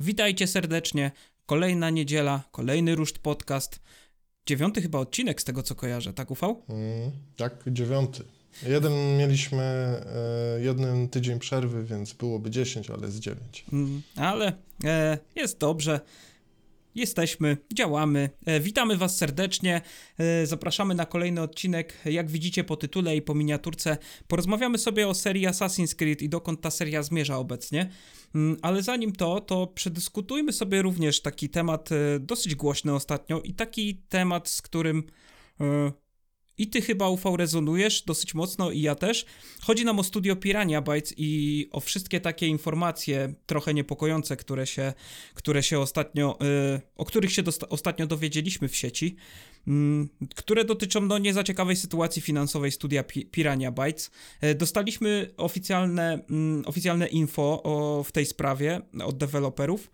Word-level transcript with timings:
Witajcie 0.00 0.46
serdecznie. 0.46 1.10
Kolejna 1.46 1.90
niedziela, 1.90 2.42
kolejny 2.50 2.94
Ruszt 2.94 3.18
Podcast. 3.18 3.80
Dziewiąty 4.46 4.82
chyba 4.82 4.98
odcinek 4.98 5.40
z 5.40 5.44
tego, 5.44 5.62
co 5.62 5.74
kojarzę, 5.74 6.12
tak 6.12 6.30
ufał? 6.30 6.62
Mm, 6.68 7.10
tak, 7.36 7.64
dziewiąty. 7.66 8.24
Jeden 8.62 8.92
mieliśmy 9.18 9.62
e, 9.62 10.60
jeden 10.60 11.08
tydzień 11.08 11.38
przerwy, 11.38 11.84
więc 11.84 12.12
byłoby 12.12 12.50
10, 12.50 12.90
ale 12.90 13.06
jest 13.06 13.18
9. 13.18 13.64
Mm, 13.72 14.02
ale 14.16 14.52
e, 14.84 15.18
jest 15.36 15.58
dobrze. 15.58 16.00
Jesteśmy, 16.94 17.56
działamy. 17.74 18.30
E, 18.46 18.60
witamy 18.60 18.96
Was 18.96 19.16
serdecznie. 19.16 19.80
E, 20.18 20.46
zapraszamy 20.46 20.94
na 20.94 21.06
kolejny 21.06 21.42
odcinek. 21.42 21.94
Jak 22.04 22.30
widzicie 22.30 22.64
po 22.64 22.76
tytule 22.76 23.16
i 23.16 23.22
po 23.22 23.34
miniaturce, 23.34 23.96
porozmawiamy 24.28 24.78
sobie 24.78 25.08
o 25.08 25.14
serii 25.14 25.46
Assassin's 25.46 25.94
Creed 25.94 26.22
i 26.22 26.28
dokąd 26.28 26.60
ta 26.60 26.70
seria 26.70 27.02
zmierza 27.02 27.38
obecnie. 27.38 27.90
Mm, 28.34 28.56
ale 28.62 28.82
zanim 28.82 29.12
to, 29.12 29.40
to 29.40 29.66
przedyskutujmy 29.66 30.52
sobie 30.52 30.82
również 30.82 31.22
taki 31.22 31.48
temat 31.48 31.92
e, 31.92 32.20
dosyć 32.20 32.54
głośny 32.54 32.94
ostatnio 32.94 33.40
i 33.40 33.54
taki 33.54 33.94
temat, 34.08 34.48
z 34.48 34.62
którym 34.62 35.02
i 36.60 36.66
ty 36.66 36.80
chyba 36.80 37.08
UV 37.08 37.36
rezonujesz 37.36 38.02
dosyć 38.02 38.34
mocno 38.34 38.70
i 38.70 38.80
ja 38.80 38.94
też. 38.94 39.26
Chodzi 39.60 39.84
nam 39.84 39.98
o 39.98 40.02
studio 40.02 40.36
Pirania 40.36 40.82
Bytes 40.82 41.14
i 41.16 41.68
o 41.72 41.80
wszystkie 41.80 42.20
takie 42.20 42.46
informacje 42.46 43.34
trochę 43.46 43.74
niepokojące, 43.74 44.36
które 44.36 44.66
się, 44.66 44.92
które 45.34 45.62
się 45.62 45.78
ostatnio, 45.78 46.38
y, 46.76 46.80
o 46.96 47.04
których 47.04 47.32
się 47.32 47.42
ostatnio 47.68 48.06
dowiedzieliśmy 48.06 48.68
w 48.68 48.76
sieci, 48.76 49.16
y, 49.68 49.70
które 50.36 50.64
dotyczą 50.64 51.00
no 51.00 51.18
nie 51.18 51.34
za 51.34 51.44
ciekawej 51.44 51.76
sytuacji 51.76 52.22
finansowej 52.22 52.72
studia 52.72 53.04
Pi 53.04 53.26
Pirania 53.26 53.72
Bytes. 53.72 54.10
Y, 54.44 54.54
dostaliśmy 54.54 55.34
oficjalne, 55.36 56.18
y, 56.62 56.66
oficjalne 56.66 57.06
info 57.06 57.62
o, 57.62 58.04
w 58.04 58.12
tej 58.12 58.26
sprawie 58.26 58.80
od 59.04 59.18
deweloperów. 59.18 59.90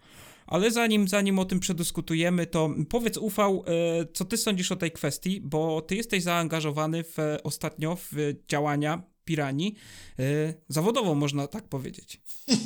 Ale 0.47 0.71
zanim, 0.71 1.09
zanim 1.09 1.39
o 1.39 1.45
tym 1.45 1.61
przedyskutujemy, 1.61 2.47
to 2.47 2.71
powiedz 2.89 3.17
Ufał, 3.17 3.65
e, 3.67 4.07
co 4.15 4.25
ty 4.25 4.37
sądzisz 4.37 4.73
o 4.73 4.77
tej 4.77 4.93
kwestii, 4.93 5.41
bo 5.41 5.81
ty 5.81 5.97
jesteś 5.97 6.23
zaangażowany 6.23 7.05
w, 7.05 7.17
ostatnio 7.45 7.97
w 7.97 8.35
działania 8.49 9.03
Pirani, 9.25 9.77
e, 10.19 10.55
zawodowo 10.69 11.15
można 11.15 11.47
tak 11.47 11.69
powiedzieć. 11.69 12.21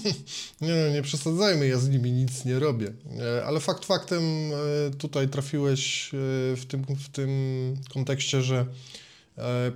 nie, 0.60 0.74
no, 0.74 0.92
nie 0.92 1.02
przesadzajmy, 1.02 1.68
ja 1.68 1.78
z 1.78 1.88
nimi 1.88 2.12
nic 2.12 2.44
nie 2.44 2.58
robię. 2.58 2.92
E, 3.20 3.44
ale 3.44 3.60
fakt 3.60 3.84
faktem 3.84 4.22
tutaj 4.98 5.28
trafiłeś 5.28 6.10
w 6.56 6.64
tym, 6.68 6.84
w 6.84 7.08
tym 7.08 7.30
kontekście, 7.92 8.42
że 8.42 8.66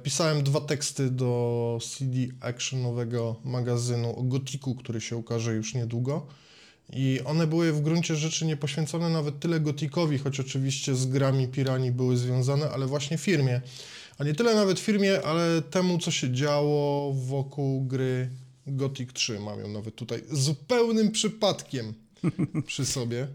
pisałem 0.03 0.43
dwa 0.43 0.61
teksty 0.61 1.11
do 1.11 1.79
CD 1.83 2.19
actionowego 2.41 3.37
magazynu 3.45 4.19
o 4.19 4.23
Gotiku, 4.23 4.75
który 4.75 5.01
się 5.01 5.17
ukaże 5.17 5.55
już 5.55 5.75
niedługo. 5.75 6.27
I 6.93 7.21
one 7.25 7.47
były 7.47 7.73
w 7.73 7.81
gruncie 7.81 8.17
rzeczy 8.17 8.47
nie 8.47 8.57
poświęcone 8.57 9.09
nawet 9.09 9.41
tyle 9.41 9.61
gotikowi, 9.61 10.19
choć 10.19 10.41
oczywiście 10.41 10.95
z 10.95 11.07
grami 11.07 11.49
Pirani 11.49 11.93
były 11.93 12.17
związane, 12.17 12.71
ale 12.71 12.87
właśnie 12.87 13.19
firmie. 13.19 13.61
A 14.19 14.25
nie 14.25 14.35
tyle 14.35 14.55
nawet 14.55 14.81
firmie, 14.81 15.23
ale 15.23 15.63
temu, 15.63 15.99
co 15.99 16.11
się 16.11 16.33
działo 16.33 17.13
wokół 17.13 17.85
gry 17.85 18.31
Gothic 18.67 19.13
3. 19.13 19.41
Mam 19.41 19.61
ją 19.61 19.69
nawet 19.69 19.95
tutaj 19.95 20.23
zupełnym 20.31 21.11
przypadkiem 21.11 21.95
przy 22.67 22.87
sobie. 22.87 23.29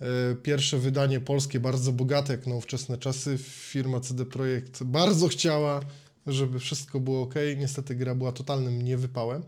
E, 0.00 0.34
pierwsze 0.42 0.78
wydanie 0.78 1.20
polskie, 1.20 1.60
bardzo 1.60 1.92
bogate 1.92 2.32
jak 2.32 2.46
na 2.46 2.54
ówczesne 2.54 2.98
czasy. 2.98 3.38
Firma 3.38 4.00
CD 4.00 4.24
Projekt 4.24 4.82
bardzo 4.82 5.28
chciała, 5.28 5.80
żeby 6.26 6.60
wszystko 6.60 7.00
było 7.00 7.22
ok. 7.22 7.34
Niestety 7.56 7.94
gra 7.94 8.14
była 8.14 8.32
totalnym 8.32 8.82
niewypałem. 8.82 9.42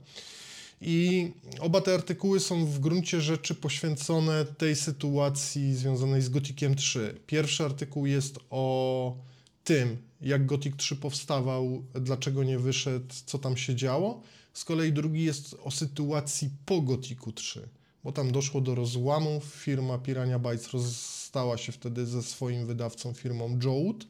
I 0.80 1.32
oba 1.60 1.80
te 1.80 1.94
artykuły 1.94 2.40
są 2.40 2.66
w 2.66 2.78
gruncie 2.78 3.20
rzeczy 3.20 3.54
poświęcone 3.54 4.44
tej 4.44 4.76
sytuacji 4.76 5.74
związanej 5.74 6.22
z 6.22 6.28
Gotikiem 6.28 6.74
3. 6.74 7.20
Pierwszy 7.26 7.64
artykuł 7.64 8.06
jest 8.06 8.38
o 8.50 9.16
tym, 9.64 9.96
jak 10.20 10.46
Gothic 10.46 10.76
3 10.76 10.96
powstawał, 10.96 11.84
dlaczego 11.94 12.44
nie 12.44 12.58
wyszedł, 12.58 13.14
co 13.26 13.38
tam 13.38 13.56
się 13.56 13.74
działo. 13.74 14.22
Z 14.52 14.64
kolei 14.64 14.92
drugi 14.92 15.24
jest 15.24 15.56
o 15.64 15.70
sytuacji 15.70 16.50
po 16.66 16.80
Gothicu 16.80 17.32
3, 17.32 17.68
bo 18.04 18.12
tam 18.12 18.32
doszło 18.32 18.60
do 18.60 18.74
rozłamu. 18.74 19.40
Firma 19.50 19.98
Pirania 19.98 20.38
Bytes 20.38 20.70
rozstała 20.70 21.56
się 21.58 21.72
wtedy 21.72 22.06
ze 22.06 22.22
swoim 22.22 22.66
wydawcą, 22.66 23.12
firmą 23.12 23.58
Jode. 23.64 24.06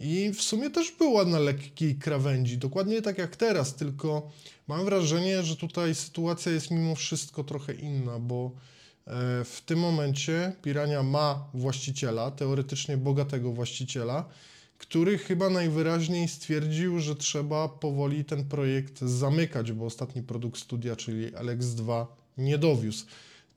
I 0.00 0.30
w 0.34 0.42
sumie 0.42 0.70
też 0.70 0.92
była 0.98 1.24
na 1.24 1.38
lekkiej 1.38 1.96
krawędzi, 1.96 2.58
dokładnie 2.58 3.02
tak 3.02 3.18
jak 3.18 3.36
teraz, 3.36 3.74
tylko 3.74 4.30
mam 4.68 4.84
wrażenie, 4.84 5.42
że 5.42 5.56
tutaj 5.56 5.94
sytuacja 5.94 6.52
jest 6.52 6.70
mimo 6.70 6.94
wszystko 6.94 7.44
trochę 7.44 7.74
inna, 7.74 8.18
bo 8.18 8.50
e, 9.06 9.10
w 9.44 9.62
tym 9.66 9.78
momencie 9.78 10.52
Pirania 10.62 11.02
ma 11.02 11.48
właściciela, 11.54 12.30
teoretycznie 12.30 12.96
bogatego 12.96 13.52
właściciela, 13.52 14.28
który 14.78 15.18
chyba 15.18 15.50
najwyraźniej 15.50 16.28
stwierdził, 16.28 17.00
że 17.00 17.16
trzeba 17.16 17.68
powoli 17.68 18.24
ten 18.24 18.44
projekt 18.44 19.00
zamykać, 19.00 19.72
bo 19.72 19.86
ostatni 19.86 20.22
produkt 20.22 20.60
studia, 20.60 20.96
czyli 20.96 21.32
Alex2, 21.32 22.06
nie 22.38 22.58
dowiózł. 22.58 23.06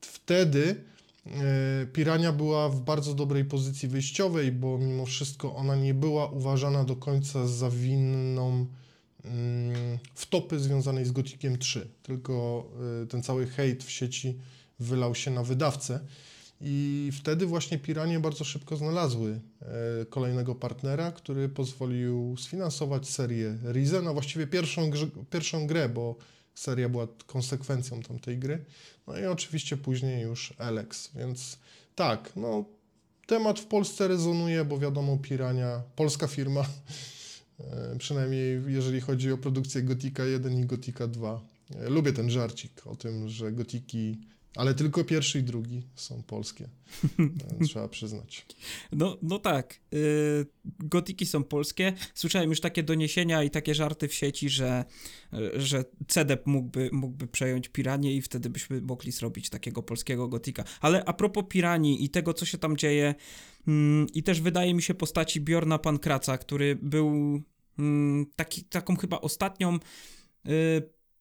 Wtedy 0.01 0.83
E, 1.27 1.85
Pirania 1.93 2.31
była 2.31 2.69
w 2.69 2.81
bardzo 2.81 3.13
dobrej 3.13 3.45
pozycji 3.45 3.89
wyjściowej, 3.89 4.51
bo 4.51 4.77
mimo 4.77 5.05
wszystko 5.05 5.55
ona 5.55 5.75
nie 5.75 5.93
była 5.93 6.27
uważana 6.27 6.83
do 6.83 6.95
końca 6.95 7.47
za 7.47 7.69
winną 7.69 8.65
wtopy 10.15 10.59
związanej 10.59 11.05
z 11.05 11.11
Gotikiem 11.11 11.57
3, 11.57 11.87
tylko 12.03 12.65
e, 13.03 13.07
ten 13.07 13.23
cały 13.23 13.47
hejt 13.47 13.83
w 13.83 13.91
sieci 13.91 14.37
wylał 14.79 15.15
się 15.15 15.31
na 15.31 15.43
wydawcę. 15.43 15.99
I 16.61 17.09
wtedy 17.13 17.45
właśnie 17.45 17.79
Piranie 17.79 18.19
bardzo 18.19 18.43
szybko 18.43 18.77
znalazły 18.77 19.39
e, 19.61 20.05
kolejnego 20.05 20.55
partnera, 20.55 21.11
który 21.11 21.49
pozwolił 21.49 22.35
sfinansować 22.37 23.09
serię 23.09 23.57
Risen, 23.71 24.07
a 24.07 24.13
właściwie 24.13 24.47
pierwszą, 24.47 24.91
pierwszą 25.29 25.67
grę, 25.67 25.89
bo 25.89 26.15
seria 26.55 26.89
była 26.89 27.07
konsekwencją 27.25 28.01
tamtej 28.01 28.37
gry. 28.37 28.65
No 29.07 29.19
i 29.19 29.25
oczywiście 29.25 29.77
później 29.77 30.21
już 30.23 30.53
Alex, 30.57 31.11
więc 31.15 31.57
tak, 31.95 32.31
no 32.35 32.65
temat 33.27 33.59
w 33.59 33.65
Polsce 33.65 34.07
rezonuje, 34.07 34.65
bo 34.65 34.77
wiadomo, 34.77 35.17
Pirania, 35.17 35.81
polska 35.95 36.27
firma, 36.27 36.65
przynajmniej 37.97 38.61
jeżeli 38.67 39.01
chodzi 39.01 39.31
o 39.31 39.37
produkcję 39.37 39.83
Gotika 39.83 40.25
1 40.25 40.59
i 40.59 40.65
Gotika 40.65 41.07
2. 41.07 41.41
E, 41.75 41.89
lubię 41.89 42.13
ten 42.13 42.29
żarcik 42.29 42.87
o 42.87 42.95
tym, 42.95 43.29
że 43.29 43.51
Gotiki 43.51 44.17
ale 44.55 44.73
tylko 44.73 45.03
pierwszy 45.03 45.39
i 45.39 45.43
drugi 45.43 45.83
są 45.95 46.23
polskie. 46.23 46.69
E, 47.59 47.63
trzeba 47.67 47.87
przyznać. 47.87 48.45
No, 48.91 49.17
no 49.21 49.39
tak. 49.39 49.79
Yy, 49.91 50.45
gotiki 50.79 51.25
są 51.25 51.43
polskie. 51.43 51.93
Słyszałem 52.13 52.49
już 52.49 52.61
takie 52.61 52.83
doniesienia 52.83 53.43
i 53.43 53.49
takie 53.49 53.75
żarty 53.75 54.07
w 54.07 54.13
sieci, 54.13 54.49
że, 54.49 54.85
że 55.53 55.85
CDEP 56.07 56.47
mógłby, 56.47 56.89
mógłby 56.91 57.27
przejąć 57.27 57.69
Piranię 57.69 58.15
i 58.15 58.21
wtedy 58.21 58.49
byśmy 58.49 58.81
mogli 58.81 59.11
zrobić 59.11 59.49
takiego 59.49 59.83
polskiego 59.83 60.27
gotika. 60.27 60.63
Ale 60.81 61.05
a 61.05 61.13
propos 61.13 61.43
Piranii 61.49 62.05
i 62.05 62.09
tego, 62.09 62.33
co 62.33 62.45
się 62.45 62.57
tam 62.57 62.77
dzieje, 62.77 63.15
yy, 63.67 63.73
i 64.13 64.23
też 64.23 64.41
wydaje 64.41 64.73
mi 64.73 64.81
się 64.81 64.93
postaci 64.93 65.41
Bjorna 65.41 65.77
Pankraca, 65.77 66.37
który 66.37 66.75
był 66.75 67.07
mm, 67.07 67.43
taki, 68.35 68.63
taką 68.63 68.95
chyba 68.95 69.21
ostatnią 69.21 69.79
y, 70.47 70.49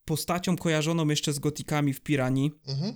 postacią 0.04 0.56
kojarzoną 0.56 1.09
jeszcze 1.09 1.32
z 1.32 1.38
gotikami 1.38 1.93
w 1.93 2.00
Piranii. 2.00 2.53
Mhm. 2.69 2.94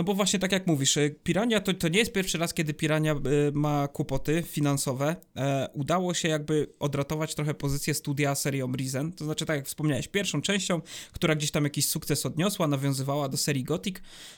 No 0.00 0.04
bo 0.04 0.14
właśnie 0.14 0.38
tak 0.38 0.52
jak 0.52 0.66
mówisz, 0.66 0.96
y, 0.96 1.14
Pirania 1.22 1.60
to, 1.60 1.74
to 1.74 1.88
nie 1.88 1.98
jest 1.98 2.12
pierwszy 2.12 2.38
raz, 2.38 2.54
kiedy 2.54 2.74
Pirania 2.74 3.14
y, 3.14 3.52
ma 3.52 3.88
kłopoty 3.88 4.42
finansowe. 4.46 5.16
E, 5.36 5.68
udało 5.74 6.14
się 6.14 6.28
jakby 6.28 6.72
odratować 6.78 7.34
trochę 7.34 7.54
pozycję 7.54 7.94
studia 7.94 8.34
serią 8.34 8.72
Risen, 8.72 9.12
to 9.12 9.24
znaczy 9.24 9.46
tak 9.46 9.56
jak 9.56 9.66
wspomniałeś, 9.66 10.08
pierwszą 10.08 10.42
częścią, 10.42 10.80
która 11.12 11.34
gdzieś 11.34 11.50
tam 11.50 11.64
jakiś 11.64 11.88
sukces 11.88 12.26
odniosła, 12.26 12.66
nawiązywała 12.66 13.28
do 13.28 13.36
serii 13.36 13.64
Gothic, 13.64 13.96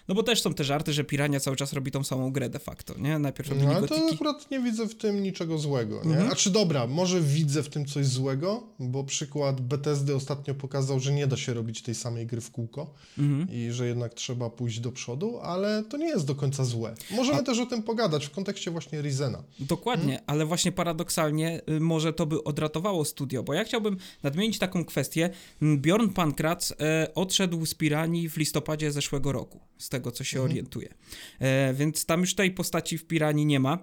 no 0.09 0.15
bo 0.15 0.23
też 0.23 0.43
są 0.43 0.55
te 0.55 0.65
żarty, 0.65 0.93
że 0.93 1.05
Pirania 1.05 1.41
cały 1.41 1.57
czas 1.57 1.73
robi 1.73 1.91
tą 1.91 2.05
samą 2.05 2.33
grę 2.33 2.49
de 2.49 2.59
facto, 2.59 2.95
nie? 2.99 3.19
Najpierw 3.19 3.49
robili 3.49 3.67
No 3.67 3.75
ale 3.75 3.89
to 3.89 4.09
akurat 4.13 4.51
nie 4.51 4.61
widzę 4.61 4.89
w 4.89 4.95
tym 4.95 5.23
niczego 5.23 5.59
złego, 5.59 6.01
nie? 6.05 6.13
Mhm. 6.13 6.33
A 6.33 6.35
czy 6.35 6.51
dobra, 6.51 6.87
może 6.87 7.21
widzę 7.21 7.63
w 7.63 7.69
tym 7.69 7.87
coś 7.87 8.07
złego, 8.07 8.63
bo 8.79 9.05
przykład 9.05 9.61
Bethesdy 9.61 10.15
ostatnio 10.15 10.55
pokazał, 10.55 11.01
że 11.01 11.13
nie 11.13 11.27
da 11.27 11.37
się 11.37 11.55
robić 11.55 11.83
tej 11.83 11.95
samej 11.95 12.27
gry 12.27 12.41
w 12.41 12.51
kółko 12.51 12.95
mhm. 13.19 13.49
i 13.51 13.69
że 13.71 13.87
jednak 13.87 14.15
trzeba 14.15 14.51
pójść 14.51 14.81
do 14.81 14.93
przodu, 14.93 15.39
ale 15.53 15.83
to 15.83 15.97
nie 15.97 16.09
jest 16.09 16.27
do 16.27 16.35
końca 16.35 16.65
złe. 16.65 16.95
Możemy 17.11 17.39
A... 17.39 17.43
też 17.43 17.59
o 17.59 17.67
tym 17.67 17.83
pogadać 17.83 18.27
w 18.27 18.31
kontekście 18.31 18.71
właśnie 18.71 19.03
Rizena. 19.03 19.43
Dokładnie, 19.59 20.13
hmm? 20.13 20.25
ale 20.27 20.47
właśnie 20.47 20.73
paradoksalnie 20.73 21.61
y, 21.71 21.81
może 21.81 22.13
to 22.13 22.27
by 22.27 22.45
odratowało 22.45 23.05
studio, 23.05 23.43
bo 23.43 23.55
ja 23.55 23.65
chciałbym 23.65 23.97
nadmienić 24.23 24.59
taką 24.59 24.85
kwestię. 24.85 25.31
Bjorn 25.63 26.09
Pankrac 26.09 26.73
e, 26.73 27.15
odszedł 27.15 27.67
z 27.67 27.75
Piranii 27.75 28.29
w 28.29 28.37
listopadzie 28.37 28.93
zeszłego 28.93 29.33
roku, 29.33 29.61
z 29.79 29.89
tego 29.89 30.13
co 30.13 30.25
się 30.25 30.37
hmm. 30.37 30.51
orientuje. 30.51 30.95
E, 31.39 31.75
więc 31.75 32.07
tam 32.07 32.21
już 32.21 32.35
tej 32.35 32.51
postaci 32.51 32.99
w 32.99 33.07
Piranii 33.07 33.47
nie 33.47 33.61
ma. 33.61 33.79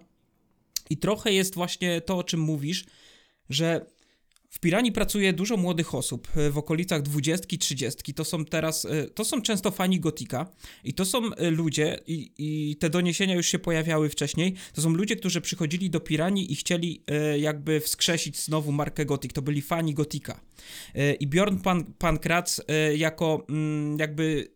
I 0.89 0.97
trochę 0.97 1.33
jest 1.33 1.55
właśnie 1.55 2.01
to, 2.01 2.17
o 2.17 2.23
czym 2.23 2.39
mówisz, 2.39 2.85
że 3.49 3.85
w 4.49 4.59
Piranii 4.59 4.91
pracuje 4.91 5.33
dużo 5.33 5.57
młodych 5.57 5.95
osób 5.95 6.27
e, 6.35 6.49
w 6.49 6.57
okolicach 6.57 7.01
20-30. 7.01 8.13
To 8.13 8.25
są 8.25 8.45
teraz, 8.45 8.85
e, 8.85 9.07
to 9.07 9.25
są 9.25 9.41
często 9.41 9.71
fani 9.71 9.99
Gotika 9.99 10.51
i 10.83 10.93
to 10.93 11.05
są 11.05 11.33
e, 11.33 11.51
ludzie, 11.51 11.99
i, 12.07 12.31
i 12.37 12.75
te 12.75 12.89
doniesienia 12.89 13.35
już 13.35 13.47
się 13.47 13.59
pojawiały 13.59 14.09
wcześniej, 14.09 14.55
to 14.73 14.81
są 14.81 14.89
ludzie, 14.89 15.15
którzy 15.15 15.41
przychodzili 15.41 15.89
do 15.89 15.99
Piranii 15.99 16.51
i 16.51 16.55
chcieli 16.55 17.03
jakby 17.39 17.79
wskrzesić 17.79 18.39
znowu 18.39 18.71
markę 18.71 19.05
Gotik. 19.05 19.33
To 19.33 19.41
byli 19.41 19.61
fani 19.61 19.93
Gotika. 19.93 20.41
I 21.19 21.27
Bjorn 21.27 21.57
Pan, 21.57 21.85
Pankrac 21.97 22.61
jako 22.95 23.45
mm, 23.49 23.99
jakby 23.99 24.51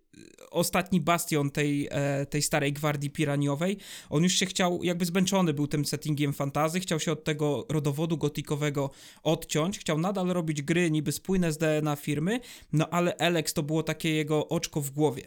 ostatni 0.53 1.01
bastion 1.01 1.51
tej, 1.51 1.87
e, 1.91 2.25
tej 2.25 2.41
starej 2.41 2.73
gwardii 2.73 3.09
piraniowej. 3.09 3.77
On 4.09 4.23
już 4.23 4.33
się 4.33 4.45
chciał, 4.45 4.83
jakby 4.83 5.05
zmęczony 5.05 5.53
był 5.53 5.67
tym 5.67 5.85
settingiem 5.85 6.33
fantazy, 6.33 6.79
chciał 6.79 6.99
się 6.99 7.11
od 7.11 7.23
tego 7.23 7.65
rodowodu 7.69 8.17
gotikowego 8.17 8.89
odciąć, 9.23 9.79
chciał 9.79 9.97
nadal 9.97 10.27
robić 10.27 10.61
gry 10.61 10.91
niby 10.91 11.11
spójne 11.11 11.53
z 11.53 11.57
DNA 11.57 11.95
firmy, 11.95 12.39
no 12.73 12.89
ale 12.89 13.17
Alex 13.17 13.53
to 13.53 13.63
było 13.63 13.83
takie 13.83 14.09
jego 14.09 14.49
oczko 14.49 14.81
w 14.81 14.89
głowie. 14.89 15.23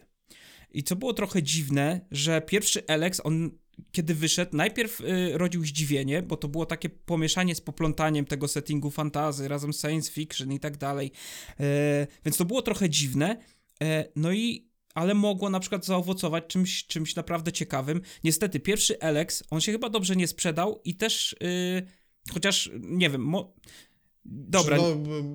I 0.70 0.82
co 0.82 0.96
było 0.96 1.14
trochę 1.14 1.42
dziwne, 1.42 2.00
że 2.10 2.42
pierwszy 2.42 2.86
Alex, 2.86 3.20
on 3.24 3.50
kiedy 3.92 4.14
wyszedł, 4.14 4.56
najpierw 4.56 5.00
y, 5.00 5.38
rodził 5.38 5.64
zdziwienie, 5.64 6.22
bo 6.22 6.36
to 6.36 6.48
było 6.48 6.66
takie 6.66 6.88
pomieszanie 6.88 7.54
z 7.54 7.60
poplątaniem 7.60 8.24
tego 8.24 8.48
settingu 8.48 8.90
fantazy 8.90 9.48
razem 9.48 9.72
z 9.72 9.80
science 9.80 10.12
fiction 10.12 10.52
i 10.52 10.60
tak 10.60 10.76
dalej. 10.76 11.12
E, 11.60 12.06
więc 12.24 12.36
to 12.36 12.44
było 12.44 12.62
trochę 12.62 12.90
dziwne. 12.90 13.36
E, 13.82 14.04
no 14.16 14.32
i 14.32 14.68
ale 14.96 15.14
mogło 15.14 15.50
na 15.50 15.60
przykład 15.60 15.84
zaowocować 15.84 16.44
czymś, 16.48 16.86
czymś 16.86 17.16
naprawdę 17.16 17.52
ciekawym. 17.52 18.00
Niestety, 18.24 18.60
pierwszy 18.60 19.00
Alex, 19.00 19.44
on 19.50 19.60
się 19.60 19.72
chyba 19.72 19.90
dobrze 19.90 20.16
nie 20.16 20.26
sprzedał 20.26 20.80
i 20.84 20.94
też, 20.94 21.36
yy, 21.40 21.86
chociaż, 22.32 22.70
nie 22.80 23.10
wiem, 23.10 23.24
mo... 23.24 23.54
Dobra. 24.24 24.76
No, 24.76 24.82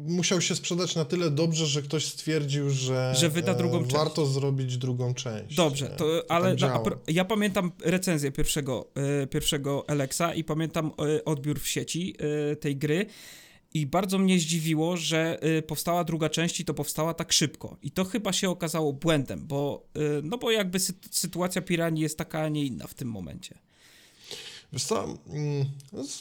musiał 0.07 0.41
się 0.41 0.55
sprzedać 0.55 0.95
na 0.95 1.05
tyle 1.05 1.31
dobrze, 1.31 1.65
że 1.65 1.81
ktoś 1.81 2.05
stwierdził, 2.05 2.69
że, 2.69 3.13
że 3.15 3.29
wyda 3.29 3.53
drugą 3.53 3.79
część. 3.79 3.93
warto 3.93 4.25
zrobić 4.25 4.77
drugą 4.77 5.13
część. 5.13 5.55
Dobrze, 5.55 5.87
to, 5.87 5.97
to 5.97 6.31
ale 6.31 6.55
tak 6.55 6.71
no, 6.85 6.91
ja 7.07 7.25
pamiętam 7.25 7.71
recenzję 7.85 8.31
pierwszego, 8.31 8.91
yy, 9.19 9.27
pierwszego 9.27 9.89
Alexa 9.89 10.33
i 10.33 10.43
pamiętam 10.43 10.91
yy, 10.99 11.23
odbiór 11.23 11.59
w 11.59 11.67
sieci 11.67 12.15
yy, 12.49 12.55
tej 12.55 12.77
gry. 12.77 13.05
I 13.73 13.87
bardzo 13.87 14.17
mnie 14.17 14.39
zdziwiło, 14.39 14.97
że 14.97 15.39
y, 15.57 15.61
powstała 15.61 16.03
druga 16.03 16.29
część 16.29 16.59
i 16.59 16.65
to 16.65 16.73
powstała 16.73 17.13
tak 17.13 17.33
szybko. 17.33 17.77
I 17.81 17.91
to 17.91 18.05
chyba 18.05 18.33
się 18.33 18.49
okazało 18.49 18.93
błędem, 18.93 19.47
bo, 19.47 19.87
y, 19.97 20.21
no 20.23 20.37
bo 20.37 20.51
jakby 20.51 20.79
sy 20.79 20.93
sytuacja 21.11 21.61
Piranii 21.61 22.03
jest 22.03 22.17
taka, 22.17 22.39
a 22.39 22.49
nie 22.49 22.65
inna 22.65 22.87
w 22.87 22.93
tym 22.93 23.07
momencie. 23.07 23.55
Wiesz 24.73 24.83
co, 24.83 25.17
mm, 25.27 25.65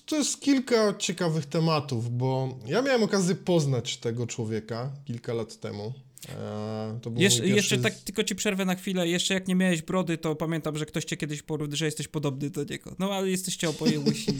to 0.06 0.16
jest 0.16 0.40
kilka 0.40 0.94
ciekawych 0.98 1.46
tematów, 1.46 2.16
bo 2.16 2.58
ja 2.66 2.82
miałem 2.82 3.02
okazję 3.02 3.34
poznać 3.34 3.96
tego 3.96 4.26
człowieka 4.26 4.92
kilka 5.04 5.34
lat 5.34 5.60
temu. 5.60 5.92
E, 6.28 7.00
Jesz, 7.16 7.38
jeszcze 7.38 7.78
tak 7.78 7.94
tylko 7.94 8.24
ci 8.24 8.34
przerwę 8.34 8.64
na 8.64 8.74
chwilę. 8.74 9.08
Jeszcze 9.08 9.34
jak 9.34 9.48
nie 9.48 9.54
miałeś 9.54 9.82
brody, 9.82 10.18
to 10.18 10.34
pamiętam, 10.36 10.78
że 10.78 10.86
ktoś 10.86 11.04
cię 11.04 11.16
kiedyś 11.16 11.42
porównał, 11.42 11.76
że 11.76 11.84
jesteś 11.84 12.08
podobny 12.08 12.50
do 12.50 12.64
niego. 12.64 12.96
No 12.98 13.12
ale 13.12 13.30
jesteście 13.30 13.68
oboje 13.68 14.00
łysi. 14.00 14.32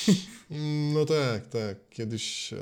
no 0.94 1.04
tak, 1.04 1.46
tak. 1.46 1.88
Kiedyś, 1.90 2.52
e, 2.52 2.56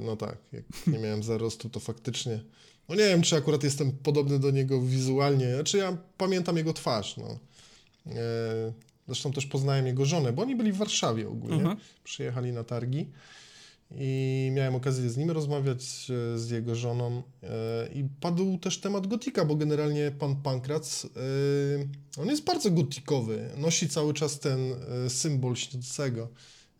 no 0.00 0.16
tak, 0.16 0.38
jak 0.52 0.64
nie 0.86 0.98
miałem 0.98 1.22
zarostu, 1.22 1.68
to 1.68 1.80
faktycznie. 1.80 2.40
No 2.88 2.94
nie 2.94 3.04
wiem, 3.04 3.22
czy 3.22 3.36
akurat 3.36 3.64
jestem 3.64 3.92
podobny 3.92 4.38
do 4.38 4.50
niego 4.50 4.82
wizualnie. 4.82 5.54
Znaczy 5.54 5.78
ja 5.78 5.96
pamiętam 6.16 6.56
jego 6.56 6.72
twarz, 6.72 7.16
no. 7.16 7.38
E, 8.06 8.72
zresztą 9.06 9.32
też 9.32 9.46
poznałem 9.46 9.86
jego 9.86 10.04
żonę, 10.04 10.32
bo 10.32 10.42
oni 10.42 10.56
byli 10.56 10.72
w 10.72 10.76
Warszawie 10.76 11.28
ogólnie. 11.28 11.56
Uh 11.56 11.62
mhm. 11.62 11.76
-huh. 11.76 12.04
Przyjechali 12.04 12.52
na 12.52 12.64
targi 12.64 13.06
i 13.94 14.50
miałem 14.54 14.74
okazję 14.74 15.10
z 15.10 15.16
nim 15.16 15.30
rozmawiać, 15.30 16.10
e, 16.34 16.38
z 16.38 16.50
jego 16.50 16.74
żoną. 16.74 17.22
E, 17.42 17.88
i 17.94 18.04
padł 18.20 18.58
też 18.58 18.80
temat 18.80 19.06
gotika, 19.06 19.44
bo 19.44 19.56
generalnie 19.56 20.12
pan 20.18 20.36
Pankrac, 20.36 21.04
e, 21.04 22.20
on 22.20 22.28
jest 22.28 22.44
bardzo 22.44 22.70
gotikowy, 22.70 23.50
nosi 23.56 23.88
cały 23.88 24.14
czas 24.14 24.40
ten 24.40 24.58
symbol 25.08 25.56
śniącego 25.56 26.28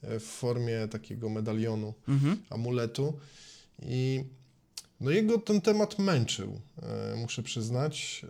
w 0.03 0.23
formie 0.23 0.89
takiego 0.89 1.29
medalionu, 1.29 1.95
mhm. 2.09 2.37
amuletu. 2.51 3.19
I 3.83 4.25
no 5.01 5.11
jego 5.11 5.39
ten 5.39 5.61
temat 5.61 5.99
męczył, 5.99 6.61
muszę 7.17 7.43
przyznać, 7.43 8.27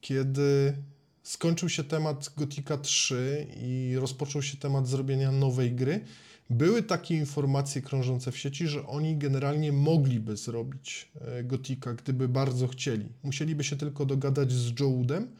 kiedy 0.00 0.76
skończył 1.22 1.68
się 1.68 1.84
temat 1.84 2.32
Gotika 2.36 2.78
3 2.78 3.46
i 3.56 3.96
rozpoczął 4.00 4.42
się 4.42 4.56
temat 4.56 4.88
zrobienia 4.88 5.32
nowej 5.32 5.72
gry, 5.72 6.04
były 6.50 6.82
takie 6.82 7.14
informacje 7.14 7.82
krążące 7.82 8.32
w 8.32 8.38
sieci, 8.38 8.68
że 8.68 8.86
oni 8.86 9.16
generalnie 9.16 9.72
mogliby 9.72 10.36
zrobić 10.36 11.08
e, 11.20 11.44
Gotika, 11.44 11.94
gdyby 11.94 12.28
bardzo 12.28 12.68
chcieli. 12.68 13.08
Musieliby 13.22 13.64
się 13.64 13.76
tylko 13.76 14.06
dogadać 14.06 14.52
z 14.52 14.80
Joudem, 14.80 15.30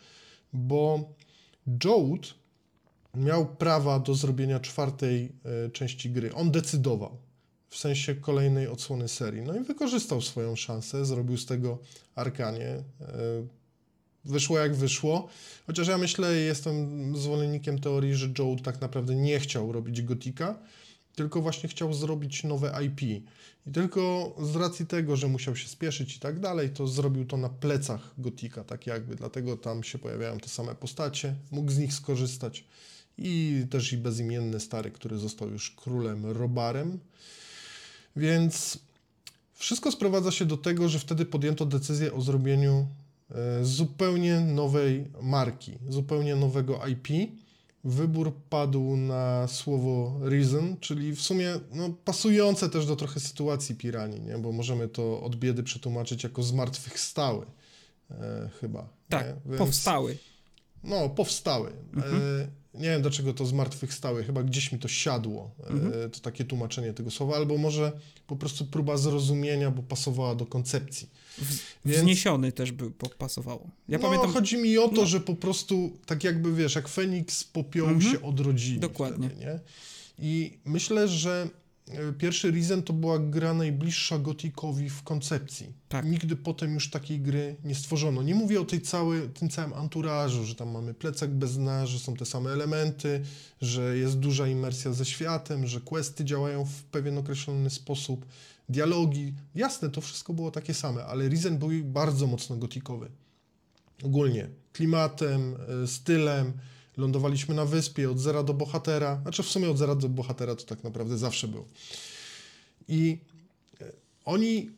bo 0.53 1.14
Joud 1.85 2.35
miał 3.14 3.47
prawa 3.47 3.99
do 3.99 4.14
zrobienia 4.14 4.61
czwartej 4.61 5.32
e, 5.67 5.70
części 5.70 6.11
gry. 6.11 6.35
On 6.35 6.50
decydował 6.50 7.17
w 7.69 7.76
sensie 7.76 8.14
kolejnej 8.14 8.69
odsłony 8.69 9.09
serii. 9.09 9.43
No 9.43 9.56
i 9.56 9.61
wykorzystał 9.61 10.20
swoją 10.20 10.56
szansę, 10.56 11.05
zrobił 11.05 11.38
z 11.38 11.47
tego 11.47 11.79
Arkanie. 12.14 12.69
E, 12.69 12.82
wyszło 14.25 14.59
jak 14.59 14.75
wyszło, 14.75 15.29
chociaż 15.67 15.88
ja 15.88 15.99
myślę, 15.99 16.37
jestem 16.37 17.17
zwolennikiem 17.17 17.79
teorii, 17.79 18.14
że 18.14 18.29
Joe 18.38 18.56
tak 18.64 18.81
naprawdę 18.81 19.14
nie 19.14 19.41
chciał 19.41 19.73
robić 19.73 20.02
Gotika, 20.02 20.59
tylko 21.17 21.43
właśnie 21.43 21.69
chciał 21.69 21.95
zrobić 21.95 22.45
nowe 22.45 22.85
IP. 22.85 23.03
I 23.67 23.73
tylko 23.73 24.35
z 24.43 24.57
racji 24.57 24.87
tego, 24.87 25.17
że 25.17 25.29
musiał 25.29 25.57
się 25.57 25.69
spieszyć 25.69 26.17
i 26.17 26.21
tak 26.21 26.41
dalej, 26.41 26.71
to 26.71 26.89
zrobił 26.89 27.25
to 27.25 27.37
na 27.37 27.49
plecach 27.49 28.15
Gotika, 28.19 28.65
tak 28.65 28.87
jakby. 28.87 29.17
Dlatego 29.17 29.57
tam 29.57 29.83
się 29.83 29.99
pojawiają 29.99 30.39
te 30.39 30.49
same 30.49 30.75
postacie, 30.75 31.35
mógł 31.51 31.71
z 31.71 31.79
nich 31.79 31.95
skorzystać. 31.95 32.65
I 33.19 33.67
też 33.71 33.93
i 33.93 33.97
bezimienny 33.97 34.61
stary, 34.61 34.91
który 34.91 35.19
został 35.19 35.51
już 35.51 35.71
królem 35.71 36.27
Robarem. 36.27 36.99
Więc 38.17 38.79
wszystko 39.55 39.93
sprowadza 39.93 40.31
się 40.31 40.45
do 40.45 40.57
tego, 40.57 40.89
że 40.89 40.99
wtedy 40.99 41.25
podjęto 41.25 41.67
decyzję 41.67 42.12
o 42.12 42.21
zrobieniu 42.21 42.87
e, 43.31 43.65
zupełnie 43.65 44.41
nowej 44.41 45.05
marki, 45.23 45.79
zupełnie 45.89 46.37
nowego 46.37 46.81
IP 46.87 47.09
wybór 47.87 48.35
padł 48.50 48.97
na 48.97 49.49
słowo 49.49 50.19
reason, 50.23 50.77
czyli 50.81 51.12
w 51.12 51.21
sumie 51.21 51.61
no, 51.73 51.91
pasujące 52.05 52.71
też 52.71 52.87
do 52.87 52.97
trochę 52.97 53.21
sytuacji 53.21 53.75
piranii, 53.75 54.21
nie? 54.21 54.38
bo 54.38 54.53
możemy 54.53 54.88
to 54.88 55.23
od 55.23 55.37
biedy 55.37 55.62
przetłumaczyć 55.62 56.25
jako 56.25 56.43
zmartwychwstały 56.43 57.47
e, 58.11 58.50
chyba. 58.61 58.88
Tak, 59.09 59.37
Więc, 59.47 59.59
powstały. 59.59 60.19
No, 60.85 61.09
powstały. 61.09 61.73
Mhm. 61.94 62.17
E, 62.17 62.49
nie 62.75 62.88
wiem 62.88 63.02
dlaczego 63.02 63.35
to 63.35 63.47
zmartwychwstały, 63.47 64.25
chyba 64.25 64.43
gdzieś 64.43 64.73
mi 64.73 64.78
to 64.78 64.88
siadło, 64.88 65.50
e, 65.61 65.66
mhm. 65.66 66.11
to 66.11 66.21
takie 66.21 66.45
tłumaczenie 66.45 66.93
tego 66.93 67.11
słowa, 67.11 67.37
albo 67.37 67.59
może 67.59 67.93
po 68.26 68.37
prostu 68.37 68.64
próba 68.64 68.97
zrozumienia, 68.97 69.71
bo 69.71 69.83
pasowała 69.83 70.35
do 70.35 70.47
koncepcji. 70.47 71.11
Więc... 71.85 72.00
Wzniesiony 72.00 72.52
też 72.52 72.73
by 72.73 72.90
pasowało. 73.19 73.71
Ja 73.88 73.99
no, 73.99 74.05
pamiętam... 74.05 74.33
chodzi 74.33 74.57
mi 74.57 74.78
o 74.78 74.88
to, 74.88 74.95
no. 74.95 75.07
że 75.07 75.21
po 75.21 75.35
prostu 75.35 75.99
tak 76.07 76.25
jakby, 76.25 76.52
wiesz, 76.52 76.75
jak 76.75 76.88
Feniks 76.88 77.45
popiołu 77.45 77.90
mhm. 77.90 78.14
się 78.14 78.23
odrodzili. 78.23 78.81
Dokładnie. 78.81 79.28
Wtedy, 79.28 79.45
nie? 79.45 79.61
I 80.19 80.59
myślę, 80.64 81.09
że 81.09 81.49
pierwszy 82.19 82.50
Risen 82.50 82.83
to 82.83 82.93
była 82.93 83.19
gra 83.19 83.55
najbliższa 83.55 84.19
Gotikowi 84.19 84.90
w 84.90 85.02
koncepcji. 85.02 85.73
Tak. 85.88 86.07
Nigdy 86.07 86.37
potem 86.37 86.75
już 86.75 86.90
takiej 86.90 87.21
gry 87.21 87.57
nie 87.64 87.75
stworzono. 87.75 88.23
Nie 88.23 88.35
mówię 88.35 88.61
o 88.61 88.64
tej 88.64 88.81
całej, 88.81 89.28
tym 89.28 89.49
całym 89.49 89.73
anturażu, 89.73 90.45
że 90.45 90.55
tam 90.55 90.71
mamy 90.71 90.95
plecak 90.95 91.35
bez 91.35 91.57
dna, 91.57 91.87
że 91.87 91.99
są 91.99 92.14
te 92.14 92.26
same 92.26 92.50
elementy, 92.50 93.23
że 93.61 93.99
jest 93.99 94.19
duża 94.19 94.49
imersja 94.49 94.93
ze 94.93 95.05
światem, 95.05 95.66
że 95.66 95.81
questy 95.81 96.25
działają 96.25 96.64
w 96.64 96.83
pewien 96.83 97.19
określony 97.19 97.71
sposób, 97.71 98.26
dialogi. 98.69 99.35
Jasne, 99.55 99.90
to 99.90 100.00
wszystko 100.00 100.35
było 100.35 100.50
takie 100.50 100.75
same, 100.75 101.05
ale 101.05 101.28
Risen 101.28 101.59
był 101.59 101.71
bardzo 101.85 102.26
mocno 102.26 102.57
gotikowy. 102.57 103.11
Ogólnie 104.02 104.49
klimatem, 104.73 105.57
e, 105.83 105.87
stylem. 105.87 106.52
Lądowaliśmy 106.97 107.55
na 107.55 107.65
wyspie 107.65 108.11
od 108.11 108.19
zera 108.19 108.43
do 108.43 108.55
bohatera. 108.55 109.21
Znaczy, 109.23 109.43
w 109.43 109.49
sumie 109.49 109.71
od 109.71 109.79
zera 109.79 109.95
do 109.95 110.09
bohatera 110.09 110.57
to 110.57 110.65
tak 110.65 110.85
naprawdę 110.85 111.19
zawsze 111.19 111.49
był. 111.49 111.65
I 112.88 113.19
e, 113.81 113.93
oni 114.25 114.71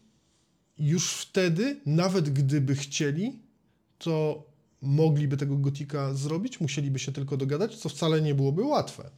już 0.78 1.12
wtedy, 1.12 1.80
nawet 1.86 2.30
gdyby 2.30 2.74
chcieli, 2.74 3.38
to 3.98 4.42
mogliby 4.82 5.36
tego 5.36 5.56
gotika 5.56 6.14
zrobić, 6.14 6.60
musieliby 6.60 6.98
się 6.98 7.12
tylko 7.12 7.36
dogadać, 7.36 7.76
co 7.76 7.88
wcale 7.88 8.22
nie 8.22 8.34
byłoby 8.34 8.62
łatwe 8.62 9.10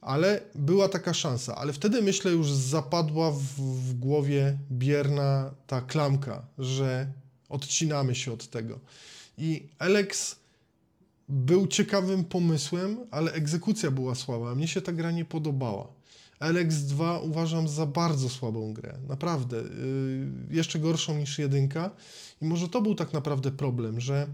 ale 0.00 0.40
była 0.54 0.88
taka 0.88 1.14
szansa. 1.14 1.56
Ale 1.56 1.72
wtedy 1.72 2.02
myślę, 2.02 2.30
już 2.30 2.52
zapadła 2.52 3.30
w, 3.30 3.42
w 3.58 3.94
głowie 3.94 4.58
bierna 4.72 5.54
ta 5.66 5.80
klamka, 5.80 6.46
że 6.58 7.06
odcinamy 7.48 8.14
się 8.14 8.32
od 8.32 8.46
tego. 8.46 8.78
I 9.38 9.68
Alex 9.78 10.36
był 11.30 11.66
ciekawym 11.66 12.24
pomysłem, 12.24 12.96
ale 13.10 13.32
egzekucja 13.32 13.90
była 13.90 14.14
słaba. 14.14 14.54
Mnie 14.54 14.68
się 14.68 14.80
ta 14.80 14.92
gra 14.92 15.10
nie 15.10 15.24
podobała. 15.24 15.88
LX2 16.40 17.20
uważam 17.22 17.68
za 17.68 17.86
bardzo 17.86 18.28
słabą 18.28 18.72
grę, 18.72 18.98
naprawdę. 19.08 19.56
Yy, 19.56 20.56
jeszcze 20.56 20.78
gorszą 20.78 21.18
niż 21.18 21.38
jedynka. 21.38 21.90
I 22.42 22.44
może 22.44 22.68
to 22.68 22.82
był 22.82 22.94
tak 22.94 23.12
naprawdę 23.12 23.50
problem, 23.50 24.00
że 24.00 24.26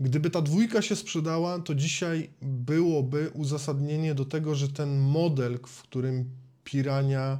gdyby 0.00 0.30
ta 0.30 0.42
dwójka 0.42 0.82
się 0.82 0.96
sprzedała, 0.96 1.58
to 1.58 1.74
dzisiaj 1.74 2.30
byłoby 2.42 3.30
uzasadnienie 3.34 4.14
do 4.14 4.24
tego, 4.24 4.54
że 4.54 4.68
ten 4.68 4.98
model, 4.98 5.58
w 5.66 5.82
którym 5.82 6.24
Pirania 6.64 7.38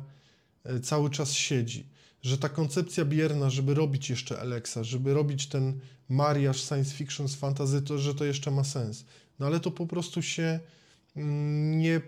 e, 0.65 0.81
cały 0.81 1.11
czas 1.11 1.33
siedzi, 1.33 1.87
że 2.23 2.39
ta 2.39 2.49
koncepcja 2.49 3.05
bierna, 3.05 3.51
żeby 3.51 3.75
robić 3.75 4.11
jeszcze 4.11 4.41
Alexa, 4.41 4.85
żeby 4.85 5.15
robić 5.15 5.47
ten 5.47 5.81
mariaż 6.09 6.69
science 6.69 6.95
fiction 6.95 7.29
z 7.29 7.35
fantasy, 7.35 7.83
to 7.83 7.99
że 7.99 8.15
to 8.15 8.25
jeszcze 8.25 8.51
ma 8.51 8.65
sens. 8.65 9.05
No 9.39 9.47
ale 9.47 9.61
to 9.61 9.71
po 9.71 9.87
prostu 9.87 10.23
się 10.23 10.61
mm, 11.17 11.79
nie 11.79 12.01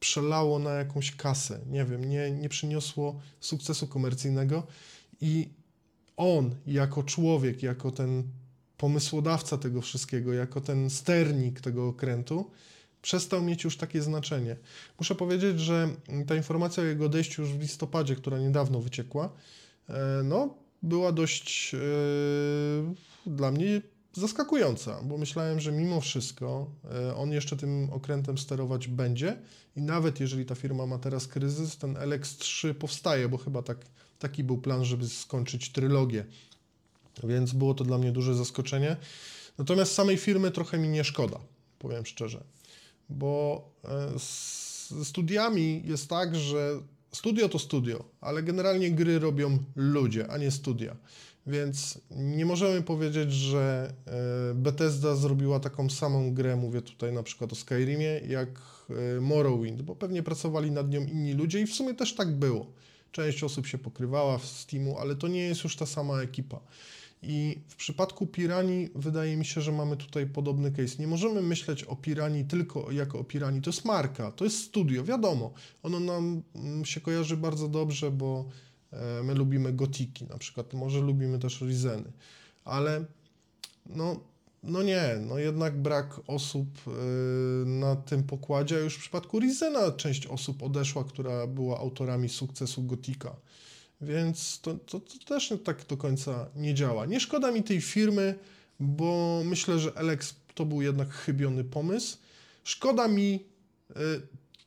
przelało 0.00 0.58
na 0.58 0.70
jakąś 0.70 1.16
kasę, 1.16 1.60
nie 1.66 1.84
wiem, 1.84 2.04
nie, 2.04 2.30
nie 2.30 2.48
przyniosło 2.48 3.20
sukcesu 3.40 3.86
komercyjnego 3.86 4.66
i 5.20 5.48
on 6.16 6.54
jako 6.66 7.02
człowiek, 7.02 7.62
jako 7.62 7.90
ten 7.90 8.22
pomysłodawca 8.76 9.58
tego 9.58 9.80
wszystkiego, 9.80 10.32
jako 10.32 10.60
ten 10.60 10.90
sternik 10.90 11.60
tego 11.60 11.88
okrętu, 11.88 12.50
przestał 13.02 13.42
mieć 13.42 13.64
już 13.64 13.76
takie 13.76 14.02
znaczenie. 14.02 14.56
Muszę 14.98 15.14
powiedzieć, 15.14 15.60
że 15.60 15.88
ta 16.26 16.34
informacja 16.34 16.82
o 16.82 16.86
jego 16.86 17.04
odejściu 17.04 17.42
już 17.42 17.52
w 17.52 17.60
listopadzie, 17.60 18.16
która 18.16 18.38
niedawno 18.38 18.80
wyciekła, 18.80 19.32
e, 19.88 20.22
no, 20.24 20.54
była 20.82 21.12
dość 21.12 21.74
e, 21.74 21.78
dla 23.26 23.50
mnie 23.50 23.82
zaskakująca, 24.12 25.02
bo 25.02 25.18
myślałem, 25.18 25.60
że 25.60 25.72
mimo 25.72 26.00
wszystko 26.00 26.70
e, 26.90 27.16
on 27.16 27.32
jeszcze 27.32 27.56
tym 27.56 27.88
okrętem 27.92 28.38
sterować 28.38 28.88
będzie 28.88 29.36
i 29.76 29.82
nawet 29.82 30.20
jeżeli 30.20 30.46
ta 30.46 30.54
firma 30.54 30.86
ma 30.86 30.98
teraz 30.98 31.26
kryzys, 31.26 31.76
ten 31.76 31.94
LX3 31.94 32.74
powstaje, 32.74 33.28
bo 33.28 33.38
chyba 33.38 33.62
tak, 33.62 33.86
taki 34.18 34.44
był 34.44 34.58
plan, 34.58 34.84
żeby 34.84 35.08
skończyć 35.08 35.72
trylogię. 35.72 36.24
Więc 37.24 37.52
było 37.52 37.74
to 37.74 37.84
dla 37.84 37.98
mnie 37.98 38.12
duże 38.12 38.34
zaskoczenie. 38.34 38.96
Natomiast 39.58 39.92
samej 39.92 40.16
firmy 40.16 40.50
trochę 40.50 40.78
mi 40.78 40.88
nie 40.88 41.04
szkoda, 41.04 41.38
powiem 41.78 42.06
szczerze, 42.06 42.44
bo 43.08 43.64
e, 43.84 44.18
z 44.18 45.08
studiami 45.08 45.82
jest 45.84 46.08
tak, 46.08 46.36
że 46.36 46.80
studio 47.12 47.48
to 47.48 47.58
studio, 47.58 48.04
ale 48.20 48.42
generalnie 48.42 48.90
gry 48.90 49.18
robią 49.18 49.58
ludzie, 49.76 50.30
a 50.30 50.38
nie 50.38 50.50
studia. 50.50 50.96
Więc 51.50 52.00
nie 52.10 52.46
możemy 52.46 52.82
powiedzieć, 52.82 53.32
że 53.32 53.92
e, 54.06 54.54
Bethesda 54.54 55.14
zrobiła 55.14 55.60
taką 55.60 55.90
samą 55.90 56.34
grę, 56.34 56.56
mówię 56.56 56.82
tutaj 56.82 57.12
na 57.12 57.22
przykład 57.22 57.52
o 57.52 57.54
Skyrimie, 57.54 58.20
jak 58.28 58.48
e, 59.16 59.20
Morrowind, 59.20 59.82
bo 59.82 59.96
pewnie 59.96 60.22
pracowali 60.22 60.70
nad 60.70 60.90
nią 60.90 61.00
inni 61.00 61.32
ludzie 61.32 61.60
i 61.60 61.66
w 61.66 61.74
sumie 61.74 61.94
też 61.94 62.14
tak 62.14 62.32
było. 62.32 62.66
Część 63.12 63.44
osób 63.44 63.66
się 63.66 63.78
pokrywała 63.78 64.38
w 64.38 64.46
Steamu, 64.46 64.98
ale 64.98 65.16
to 65.16 65.28
nie 65.28 65.40
jest 65.40 65.64
już 65.64 65.76
ta 65.76 65.86
sama 65.86 66.22
ekipa. 66.22 66.60
I 67.22 67.58
w 67.68 67.76
przypadku 67.76 68.26
Pirani 68.26 68.88
wydaje 68.94 69.36
mi 69.36 69.44
się, 69.44 69.60
że 69.60 69.72
mamy 69.72 69.96
tutaj 69.96 70.26
podobny 70.26 70.72
case. 70.72 70.96
Nie 70.98 71.06
możemy 71.06 71.42
myśleć 71.42 71.84
o 71.84 71.96
Pirani 71.96 72.44
tylko 72.44 72.90
jako 72.90 73.18
o 73.18 73.24
Pirani. 73.24 73.62
To 73.62 73.70
jest 73.70 73.84
marka, 73.84 74.32
to 74.32 74.44
jest 74.44 74.58
studio, 74.58 75.04
wiadomo. 75.04 75.52
Ono 75.82 76.00
nam 76.00 76.42
mm, 76.54 76.84
się 76.84 77.00
kojarzy 77.00 77.36
bardzo 77.36 77.68
dobrze, 77.68 78.10
bo 78.10 78.48
my 79.22 79.34
lubimy 79.34 79.72
gotiki 79.72 80.24
na 80.24 80.38
przykład, 80.38 80.74
może 80.74 81.00
lubimy 81.00 81.38
też 81.38 81.60
Rizeny, 81.60 82.12
ale 82.64 83.04
no, 83.86 84.20
no 84.62 84.82
nie, 84.82 85.18
no 85.20 85.38
jednak 85.38 85.82
brak 85.82 86.20
osób 86.26 86.68
e, 86.86 86.90
na 87.66 87.96
tym 87.96 88.22
pokładzie, 88.22 88.76
a 88.76 88.78
już 88.78 88.94
w 88.94 89.00
przypadku 89.00 89.40
Rizena 89.40 89.92
część 89.92 90.26
osób 90.26 90.62
odeszła, 90.62 91.04
która 91.04 91.46
była 91.46 91.78
autorami 91.78 92.28
sukcesu 92.28 92.82
gotika. 92.82 93.36
Więc 94.00 94.60
to, 94.60 94.74
to, 94.74 95.00
to, 95.00 95.24
też 95.26 95.52
tak 95.64 95.86
do 95.86 95.96
końca 95.96 96.48
nie 96.56 96.74
działa. 96.74 97.06
Nie 97.06 97.20
szkoda 97.20 97.52
mi 97.52 97.62
tej 97.62 97.80
firmy, 97.80 98.38
bo 98.80 99.42
myślę, 99.44 99.78
że 99.78 99.98
Alex 99.98 100.34
to 100.54 100.64
był 100.64 100.82
jednak 100.82 101.10
chybiony 101.10 101.64
pomysł. 101.64 102.18
Szkoda 102.64 103.08
mi 103.08 103.44
y, 103.90 103.94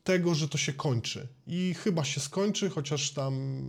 tego, 0.04 0.36
że 0.36 0.50
to 0.50 0.58
się 0.58 0.74
kończy. 0.74 1.28
I 1.48 1.74
chyba 1.74 2.04
się 2.04 2.22
skończy, 2.22 2.70
chociaż 2.70 3.12
tam 3.12 3.64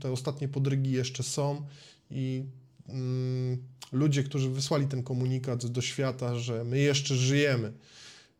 te 0.00 0.12
ostatnie 0.12 0.48
podrygi 0.48 0.92
jeszcze 0.92 1.22
są 1.22 1.66
i 2.10 2.44
mm, 2.88 3.62
ludzie, 3.92 4.22
którzy 4.22 4.50
wysłali 4.50 4.86
ten 4.86 5.02
komunikat 5.02 5.66
do 5.66 5.80
świata, 5.80 6.38
że 6.38 6.64
my 6.64 6.78
jeszcze 6.78 7.14
żyjemy, 7.14 7.72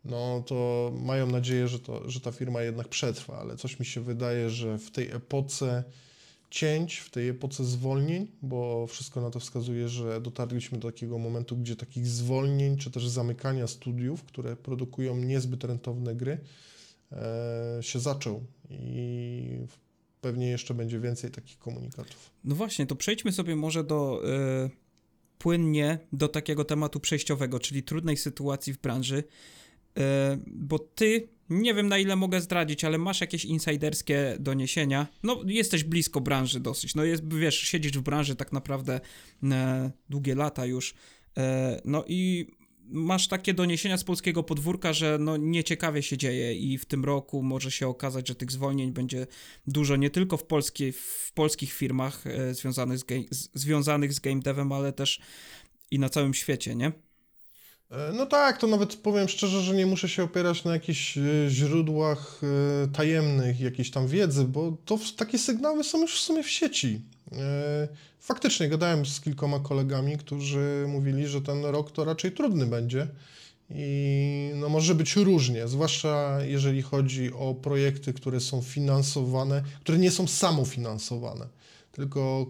no 0.05 0.45
to 0.47 0.93
mają 1.01 1.27
nadzieję, 1.27 1.69
że, 1.69 1.79
to, 1.79 2.11
że 2.11 2.21
ta 2.21 2.33
firma 2.33 2.63
jednak 2.63 2.89
przetrwa, 2.89 3.39
ale 3.39 3.57
coś 3.57 3.79
mi 3.81 3.87
się 3.87 4.01
wydaje, 4.01 4.51
że 4.51 4.79
w 4.79 4.91
tej 4.91 5.11
epoce 5.11 5.85
cięć 6.51 6.97
w 6.97 7.11
tej 7.11 7.29
epoce 7.29 7.65
zwolnień, 7.65 8.29
bo 8.43 8.87
wszystko 8.87 9.21
na 9.21 9.31
to 9.31 9.41
wskazuje, 9.41 9.89
że 9.89 10.21
dotarliśmy 10.21 10.79
do 10.79 10.93
takiego 10.93 11.19
momentu, 11.19 11.57
gdzie 11.57 11.77
takich 11.77 12.07
zwolnień, 12.07 12.77
czy 12.77 12.91
też 12.91 13.09
zamykania 13.09 13.67
studiów, 13.67 14.23
które 14.25 14.57
produkują 14.57 15.17
niezbyt 15.17 15.65
rentowne 15.65 16.15
gry, 16.15 16.39
się 17.81 18.01
zaczął 18.01 18.47
i 18.71 19.67
pewnie 20.21 20.49
jeszcze 20.49 20.75
będzie 20.75 21.01
więcej 21.01 21.31
takich 21.31 21.59
komunikatów. 21.59 22.31
No 22.45 22.55
właśnie, 22.55 22.87
to 22.87 22.97
przejdźmy 22.97 23.33
sobie 23.33 23.57
może 23.57 23.85
do 23.85 24.23
e, 24.25 24.71
płynnie 25.39 25.99
do 26.13 26.29
takiego 26.29 26.65
tematu 26.65 27.01
przejściowego, 27.01 27.59
czyli 27.59 27.83
trudnej 27.83 28.17
sytuacji 28.17 28.73
w 28.73 28.79
branży, 28.79 29.25
e, 29.99 30.39
bo 30.47 30.79
ty 30.79 31.29
nie 31.51 31.75
wiem 31.75 31.89
na 31.89 31.99
ile 31.99 32.17
mogę 32.17 32.41
zdradzić, 32.41 32.85
ale 32.85 32.99
masz 32.99 33.21
jakieś 33.21 33.45
insiderskie 33.45 34.37
doniesienia. 34.41 35.07
No, 35.23 35.43
jesteś 35.47 35.85
blisko 35.85 36.21
branży 36.21 36.61
dosyć. 36.61 36.95
No, 36.95 37.05
jest, 37.05 37.35
wiesz, 37.35 37.59
siedzisz 37.59 37.93
w 37.93 38.01
branży 38.01 38.37
tak 38.37 38.53
naprawdę 38.53 39.01
e, 39.43 39.91
długie 40.11 40.35
lata 40.35 40.67
już. 40.67 40.95
E, 41.39 41.81
no 41.85 42.05
i 42.09 42.47
masz 42.91 43.29
takie 43.29 43.55
doniesienia 43.55 43.97
z 43.97 44.05
polskiego 44.05 44.43
podwórka, 44.43 44.93
że 44.93 45.19
no 45.21 45.37
nieciekawie 45.37 46.03
się 46.03 46.17
dzieje 46.17 46.55
i 46.55 46.79
w 46.79 46.85
tym 46.85 47.05
roku 47.05 47.43
może 47.43 47.71
się 47.71 47.89
okazać, 47.89 48.29
że 48.29 48.35
tych 48.35 48.53
zwolnień 48.53 48.93
będzie 48.93 49.27
dużo 49.67 49.97
nie 49.97 50.11
tylko 50.11 50.37
w, 50.37 50.45
polskiej, 50.45 50.93
w 50.93 51.33
polskich 51.35 51.73
firmach 51.73 52.27
e, 52.27 52.55
związanych, 52.55 52.99
z 52.99 53.05
game, 53.05 53.25
związanych 53.55 54.13
z 54.13 54.21
game 54.21 54.41
devem, 54.41 54.73
ale 54.73 54.93
też 54.93 55.21
i 55.91 55.99
na 55.99 56.09
całym 56.09 56.35
świecie, 56.35 56.75
nie? 56.75 56.93
E, 57.91 58.13
no 58.15 58.27
tak, 58.27 58.59
to 58.59 58.67
nawet 58.67 58.97
powiem 58.97 59.29
szczerze, 59.29 59.63
że 59.63 59.75
nie 59.75 59.87
muszę 59.87 60.09
się 60.09 60.23
opierać 60.23 60.65
na 60.65 60.73
jakichś 60.73 61.19
e, 61.19 61.23
źródłach 61.49 62.41
tajemnych, 62.93 63.61
jakiejś 63.61 63.91
tam 63.91 64.09
wiedzy, 64.09 64.45
bo 64.45 64.77
to 64.85 64.99
takie 65.17 65.39
sygnały 65.39 65.85
są 65.85 66.01
już 66.01 66.15
w 66.15 66.21
sumie 66.21 66.43
w 66.43 66.51
sieci. 66.51 67.01
Faktycznie 68.21 68.69
gadałem 68.69 69.07
z 69.07 69.21
kilkoma 69.21 69.61
kolegami, 69.61 70.19
którzy 70.19 70.85
mówili, 70.89 71.27
że 71.27 71.43
ten 71.43 71.65
rok 71.65 71.91
to 71.91 72.05
raczej 72.05 72.33
trudny 72.33 72.67
będzie 72.67 73.09
i 73.71 74.51
no 74.55 74.69
może 74.69 74.95
być 74.95 75.17
różnie, 75.17 75.69
zwłaszcza 75.69 76.39
jeżeli 76.45 76.83
chodzi 76.83 77.33
o 77.33 77.55
projekty, 77.55 78.13
które 78.13 78.41
są 78.41 78.63
finansowane, 78.63 79.63
które 79.81 79.99
nie 79.99 80.11
są 80.11 80.27
samofinansowane, 80.27 81.47
tylko 81.93 82.47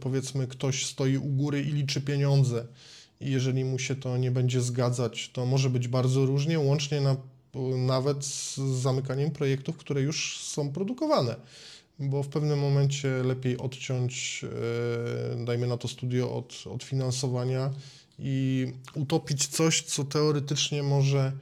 powiedzmy 0.00 0.46
ktoś 0.46 0.86
stoi 0.86 1.16
u 1.16 1.28
góry 1.28 1.62
i 1.62 1.72
liczy 1.72 2.00
pieniądze 2.00 2.66
i 3.20 3.30
jeżeli 3.30 3.64
mu 3.64 3.78
się 3.78 3.94
to 3.94 4.16
nie 4.16 4.30
będzie 4.30 4.60
zgadzać, 4.60 5.30
to 5.32 5.46
może 5.46 5.70
być 5.70 5.88
bardzo 5.88 6.26
różnie, 6.26 6.58
łącznie 6.58 7.00
na, 7.00 7.16
nawet 7.76 8.24
z 8.24 8.56
zamykaniem 8.56 9.30
projektów, 9.30 9.76
które 9.76 10.02
już 10.02 10.40
są 10.40 10.72
produkowane. 10.72 11.36
Bo 11.98 12.22
w 12.22 12.28
pewnym 12.28 12.58
momencie 12.58 13.08
lepiej 13.08 13.58
odciąć, 13.58 14.44
e, 15.40 15.44
dajmy 15.44 15.66
na 15.66 15.76
to 15.76 15.88
studio, 15.88 16.36
od, 16.36 16.64
od 16.74 16.82
finansowania 16.82 17.70
i 18.18 18.66
utopić 18.94 19.46
coś, 19.46 19.82
co 19.82 20.04
teoretycznie 20.04 20.82
może 20.82 21.32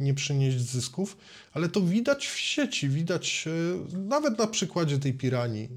nie 0.00 0.14
przynieść 0.14 0.60
zysków, 0.60 1.16
ale 1.52 1.68
to 1.68 1.80
widać 1.80 2.26
w 2.26 2.38
sieci, 2.38 2.88
widać 2.88 3.44
e, 3.46 3.98
nawet 3.98 4.38
na 4.38 4.46
przykładzie 4.46 4.98
tej 4.98 5.14
piranii, 5.14 5.68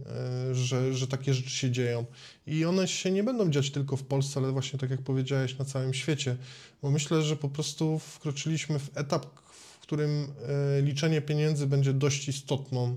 e, 0.50 0.56
że, 0.56 0.94
że 0.94 1.08
takie 1.08 1.34
rzeczy 1.34 1.50
się 1.50 1.72
dzieją. 1.72 2.06
I 2.48 2.66
one 2.66 2.88
się 2.88 3.12
nie 3.12 3.24
będą 3.24 3.50
dziać 3.50 3.72
tylko 3.72 3.98
w 3.98 4.04
Polsce, 4.04 4.40
ale 4.40 4.52
właśnie 4.52 4.80
tak 4.80 4.90
jak 4.90 5.02
powiedziałeś, 5.02 5.58
na 5.58 5.66
całym 5.66 5.94
świecie. 5.94 6.38
Bo 6.82 6.92
myślę, 6.92 7.22
że 7.22 7.36
po 7.36 7.50
prostu 7.50 8.00
wkroczyliśmy 8.00 8.80
w 8.80 8.98
etap, 8.98 9.26
w 9.54 9.80
którym 9.80 10.28
liczenie 10.82 11.22
pieniędzy 11.22 11.68
będzie 11.68 11.94
dość 11.94 12.28
istotną 12.28 12.96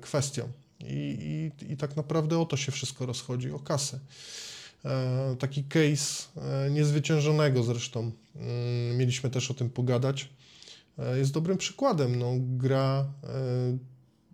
kwestią. 0.00 0.48
I, 0.80 1.50
i, 1.60 1.72
I 1.72 1.76
tak 1.76 1.96
naprawdę 1.96 2.38
o 2.38 2.44
to 2.44 2.56
się 2.56 2.72
wszystko 2.72 3.06
rozchodzi, 3.06 3.50
o 3.50 3.58
kasę. 3.58 3.98
E, 4.84 5.36
taki 5.38 5.64
case 5.64 6.24
e, 6.36 6.70
niezwyciężonego 6.70 7.62
zresztą. 7.62 8.10
Mm, 8.36 8.96
mieliśmy 8.96 9.30
też 9.30 9.50
o 9.50 9.54
tym 9.54 9.70
pogadać. 9.70 10.28
E, 10.98 11.18
jest 11.18 11.32
dobrym 11.32 11.58
przykładem. 11.58 12.18
No, 12.18 12.32
gra 12.38 13.06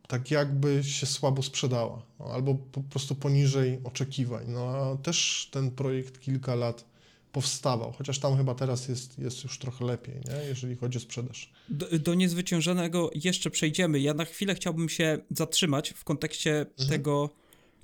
tak 0.08 0.30
jakby 0.30 0.84
się 0.84 1.06
słabo 1.06 1.42
sprzedała, 1.42 2.02
no, 2.18 2.26
albo 2.26 2.54
po 2.54 2.82
prostu 2.82 3.14
poniżej 3.14 3.80
oczekiwań. 3.84 4.44
No 4.48 4.68
a 4.68 4.96
też 4.96 5.48
ten 5.52 5.70
projekt 5.70 6.20
kilka 6.20 6.54
lat 6.54 6.84
powstawał, 7.32 7.92
chociaż 7.92 8.18
tam 8.18 8.36
chyba 8.36 8.54
teraz 8.54 8.88
jest, 8.88 9.18
jest 9.18 9.44
już 9.44 9.58
trochę 9.58 9.84
lepiej, 9.84 10.14
nie? 10.14 10.48
jeżeli 10.48 10.76
chodzi 10.76 10.98
o 10.98 11.00
sprzedaż. 11.00 11.52
Do, 11.68 11.98
do 11.98 12.14
niezwyciężonego 12.14 13.10
jeszcze 13.14 13.50
przejdziemy. 13.50 14.00
Ja 14.00 14.14
na 14.14 14.24
chwilę 14.24 14.54
chciałbym 14.54 14.88
się 14.88 15.18
zatrzymać 15.30 15.90
w 15.90 16.04
kontekście 16.04 16.58
mhm. 16.60 16.88
tego, 16.88 17.30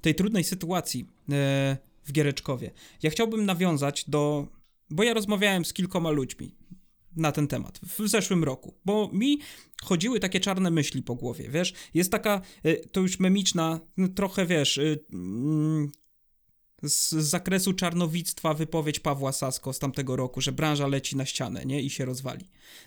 tej 0.01 0.15
trudnej 0.15 0.45
sytuacji 0.45 1.07
e, 1.33 1.77
w 2.05 2.13
Giereczkowie. 2.13 2.71
Ja 3.03 3.11
chciałbym 3.11 3.47
nawiązać 3.47 4.05
do, 4.09 4.47
bo 4.91 5.03
ja 5.03 5.15
rozmawiałem 5.15 5.65
z 5.65 5.73
kilkoma 5.73 6.11
ludźmi 6.11 6.55
na 7.17 7.33
ten 7.33 7.49
temat 7.49 7.81
w 7.83 8.09
zeszłym 8.09 8.45
roku, 8.45 8.75
bo 8.85 9.11
mi 9.13 9.39
chodziły 9.83 10.21
takie 10.21 10.41
czarne 10.41 10.71
myśli 10.71 11.03
po 11.03 11.15
głowie, 11.15 11.49
wiesz, 11.49 11.73
jest 11.95 12.13
taka, 12.13 12.41
e, 12.63 12.77
to 12.77 13.01
już 13.01 13.21
memiczna, 13.21 13.81
no 13.97 14.09
trochę, 14.09 14.47
wiesz, 14.47 14.81
z, 16.83 17.11
zakresu 17.11 17.73
czarnowictwa 17.73 18.55
wypowiedź 18.55 19.01
Pawła 19.01 19.33
Sasko 19.33 19.73
z 19.73 19.79
tamtego 19.79 20.17
roku, 20.17 20.41
że 20.41 20.53
branża 20.53 20.87
leci 20.87 21.17
na 21.17 21.27
ścianę, 21.27 21.65
nie? 21.65 21.83
I 21.83 21.91
się 21.91 22.05
rozwali. 22.05 22.45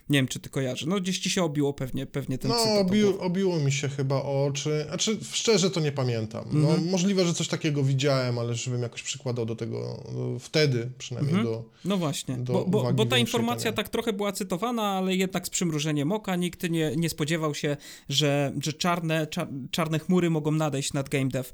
Nie 0.09 0.19
wiem, 0.19 0.27
czy 0.27 0.39
ty 0.39 0.49
kojarzy. 0.49 0.87
No 0.87 0.99
gdzieś 0.99 1.19
ci 1.19 1.29
się 1.29 1.43
obiło 1.43 1.73
pewnie, 1.73 2.05
pewnie 2.05 2.37
ten 2.37 2.51
No, 2.51 2.79
obiło, 2.79 3.19
obiło 3.19 3.59
mi 3.59 3.71
się 3.71 3.89
chyba 3.89 4.15
o 4.15 4.45
oczy. 4.45 4.85
Znaczy, 4.87 5.17
szczerze 5.31 5.71
to 5.71 5.79
nie 5.79 5.91
pamiętam. 5.91 6.45
No, 6.51 6.69
mhm. 6.69 6.89
możliwe, 6.89 7.25
że 7.25 7.33
coś 7.33 7.47
takiego 7.47 7.83
widziałem, 7.83 8.37
ale 8.37 8.55
żebym 8.55 8.81
jakoś 8.81 9.03
przykładał 9.03 9.45
do 9.45 9.55
tego 9.55 10.03
do, 10.13 10.39
wtedy 10.39 10.91
przynajmniej 10.97 11.35
mhm. 11.35 11.53
do 11.53 11.63
No 11.85 11.97
właśnie, 11.97 12.37
do 12.37 12.53
bo, 12.53 12.65
bo, 12.65 12.93
bo 12.93 13.05
ta 13.05 13.17
informacja 13.17 13.71
tak 13.73 13.89
trochę 13.89 14.13
była 14.13 14.31
cytowana, 14.31 14.83
ale 14.83 15.15
jednak 15.15 15.47
z 15.47 15.49
przymrużeniem 15.49 16.11
oka 16.11 16.35
nikt 16.35 16.69
nie, 16.69 16.95
nie 16.95 17.09
spodziewał 17.09 17.55
się, 17.55 17.77
że, 18.09 18.53
że 18.63 18.73
czarne, 18.73 19.27
czarne 19.71 19.99
chmury 19.99 20.29
mogą 20.29 20.51
nadejść 20.51 20.93
nad 20.93 21.09
game 21.09 21.27
dev. 21.27 21.49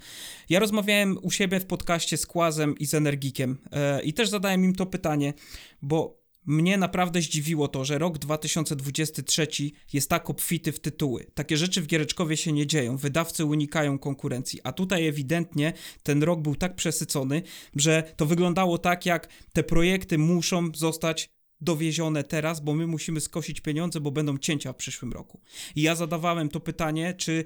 Ja 0.49 0.59
rozmawiałem 0.59 1.17
u 1.21 1.31
siebie 1.31 1.59
w 1.59 1.65
podcaście 1.65 2.17
z 2.17 2.24
Kłazem 2.25 2.77
i 2.77 2.85
z 2.85 2.93
Energikiem 2.93 3.57
e, 3.71 4.03
i 4.03 4.13
też 4.13 4.29
zadałem 4.29 4.63
im 4.65 4.75
to 4.75 4.85
pytanie, 4.85 5.33
bo 5.81 6.25
mnie 6.45 6.77
naprawdę 6.77 7.21
zdziwiło 7.21 7.67
to, 7.67 7.85
że 7.85 7.97
rok 7.97 8.17
2023 8.17 9.47
jest 9.93 10.09
tak 10.09 10.29
obfity 10.29 10.71
w 10.71 10.79
tytuły. 10.79 11.25
Takie 11.33 11.57
rzeczy 11.57 11.81
w 11.81 11.87
Giereczkowie 11.87 12.37
się 12.37 12.51
nie 12.51 12.67
dzieją, 12.67 12.97
wydawcy 12.97 13.45
unikają 13.45 13.99
konkurencji, 13.99 14.59
a 14.63 14.71
tutaj 14.71 15.07
ewidentnie 15.07 15.73
ten 16.03 16.23
rok 16.23 16.41
był 16.41 16.55
tak 16.55 16.75
przesycony, 16.75 17.41
że 17.75 18.13
to 18.17 18.25
wyglądało 18.25 18.77
tak, 18.77 19.05
jak 19.05 19.27
te 19.53 19.63
projekty 19.63 20.17
muszą 20.17 20.69
zostać 20.75 21.29
dowiezione 21.61 22.23
teraz, 22.23 22.59
bo 22.59 22.73
my 22.73 22.87
musimy 22.87 23.21
skosić 23.21 23.61
pieniądze, 23.61 23.99
bo 23.99 24.11
będą 24.11 24.37
cięcia 24.37 24.73
w 24.73 24.75
przyszłym 24.75 25.13
roku. 25.13 25.41
I 25.75 25.81
ja 25.81 25.95
zadawałem 25.95 26.49
to 26.49 26.59
pytanie, 26.59 27.13
czy 27.13 27.45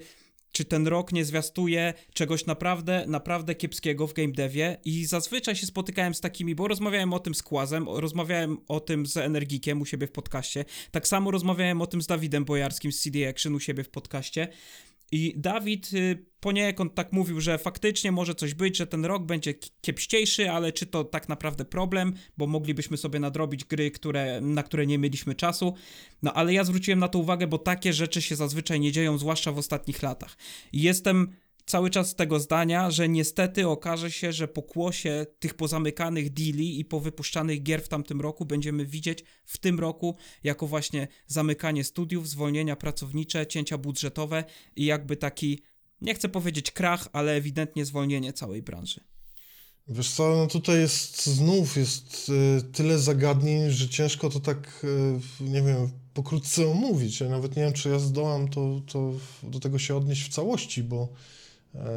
czy 0.51 0.65
ten 0.65 0.88
rok 0.88 1.12
nie 1.12 1.25
zwiastuje 1.25 1.94
czegoś 2.13 2.46
naprawdę, 2.46 3.06
naprawdę 3.08 3.56
kiepskiego 3.56 4.08
w 4.08 4.13
game 4.13 4.32
devie. 4.32 4.77
I 4.86 5.06
zazwyczaj 5.06 5.56
się 5.56 5.68
spotykałem 5.68 6.13
z 6.13 6.22
takimi, 6.22 6.56
bo 6.56 6.68
rozmawiałem 6.68 7.13
o 7.13 7.20
tym 7.20 7.36
z 7.36 7.44
Kłazem, 7.44 7.86
rozmawiałem 7.89 8.58
o 8.68 8.79
tym 8.79 9.06
z 9.06 9.18
Energikiem 9.18 9.82
u 9.82 9.86
siebie 9.86 10.08
w 10.08 10.12
podcaście, 10.12 10.65
tak 10.91 11.08
samo 11.08 11.32
rozmawiałem 11.32 11.82
o 11.82 11.88
tym 11.88 12.01
z 12.01 12.08
Dawidem 12.08 12.46
Bojarskim 12.46 12.91
z 12.91 13.00
CD 13.00 13.29
Action 13.29 13.56
u 13.56 13.60
siebie 13.60 13.84
w 13.84 13.89
podcaście 13.89 14.48
i 15.11 15.33
Dawid 15.37 15.93
y, 15.93 16.25
poniekąd 16.39 16.95
tak 16.95 17.13
mówił, 17.13 17.41
że 17.41 17.57
faktycznie 17.57 18.11
może 18.11 18.35
coś 18.35 18.53
być, 18.53 18.77
że 18.77 18.87
ten 18.87 19.05
rok 19.05 19.25
będzie 19.25 19.53
kiepściejszy, 19.81 20.51
ale 20.51 20.71
czy 20.71 20.85
to 20.85 21.03
tak 21.03 21.29
naprawdę 21.29 21.65
problem, 21.65 22.13
bo 22.37 22.47
moglibyśmy 22.47 22.97
sobie 22.97 23.19
nadrobić 23.19 23.65
gry, 23.65 23.91
które, 23.91 24.41
na 24.41 24.63
które 24.63 24.85
nie 24.85 24.97
mieliśmy 24.97 25.35
czasu. 25.35 25.73
No 26.23 26.33
ale 26.33 26.53
ja 26.53 26.63
zwróciłem 26.63 26.99
na 26.99 27.07
to 27.07 27.19
uwagę, 27.19 27.47
bo 27.47 27.57
takie 27.57 27.93
rzeczy 27.93 28.21
się 28.21 28.35
zazwyczaj 28.35 28.79
nie 28.79 28.91
dzieją, 28.91 29.17
zwłaszcza 29.17 29.51
w 29.51 29.57
ostatnich 29.57 30.03
latach. 30.03 30.37
I 30.73 30.81
jestem 30.81 31.33
cały 31.69 31.89
czas 31.89 32.15
tego 32.15 32.39
zdania, 32.39 32.91
że 32.91 33.09
niestety 33.09 33.67
okaże 33.67 34.11
się, 34.11 34.33
że 34.33 34.47
po 34.47 34.61
kłosie 34.61 35.25
tych 35.39 35.53
pozamykanych 35.53 36.33
deali 36.33 36.79
i 36.79 36.85
po 36.85 36.99
wypuszczanych 36.99 37.63
gier 37.63 37.83
w 37.83 37.88
tamtym 37.88 38.21
roku 38.21 38.45
będziemy 38.45 38.85
widzieć 38.85 39.23
w 39.45 39.57
tym 39.57 39.79
roku 39.79 40.15
jako 40.43 40.67
właśnie 40.67 41.07
zamykanie 41.27 41.83
studiów, 41.83 42.29
zwolnienia 42.29 42.75
pracownicze, 42.75 43.47
cięcia 43.47 43.77
budżetowe 43.77 44.43
i 44.75 44.85
jakby 44.85 45.17
taki, 45.17 45.61
nie 46.01 46.15
chcę 46.15 46.29
powiedzieć 46.29 46.71
krach, 46.71 47.07
ale 47.13 47.31
ewidentnie 47.31 47.85
zwolnienie 47.85 48.33
całej 48.33 48.61
branży. 48.61 49.01
Wiesz 49.88 50.11
co, 50.11 50.35
no 50.35 50.47
tutaj 50.47 50.79
jest 50.79 51.25
znów 51.25 51.77
jest 51.77 52.29
y, 52.29 52.61
tyle 52.71 52.99
zagadnień, 52.99 53.69
że 53.69 53.89
ciężko 53.89 54.29
to 54.29 54.39
tak, 54.39 54.85
y, 55.39 55.43
nie 55.43 55.61
wiem, 55.61 55.89
pokrótce 56.13 56.71
omówić. 56.71 57.19
Ja 57.19 57.29
nawet 57.29 57.55
nie 57.55 57.63
wiem, 57.63 57.73
czy 57.73 57.89
ja 57.89 57.99
zdołam 57.99 58.47
to, 58.47 58.81
to 58.91 59.13
do 59.44 59.59
tego 59.59 59.79
się 59.79 59.96
odnieść 59.96 60.24
w 60.24 60.33
całości, 60.33 60.83
bo 60.83 61.13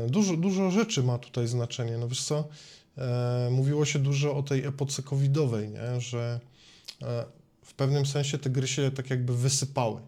dużo, 0.09 0.37
dużo 0.37 0.71
rzeczy 0.71 1.03
ma 1.03 1.19
tutaj 1.19 1.47
znaczenie. 1.49 1.99
No 1.99 2.09
wiesz 2.09 2.25
co, 2.25 2.49
e, 2.99 3.49
mówiło 3.53 3.85
się 3.85 3.99
dużo 3.99 4.37
o 4.37 4.43
tej 4.43 4.65
epoce 4.65 5.03
covidowej, 5.03 5.69
nie? 5.69 6.01
że 6.01 6.41
e, 7.03 7.25
w 7.65 7.75
pewnym 7.75 8.07
sensie 8.07 8.39
te 8.39 8.51
gry 8.51 8.67
się 8.69 8.91
tak 8.91 9.11
jakby 9.11 9.37
wysypały 9.37 10.01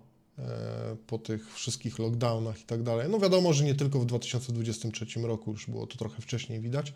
po 1.06 1.18
tych 1.18 1.54
wszystkich 1.54 1.98
lockdownach 1.98 2.60
i 2.60 2.64
tak 2.64 2.82
dalej. 2.82 3.08
No 3.10 3.18
wiadomo, 3.18 3.52
że 3.52 3.64
nie 3.64 3.74
tylko 3.74 4.00
w 4.00 4.06
2023 4.06 5.20
roku, 5.22 5.52
już 5.52 5.66
było 5.66 5.86
to 5.86 5.98
trochę 5.98 6.22
wcześniej 6.22 6.60
widać, 6.60 6.92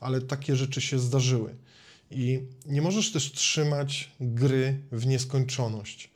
ale 0.00 0.20
takie 0.20 0.56
rzeczy 0.56 0.80
się 0.80 0.98
zdarzyły. 0.98 1.54
I 2.10 2.40
nie 2.66 2.82
możesz 2.82 3.12
też 3.12 3.32
trzymać 3.32 4.10
gry 4.20 4.80
w 4.92 5.06
nieskończoność. 5.06 6.10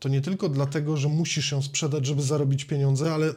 To 0.00 0.08
nie 0.08 0.20
tylko 0.20 0.48
dlatego, 0.48 0.96
że 0.96 1.08
musisz 1.08 1.52
ją 1.52 1.62
sprzedać, 1.62 2.06
żeby 2.06 2.22
zarobić 2.22 2.64
pieniądze, 2.64 3.14
ale 3.14 3.34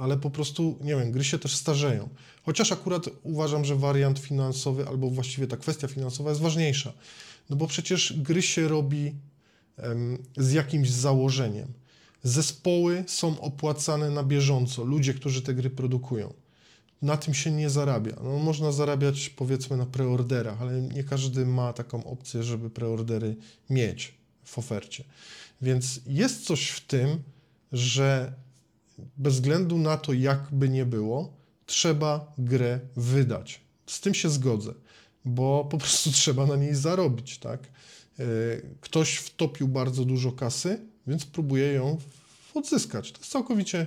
ale 0.00 0.16
po 0.16 0.30
prostu, 0.30 0.78
nie 0.80 0.96
wiem, 0.96 1.12
gry 1.12 1.24
się 1.24 1.38
też 1.38 1.56
starzeją. 1.56 2.08
Chociaż 2.42 2.72
akurat 2.72 3.04
uważam, 3.22 3.64
że 3.64 3.76
wariant 3.76 4.18
finansowy, 4.18 4.88
albo 4.88 5.10
właściwie 5.10 5.46
ta 5.46 5.56
kwestia 5.56 5.88
finansowa 5.88 6.30
jest 6.30 6.42
ważniejsza. 6.42 6.92
No 7.50 7.56
bo 7.56 7.66
przecież 7.66 8.14
gry 8.16 8.42
się 8.42 8.68
robi 8.68 9.14
z 10.36 10.52
jakimś 10.52 10.90
założeniem. 10.90 11.68
Zespoły 12.22 13.04
są 13.06 13.40
opłacane 13.40 14.10
na 14.10 14.22
bieżąco, 14.22 14.84
ludzie, 14.84 15.14
którzy 15.14 15.42
te 15.42 15.54
gry 15.54 15.70
produkują. 15.70 16.34
Na 17.02 17.16
tym 17.16 17.34
się 17.34 17.50
nie 17.50 17.70
zarabia. 17.70 18.16
No, 18.24 18.38
można 18.38 18.72
zarabiać 18.72 19.28
powiedzmy 19.28 19.76
na 19.76 19.86
preorderach, 19.86 20.62
ale 20.62 20.82
nie 20.82 21.04
każdy 21.04 21.46
ma 21.46 21.72
taką 21.72 22.04
opcję, 22.04 22.42
żeby 22.42 22.70
preordery 22.70 23.36
mieć 23.70 24.14
w 24.44 24.58
ofercie. 24.58 25.04
Więc 25.62 26.00
jest 26.06 26.44
coś 26.44 26.68
w 26.68 26.86
tym, 26.86 27.22
że 27.72 28.32
bez 29.16 29.34
względu 29.34 29.78
na 29.78 29.96
to, 29.96 30.12
jakby 30.12 30.68
nie 30.68 30.86
było, 30.86 31.32
trzeba 31.66 32.32
grę 32.38 32.80
wydać. 32.96 33.60
Z 33.86 34.00
tym 34.00 34.14
się 34.14 34.30
zgodzę, 34.30 34.74
bo 35.24 35.68
po 35.70 35.78
prostu 35.78 36.12
trzeba 36.20 36.46
na 36.46 36.56
niej 36.56 36.74
zarobić, 36.74 37.38
tak? 37.38 37.60
E, 37.60 38.24
ktoś 38.80 39.16
wtopił 39.16 39.68
bardzo 39.68 40.04
dużo 40.04 40.32
kasy, 40.32 40.80
więc 41.06 41.24
próbuje 41.24 41.72
ją 41.72 41.98
odzyskać. 42.54 43.12
To 43.12 43.18
jest 43.18 43.32
całkowicie 43.32 43.86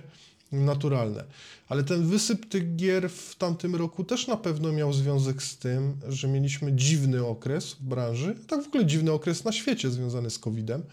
naturalne. 0.52 1.24
Ale 1.68 1.84
ten 1.84 2.08
wysyp 2.08 2.50
tych 2.50 2.76
gier 2.76 3.10
w 3.10 3.36
tamtym 3.36 3.76
roku 3.76 4.04
też 4.04 4.28
na 4.28 4.38
pewno 4.38 4.72
miał 4.72 4.94
związek 4.94 5.44
z 5.44 5.58
tym, 5.58 5.98
że 6.10 6.28
mieliśmy 6.28 6.74
dziwny 6.74 7.26
okres 7.26 7.74
w 7.74 7.84
branży, 7.84 8.36
tak 8.48 8.64
w 8.64 8.68
ogóle 8.68 8.86
dziwny 8.86 9.12
okres 9.12 9.44
na 9.44 9.52
świecie 9.52 9.92
związany 9.92 10.30
z 10.30 10.40
COVID-em. 10.40 10.84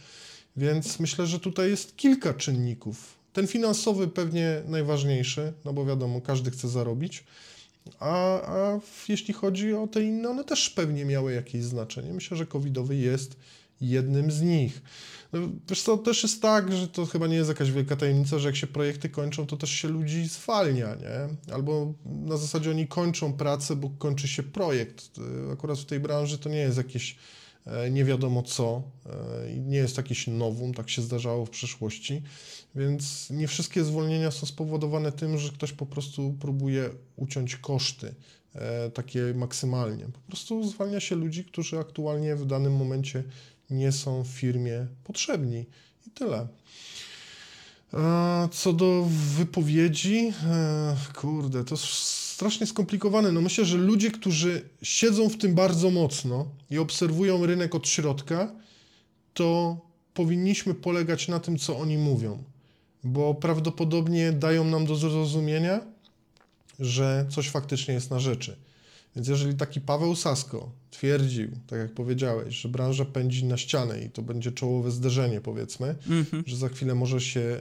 Więc 0.56 1.00
myślę, 1.00 1.26
że 1.26 1.40
tutaj 1.40 1.70
jest 1.70 1.96
kilka 1.96 2.34
czynników, 2.34 3.19
ten 3.32 3.46
finansowy 3.46 4.08
pewnie 4.08 4.62
najważniejszy, 4.66 5.52
no 5.64 5.72
bo 5.72 5.86
wiadomo, 5.86 6.20
każdy 6.20 6.50
chce 6.50 6.68
zarobić. 6.68 7.24
A, 7.98 8.40
a 8.40 8.80
jeśli 9.08 9.34
chodzi 9.34 9.74
o 9.74 9.86
te 9.86 10.02
inne, 10.02 10.30
one 10.30 10.44
też 10.44 10.70
pewnie 10.70 11.04
miały 11.04 11.32
jakieś 11.32 11.62
znaczenie. 11.62 12.12
Myślę, 12.12 12.36
że 12.36 12.46
covidowy 12.46 12.96
jest 12.96 13.36
jednym 13.80 14.30
z 14.30 14.40
nich. 14.40 14.82
No, 15.32 15.40
wiesz 15.68 15.82
co, 15.82 15.98
też 15.98 16.22
jest 16.22 16.42
tak, 16.42 16.72
że 16.72 16.88
to 16.88 17.06
chyba 17.06 17.26
nie 17.26 17.36
jest 17.36 17.48
jakaś 17.48 17.70
wielka 17.72 17.96
tajemnica, 17.96 18.38
że 18.38 18.48
jak 18.48 18.56
się 18.56 18.66
projekty 18.66 19.08
kończą, 19.08 19.46
to 19.46 19.56
też 19.56 19.70
się 19.70 19.88
ludzi 19.88 20.28
zwalnia, 20.28 20.94
nie? 20.94 21.54
Albo 21.54 21.92
na 22.06 22.36
zasadzie 22.36 22.70
oni 22.70 22.86
kończą 22.86 23.32
pracę, 23.32 23.76
bo 23.76 23.90
kończy 23.90 24.28
się 24.28 24.42
projekt. 24.42 25.10
Akurat 25.52 25.78
w 25.78 25.84
tej 25.84 26.00
branży 26.00 26.38
to 26.38 26.48
nie 26.48 26.58
jest 26.58 26.76
jakieś 26.76 27.16
nie 27.90 28.04
wiadomo 28.04 28.42
co, 28.42 28.82
e, 29.06 29.60
nie 29.60 29.76
jest 29.76 29.96
jakieś 29.96 30.26
nowum, 30.26 30.74
tak 30.74 30.90
się 30.90 31.02
zdarzało 31.02 31.46
w 31.46 31.50
przeszłości, 31.50 32.22
więc 32.74 33.30
nie 33.30 33.48
wszystkie 33.48 33.84
zwolnienia 33.84 34.30
są 34.30 34.46
spowodowane 34.46 35.12
tym, 35.12 35.38
że 35.38 35.52
ktoś 35.52 35.72
po 35.72 35.86
prostu 35.86 36.34
próbuje 36.40 36.90
uciąć 37.16 37.56
koszty 37.56 38.14
e, 38.54 38.90
takie 38.90 39.34
maksymalnie. 39.34 40.04
Po 40.04 40.20
prostu 40.20 40.68
zwalnia 40.68 41.00
się 41.00 41.16
ludzi, 41.16 41.44
którzy 41.44 41.78
aktualnie 41.78 42.36
w 42.36 42.46
danym 42.46 42.76
momencie 42.76 43.24
nie 43.70 43.92
są 43.92 44.24
w 44.24 44.28
firmie 44.28 44.86
potrzebni 45.04 45.66
i 46.06 46.10
tyle. 46.10 46.48
Co 48.52 48.72
do 48.72 49.06
wypowiedzi, 49.36 50.32
kurde, 51.14 51.64
to 51.64 51.76
strasznie 52.40 52.66
skomplikowane. 52.66 53.32
No 53.32 53.40
myślę, 53.40 53.64
że 53.64 53.76
ludzie, 53.76 54.10
którzy 54.10 54.62
siedzą 54.82 55.28
w 55.28 55.38
tym 55.38 55.54
bardzo 55.54 55.90
mocno 55.90 56.48
i 56.70 56.78
obserwują 56.78 57.46
rynek 57.46 57.74
od 57.74 57.88
środka, 57.88 58.52
to 59.34 59.78
powinniśmy 60.14 60.74
polegać 60.74 61.28
na 61.28 61.40
tym, 61.40 61.58
co 61.58 61.78
oni 61.78 61.98
mówią, 61.98 62.42
bo 63.04 63.34
prawdopodobnie 63.34 64.32
dają 64.32 64.64
nam 64.64 64.86
do 64.86 64.96
zrozumienia, 64.96 65.80
że 66.78 67.26
coś 67.30 67.48
faktycznie 67.48 67.94
jest 67.94 68.10
na 68.10 68.20
rzeczy. 68.20 68.56
Więc 69.16 69.28
jeżeli 69.28 69.54
taki 69.54 69.80
Paweł 69.80 70.16
Sasko 70.16 70.70
twierdził, 70.90 71.48
tak 71.66 71.78
jak 71.78 71.94
powiedziałeś, 71.94 72.54
że 72.54 72.68
branża 72.68 73.04
pędzi 73.04 73.44
na 73.44 73.56
ścianę 73.56 74.00
i 74.00 74.10
to 74.10 74.22
będzie 74.22 74.52
czołowe 74.52 74.90
zderzenie, 74.90 75.40
powiedzmy, 75.40 75.94
Mhm. 76.10 76.42
że 76.46 76.56
za 76.56 76.68
chwilę 76.68 76.94
może 76.94 77.20
się 77.20 77.40
e, 77.40 77.60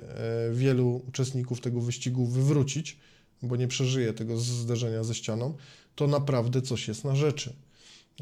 wielu 0.54 1.02
uczestników 1.08 1.62
tego 1.62 1.82
wyścigu 1.82 2.26
wywrócić, 2.26 2.98
bo 3.42 3.56
nie 3.56 3.68
przeżyje 3.68 4.14
tego 4.14 4.38
zderzenia 4.38 5.04
ze 5.04 5.16
ścianą, 5.16 5.58
to 5.96 6.08
naprawdę 6.08 6.62
coś 6.62 6.88
jest 6.88 7.04
na 7.04 7.16
rzeczy. 7.16 7.54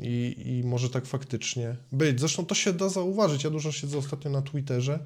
I, 0.02 0.36
I 0.46 0.68
może 0.68 0.90
tak 0.90 1.06
faktycznie 1.06 1.76
być. 1.92 2.20
Zresztą 2.20 2.46
to 2.46 2.56
się 2.56 2.74
da 2.74 2.90
zauważyć. 2.90 3.44
Ja 3.44 3.50
dużo 3.50 3.72
siedzę 3.72 3.98
ostatnio 3.98 4.32
na 4.32 4.42
Twitterze 4.42 5.06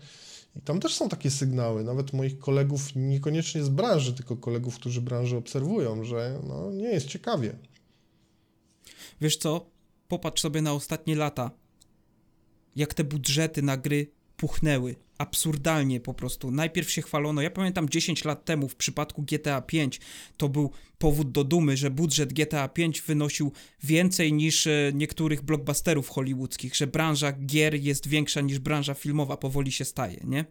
i 0.55 0.61
tam 0.61 0.79
też 0.79 0.95
są 0.95 1.09
takie 1.09 1.31
sygnały, 1.31 1.83
nawet 1.83 2.13
moich 2.13 2.39
kolegów, 2.39 2.95
niekoniecznie 2.95 3.63
z 3.63 3.69
branży, 3.69 4.13
tylko 4.13 4.37
kolegów, 4.37 4.75
którzy 4.75 5.01
branżę 5.01 5.37
obserwują, 5.37 6.03
że 6.03 6.39
no, 6.47 6.71
nie 6.71 6.89
jest 6.89 7.07
ciekawie. 7.07 7.55
Wiesz 9.21 9.37
co? 9.37 9.65
Popatrz 10.07 10.41
sobie 10.41 10.61
na 10.61 10.73
ostatnie 10.73 11.15
lata. 11.15 11.51
Jak 12.75 12.93
te 12.93 13.03
budżety 13.03 13.61
na 13.61 13.77
gry 13.77 14.11
puchnęły. 14.41 14.95
Absurdalnie 15.17 15.99
po 15.99 16.13
prostu. 16.13 16.51
Najpierw 16.51 16.91
się 16.91 17.01
chwalono. 17.01 17.41
Ja 17.41 17.51
pamiętam 17.51 17.89
10 17.89 18.25
lat 18.25 18.45
temu 18.45 18.67
w 18.69 18.75
przypadku 18.75 19.21
GTA 19.23 19.61
5 19.61 19.99
to 20.37 20.49
był 20.49 20.71
powód 20.97 21.31
do 21.31 21.43
dumy, 21.43 21.77
że 21.77 21.89
budżet 21.89 22.33
GTA 22.33 22.67
5 22.67 23.01
wynosił 23.01 23.51
więcej 23.83 24.33
niż 24.33 24.67
e, 24.67 24.91
niektórych 24.93 25.41
blockbusterów 25.41 26.09
hollywoodzkich, 26.09 26.75
że 26.75 26.87
branża 26.87 27.31
gier 27.31 27.75
jest 27.75 28.07
większa 28.07 28.41
niż 28.41 28.59
branża 28.59 28.93
filmowa, 28.93 29.37
powoli 29.37 29.71
się 29.71 29.85
staje, 29.85 30.21
nie? 30.23 30.45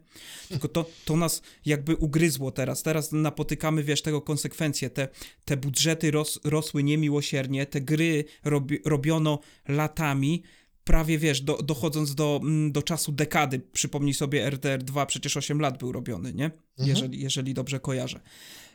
Tylko 0.49 0.67
to, 0.67 0.85
to 1.05 1.15
nas 1.15 1.41
jakby 1.65 1.95
ugryzło 1.95 2.51
teraz. 2.51 2.83
Teraz 2.83 3.11
napotykamy, 3.11 3.83
wiesz, 3.83 4.01
tego 4.01 4.21
konsekwencje. 4.21 4.89
Te, 4.89 5.07
te 5.45 5.57
budżety 5.57 6.11
ros, 6.11 6.39
rosły 6.43 6.83
niemiłosiernie, 6.83 7.65
te 7.65 7.81
gry 7.81 8.25
robi, 8.43 8.79
robiono 8.85 9.39
latami, 9.67 10.43
prawie 10.91 11.19
wiesz, 11.19 11.41
do, 11.41 11.57
dochodząc 11.57 12.15
do, 12.15 12.39
mm, 12.43 12.71
do 12.71 12.81
czasu 12.83 13.11
dekady. 13.11 13.59
Przypomnij 13.59 14.13
sobie, 14.13 14.49
RDR 14.49 14.83
2 14.83 15.05
przecież 15.05 15.37
8 15.37 15.61
lat 15.61 15.77
był 15.77 15.91
robiony, 15.91 16.33
nie? 16.33 16.51
Jeżeli, 16.77 17.21
jeżeli 17.21 17.53
dobrze 17.53 17.79
kojarzę. 17.79 18.19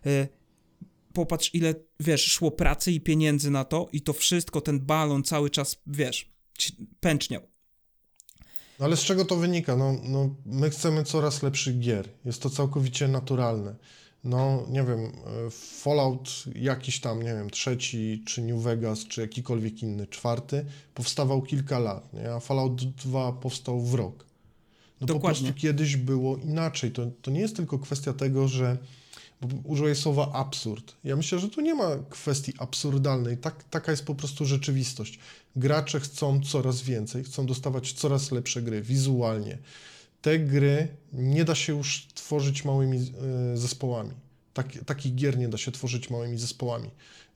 Y, 0.07 0.29
Popatrz, 1.13 1.51
ile, 1.55 1.75
wiesz, 2.01 2.25
szło 2.25 2.51
pracy 2.51 2.93
i 2.93 3.01
pieniędzy 3.01 3.51
na 3.51 3.65
to, 3.65 3.89
i 3.93 4.01
to 4.01 4.13
wszystko, 4.13 4.61
ten 4.61 4.81
balon 4.81 5.23
cały 5.23 5.51
czas, 5.51 5.77
wiesz, 5.87 6.33
pęczniał. 7.01 7.43
No 8.79 8.85
ale 8.85 8.97
z 8.97 9.01
czego 9.01 9.25
to 9.25 9.37
wynika? 9.37 9.77
No, 9.77 9.93
no, 10.03 10.35
my 10.47 10.71
chcemy 10.71 11.05
coraz 11.05 11.43
lepszych 11.43 11.79
gier. 11.79 12.09
Jest 12.25 12.43
to 12.43 12.51
całkowicie 12.51 13.09
naturalne. 13.09 13.77
No, 14.27 14.67
nie 14.69 14.85
wiem, 14.85 15.01
e, 15.01 15.51
Fallout 15.51 16.45
jakiś 16.55 17.01
tam, 17.01 17.23
nie 17.23 17.35
wiem, 17.35 17.51
trzeci, 17.51 18.23
czy 18.27 18.43
New 18.43 18.63
Vegas, 18.63 19.07
czy 19.07 19.21
jakikolwiek 19.21 19.83
inny, 19.83 20.07
czwarty, 20.07 20.65
powstawał 20.95 21.43
kilka 21.43 21.79
lat, 21.79 22.13
nie? 22.13 22.33
a 22.33 22.41
Fallout 22.41 22.85
2 22.85 23.33
powstał 23.33 23.81
w 23.81 23.95
rok. 23.95 24.25
No 25.01 25.07
po 25.07 25.15
Dokładnie. 25.15 25.41
prostu 25.41 25.61
kiedyś 25.61 25.97
było 25.97 26.37
inaczej. 26.37 26.91
To, 26.91 27.07
to 27.23 27.31
nie 27.31 27.41
jest 27.41 27.57
tylko 27.57 27.79
kwestia 27.79 28.13
tego, 28.13 28.49
że 28.49 28.79
bo 29.41 29.49
użyję 29.65 29.95
słowa 29.95 30.33
absurd. 30.33 30.97
Ja 31.05 31.17
myślę, 31.17 31.39
że 31.39 31.49
tu 31.49 31.61
nie 31.61 31.75
ma 31.75 31.91
kwestii 32.11 32.53
absurdalnej. 32.59 33.39
Tak, 33.39 33.65
taka 33.65 33.91
jest 33.91 34.05
po 34.05 34.15
prostu 34.15 34.45
rzeczywistość. 34.45 35.19
Gracze 35.57 36.01
chcą 36.01 36.41
coraz 36.41 36.83
więcej, 36.83 37.25
chcą 37.25 37.47
dostawać 37.47 37.93
coraz 37.93 38.31
lepsze 38.31 38.63
gry 38.63 38.83
wizualnie. 38.83 39.59
Te 40.27 40.39
gry 40.39 40.89
nie 41.13 41.45
da 41.45 41.55
się 41.55 41.73
już 41.73 42.07
tworzyć 42.15 42.65
małymi 42.65 42.99
e, 42.99 43.57
zespołami. 43.57 44.11
Tak, 44.55 44.85
takich 44.87 45.15
gier 45.15 45.39
nie 45.39 45.49
da 45.49 45.59
się 45.59 45.73
tworzyć 45.73 46.11
małymi 46.11 46.39
zespołami. 46.39 46.91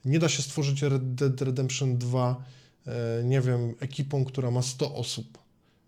Nie 0.05 0.19
da 0.19 0.29
się 0.29 0.43
stworzyć 0.43 0.81
Red 0.81 1.15
Dead 1.15 1.41
Redemption 1.41 1.97
2, 1.97 2.43
e, 2.87 3.23
nie 3.23 3.41
wiem, 3.41 3.75
ekipą, 3.79 4.25
która 4.25 4.51
ma 4.51 4.61
100 4.61 4.95
osób, 4.95 5.37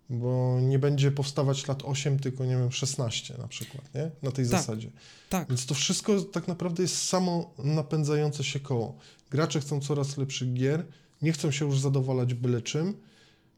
bo 0.09 0.59
nie 0.61 0.79
będzie 0.79 1.11
powstawać 1.11 1.67
lat 1.67 1.83
8, 1.85 2.19
tylko 2.19 2.45
nie 2.45 2.57
wiem, 2.57 2.71
16 2.71 3.37
na 3.37 3.47
przykład, 3.47 3.93
nie? 3.95 4.11
Na 4.21 4.31
tej 4.31 4.45
Tak. 4.45 4.59
zasadzie. 4.59 4.89
Tak, 5.29 5.47
Więc 5.47 5.65
to 5.65 5.73
wszystko 5.73 6.21
tak 6.21 6.47
naprawdę 6.47 6.83
jest 6.83 7.05
samo 7.05 7.53
napędzające 7.57 8.43
się 8.43 8.59
koło. 8.59 8.97
Gracze 9.31 9.59
chcą 9.59 9.81
coraz 9.81 10.17
lepszych 10.17 10.53
gier, 10.53 10.85
nie 11.21 11.31
chcą 11.31 11.51
się 11.51 11.65
już 11.65 11.79
zadowalać 11.79 12.33
byle 12.33 12.61
czym. 12.61 12.93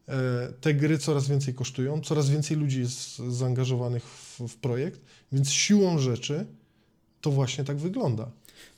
E, 0.10 0.54
Te 0.62 0.74
gry 0.74 0.98
coraz 0.98 1.28
więcej 1.28 1.54
kosztują, 1.54 2.02
coraz 2.02 2.30
więcej 2.30 2.58
ludzi 2.58 2.80
jest 2.80 3.18
zaangażowanych 3.18 4.04
w, 4.04 4.40
w 4.48 4.56
projekt, 4.58 5.02
więc 5.32 5.52
siłą 5.52 6.00
rzeczy 6.00 6.46
to 7.22 7.32
właśnie 7.32 7.64
tak 7.64 7.78
wygląda. 7.78 8.32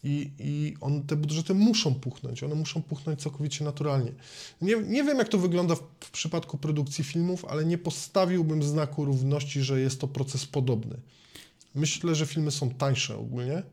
I, 0.03 0.31
i 0.39 0.75
on, 0.81 1.03
te 1.03 1.15
budżety 1.15 1.53
muszą 1.53 1.95
puchnąć, 1.95 2.43
one 2.43 2.55
muszą 2.55 2.81
puchnąć 2.83 3.21
całkowicie 3.21 3.65
naturalnie. 3.65 4.11
Nie, 4.61 4.75
nie 4.75 5.03
wiem, 5.03 5.17
jak 5.17 5.29
to 5.29 5.37
wygląda 5.37 5.75
w, 5.75 5.83
w 5.99 6.11
przypadku 6.11 6.57
produkcji 6.57 7.03
filmów, 7.03 7.45
ale 7.45 7.65
nie 7.65 7.77
postawiłbym 7.77 8.63
znaku 8.63 9.05
równości, 9.05 9.61
że 9.61 9.81
jest 9.81 10.01
to 10.01 10.07
proces 10.07 10.45
podobny. 10.45 10.97
Myślę, 11.75 12.15
że 12.15 12.25
filmy 12.25 12.51
są 12.51 12.69
tańsze 12.69 13.17
ogólnie 13.17 13.57
e, 13.57 13.63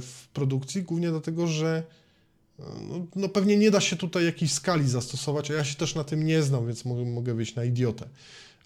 w 0.00 0.28
produkcji, 0.32 0.82
głównie 0.82 1.10
dlatego, 1.10 1.46
że 1.46 1.82
no, 2.88 3.06
no 3.16 3.28
pewnie 3.28 3.56
nie 3.56 3.70
da 3.70 3.80
się 3.80 3.96
tutaj 3.96 4.24
jakiejś 4.24 4.52
skali 4.52 4.88
zastosować, 4.88 5.50
a 5.50 5.54
ja 5.54 5.64
się 5.64 5.74
też 5.74 5.94
na 5.94 6.04
tym 6.04 6.26
nie 6.26 6.42
znam, 6.42 6.66
więc 6.66 6.84
mogę, 6.84 7.04
mogę 7.04 7.34
wyjść 7.34 7.54
na 7.54 7.64
idiotę. 7.64 8.08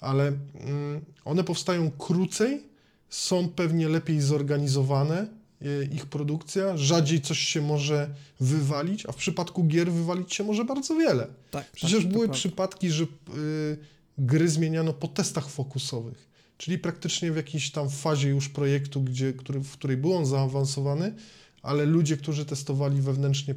Ale 0.01 0.27
mm, 0.27 1.01
one 1.25 1.45
powstają 1.45 1.91
krócej, 1.91 2.63
są 3.09 3.49
pewnie 3.49 3.89
lepiej 3.89 4.21
zorganizowane, 4.21 5.27
e, 5.63 5.85
ich 5.85 6.07
produkcja, 6.07 6.77
rzadziej 6.77 7.21
coś 7.21 7.39
się 7.39 7.63
może 7.63 8.11
wywalić, 8.41 9.07
a 9.07 9.13
w 9.13 9.17
przypadku 9.17 9.65
gier 9.65 9.93
wywalić 9.93 10.35
się 10.35 10.45
może 10.45 10.65
bardzo 10.65 10.97
wiele. 10.97 11.27
tak. 11.51 11.71
Przecież 11.73 12.03
tak, 12.03 12.13
były 12.13 12.29
przypadki, 12.29 12.91
że 12.91 13.05
y, 13.05 13.07
gry 14.19 14.49
zmieniano 14.49 14.93
po 14.93 15.09
testach 15.09 15.49
fokusowych, 15.49 16.29
czyli 16.59 16.79
praktycznie 16.79 17.33
w 17.33 17.37
jakiejś 17.37 17.71
tam 17.71 17.91
fazie 17.91 18.29
już 18.29 18.49
projektu, 18.49 19.03
gdzie, 19.03 19.33
który, 19.33 19.61
w 19.61 19.73
której 19.73 19.97
był 19.97 20.15
on 20.15 20.27
zaawansowany, 20.27 21.15
ale 21.67 21.87
ludzie, 21.87 22.17
którzy 22.17 22.45
testowali 22.45 23.01
wewnętrznie 23.01 23.55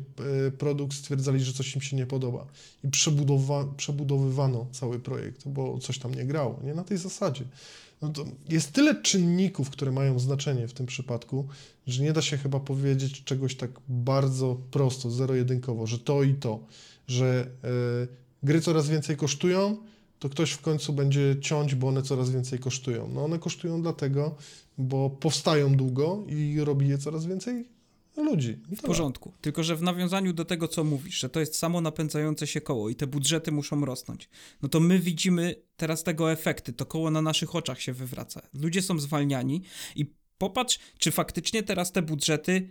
y, 0.48 0.52
produkt, 0.52 0.94
stwierdzali, 0.94 1.40
że 1.40 1.54
coś 1.54 1.76
im 1.76 1.82
się 1.82 1.98
nie 1.98 2.06
podoba 2.06 2.48
i 2.84 2.88
przebudowa, 2.88 3.66
przebudowywano 3.78 4.68
cały 4.72 5.00
projekt, 5.00 5.48
bo 5.48 5.80
coś 5.80 6.00
tam 6.00 6.16
nie 6.16 6.26
grało, 6.26 6.60
nie 6.64 6.74
na 6.74 6.84
tej 6.84 6.98
zasadzie. 6.98 7.46
No 8.02 8.10
to 8.10 8.26
jest 8.50 8.72
tyle 8.72 9.02
czynników, 9.02 9.70
które 9.70 9.92
mają 9.92 10.20
znaczenie 10.20 10.68
w 10.68 10.74
tym 10.74 10.86
przypadku, 10.86 11.48
że 11.88 12.04
nie 12.04 12.14
da 12.14 12.22
się 12.22 12.38
chyba 12.38 12.60
powiedzieć 12.60 13.24
czegoś 13.24 13.56
tak 13.56 13.72
bardzo 13.88 14.58
prosto, 14.72 15.12
zero-jedynkowo, 15.12 15.88
że 15.88 16.00
to 16.00 16.24
i 16.24 16.34
to, 16.34 16.60
że 17.08 17.48
y, 18.04 18.08
gry 18.44 18.62
coraz 18.62 18.90
więcej 18.90 19.18
kosztują, 19.18 19.78
to 20.20 20.30
ktoś 20.30 20.52
w 20.52 20.62
końcu 20.62 20.94
będzie 20.94 21.36
ciąć, 21.42 21.76
bo 21.76 21.88
one 21.88 22.02
coraz 22.02 22.30
więcej 22.30 22.60
kosztują. 22.60 23.10
No 23.14 23.26
one 23.26 23.40
kosztują 23.40 23.82
dlatego, 23.82 24.36
bo 24.78 25.10
powstają 25.10 25.76
długo 25.76 26.24
i 26.28 26.60
robi 26.64 26.88
je 26.88 26.98
coraz 26.98 27.26
więcej 27.26 27.79
ludzi. 28.24 28.58
I 28.72 28.76
W 28.76 28.82
porządku. 28.82 29.34
Tylko, 29.42 29.64
że 29.64 29.76
w 29.76 29.82
nawiązaniu 29.82 30.34
do 30.34 30.46
tego, 30.46 30.68
co 30.68 30.84
mówisz, 30.84 31.20
że 31.20 31.30
to 31.30 31.40
jest 31.40 31.56
samo 31.56 31.82
napędzające 31.82 32.48
się 32.48 32.62
koło 32.62 32.90
i 32.90 32.96
te 32.96 33.08
budżety 33.08 33.52
muszą 33.52 33.86
rosnąć, 33.86 34.30
no 34.62 34.70
to 34.70 34.80
my 34.80 35.00
widzimy 35.00 35.56
teraz 35.78 36.04
tego 36.04 36.32
efekty. 36.32 36.74
To 36.74 36.86
koło 36.86 37.12
na 37.12 37.22
naszych 37.22 37.56
oczach 37.56 37.82
się 37.82 37.94
wywraca. 37.94 38.42
Ludzie 38.54 38.82
są 38.82 39.00
zwalniani 39.00 39.64
i 39.96 40.14
popatrz, 40.38 40.80
czy 40.98 41.12
faktycznie 41.12 41.64
teraz 41.64 41.92
te 41.92 42.02
budżety 42.02 42.70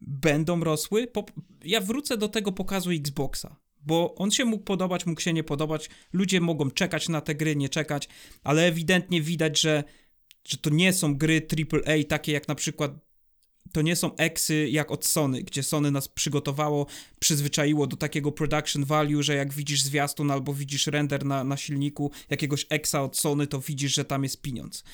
będą 0.00 0.64
rosły. 0.64 1.06
Pop- 1.06 1.32
ja 1.64 1.80
wrócę 1.80 2.16
do 2.16 2.28
tego 2.28 2.52
pokazu 2.52 2.90
Xboxa. 2.90 3.56
Bo 3.80 4.14
on 4.14 4.30
się 4.30 4.44
mógł 4.44 4.64
podobać, 4.64 5.06
mógł 5.06 5.20
się 5.20 5.32
nie 5.32 5.44
podobać. 5.44 5.90
Ludzie 6.12 6.40
mogą 6.40 6.70
czekać 6.70 7.08
na 7.08 7.20
te 7.20 7.34
gry, 7.34 7.56
nie 7.56 7.68
czekać, 7.68 8.08
ale 8.42 8.66
ewidentnie 8.66 9.22
widać, 9.22 9.60
że, 9.60 9.84
że 10.44 10.56
to 10.56 10.70
nie 10.70 10.92
są 10.92 11.16
gry 11.16 11.46
AAA 11.72 12.04
takie 12.08 12.32
jak 12.32 12.48
na 12.48 12.54
przykład 12.54 13.07
to 13.72 13.82
nie 13.82 13.96
są 13.96 14.16
eksy 14.16 14.68
jak 14.68 14.90
od 14.90 15.06
Sony, 15.06 15.42
gdzie 15.42 15.62
Sony 15.62 15.90
nas 15.90 16.08
przygotowało, 16.08 16.86
przyzwyczaiło 17.20 17.86
do 17.86 17.96
takiego 17.96 18.32
production 18.32 18.84
value, 18.84 19.22
że 19.22 19.34
jak 19.34 19.52
widzisz 19.52 19.82
zwiastun 19.82 20.30
albo 20.30 20.54
widzisz 20.54 20.86
render 20.86 21.24
na, 21.24 21.44
na 21.44 21.56
silniku 21.56 22.10
jakiegoś 22.30 22.66
eksa 22.70 23.02
od 23.02 23.16
Sony, 23.16 23.46
to 23.46 23.60
widzisz, 23.60 23.94
że 23.94 24.04
tam 24.04 24.22
jest 24.22 24.42
pieniądz. 24.42 24.84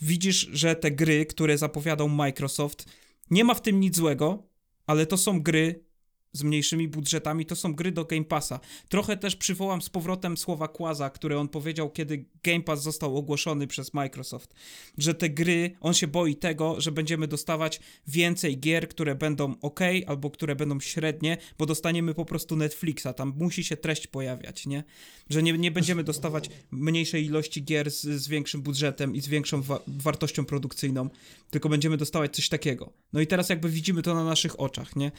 Widzisz, 0.00 0.48
że 0.52 0.76
te 0.76 0.90
gry, 0.90 1.26
które 1.26 1.58
zapowiadał 1.58 2.08
Microsoft, 2.08 2.84
nie 3.30 3.44
ma 3.44 3.54
w 3.54 3.62
tym 3.62 3.80
nic 3.80 3.96
złego, 3.96 4.42
ale 4.86 5.06
to 5.06 5.16
są 5.16 5.42
gry 5.42 5.84
z 6.32 6.42
mniejszymi 6.42 6.88
budżetami, 6.88 7.46
to 7.46 7.56
są 7.56 7.74
gry 7.74 7.92
do 7.92 8.04
Game 8.04 8.24
Passa. 8.24 8.60
Trochę 8.88 9.16
też 9.16 9.36
przywołam 9.36 9.82
z 9.82 9.88
powrotem 9.88 10.36
słowa 10.36 10.68
Kłaza, 10.68 11.10
które 11.10 11.38
on 11.38 11.48
powiedział, 11.48 11.90
kiedy 11.90 12.24
Game 12.42 12.60
Pass 12.60 12.82
został 12.82 13.16
ogłoszony 13.16 13.66
przez 13.66 13.94
Microsoft, 13.94 14.54
że 14.98 15.14
te 15.14 15.30
gry, 15.30 15.76
on 15.80 15.94
się 15.94 16.06
boi 16.06 16.36
tego, 16.36 16.80
że 16.80 16.92
będziemy 16.92 17.28
dostawać 17.28 17.80
więcej 18.06 18.60
gier, 18.60 18.88
które 18.88 19.14
będą 19.14 19.54
ok, 19.60 19.80
albo 20.06 20.30
które 20.30 20.56
będą 20.56 20.80
średnie, 20.80 21.36
bo 21.58 21.66
dostaniemy 21.66 22.14
po 22.14 22.24
prostu 22.24 22.56
Netflixa, 22.56 23.08
tam 23.16 23.32
musi 23.36 23.64
się 23.64 23.76
treść 23.76 24.06
pojawiać, 24.06 24.66
nie? 24.66 24.84
Że 25.30 25.42
nie, 25.42 25.52
nie 25.52 25.70
będziemy 25.70 26.04
dostawać 26.04 26.50
mniejszej 26.70 27.24
ilości 27.24 27.64
gier 27.64 27.90
z, 27.90 28.00
z 28.00 28.28
większym 28.28 28.62
budżetem 28.62 29.14
i 29.14 29.20
z 29.20 29.28
większą 29.28 29.62
wa- 29.62 29.80
wartością 29.86 30.44
produkcyjną, 30.44 31.08
tylko 31.50 31.68
będziemy 31.68 31.96
dostawać 31.96 32.36
coś 32.36 32.48
takiego. 32.48 32.92
No 33.12 33.20
i 33.20 33.26
teraz 33.26 33.48
jakby 33.48 33.68
widzimy 33.68 34.02
to 34.02 34.14
na 34.14 34.24
naszych 34.24 34.60
oczach, 34.60 34.96
nie? 34.96 35.12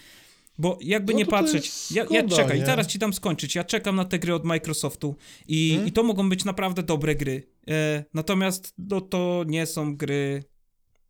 Bo 0.57 0.77
jakby 0.81 1.13
No 1.13 1.19
nie 1.19 1.25
patrzeć, 1.25 1.91
ja, 1.91 2.05
ja 2.09 2.27
czekaj, 2.27 2.59
nie? 2.59 2.65
zaraz 2.65 2.87
ci 2.87 2.99
tam 2.99 3.13
skończyć. 3.13 3.55
Ja 3.55 3.63
czekam 3.63 3.95
na 3.95 4.05
te 4.05 4.19
gry 4.19 4.35
od 4.35 4.45
Microsoftu 4.45 5.15
i, 5.47 5.69
Hmm? 5.71 5.87
i 5.87 5.91
to 5.91 6.03
mogą 6.03 6.29
być 6.29 6.45
naprawdę 6.45 6.83
dobre 6.83 7.15
gry. 7.15 7.47
E, 7.69 8.03
natomiast 8.13 8.73
no, 8.77 9.01
to 9.01 9.43
nie 9.47 9.65
są 9.65 9.97
gry, 9.97 10.43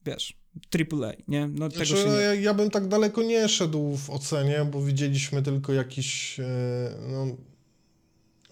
wiesz, 0.05 0.37
AAA, 0.75 1.11
nie? 1.27 1.47
No 1.47 1.69
tego 1.69 1.85
Znaczy, 1.85 2.01
się 2.03 2.07
no, 2.09 2.15
nie... 2.15 2.21
ja, 2.21 2.33
ja 2.33 2.53
bym 2.53 2.69
tak 2.69 2.87
daleko 2.87 3.23
nie 3.23 3.47
szedł 3.49 3.97
w 3.97 4.09
ocenie, 4.09 4.65
bo 4.71 4.81
widzieliśmy 4.81 5.41
tylko 5.41 5.73
jakiś, 5.73 6.39
e, 6.39 6.43
no, 7.09 7.27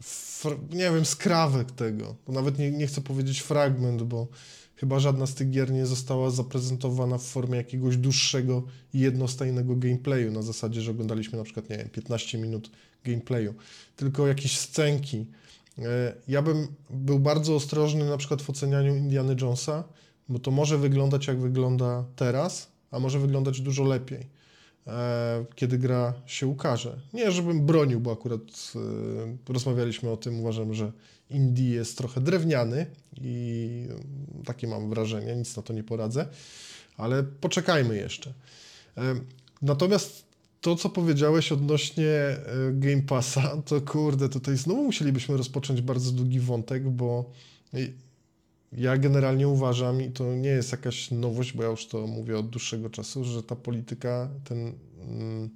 fr- 0.02 0.74
nie 0.74 0.92
wiem, 0.92 1.06
skrawek 1.06 1.72
tego. 1.72 2.16
Nawet 2.28 2.60
nie, 2.60 2.72
nie 2.72 2.88
chcę 2.88 3.02
powiedzieć 3.02 3.40
fragment, 3.40 4.04
bo 4.04 4.28
chyba 4.82 5.00
żadna 5.00 5.28
z 5.28 5.34
tych 5.36 5.50
gier 5.50 5.72
nie 5.72 5.86
została 5.86 6.30
zaprezentowana 6.30 7.18
w 7.18 7.24
formie 7.24 7.58
jakiegoś 7.58 7.98
dłuższego 7.98 8.64
i 8.94 9.00
jednostajnego 9.00 9.76
gameplayu, 9.76 10.32
na 10.32 10.42
zasadzie, 10.42 10.82
że 10.82 10.92
oglądaliśmy 10.92 11.38
na 11.38 11.44
przykład, 11.44 11.70
nie 11.70 11.78
wiem, 11.78 11.90
15 11.90 12.38
minut 12.38 12.72
gameplayu, 13.04 13.54
tylko 13.96 14.28
jakieś 14.28 14.58
scenki. 14.58 15.26
E, 15.80 16.14
Ja 16.28 16.42
bym 16.42 16.68
był 16.90 17.20
bardzo 17.20 17.56
ostrożny 17.56 18.06
na 18.06 18.18
przykład 18.18 18.42
w 18.42 18.50
ocenianiu 18.50 18.96
Indiana 18.96 19.36
Jonesa, 19.42 19.84
bo 20.30 20.40
to 20.40 20.52
może 20.52 20.78
wyglądać 20.78 21.28
jak 21.28 21.40
wygląda 21.40 22.06
teraz, 22.16 22.72
a 22.92 23.00
może 23.00 23.20
wyglądać 23.20 23.62
dużo 23.62 23.84
lepiej, 23.84 24.28
kiedy 25.56 25.78
gra 25.78 26.14
się 26.26 26.48
ukaże. 26.48 27.00
Nie, 27.14 27.32
żebym 27.32 27.66
bronił, 27.66 28.00
bo 28.00 28.12
akurat 28.12 28.42
e, 29.50 29.54
rozmawialiśmy 29.54 30.10
o 30.10 30.18
tym, 30.18 30.40
uważam, 30.40 30.74
że 30.74 30.92
Indie 31.30 31.70
jest 31.70 31.98
trochę 31.98 32.22
drewniany 32.22 32.86
i 33.22 33.88
takie 34.46 34.68
mam 34.68 34.90
wrażenie, 34.90 35.36
nic 35.36 35.58
na 35.58 35.64
to 35.64 35.74
nie 35.74 35.84
poradzę, 35.84 36.28
ale 36.98 37.24
poczekajmy 37.24 37.96
jeszcze. 37.98 38.34
E, 38.98 39.16
Natomiast 39.62 40.26
to, 40.62 40.76
co 40.76 40.90
powiedziałeś 40.90 41.52
odnośnie 41.52 42.10
e, 42.10 42.40
Game 42.74 43.02
Passa, 43.02 43.58
to 43.66 43.82
kurde, 43.82 44.30
tutaj 44.30 44.58
znowu 44.58 44.84
musielibyśmy 44.84 45.38
rozpocząć 45.38 45.82
bardzo 45.82 46.12
długi 46.12 46.40
wątek, 46.40 46.90
bo 46.90 47.32
ja 48.72 48.98
generalnie 48.98 49.48
uważam, 49.48 50.02
i 50.02 50.12
to 50.12 50.36
nie 50.36 50.50
jest 50.50 50.72
jakaś 50.72 51.12
nowość, 51.12 51.54
bo 51.54 51.64
ja 51.64 51.70
już 51.70 51.88
to 51.88 52.08
mówię 52.08 52.38
od 52.38 52.50
dłuższego 52.50 52.90
czasu, 52.90 53.24
że 53.24 53.44
ta 53.44 53.56
polityka, 53.56 54.30
ten, 54.44 54.74
mm, 55.10 55.50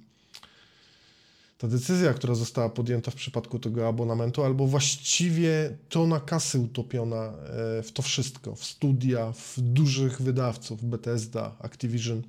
ta 1.58 1.68
decyzja, 1.68 2.14
która 2.14 2.34
została 2.34 2.68
podjęta 2.68 3.10
w 3.10 3.14
przypadku 3.14 3.58
tego 3.58 3.88
abonamentu, 3.88 4.44
albo 4.44 4.66
właściwie 4.66 5.76
tona 5.88 6.20
kasy 6.20 6.58
utopiona 6.58 7.24
e, 7.26 7.82
w 7.82 7.92
to 7.92 8.02
wszystko, 8.02 8.54
w 8.54 8.64
studia, 8.64 9.32
w 9.32 9.60
dużych 9.60 10.22
wydawców, 10.22 10.84
Bethesda, 10.84 11.56
Activision, 11.58 12.22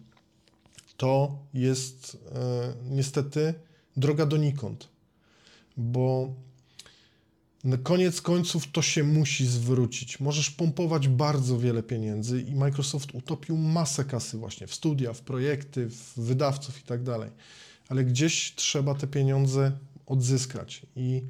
to 0.98 1.38
jest 1.54 2.18
e, 2.36 2.74
niestety 2.90 3.54
droga 3.98 4.26
donikąd, 4.26 4.88
bo 5.78 6.34
koniec 7.84 8.22
końców 8.22 8.72
to 8.72 8.82
się 8.82 9.04
musi 9.04 9.48
zwrócić. 9.48 10.20
Możesz 10.20 10.50
pompować 10.52 11.08
bardzo 11.08 11.60
wiele 11.60 11.84
pieniędzy 11.84 12.42
i 12.42 12.56
Microsoft 12.56 13.16
utopił 13.16 13.58
masę 13.58 14.06
kasy 14.06 14.38
właśnie 14.38 14.68
w 14.68 14.74
studia, 14.74 15.14
w 15.14 15.22
projekty, 15.22 15.90
w 15.90 16.14
wydawców 16.18 16.80
i 16.80 16.84
tak 16.84 17.04
dalej. 17.04 17.32
Ale 17.90 18.04
gdzieś 18.04 18.56
trzeba 18.56 18.96
te 18.96 19.08
pieniądze 19.08 19.72
odzyskać 20.06 20.82
i 20.96 21.22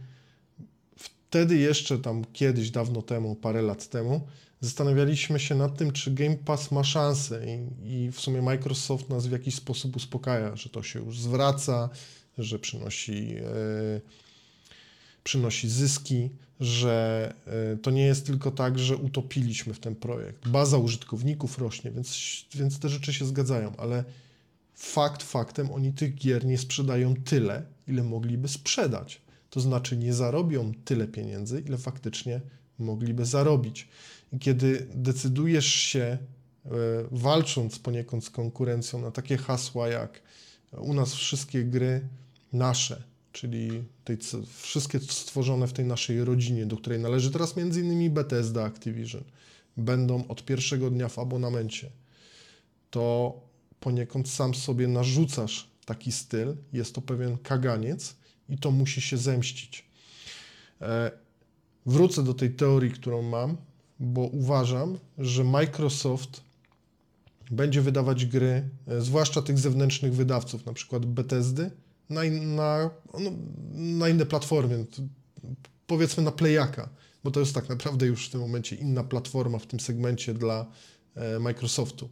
wtedy 0.97 1.57
jeszcze 1.57 1.97
tam 1.97 2.25
kiedyś, 2.33 2.71
dawno 2.71 3.01
temu, 3.01 3.35
parę 3.35 3.61
lat 3.61 3.89
temu, 3.89 4.27
zastanawialiśmy 4.61 5.39
się 5.39 5.55
nad 5.55 5.77
tym, 5.77 5.91
czy 5.91 6.11
Game 6.11 6.35
Pass 6.35 6.71
ma 6.71 6.83
szansę 6.83 7.41
i, 7.45 8.05
i 8.05 8.11
w 8.11 8.19
sumie 8.19 8.41
Microsoft 8.41 9.09
nas 9.09 9.27
w 9.27 9.31
jakiś 9.31 9.55
sposób 9.55 9.95
uspokaja, 9.95 10.55
że 10.55 10.69
to 10.69 10.83
się 10.83 10.99
już 10.99 11.19
zwraca, 11.19 11.89
że 12.37 12.59
przynosi, 12.59 13.35
e, 13.37 14.26
przynosi 15.27 15.69
zyski, 15.69 16.29
że 16.59 17.33
e, 17.73 17.77
to 17.77 17.91
nie 17.91 18.05
jest 18.05 18.25
tylko 18.25 18.51
tak, 18.51 18.79
że 18.79 18.97
utopiliśmy 18.97 19.73
w 19.73 19.79
ten 19.79 19.95
projekt. 19.95 20.47
Baza 20.47 20.77
użytkowników 20.77 21.57
rośnie, 21.57 21.91
więc, 21.91 22.17
więc 22.55 22.79
te 22.79 22.89
rzeczy 22.89 23.13
się 23.13 23.25
zgadzają, 23.25 23.75
ale 23.77 24.03
fakt 24.75 25.23
faktem 25.23 25.71
oni 25.71 25.93
tych 25.93 26.15
gier 26.15 26.45
nie 26.45 26.57
sprzedają 26.57 27.15
tyle, 27.15 27.63
ile 27.87 28.03
mogliby 28.03 28.47
sprzedać. 28.47 29.21
To 29.49 29.59
znaczy 29.59 29.97
nie 29.97 30.13
zarobią 30.13 30.71
tyle 30.85 31.07
pieniędzy, 31.07 31.63
ile 31.67 31.77
faktycznie 31.77 32.41
mogliby 32.79 33.25
zarobić. 33.25 33.87
I 34.33 34.39
kiedy 34.39 34.87
decydujesz 34.95 35.73
się, 35.73 36.01
e, 36.01 36.19
walcząc 37.11 37.79
poniekąd 37.79 38.25
z 38.25 38.29
konkurencją, 38.29 39.01
na 39.01 39.11
takie 39.11 39.37
hasła 39.37 39.87
jak 39.87 40.21
u 40.71 40.93
nas 40.93 41.13
wszystkie 41.13 41.63
gry 41.63 42.07
nasze, 42.53 43.03
czyli 43.31 43.83
tej, 44.03 44.17
wszystkie 44.57 44.99
stworzone 44.99 45.67
w 45.67 45.73
tej 45.73 45.85
naszej 45.85 46.23
rodzinie, 46.23 46.65
do 46.65 46.77
której 46.77 46.99
należy 46.99 47.31
teraz 47.31 47.57
m.in. 47.57 48.13
Bethesda 48.13 48.63
Activision, 48.63 49.23
będą 49.77 50.27
od 50.27 50.45
pierwszego 50.45 50.89
dnia 50.89 51.09
w 51.09 51.19
abonamencie, 51.19 51.89
to 52.89 53.33
poniekąd 53.79 54.29
sam 54.29 54.55
sobie 54.55 54.87
narzucasz 54.87 55.69
taki 55.85 56.11
styl, 56.11 56.55
jest 56.73 56.95
to 56.95 57.01
pewien 57.01 57.37
kaganiec 57.37 58.15
i 58.49 58.57
to 58.57 58.71
musi 58.71 59.01
się 59.01 59.17
zemścić. 59.17 59.85
E, 60.81 61.11
Wrócę 61.85 62.23
do 62.23 62.33
tej 62.33 62.51
teorii, 62.51 62.91
którą 62.91 63.21
mam, 63.21 63.57
bo 63.99 64.21
uważam, 64.21 64.97
że 65.17 65.43
Microsoft 65.43 66.41
będzie 67.51 67.81
wydawać 67.81 68.25
gry, 68.25 68.69
e, 68.87 69.01
zwłaszcza 69.01 69.41
tych 69.41 69.59
zewnętrznych 69.59 70.13
wydawców, 70.13 70.65
na 70.65 70.73
przykład 70.73 71.05
Bethesdy, 71.05 71.71
na, 72.09 72.21
na, 72.41 72.89
no, 73.19 73.31
na 73.73 74.09
inne 74.09 74.25
platformy, 74.25 74.85
t- 74.85 75.07
powiedzmy 75.87 76.23
na 76.23 76.31
Playaka, 76.31 76.89
bo 77.23 77.31
to 77.31 77.39
jest 77.39 77.55
tak 77.55 77.69
naprawdę 77.69 78.05
już 78.05 78.27
w 78.27 78.31
tym 78.31 78.41
momencie 78.41 78.75
inna 78.75 79.03
platforma 79.03 79.59
w 79.59 79.65
tym 79.65 79.79
segmencie 79.79 80.33
dla 80.33 80.65
e, 81.15 81.39
Microsoftu. 81.39 82.09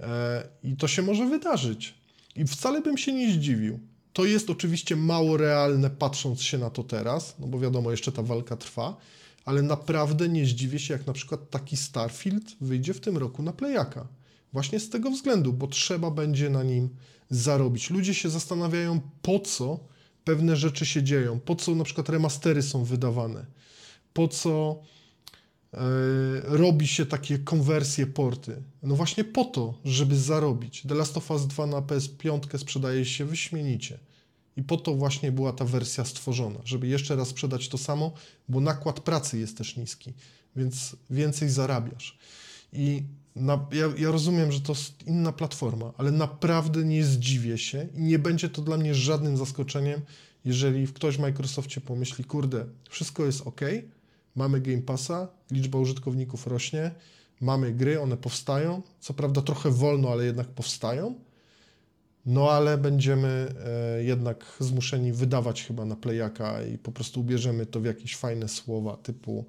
E, 0.00 0.48
I 0.62 0.76
to 0.76 0.88
się 0.88 1.02
może 1.02 1.26
wydarzyć. 1.26 1.94
I 2.36 2.44
wcale 2.44 2.82
bym 2.82 2.98
się 2.98 3.12
nie 3.12 3.32
zdziwił. 3.32 3.80
To 4.12 4.24
jest 4.24 4.50
oczywiście 4.50 4.96
mało 4.96 5.36
realne, 5.36 5.90
patrząc 5.90 6.42
się 6.42 6.58
na 6.58 6.70
to 6.70 6.84
teraz, 6.84 7.34
no 7.38 7.46
bo 7.46 7.58
wiadomo, 7.58 7.90
jeszcze 7.90 8.12
ta 8.12 8.22
walka 8.22 8.56
trwa, 8.56 8.96
ale 9.44 9.62
naprawdę 9.62 10.28
nie 10.28 10.46
zdziwię 10.46 10.78
się, 10.78 10.94
jak 10.94 11.06
na 11.06 11.12
przykład 11.12 11.50
taki 11.50 11.76
Starfield 11.76 12.56
wyjdzie 12.60 12.94
w 12.94 13.00
tym 13.00 13.16
roku 13.16 13.42
na 13.42 13.52
Playaka. 13.52 14.06
Właśnie 14.52 14.80
z 14.80 14.90
tego 14.90 15.10
względu, 15.10 15.52
bo 15.52 15.66
trzeba 15.66 16.10
będzie 16.10 16.50
na 16.50 16.62
nim 16.62 16.88
zarobić. 17.30 17.90
Ludzie 17.90 18.14
się 18.14 18.30
zastanawiają, 18.30 19.00
po 19.22 19.40
co 19.40 19.80
pewne 20.24 20.56
rzeczy 20.56 20.86
się 20.86 21.02
dzieją, 21.02 21.40
po 21.40 21.56
co 21.56 21.74
na 21.74 21.84
przykład 21.84 22.08
remastery 22.08 22.62
są 22.62 22.84
wydawane, 22.84 23.46
po 24.12 24.28
co 24.28 24.82
e, 25.72 25.78
robi 26.42 26.86
się 26.88 27.06
takie 27.06 27.38
konwersje, 27.38 28.06
porty. 28.06 28.62
No 28.82 28.96
właśnie 28.96 29.24
po 29.24 29.44
to, 29.44 29.74
żeby 29.84 30.16
zarobić. 30.16 30.82
The 30.88 30.94
Last 30.94 31.16
of 31.16 31.30
Us 31.30 31.46
2 31.46 31.66
na 31.66 31.80
PS5 31.80 32.58
sprzedaje 32.58 33.04
się 33.04 33.24
wyśmienicie. 33.24 33.98
I 34.56 34.62
po 34.62 34.76
to 34.76 34.94
właśnie 34.94 35.32
była 35.32 35.52
ta 35.52 35.64
wersja 35.64 36.04
stworzona, 36.04 36.60
żeby 36.64 36.86
jeszcze 36.86 37.16
raz 37.16 37.28
sprzedać 37.28 37.68
to 37.68 37.78
samo, 37.78 38.12
bo 38.48 38.60
nakład 38.60 39.00
pracy 39.00 39.38
jest 39.38 39.58
też 39.58 39.76
niski, 39.76 40.12
więc 40.56 40.96
więcej 41.10 41.48
zarabiasz. 41.50 42.18
I 42.72 43.02
na, 43.36 43.66
ja, 43.72 43.86
ja 43.98 44.10
rozumiem, 44.10 44.52
że 44.52 44.60
to 44.60 44.72
jest 44.72 45.06
inna 45.06 45.32
platforma, 45.32 45.92
ale 45.96 46.10
naprawdę 46.10 46.84
nie 46.84 47.04
zdziwię 47.04 47.58
się 47.58 47.88
i 47.94 48.02
nie 48.02 48.18
będzie 48.18 48.48
to 48.48 48.62
dla 48.62 48.76
mnie 48.76 48.94
żadnym 48.94 49.36
zaskoczeniem, 49.36 50.00
jeżeli 50.44 50.86
ktoś 50.86 51.16
w 51.16 51.20
Microsoftie 51.20 51.80
pomyśli, 51.80 52.24
kurde, 52.24 52.66
wszystko 52.90 53.24
jest 53.24 53.46
ok, 53.46 53.60
mamy 54.36 54.60
Game 54.60 54.82
Passa, 54.82 55.28
liczba 55.50 55.78
użytkowników 55.78 56.46
rośnie, 56.46 56.90
mamy 57.40 57.72
gry, 57.72 58.00
one 58.00 58.16
powstają, 58.16 58.82
co 59.00 59.14
prawda 59.14 59.42
trochę 59.42 59.70
wolno, 59.70 60.08
ale 60.08 60.24
jednak 60.24 60.46
powstają, 60.46 61.14
no 62.26 62.50
ale 62.50 62.78
będziemy 62.78 63.54
e, 63.98 64.04
jednak 64.04 64.56
zmuszeni 64.60 65.12
wydawać 65.12 65.64
chyba 65.64 65.84
na 65.84 65.96
Playaka 65.96 66.62
i 66.62 66.78
po 66.78 66.92
prostu 66.92 67.20
ubierzemy 67.20 67.66
to 67.66 67.80
w 67.80 67.84
jakieś 67.84 68.16
fajne 68.16 68.48
słowa 68.48 68.96
typu 68.96 69.44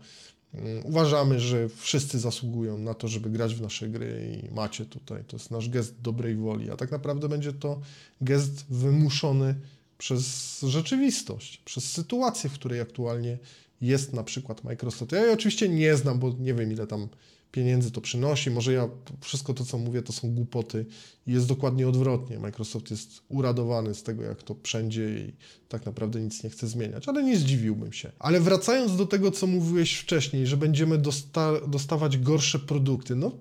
uważamy, 0.83 1.39
że 1.39 1.69
wszyscy 1.69 2.19
zasługują 2.19 2.77
na 2.77 2.93
to, 2.93 3.07
żeby 3.07 3.29
grać 3.29 3.55
w 3.55 3.61
nasze 3.61 3.89
gry 3.89 4.41
i 4.43 4.53
macie 4.53 4.85
tutaj, 4.85 5.23
to 5.27 5.35
jest 5.35 5.51
nasz 5.51 5.69
gest 5.69 6.01
dobrej 6.01 6.35
woli, 6.35 6.71
a 6.71 6.75
tak 6.75 6.91
naprawdę 6.91 7.29
będzie 7.29 7.53
to 7.53 7.81
gest 8.21 8.65
wymuszony 8.69 9.55
przez 9.97 10.59
rzeczywistość, 10.61 11.61
przez 11.65 11.91
sytuację, 11.91 12.49
w 12.49 12.53
której 12.53 12.79
aktualnie 12.79 13.37
jest 13.81 14.13
na 14.13 14.23
przykład 14.23 14.63
Microsoft. 14.63 15.11
Ja 15.11 15.21
jej 15.21 15.33
oczywiście 15.33 15.69
nie 15.69 15.95
znam, 15.95 16.19
bo 16.19 16.33
nie 16.39 16.53
wiem 16.53 16.71
ile 16.71 16.87
tam 16.87 17.07
pieniędzy 17.55 17.91
to 17.91 18.01
przynosi. 18.01 18.51
Może 18.51 18.73
ja 18.73 18.89
wszystko 19.21 19.53
to, 19.53 19.65
co 19.65 19.77
mówię, 19.77 20.01
to 20.01 20.13
są 20.13 20.35
głupoty 20.35 20.85
i 21.27 21.31
jest 21.31 21.47
dokładnie 21.47 21.87
odwrotnie. 21.87 22.39
Microsoft 22.39 22.91
jest 22.91 23.21
uradowany 23.29 23.95
z 23.95 24.03
tego, 24.03 24.23
jak 24.23 24.43
to 24.43 24.55
wszędzie 24.63 25.19
i 25.19 25.33
tak 25.69 25.85
naprawdę 25.85 26.21
nic 26.21 26.43
nie 26.43 26.49
chce 26.49 26.67
zmieniać, 26.67 27.07
ale 27.07 27.23
nie 27.23 27.37
zdziwiłbym 27.37 27.93
się. 27.93 28.11
Ale 28.19 28.39
wracając 28.39 28.95
do 28.97 29.05
tego, 29.05 29.31
co 29.31 29.47
mówiłeś 29.47 29.93
wcześniej, 29.93 30.47
że 30.47 30.57
będziemy 30.57 30.97
dosta- 30.97 31.67
dostawać 31.67 32.17
gorsze 32.17 32.59
produkty, 32.59 33.15
no 33.15 33.31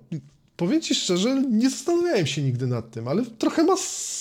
powiem 0.57 0.81
Ci 0.81 0.95
szczerze, 0.95 1.43
nie 1.51 1.69
zastanawiałem 1.69 2.27
się 2.27 2.41
nigdy 2.41 2.67
nad 2.67 2.91
tym, 2.91 3.07
ale 3.07 3.25
trochę 3.25 3.63
ma, 3.63 3.75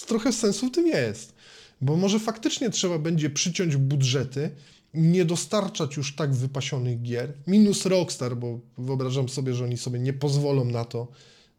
trochę 0.07 0.33
sensu 0.33 0.67
w 0.67 0.71
tym 0.71 0.87
jest. 0.87 1.35
Bo 1.81 1.97
może 1.97 2.19
faktycznie 2.19 2.71
trzeba 2.71 2.99
będzie 2.99 3.31
przyciąć 3.31 3.77
budżety, 3.77 4.51
nie 4.95 5.25
dostarczać 5.25 5.97
już 5.97 6.15
tak 6.15 6.35
wypasionych 6.35 7.03
gier. 7.03 7.33
Minus 7.47 7.87
Rockstar, 7.87 8.37
bo 8.37 8.61
wyobrażam 8.79 9.29
sobie, 9.29 9.55
że 9.55 9.65
oni 9.65 9.77
sobie 9.77 9.99
nie 9.99 10.13
pozwolą 10.13 10.65
na 10.65 10.85
to, 10.85 11.09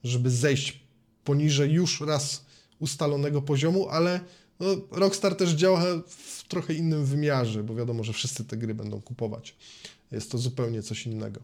żeby 0.04 0.32
zejść 0.32 0.80
poniżej 1.24 1.72
już 1.72 2.02
raz 2.02 2.46
ustalonego 2.80 3.42
poziomu, 3.42 3.90
ale 3.90 4.20
no, 4.60 4.68
Rockstar 4.92 5.36
też 5.36 5.52
działa 5.52 5.84
w 6.08 6.44
trochę 6.48 6.74
innym 6.74 7.06
wymiarze, 7.06 7.64
bo 7.64 7.76
wiadomo, 7.76 8.04
że 8.04 8.14
wszyscy 8.14 8.46
te 8.46 8.58
gry 8.58 8.74
będą 8.74 9.02
kupować. 9.02 9.56
Jest 10.12 10.32
to 10.32 10.38
zupełnie 10.38 10.84
coś 10.84 11.06
innego. 11.06 11.42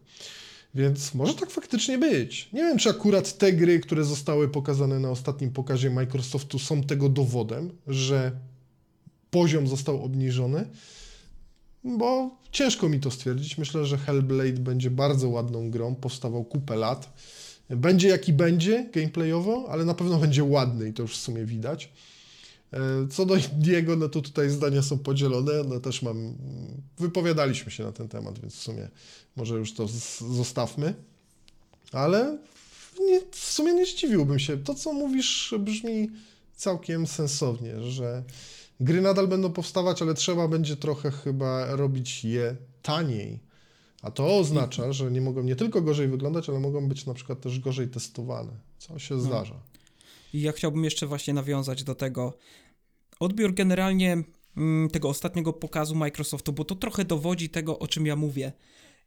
Więc 0.74 1.14
może 1.14 1.34
tak 1.34 1.50
faktycznie 1.50 1.98
być. 1.98 2.48
Nie 2.52 2.60
wiem, 2.60 2.78
czy 2.78 2.90
akurat 2.90 3.38
te 3.38 3.52
gry, 3.52 3.80
które 3.80 4.04
zostały 4.04 4.48
pokazane 4.48 4.98
na 4.98 5.10
ostatnim 5.10 5.50
pokazie 5.50 5.90
Microsoftu, 5.90 6.58
są 6.58 6.82
tego 6.82 7.08
dowodem, 7.08 7.70
że 7.86 8.32
poziom 9.30 9.68
został 9.68 10.04
obniżony, 10.04 10.66
bo 11.84 12.38
ciężko 12.52 12.88
mi 12.88 13.00
to 13.00 13.10
stwierdzić. 13.10 13.58
Myślę, 13.58 13.86
że 13.86 13.98
Hellblade 13.98 14.60
będzie 14.60 14.90
bardzo 14.90 15.28
ładną 15.28 15.70
grą, 15.70 15.94
powstawał 15.94 16.44
kupę 16.44 16.76
lat. 16.76 17.12
Będzie 17.70 18.08
jaki 18.08 18.32
będzie 18.32 18.90
gameplayowo, 18.92 19.66
ale 19.70 19.84
na 19.84 19.94
pewno 19.94 20.18
będzie 20.18 20.44
ładny 20.44 20.88
i 20.88 20.92
to 20.92 21.02
już 21.02 21.16
w 21.16 21.20
sumie 21.20 21.44
widać. 21.44 21.92
E, 22.72 22.78
co 23.10 23.26
do 23.26 23.36
Indiego, 23.36 23.96
no 23.96 24.08
to 24.08 24.22
tutaj 24.22 24.50
zdania 24.50 24.82
są 24.82 24.98
podzielone. 24.98 25.52
No 25.68 25.80
też 25.80 26.02
mam. 26.02 26.34
Wypowiadaliśmy 26.98 27.72
się 27.72 27.84
na 27.84 27.92
ten 27.92 28.08
temat, 28.08 28.38
więc 28.38 28.54
w 28.54 28.62
sumie 28.62 28.88
może 29.36 29.54
już 29.54 29.74
to 29.74 29.88
zostawmy. 30.30 30.94
Ale 31.92 32.38
nie, 33.00 33.20
w 33.30 33.52
sumie 33.52 33.74
nie 33.74 33.86
zdziwiłbym 33.86 34.38
się. 34.38 34.58
To, 34.58 34.74
co 34.74 34.92
mówisz, 34.92 35.54
brzmi 35.58 36.10
całkiem 36.56 37.06
sensownie, 37.06 37.82
że 37.82 38.22
gry 38.84 39.00
nadal 39.00 39.28
będą 39.28 39.52
powstawać, 39.52 40.02
ale 40.02 40.14
trzeba 40.14 40.48
będzie 40.48 40.76
trochę 40.76 41.10
chyba 41.10 41.76
robić 41.76 42.24
je 42.24 42.56
taniej. 42.82 43.40
A 44.02 44.10
to 44.10 44.38
oznacza, 44.38 44.92
że 44.92 45.10
nie 45.10 45.20
mogą 45.20 45.42
nie 45.42 45.56
tylko 45.56 45.82
gorzej 45.82 46.08
wyglądać, 46.08 46.48
ale 46.48 46.60
mogą 46.60 46.88
być 46.88 47.06
na 47.06 47.14
przykład 47.14 47.40
też 47.40 47.60
gorzej 47.60 47.88
testowane, 47.88 48.52
co 48.78 48.98
się 48.98 49.14
no. 49.14 49.20
zdarza. 49.20 49.60
I 50.32 50.40
ja 50.40 50.52
chciałbym 50.52 50.84
jeszcze 50.84 51.06
właśnie 51.06 51.34
nawiązać 51.34 51.84
do 51.84 51.94
tego. 51.94 52.38
Odbiór 53.20 53.54
generalnie 53.54 54.22
mm, 54.56 54.90
tego 54.90 55.08
ostatniego 55.08 55.52
pokazu 55.52 55.94
Microsoftu, 55.94 56.52
bo 56.52 56.64
to 56.64 56.74
trochę 56.74 57.04
dowodzi 57.04 57.48
tego, 57.48 57.78
o 57.78 57.88
czym 57.88 58.06
ja 58.06 58.16
mówię. 58.16 58.52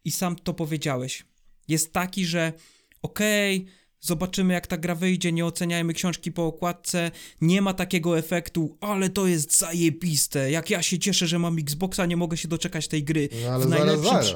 I 0.06 0.12
sam 0.12 0.36
to 0.36 0.54
powiedziałeś. 0.54 1.26
Jest 1.68 1.94
taki, 1.94 2.26
że 2.26 2.54
okej, 3.02 3.58
okay, 3.58 3.72
zobaczymy 4.06 4.54
jak 4.54 4.68
ta 4.68 4.78
gra 4.78 4.96
wyjdzie, 4.96 5.32
nie 5.32 5.46
oceniajmy 5.46 5.94
książki 5.94 6.32
po 6.32 6.46
okładce, 6.46 7.12
nie 7.42 7.62
ma 7.62 7.74
takiego 7.74 8.18
efektu, 8.18 8.78
ale 8.82 9.10
to 9.10 9.28
jest 9.28 9.58
zajebiste, 9.58 10.52
jak 10.52 10.70
ja 10.70 10.82
się 10.82 11.00
cieszę, 11.00 11.28
że 11.28 11.40
mam 11.40 11.60
Xboxa, 11.60 12.06
nie 12.06 12.18
mogę 12.18 12.38
się 12.38 12.48
doczekać 12.48 12.88
tej 12.88 13.04
gry. 13.04 13.30
No 13.44 13.52
ale 13.52 13.66
w 13.66 13.70
zaraz, 13.70 14.02
zaraz. 14.02 14.32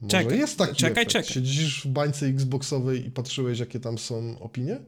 Może 0.00 0.10
czekaj, 0.10 0.38
jest 0.38 0.58
taki 0.58 0.76
czekaj, 0.76 1.02
efekt. 1.02 1.10
czekaj. 1.12 1.32
Siedzisz 1.34 1.84
w 1.84 1.88
bańce 1.88 2.26
Xboxowej 2.26 3.06
i 3.06 3.10
patrzyłeś, 3.10 3.58
jakie 3.58 3.80
tam 3.80 3.98
są 3.98 4.38
opinie? 4.40 4.80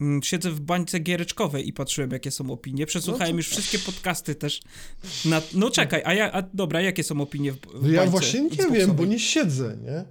Mm, 0.00 0.22
siedzę 0.22 0.50
w 0.50 0.60
bańce 0.60 0.98
giereczkowej 1.00 1.68
i 1.68 1.72
patrzyłem, 1.72 2.10
jakie 2.10 2.30
są 2.30 2.50
opinie. 2.50 2.86
Przesłuchałem 2.86 3.32
no 3.32 3.36
już 3.36 3.48
wszystkie 3.48 3.78
podcasty 3.78 4.34
też. 4.34 4.60
Na... 5.24 5.42
No 5.54 5.70
czekaj, 5.70 6.02
a, 6.04 6.14
ja, 6.14 6.32
a 6.32 6.42
dobra, 6.54 6.80
jakie 6.80 7.04
są 7.04 7.20
opinie 7.20 7.52
w, 7.52 7.56
w 7.56 7.72
bańce 7.72 7.94
Ja 7.94 8.06
właśnie 8.06 8.42
nie 8.42 8.70
wiem, 8.72 8.94
bo 8.94 9.04
nie 9.04 9.18
siedzę, 9.18 9.76
nie? 9.84 10.04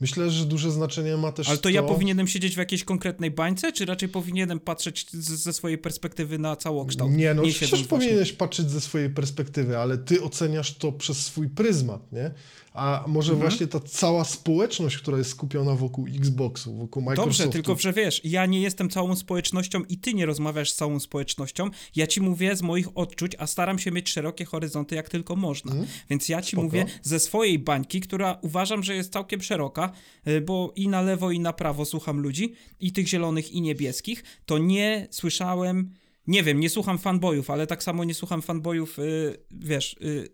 Myślę, 0.00 0.30
że 0.30 0.46
duże 0.46 0.70
znaczenie 0.70 1.16
ma 1.16 1.32
też 1.32 1.48
Ale 1.48 1.56
to, 1.56 1.62
to, 1.62 1.68
ja 1.68 1.82
powinienem 1.82 2.26
siedzieć 2.26 2.54
w 2.54 2.58
jakiejś 2.58 2.84
konkretnej 2.84 3.30
bańce, 3.30 3.72
czy 3.72 3.84
raczej 3.84 4.08
powinienem 4.08 4.60
patrzeć 4.60 5.06
z, 5.10 5.28
ze 5.28 5.52
swojej 5.52 5.78
perspektywy 5.78 6.38
na 6.38 6.56
całokształt? 6.56 7.12
Nie, 7.12 7.34
no 7.34 7.42
nie 7.42 7.52
przecież 7.52 7.82
powinieneś 7.82 8.32
patrzeć 8.32 8.70
ze 8.70 8.80
swojej 8.80 9.10
perspektywy, 9.10 9.78
ale 9.78 9.98
ty 9.98 10.22
oceniasz 10.22 10.74
to 10.74 10.92
przez 10.92 11.26
swój 11.26 11.48
pryzmat, 11.48 12.12
nie? 12.12 12.30
A 12.74 13.04
może 13.06 13.32
mhm. 13.32 13.50
właśnie 13.50 13.66
ta 13.66 13.80
cała 13.80 14.24
społeczność, 14.24 14.96
która 14.96 15.18
jest 15.18 15.30
skupiona 15.30 15.74
wokół 15.74 16.06
Xboxu, 16.06 16.74
wokół 16.74 17.02
Microsoftu. 17.02 17.42
Dobrze, 17.42 17.52
tylko 17.52 17.76
że 17.80 17.92
wiesz, 17.92 18.20
ja 18.24 18.46
nie 18.46 18.60
jestem 18.60 18.90
całą 18.90 19.16
społecznością 19.16 19.82
i 19.88 19.98
ty 19.98 20.14
nie 20.14 20.26
rozmawiasz 20.26 20.70
z 20.70 20.74
całą 20.76 21.00
społecznością. 21.00 21.70
Ja 21.96 22.06
ci 22.06 22.20
mówię 22.20 22.56
z 22.56 22.62
moich 22.62 22.88
odczuć, 22.94 23.32
a 23.38 23.46
staram 23.46 23.78
się 23.78 23.90
mieć 23.90 24.08
szerokie 24.08 24.44
horyzonty 24.44 24.94
jak 24.94 25.08
tylko 25.08 25.36
można. 25.36 25.72
Mhm. 25.72 25.88
Więc 26.10 26.28
ja 26.28 26.42
ci 26.42 26.50
Spoko. 26.52 26.62
mówię 26.62 26.86
ze 27.02 27.20
swojej 27.20 27.58
bańki, 27.58 28.00
która 28.00 28.38
uważam, 28.42 28.82
że 28.82 28.94
jest 28.94 29.12
całkiem 29.12 29.42
szeroka, 29.42 29.92
y, 30.28 30.40
bo 30.40 30.72
i 30.76 30.88
na 30.88 31.02
lewo 31.02 31.30
i 31.30 31.40
na 31.40 31.52
prawo 31.52 31.84
słucham 31.84 32.20
ludzi, 32.20 32.54
i 32.80 32.92
tych 32.92 33.08
zielonych 33.08 33.52
i 33.52 33.60
niebieskich, 33.60 34.24
to 34.46 34.58
nie 34.58 35.08
słyszałem 35.10 35.94
nie 36.28 36.42
wiem, 36.42 36.60
nie 36.60 36.70
słucham 36.70 36.98
fanboyów, 36.98 37.50
ale 37.50 37.66
tak 37.66 37.82
samo 37.82 38.04
nie 38.04 38.14
słucham 38.14 38.42
fanboyów, 38.42 38.98
yy, 38.98 39.44
wiesz, 39.50 39.96
yy, 40.00 40.28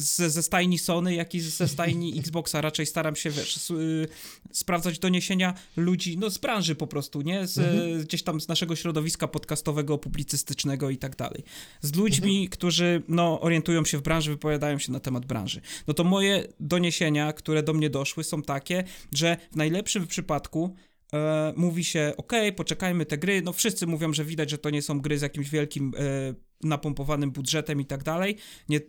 ze, 0.00 0.30
ze 0.30 0.42
stajni 0.42 0.78
Sony, 0.78 1.14
jak 1.14 1.34
i 1.34 1.40
ze 1.40 1.68
stajni 1.68 2.18
Xboxa. 2.20 2.60
Raczej 2.60 2.86
staram 2.86 3.16
się, 3.16 3.30
wiesz, 3.30 3.70
y, 3.70 4.08
sprawdzać 4.52 4.98
doniesienia 4.98 5.54
ludzi, 5.76 6.18
no 6.18 6.30
z 6.30 6.38
branży 6.38 6.74
po 6.74 6.86
prostu, 6.86 7.22
nie? 7.22 7.46
Z, 7.46 7.58
mhm. 7.58 8.02
Gdzieś 8.02 8.22
tam 8.22 8.40
z 8.40 8.48
naszego 8.48 8.76
środowiska 8.76 9.28
podcastowego, 9.28 9.98
publicystycznego 9.98 10.90
i 10.90 10.96
tak 10.96 11.16
dalej. 11.16 11.44
Z 11.80 11.94
ludźmi, 11.96 12.32
mhm. 12.32 12.48
którzy, 12.48 13.02
no, 13.08 13.40
orientują 13.40 13.84
się 13.84 13.98
w 13.98 14.02
branży, 14.02 14.30
wypowiadają 14.30 14.78
się 14.78 14.92
na 14.92 15.00
temat 15.00 15.26
branży. 15.26 15.60
No 15.86 15.94
to 15.94 16.04
moje 16.04 16.46
doniesienia, 16.60 17.32
które 17.32 17.62
do 17.62 17.72
mnie 17.72 17.90
doszły, 17.90 18.24
są 18.24 18.42
takie, 18.42 18.84
że 19.14 19.36
w 19.52 19.56
najlepszym 19.56 20.06
przypadku 20.06 20.74
e, 21.14 21.52
mówi 21.56 21.84
się, 21.84 22.12
ok, 22.16 22.32
poczekajmy 22.56 23.06
te 23.06 23.18
gry, 23.18 23.42
no 23.42 23.52
wszyscy 23.52 23.86
mówią, 23.86 24.12
że 24.12 24.24
widać, 24.24 24.50
że 24.50 24.58
to 24.58 24.70
nie 24.70 24.82
są 24.82 25.00
gry 25.00 25.18
z 25.18 25.22
jakimś 25.22 25.50
wielkim 25.50 25.92
e, 25.98 26.34
napompowanym 26.62 27.30
budżetem 27.30 27.80
i 27.80 27.86
tak 27.86 28.02
dalej. 28.02 28.36
Nie, 28.68 28.80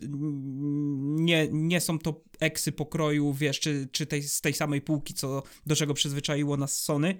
nie, 1.01 1.47
nie 1.51 1.81
są 1.81 1.99
to 1.99 2.23
eksy 2.39 2.71
pokroju, 2.71 3.33
wiesz, 3.33 3.59
czy, 3.59 3.89
czy 3.91 4.05
tej, 4.05 4.23
z 4.23 4.41
tej 4.41 4.53
samej 4.53 4.81
półki, 4.81 5.13
co, 5.13 5.43
do 5.65 5.75
czego 5.75 5.93
przyzwyczaiło 5.93 6.57
nas 6.57 6.83
Sony. 6.83 7.17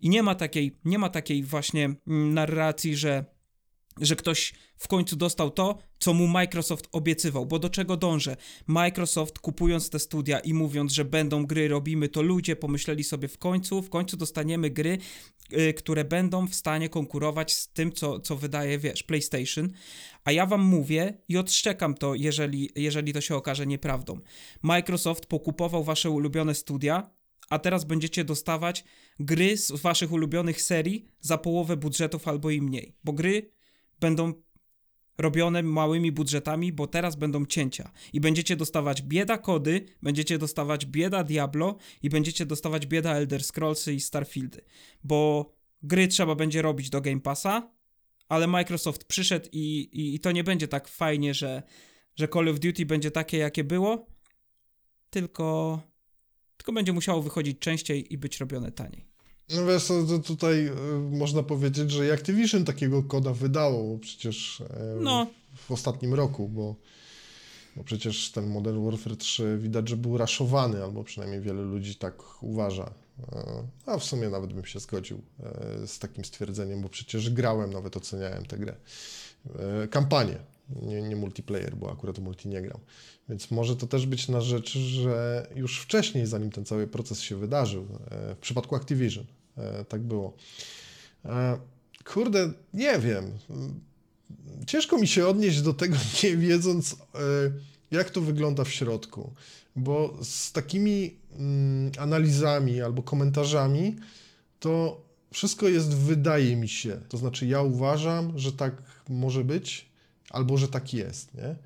I 0.00 0.08
nie 0.08 0.22
ma 0.22 0.34
takiej, 0.34 0.76
nie 0.84 0.98
ma 0.98 1.08
takiej 1.08 1.42
właśnie 1.42 1.94
narracji, 2.06 2.96
że 2.96 3.24
że 4.00 4.16
ktoś 4.16 4.52
w 4.76 4.88
końcu 4.88 5.16
dostał 5.16 5.50
to, 5.50 5.78
co 5.98 6.14
mu 6.14 6.26
Microsoft 6.26 6.88
obiecywał, 6.92 7.46
bo 7.46 7.58
do 7.58 7.70
czego 7.70 7.96
dążę? 7.96 8.36
Microsoft 8.66 9.38
kupując 9.38 9.90
te 9.90 9.98
studia 9.98 10.38
i 10.38 10.54
mówiąc, 10.54 10.92
że 10.92 11.04
będą 11.04 11.46
gry, 11.46 11.68
robimy 11.68 12.08
to, 12.08 12.22
ludzie 12.22 12.56
pomyśleli 12.56 13.04
sobie 13.04 13.28
w 13.28 13.38
końcu, 13.38 13.82
w 13.82 13.90
końcu 13.90 14.16
dostaniemy 14.16 14.70
gry, 14.70 14.98
yy, 15.50 15.74
które 15.74 16.04
będą 16.04 16.46
w 16.46 16.54
stanie 16.54 16.88
konkurować 16.88 17.54
z 17.54 17.68
tym, 17.68 17.92
co, 17.92 18.20
co 18.20 18.36
wydaje, 18.36 18.78
wiesz, 18.78 19.02
PlayStation. 19.02 19.68
A 20.24 20.32
ja 20.32 20.46
wam 20.46 20.60
mówię 20.60 21.18
i 21.28 21.36
odszczekam 21.36 21.94
to, 21.94 22.14
jeżeli, 22.14 22.70
jeżeli 22.76 23.12
to 23.12 23.20
się 23.20 23.36
okaże 23.36 23.66
nieprawdą. 23.66 24.20
Microsoft 24.62 25.26
pokupował 25.26 25.84
wasze 25.84 26.10
ulubione 26.10 26.54
studia, 26.54 27.10
a 27.50 27.58
teraz 27.58 27.84
będziecie 27.84 28.24
dostawać 28.24 28.84
gry 29.18 29.56
z 29.56 29.70
waszych 29.70 30.12
ulubionych 30.12 30.62
serii 30.62 31.06
za 31.20 31.38
połowę 31.38 31.76
budżetów 31.76 32.28
albo 32.28 32.50
i 32.50 32.62
mniej, 32.62 32.96
bo 33.04 33.12
gry 33.12 33.50
będą 34.00 34.32
robione 35.18 35.62
małymi 35.62 36.12
budżetami, 36.12 36.72
bo 36.72 36.86
teraz 36.86 37.16
będą 37.16 37.46
cięcia 37.46 37.90
i 38.12 38.20
będziecie 38.20 38.56
dostawać 38.56 39.02
bieda 39.02 39.38
kody, 39.38 39.86
będziecie 40.02 40.38
dostawać 40.38 40.86
bieda 40.86 41.24
Diablo 41.24 41.76
i 42.02 42.10
będziecie 42.10 42.46
dostawać 42.46 42.86
bieda 42.86 43.14
Elder 43.14 43.44
Scrollsy 43.44 43.94
i 43.94 44.00
Starfieldy, 44.00 44.60
bo 45.04 45.50
gry 45.82 46.08
trzeba 46.08 46.34
będzie 46.34 46.62
robić 46.62 46.90
do 46.90 47.00
Game 47.00 47.20
Passa, 47.20 47.70
ale 48.28 48.46
Microsoft 48.46 49.04
przyszedł 49.04 49.48
i, 49.52 49.80
i, 49.92 50.14
i 50.14 50.20
to 50.20 50.32
nie 50.32 50.44
będzie 50.44 50.68
tak 50.68 50.88
fajnie, 50.88 51.34
że, 51.34 51.62
że 52.16 52.28
Call 52.28 52.48
of 52.48 52.60
Duty 52.60 52.86
będzie 52.86 53.10
takie, 53.10 53.38
jakie 53.38 53.64
było, 53.64 54.06
tylko, 55.10 55.80
tylko 56.56 56.72
będzie 56.72 56.92
musiało 56.92 57.22
wychodzić 57.22 57.58
częściej 57.58 58.12
i 58.12 58.18
być 58.18 58.40
robione 58.40 58.72
taniej. 58.72 59.09
No 59.54 59.66
wiesz, 59.66 59.86
to 59.86 60.18
tutaj 60.18 60.66
y, 60.66 60.72
można 61.10 61.42
powiedzieć, 61.42 61.90
że 61.90 62.12
Activision 62.12 62.64
takiego 62.64 63.02
koda 63.02 63.32
wydało 63.32 63.98
przecież 63.98 64.60
e, 64.60 64.96
no. 65.00 65.26
w 65.54 65.70
ostatnim 65.70 66.14
roku, 66.14 66.48
bo, 66.48 66.74
bo 67.76 67.84
przecież 67.84 68.32
ten 68.32 68.46
Modern 68.46 68.84
Warfare 68.84 69.16
3 69.16 69.58
widać, 69.58 69.88
że 69.88 69.96
był 69.96 70.18
raszowany, 70.18 70.84
albo 70.84 71.04
przynajmniej 71.04 71.40
wiele 71.40 71.62
ludzi 71.62 71.94
tak 71.94 72.42
uważa. 72.42 72.94
E, 73.32 73.62
a 73.86 73.98
w 73.98 74.04
sumie 74.04 74.28
nawet 74.28 74.52
bym 74.52 74.64
się 74.64 74.80
zgodził 74.80 75.20
e, 75.42 75.86
z 75.86 75.98
takim 75.98 76.24
stwierdzeniem, 76.24 76.82
bo 76.82 76.88
przecież 76.88 77.30
grałem, 77.30 77.72
nawet 77.72 77.96
oceniałem 77.96 78.46
tę 78.46 78.58
grę. 78.58 78.76
Kampanię, 79.90 80.36
nie, 80.82 81.02
nie 81.02 81.16
multiplayer, 81.16 81.76
bo 81.76 81.92
akurat 81.92 82.18
multi 82.18 82.48
nie 82.48 82.62
grał. 82.62 82.80
Więc 83.28 83.50
może 83.50 83.76
to 83.76 83.86
też 83.86 84.06
być 84.06 84.28
na 84.28 84.40
rzecz, 84.40 84.78
że 84.78 85.46
już 85.56 85.80
wcześniej, 85.80 86.26
zanim 86.26 86.50
ten 86.50 86.64
cały 86.64 86.86
proces 86.86 87.20
się 87.20 87.36
wydarzył, 87.36 87.86
w 88.10 88.38
przypadku 88.40 88.76
Activision, 88.76 89.24
E, 89.24 89.39
tak 89.88 90.02
było. 90.02 90.36
E, 91.24 91.58
kurde, 92.04 92.52
nie 92.74 92.98
wiem. 92.98 93.24
Ciężko 94.66 94.98
mi 94.98 95.08
się 95.08 95.26
odnieść 95.26 95.62
do 95.62 95.74
tego, 95.74 95.96
nie 96.22 96.36
wiedząc, 96.36 96.92
e, 96.92 96.96
jak 97.90 98.10
to 98.10 98.20
wygląda 98.20 98.64
w 98.64 98.70
środku. 98.72 99.32
Bo 99.76 100.18
z 100.22 100.52
takimi 100.52 101.16
mm, 101.32 101.92
analizami 101.98 102.80
albo 102.80 103.02
komentarzami 103.02 103.96
to 104.60 105.02
wszystko 105.32 105.68
jest, 105.68 105.94
wydaje 105.94 106.56
mi 106.56 106.68
się. 106.68 107.00
To 107.08 107.16
znaczy, 107.16 107.46
ja 107.46 107.62
uważam, 107.62 108.38
że 108.38 108.52
tak 108.52 108.82
może 109.08 109.44
być. 109.44 109.90
albo 110.30 110.56
że 110.56 110.68
tak 110.68 110.94
jest, 110.94 111.34
nie? 111.34 111.56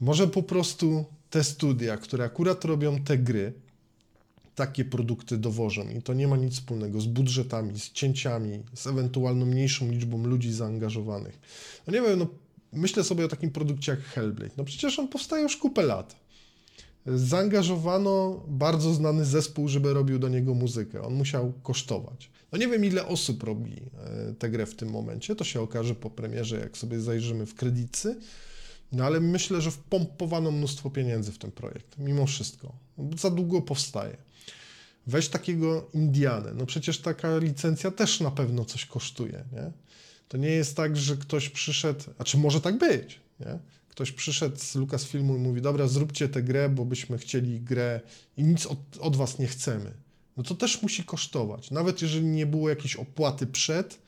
Może 0.00 0.28
po 0.28 0.42
prostu 0.42 1.04
te 1.30 1.44
studia, 1.44 1.96
które 1.96 2.24
akurat 2.24 2.64
robią 2.64 3.04
te 3.04 3.18
gry, 3.18 3.52
takie 4.56 4.84
produkty 4.84 5.38
dowożą 5.38 5.88
i 5.88 6.02
to 6.02 6.14
nie 6.14 6.28
ma 6.28 6.36
nic 6.36 6.54
wspólnego 6.54 7.00
z 7.00 7.06
budżetami, 7.06 7.80
z 7.80 7.92
cięciami, 7.92 8.62
z 8.74 8.86
ewentualną 8.86 9.46
mniejszą 9.46 9.90
liczbą 9.90 10.26
ludzi 10.26 10.52
zaangażowanych. 10.52 11.38
No 11.86 11.92
nie 11.92 12.02
wiem, 12.02 12.18
no 12.18 12.26
myślę 12.72 13.04
sobie 13.04 13.24
o 13.24 13.28
takim 13.28 13.50
produkcie 13.50 13.92
jak 13.92 14.00
Hellblade. 14.00 14.54
No 14.56 14.64
przecież 14.64 14.98
on 14.98 15.08
powstaje 15.08 15.42
już 15.42 15.56
kupę 15.56 15.82
lat. 15.82 16.16
Zaangażowano 17.06 18.44
bardzo 18.48 18.94
znany 18.94 19.24
zespół, 19.24 19.68
żeby 19.68 19.94
robił 19.94 20.18
do 20.18 20.28
niego 20.28 20.54
muzykę. 20.54 21.02
On 21.02 21.14
musiał 21.14 21.52
kosztować. 21.62 22.30
No 22.52 22.58
nie 22.58 22.68
wiem, 22.68 22.84
ile 22.84 23.06
osób 23.06 23.42
robi 23.42 23.72
e, 23.72 24.34
tę 24.34 24.50
grę 24.50 24.66
w 24.66 24.74
tym 24.74 24.90
momencie. 24.90 25.36
To 25.36 25.44
się 25.44 25.60
okaże 25.60 25.94
po 25.94 26.10
premierze, 26.10 26.60
jak 26.60 26.76
sobie 26.78 27.00
zajrzymy 27.00 27.46
w 27.46 27.54
kredycy. 27.54 28.20
No 28.92 29.04
ale 29.04 29.20
myślę, 29.20 29.60
że 29.60 29.70
wpompowano 29.70 30.50
mnóstwo 30.50 30.90
pieniędzy 30.90 31.32
w 31.32 31.38
ten 31.38 31.52
projekt, 31.52 31.98
mimo 31.98 32.26
wszystko. 32.26 32.72
Za 33.18 33.30
długo 33.30 33.62
powstaje. 33.62 34.25
Weź 35.06 35.28
takiego 35.28 35.88
Indianę. 35.94 36.52
No 36.54 36.66
przecież 36.66 36.98
taka 36.98 37.38
licencja 37.38 37.90
też 37.90 38.20
na 38.20 38.30
pewno 38.30 38.64
coś 38.64 38.86
kosztuje, 38.86 39.44
nie? 39.52 39.72
To 40.28 40.36
nie 40.36 40.48
jest 40.48 40.76
tak, 40.76 40.96
że 40.96 41.16
ktoś 41.16 41.48
przyszedł, 41.48 42.04
a 42.18 42.24
czy 42.24 42.38
może 42.38 42.60
tak 42.60 42.78
być, 42.78 43.20
nie? 43.40 43.58
Ktoś 43.88 44.12
przyszedł 44.12 44.56
z 44.56 44.74
Lucasfilmu 44.74 45.36
i 45.36 45.38
mówi, 45.38 45.62
dobra, 45.62 45.88
zróbcie 45.88 46.28
tę 46.28 46.42
grę, 46.42 46.68
bo 46.68 46.84
byśmy 46.84 47.18
chcieli 47.18 47.60
grę 47.60 48.00
i 48.36 48.44
nic 48.44 48.66
od, 48.66 48.78
od 49.00 49.16
was 49.16 49.38
nie 49.38 49.46
chcemy. 49.46 49.92
No 50.36 50.42
to 50.42 50.54
też 50.54 50.82
musi 50.82 51.04
kosztować. 51.04 51.70
Nawet 51.70 52.02
jeżeli 52.02 52.26
nie 52.26 52.46
było 52.46 52.68
jakiejś 52.68 52.96
opłaty 52.96 53.46
przed, 53.46 53.98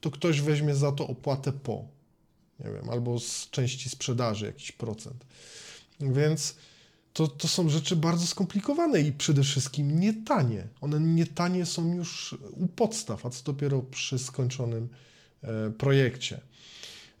to 0.00 0.10
ktoś 0.10 0.40
weźmie 0.40 0.74
za 0.74 0.92
to 0.92 1.06
opłatę 1.06 1.52
po. 1.52 1.84
Nie 2.60 2.70
wiem, 2.72 2.90
albo 2.90 3.20
z 3.20 3.50
części 3.50 3.90
sprzedaży 3.90 4.46
jakiś 4.46 4.72
procent. 4.72 5.24
Więc 6.00 6.54
to, 7.14 7.28
to 7.28 7.48
są 7.48 7.68
rzeczy 7.68 7.96
bardzo 7.96 8.26
skomplikowane 8.26 9.00
i 9.00 9.12
przede 9.12 9.42
wszystkim 9.42 10.00
nie 10.00 10.14
tanie. 10.14 10.68
One 10.80 11.00
nie 11.00 11.26
tanie 11.26 11.66
są 11.66 11.94
już 11.94 12.36
u 12.50 12.66
podstaw, 12.66 13.26
a 13.26 13.30
co 13.30 13.44
dopiero 13.44 13.82
przy 13.82 14.18
skończonym 14.18 14.88
e, 15.42 15.70
projekcie. 15.70 16.40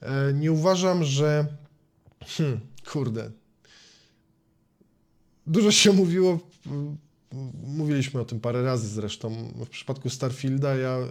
E, 0.00 0.32
nie 0.32 0.52
uważam, 0.52 1.04
że. 1.04 1.46
Hmm, 2.20 2.60
kurde. 2.92 3.30
Dużo 5.46 5.70
się 5.70 5.92
mówiło. 5.92 6.38
Mówiliśmy 7.66 8.20
o 8.20 8.24
tym 8.24 8.40
parę 8.40 8.62
razy 8.62 8.88
zresztą. 8.88 9.52
W 9.56 9.68
przypadku 9.68 10.10
Starfielda 10.10 10.76
ja 10.76 10.90
e, 10.90 11.10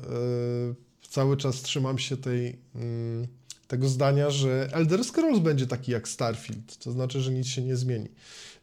cały 1.09 1.37
czas 1.37 1.61
trzymam 1.61 1.99
się 1.99 2.17
tej. 2.17 2.59
Mm, 2.75 3.27
tego 3.73 3.89
zdania, 3.89 4.29
że 4.29 4.69
Elder 4.71 5.05
Scrolls 5.05 5.39
będzie 5.39 5.67
taki 5.67 5.91
jak 5.91 6.07
Starfield, 6.07 6.77
to 6.77 6.91
znaczy, 6.91 7.21
że 7.21 7.31
nic 7.31 7.47
się 7.47 7.61
nie 7.61 7.75
zmieni. 7.75 8.09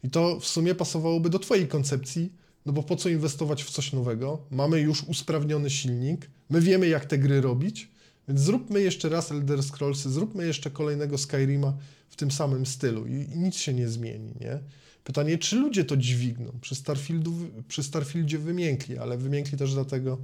I 0.03 0.09
to 0.09 0.39
w 0.39 0.47
sumie 0.47 0.75
pasowałoby 0.75 1.29
do 1.29 1.39
Twojej 1.39 1.67
koncepcji, 1.67 2.33
no 2.65 2.73
bo 2.73 2.83
po 2.83 2.95
co 2.95 3.09
inwestować 3.09 3.63
w 3.63 3.69
coś 3.69 3.93
nowego? 3.93 4.41
Mamy 4.51 4.79
już 4.79 5.03
usprawniony 5.03 5.69
silnik, 5.69 6.29
my 6.49 6.61
wiemy, 6.61 6.87
jak 6.87 7.05
te 7.05 7.17
gry 7.17 7.41
robić, 7.41 7.91
więc 8.27 8.39
zróbmy 8.41 8.81
jeszcze 8.81 9.09
raz 9.09 9.31
Elder 9.31 9.63
Scrollsy, 9.63 10.09
zróbmy 10.09 10.47
jeszcze 10.47 10.71
kolejnego 10.71 11.17
Skyrima 11.17 11.73
w 12.09 12.15
tym 12.15 12.31
samym 12.31 12.65
stylu 12.65 13.07
i, 13.07 13.13
i 13.13 13.39
nic 13.39 13.55
się 13.55 13.73
nie 13.73 13.87
zmieni, 13.87 14.33
nie? 14.41 14.59
Pytanie, 15.03 15.37
czy 15.37 15.55
ludzie 15.55 15.85
to 15.85 15.97
dźwigną? 15.97 16.51
Przy, 16.61 16.75
Starfieldu, 16.75 17.33
przy 17.67 17.83
Starfieldzie 17.83 18.37
wymiękli, 18.39 18.97
ale 18.97 19.17
wymiękli 19.17 19.57
też 19.57 19.73
dlatego, 19.73 20.17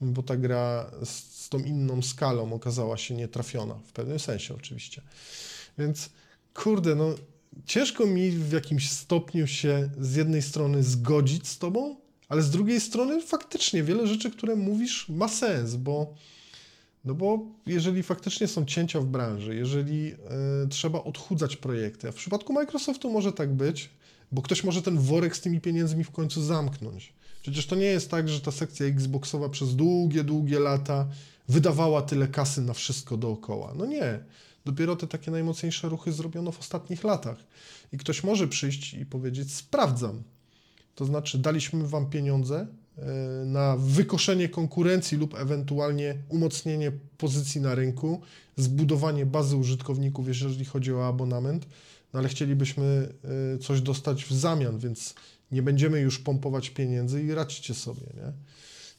bo 0.00 0.22
ta 0.22 0.36
gra 0.36 0.90
z, 1.04 1.08
z 1.44 1.48
tą 1.48 1.58
inną 1.58 2.02
skalą 2.02 2.52
okazała 2.52 2.96
się 2.96 3.14
nietrafiona, 3.14 3.74
w 3.74 3.92
pewnym 3.92 4.18
sensie 4.18 4.54
oczywiście. 4.54 5.02
Więc 5.78 6.10
kurde, 6.54 6.94
no 6.94 7.14
ciężko 7.66 8.06
mi 8.06 8.30
w 8.30 8.52
jakimś 8.52 8.90
stopniu 8.90 9.46
się 9.46 9.90
z 10.00 10.16
jednej 10.16 10.42
strony 10.42 10.82
zgodzić 10.82 11.48
z 11.48 11.58
tobą, 11.58 11.96
ale 12.28 12.42
z 12.42 12.50
drugiej 12.50 12.80
strony 12.80 13.22
faktycznie 13.22 13.82
wiele 13.82 14.06
rzeczy, 14.06 14.30
które 14.30 14.56
mówisz, 14.56 15.08
ma 15.08 15.28
sens, 15.28 15.74
bo, 15.74 16.14
no 17.04 17.14
bo 17.14 17.46
jeżeli 17.66 18.02
faktycznie 18.02 18.48
są 18.48 18.64
cięcia 18.64 19.00
w 19.00 19.06
branży, 19.06 19.54
jeżeli 19.54 20.12
y, 20.12 20.68
trzeba 20.68 21.04
odchudzać 21.04 21.56
projekty, 21.56 22.08
a 22.08 22.12
w 22.12 22.14
przypadku 22.14 22.52
Microsoftu 22.52 23.12
może 23.12 23.32
tak 23.32 23.54
być, 23.54 23.90
bo 24.32 24.42
ktoś 24.42 24.64
może 24.64 24.82
ten 24.82 24.98
worek 24.98 25.36
z 25.36 25.40
tymi 25.40 25.60
pieniędzmi 25.60 26.04
w 26.04 26.10
końcu 26.10 26.42
zamknąć. 26.42 27.12
Przecież 27.50 27.66
to 27.66 27.76
nie 27.76 27.86
jest 27.86 28.10
tak, 28.10 28.28
że 28.28 28.40
ta 28.40 28.50
sekcja 28.50 28.86
Xboxowa 28.86 29.48
przez 29.48 29.76
długie, 29.76 30.24
długie 30.24 30.58
lata 30.60 31.06
wydawała 31.48 32.02
tyle 32.02 32.28
kasy 32.28 32.62
na 32.62 32.74
wszystko 32.74 33.16
dookoła. 33.16 33.74
No 33.76 33.86
nie. 33.86 34.18
Dopiero 34.64 34.96
te 34.96 35.06
takie 35.06 35.30
najmocniejsze 35.30 35.88
ruchy 35.88 36.12
zrobiono 36.12 36.52
w 36.52 36.60
ostatnich 36.60 37.04
latach. 37.04 37.36
I 37.92 37.98
ktoś 37.98 38.24
może 38.24 38.48
przyjść 38.48 38.94
i 38.94 39.06
powiedzieć: 39.06 39.54
Sprawdzam. 39.54 40.22
To 40.94 41.04
znaczy, 41.04 41.38
daliśmy 41.38 41.88
Wam 41.88 42.10
pieniądze 42.10 42.66
e, 42.98 43.04
na 43.44 43.76
wykoszenie 43.76 44.48
konkurencji 44.48 45.18
lub 45.18 45.34
ewentualnie 45.34 46.16
umocnienie 46.28 46.92
pozycji 47.18 47.60
na 47.60 47.74
rynku, 47.74 48.20
zbudowanie 48.56 49.26
bazy 49.26 49.56
użytkowników, 49.56 50.28
jeżeli 50.28 50.64
chodzi 50.64 50.92
o 50.92 51.06
abonament, 51.08 51.66
no 52.12 52.18
ale 52.18 52.28
chcielibyśmy 52.28 53.12
e, 53.54 53.58
coś 53.58 53.80
dostać 53.80 54.24
w 54.24 54.32
zamian, 54.32 54.78
więc 54.78 55.14
nie 55.52 55.62
będziemy 55.62 56.00
już 56.00 56.18
pompować 56.18 56.70
pieniędzy 56.70 57.22
i 57.22 57.34
radźcie 57.34 57.74
sobie, 57.74 58.06
nie? 58.16 58.32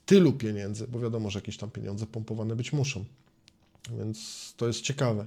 Tylu 0.05 0.33
pieniędzy, 0.33 0.87
bo 0.87 0.99
wiadomo, 0.99 1.29
że 1.29 1.39
jakieś 1.39 1.57
tam 1.57 1.71
pieniądze 1.71 2.05
pompowane 2.05 2.55
być 2.55 2.73
muszą. 2.73 3.05
Więc 3.97 4.53
to 4.57 4.67
jest 4.67 4.81
ciekawe. 4.81 5.25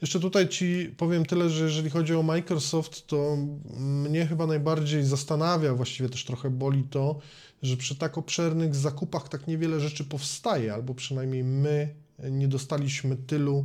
Jeszcze 0.00 0.20
tutaj 0.20 0.48
Ci 0.48 0.94
powiem 0.96 1.26
tyle, 1.26 1.50
że 1.50 1.64
jeżeli 1.64 1.90
chodzi 1.90 2.14
o 2.14 2.22
Microsoft, 2.22 3.06
to 3.06 3.36
mnie 3.76 4.26
chyba 4.26 4.46
najbardziej 4.46 5.04
zastanawia, 5.04 5.74
właściwie 5.74 6.08
też 6.08 6.24
trochę 6.24 6.50
boli 6.50 6.84
to, 6.84 7.20
że 7.62 7.76
przy 7.76 7.96
tak 7.96 8.18
obszernych 8.18 8.74
zakupach 8.74 9.28
tak 9.28 9.46
niewiele 9.46 9.80
rzeczy 9.80 10.04
powstaje, 10.04 10.74
albo 10.74 10.94
przynajmniej 10.94 11.44
my 11.44 11.94
nie 12.30 12.48
dostaliśmy 12.48 13.16
tylu 13.16 13.64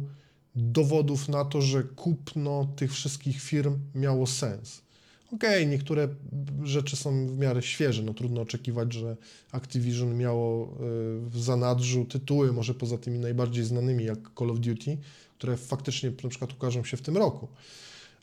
dowodów 0.55 1.29
na 1.29 1.45
to, 1.45 1.61
że 1.61 1.83
kupno 1.83 2.67
tych 2.75 2.93
wszystkich 2.93 3.41
firm 3.41 3.79
miało 3.95 4.27
sens. 4.27 4.81
Okej, 5.33 5.49
okay, 5.49 5.65
niektóre 5.65 6.07
rzeczy 6.63 6.95
są 6.95 7.27
w 7.27 7.37
miarę 7.37 7.61
świeże. 7.61 8.03
No 8.03 8.13
trudno 8.13 8.41
oczekiwać, 8.41 8.93
że 8.93 9.17
Activision 9.51 10.17
miało 10.17 10.65
y, 10.65 10.69
w 11.29 11.39
zanadrzu 11.39 12.05
tytuły, 12.05 12.53
może 12.53 12.73
poza 12.73 12.97
tymi 12.97 13.19
najbardziej 13.19 13.63
znanymi 13.63 14.05
jak 14.05 14.19
Call 14.39 14.51
of 14.51 14.59
Duty, 14.59 14.97
które 15.37 15.57
faktycznie 15.57 16.11
na 16.23 16.29
przykład 16.29 16.53
ukażą 16.53 16.83
się 16.83 16.97
w 16.97 17.01
tym 17.01 17.17
roku. 17.17 17.47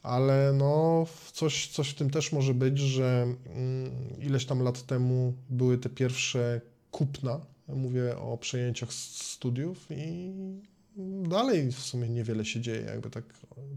Ale 0.02 0.52
no, 0.52 1.06
coś, 1.32 1.68
coś 1.68 1.88
w 1.88 1.94
tym 1.94 2.10
też 2.10 2.32
może 2.32 2.54
być, 2.54 2.78
że 2.78 3.22
mm, 3.22 3.90
ileś 4.20 4.46
tam 4.46 4.62
lat 4.62 4.82
temu 4.82 5.34
były 5.50 5.78
te 5.78 5.88
pierwsze 5.88 6.60
kupna, 6.90 7.40
mówię 7.68 8.18
o 8.18 8.38
przejęciach 8.38 8.92
studiów 8.92 9.86
i 9.90 10.32
dalej 11.28 11.72
w 11.72 11.78
sumie 11.78 12.08
niewiele 12.08 12.44
się 12.44 12.60
dzieje, 12.60 12.80
jakby 12.80 13.10
tak 13.10 13.24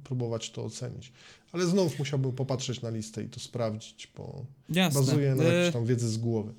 próbować 0.04 0.52
to 0.52 0.64
ocenić. 0.64 1.12
Ale 1.52 1.66
znów 1.66 2.00
musiałbym 2.00 2.32
popatrzeć 2.32 2.82
na 2.82 2.90
listę 2.90 3.24
i 3.24 3.30
to 3.30 3.40
sprawdzić, 3.40 4.12
bo 4.18 4.46
Jasne. 4.70 5.00
bazuję 5.00 5.36
na 5.36 5.44
jakiejś 5.44 5.74
tam 5.74 5.86
wiedzy 5.86 6.10
z 6.10 6.18
głowy. 6.18 6.54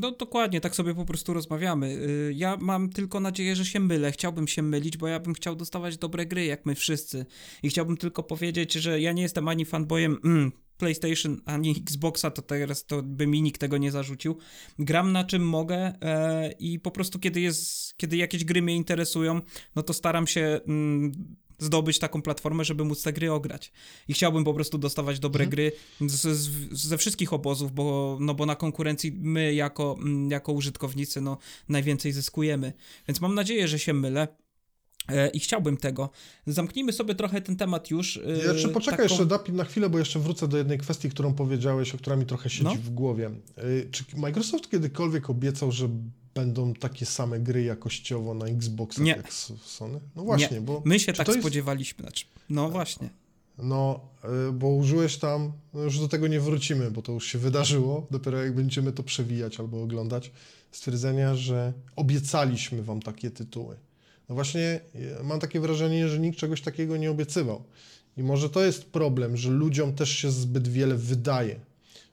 No 0.00 0.10
dokładnie, 0.10 0.60
tak 0.60 0.76
sobie 0.76 0.94
po 0.94 1.04
prostu 1.04 1.34
rozmawiamy. 1.34 1.86
Y, 1.86 2.32
ja 2.36 2.56
mam 2.60 2.90
tylko 2.90 3.20
nadzieję, 3.20 3.56
że 3.56 3.64
się 3.64 3.80
mylę. 3.80 4.12
Chciałbym 4.12 4.48
się 4.48 4.62
mylić, 4.62 4.96
bo 4.96 5.08
ja 5.08 5.20
bym 5.20 5.34
chciał 5.34 5.56
dostawać 5.56 5.98
dobre 5.98 6.26
gry, 6.26 6.44
jak 6.44 6.66
my 6.66 6.74
wszyscy. 6.74 7.26
I 7.62 7.68
chciałbym 7.68 7.96
tylko 7.96 8.22
powiedzieć, 8.22 8.72
że 8.72 9.00
ja 9.00 9.12
nie 9.12 9.22
jestem 9.22 9.48
ani 9.48 9.64
fanboyem 9.64 10.18
mm, 10.24 10.52
PlayStation 10.78 11.40
ani 11.44 11.70
Xboxa, 11.70 12.30
to 12.30 12.42
teraz 12.42 12.86
to 12.86 13.02
by 13.02 13.26
mi 13.26 13.42
nikt 13.42 13.60
tego 13.60 13.78
nie 13.78 13.90
zarzucił. 13.90 14.36
Gram 14.78 15.12
na 15.12 15.24
czym 15.24 15.48
mogę 15.48 15.76
e, 16.02 16.52
i 16.58 16.80
po 16.80 16.90
prostu 16.90 17.18
kiedy 17.18 17.40
jest, 17.40 17.94
kiedy 17.96 18.16
jakieś 18.16 18.44
gry 18.44 18.62
mnie 18.62 18.76
interesują, 18.76 19.40
no 19.76 19.82
to 19.82 19.92
staram 19.92 20.26
się 20.26 20.60
mm, 20.66 21.12
zdobyć 21.58 21.98
taką 21.98 22.22
platformę, 22.22 22.64
żeby 22.64 22.84
móc 22.84 23.02
te 23.02 23.12
gry 23.12 23.32
ograć. 23.32 23.72
I 24.08 24.12
chciałbym 24.12 24.44
po 24.44 24.54
prostu 24.54 24.78
dostawać 24.78 25.18
dobre 25.18 25.44
mhm. 25.44 25.50
gry 25.50 25.72
z, 26.10 26.38
z, 26.38 26.72
ze 26.72 26.98
wszystkich 26.98 27.32
obozów, 27.32 27.72
bo, 27.72 28.18
no 28.20 28.34
bo 28.34 28.46
na 28.46 28.56
konkurencji 28.56 29.12
my 29.12 29.54
jako, 29.54 29.96
mm, 29.98 30.30
jako 30.30 30.52
użytkownicy 30.52 31.20
no, 31.20 31.38
najwięcej 31.68 32.12
zyskujemy. 32.12 32.72
Więc 33.08 33.20
mam 33.20 33.34
nadzieję, 33.34 33.68
że 33.68 33.78
się 33.78 33.92
mylę. 33.92 34.28
E, 35.08 35.28
I 35.28 35.40
chciałbym 35.40 35.76
tego. 35.76 36.10
Zamknijmy 36.46 36.92
sobie 36.92 37.14
trochę 37.14 37.40
ten 37.40 37.56
temat 37.56 37.90
już. 37.90 38.16
E, 38.16 38.20
ja 38.46 38.52
jeszcze 38.52 38.68
poczekaj 38.68 38.98
taką... 38.98 39.08
jeszcze 39.08 39.26
Dapit 39.26 39.54
na 39.54 39.64
chwilę, 39.64 39.90
bo 39.90 39.98
jeszcze 39.98 40.18
wrócę 40.18 40.48
do 40.48 40.58
jednej 40.58 40.78
kwestii, 40.78 41.10
którą 41.10 41.34
powiedziałeś, 41.34 41.94
o 41.94 41.98
która 41.98 42.16
mi 42.16 42.26
trochę 42.26 42.50
siedzi 42.50 42.64
no. 42.64 42.74
w 42.74 42.90
głowie. 42.90 43.30
E, 43.56 43.90
czy 43.90 44.04
Microsoft 44.16 44.70
kiedykolwiek 44.70 45.30
obiecał, 45.30 45.72
że 45.72 45.88
będą 46.36 46.74
takie 46.74 47.06
same 47.06 47.40
gry 47.40 47.62
jakościowo 47.62 48.34
na 48.34 48.46
Xboxach 48.46 49.04
Nie. 49.04 49.12
jak 49.12 49.32
Sony? 49.64 50.00
No 50.16 50.24
właśnie, 50.24 50.56
Nie. 50.56 50.60
bo... 50.60 50.82
My 50.84 51.00
się 51.00 51.12
tak 51.12 51.28
jest... 51.28 51.40
spodziewaliśmy. 51.40 52.02
Znaczy, 52.02 52.26
no 52.50 52.70
właśnie. 52.70 53.08
No, 53.58 54.00
bo 54.52 54.68
użyłeś 54.68 55.16
tam, 55.16 55.52
no 55.74 55.82
już 55.82 55.98
do 55.98 56.08
tego 56.08 56.28
nie 56.28 56.40
wrócimy, 56.40 56.90
bo 56.90 57.02
to 57.02 57.12
już 57.12 57.26
się 57.26 57.38
wydarzyło, 57.38 58.06
dopiero 58.10 58.42
jak 58.42 58.54
będziemy 58.54 58.92
to 58.92 59.02
przewijać 59.02 59.60
albo 59.60 59.82
oglądać, 59.82 60.30
stwierdzenia, 60.72 61.34
że 61.34 61.72
obiecaliśmy 61.96 62.82
wam 62.82 63.02
takie 63.02 63.30
tytuły. 63.30 63.76
No 64.28 64.34
właśnie 64.34 64.80
e, 65.20 65.22
mam 65.24 65.40
takie 65.40 65.60
wrażenie, 65.60 66.08
że 66.08 66.18
nikt 66.18 66.38
czegoś 66.38 66.62
takiego 66.62 66.96
nie 66.96 67.10
obiecywał. 67.10 67.62
I 68.16 68.22
może 68.22 68.50
to 68.50 68.64
jest 68.64 68.84
problem, 68.84 69.36
że 69.36 69.50
ludziom 69.50 69.92
też 69.94 70.10
się 70.10 70.30
zbyt 70.30 70.68
wiele 70.68 70.94
wydaje, 70.94 71.60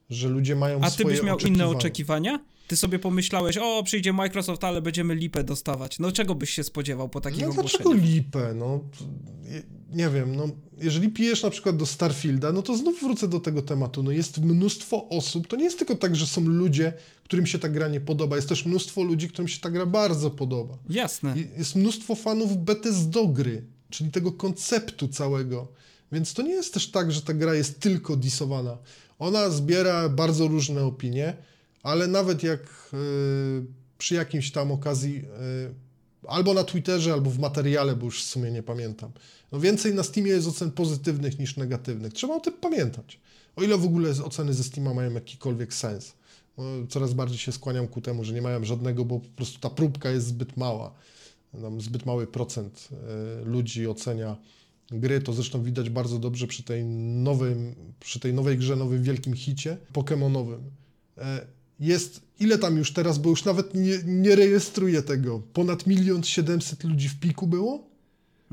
że 0.09 0.30
ludzie 0.30 0.55
mają 0.55 0.82
A 0.82 0.91
ty 0.91 0.91
swoje 0.91 1.15
byś 1.15 1.24
miał 1.24 1.36
oczekiwania. 1.36 1.65
inne 1.65 1.78
oczekiwania? 1.78 2.39
Ty 2.74 2.78
sobie 2.78 2.99
pomyślałeś, 2.99 3.57
o, 3.57 3.84
przyjdzie 3.84 4.13
Microsoft, 4.13 4.63
ale 4.63 4.82
będziemy 4.82 5.15
lipę 5.15 5.43
dostawać. 5.43 5.99
No 5.99 6.11
czego 6.11 6.36
byś 6.36 6.49
się 6.49 6.63
spodziewał 6.63 7.09
po 7.09 7.21
takich 7.21 7.47
No 7.47 7.53
dlaczego 7.53 7.93
lipę? 7.93 8.53
No, 8.55 8.80
nie 9.91 10.09
wiem, 10.09 10.36
no, 10.36 10.49
jeżeli 10.78 11.09
pijesz 11.09 11.43
na 11.43 11.49
przykład 11.49 11.78
do 11.78 11.86
Starfielda, 11.86 12.51
no 12.51 12.61
to 12.61 12.78
znów 12.78 13.01
wrócę 13.01 13.28
do 13.28 13.39
tego 13.39 13.61
tematu. 13.61 14.03
No 14.03 14.11
jest 14.11 14.41
mnóstwo 14.41 15.09
osób, 15.09 15.47
to 15.47 15.55
nie 15.55 15.63
jest 15.63 15.78
tylko 15.78 15.95
tak, 15.95 16.15
że 16.15 16.28
są 16.28 16.41
ludzie, 16.41 16.93
którym 17.24 17.47
się 17.47 17.59
ta 17.59 17.69
gra 17.69 17.88
nie 17.88 18.01
podoba, 18.01 18.36
jest 18.36 18.49
też 18.49 18.65
mnóstwo 18.65 19.03
ludzi, 19.03 19.30
którym 19.30 19.47
się 19.47 19.59
ta 19.59 19.69
gra 19.69 19.86
bardzo 19.86 20.32
podoba. 20.32 20.78
Jasne. 20.89 21.36
Jest 21.57 21.76
mnóstwo 21.76 22.15
fanów 22.15 22.57
Bethesda 22.57 23.19
gry, 23.28 23.63
czyli 23.89 24.11
tego 24.11 24.32
konceptu 24.32 25.07
całego. 25.07 25.67
Więc 26.11 26.34
to 26.34 26.41
nie 26.41 26.53
jest 26.53 26.74
też 26.74 26.91
tak, 26.91 27.11
że 27.11 27.21
ta 27.21 27.34
gra 27.34 27.55
jest 27.55 27.80
tylko 27.80 28.15
disowana. 28.15 28.78
Ona 29.19 29.49
zbiera 29.49 30.09
bardzo 30.09 30.47
różne 30.47 30.84
opinie, 30.84 31.38
ale 31.84 32.07
nawet 32.07 32.43
jak 32.43 32.89
yy, 32.93 33.65
przy 33.97 34.15
jakimś 34.15 34.51
tam 34.51 34.71
okazji, 34.71 35.13
yy, 35.13 35.73
albo 36.27 36.53
na 36.53 36.63
Twitterze, 36.63 37.13
albo 37.13 37.29
w 37.29 37.39
materiale, 37.39 37.95
bo 37.95 38.05
już 38.05 38.23
w 38.23 38.27
sumie 38.27 38.51
nie 38.51 38.63
pamiętam, 38.63 39.11
no 39.51 39.59
więcej 39.59 39.93
na 39.93 40.03
Steamie 40.03 40.31
jest 40.31 40.47
ocen 40.47 40.71
pozytywnych 40.71 41.39
niż 41.39 41.57
negatywnych. 41.57 42.13
Trzeba 42.13 42.36
o 42.36 42.39
tym 42.39 42.53
pamiętać. 42.53 43.19
O 43.55 43.63
ile 43.63 43.77
w 43.77 43.86
ogóle 43.86 44.11
oceny 44.23 44.53
ze 44.53 44.63
Steama 44.63 44.93
mają 44.93 45.13
jakikolwiek 45.13 45.73
sens. 45.73 46.13
No, 46.57 46.63
coraz 46.89 47.13
bardziej 47.13 47.38
się 47.38 47.51
skłaniam 47.51 47.88
ku 47.88 48.01
temu, 48.01 48.23
że 48.23 48.34
nie 48.34 48.41
mają 48.41 48.65
żadnego, 48.65 49.05
bo 49.05 49.19
po 49.19 49.29
prostu 49.29 49.59
ta 49.59 49.69
próbka 49.69 50.09
jest 50.09 50.27
zbyt 50.27 50.57
mała. 50.57 50.93
Tam 51.61 51.81
zbyt 51.81 52.05
mały 52.05 52.27
procent 52.27 52.89
y, 53.41 53.45
ludzi 53.45 53.88
ocenia 53.88 54.38
gry. 54.91 55.21
To 55.21 55.34
zresztą 55.34 55.63
widać 55.63 55.89
bardzo 55.89 56.19
dobrze 56.19 56.47
przy 56.47 56.63
tej 56.63 56.86
nowej, 56.86 57.55
przy 57.99 58.19
tej 58.19 58.34
nowej 58.34 58.57
grze, 58.57 58.75
nowym 58.75 59.03
wielkim 59.03 59.34
hicie 59.34 59.77
pokemonowym. 59.93 60.71
Jest, 61.80 62.21
ile 62.39 62.57
tam 62.57 62.78
już 62.78 62.93
teraz, 62.93 63.17
bo 63.17 63.30
już 63.30 63.45
nawet 63.45 63.74
nie, 63.76 63.99
nie 64.05 64.36
rejestruję 64.36 65.01
tego, 65.01 65.39
ponad 65.53 65.88
milion 65.88 66.24
siedemset 66.24 66.84
ludzi 66.84 67.09
w 67.09 67.19
piku 67.19 67.47
było, 67.47 67.93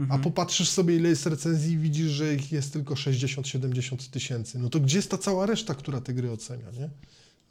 a 0.09 0.19
popatrzysz 0.19 0.69
sobie 0.71 0.97
ile 0.97 1.09
jest 1.09 1.27
recenzji 1.27 1.73
i 1.73 1.79
widzisz, 1.79 2.07
że 2.11 2.35
ich 2.35 2.53
jest 2.53 2.73
tylko 2.73 2.95
60-70 2.95 4.11
tysięcy. 4.11 4.59
No 4.59 4.71
to 4.71 4.81
gdzie 4.81 4.97
jest 4.99 5.11
ta 5.11 5.19
cała 5.19 5.47
reszta, 5.47 5.75
która 5.75 6.01
te 6.01 6.15
gry 6.15 6.31
ocenia, 6.31 6.67
nie? 6.79 6.85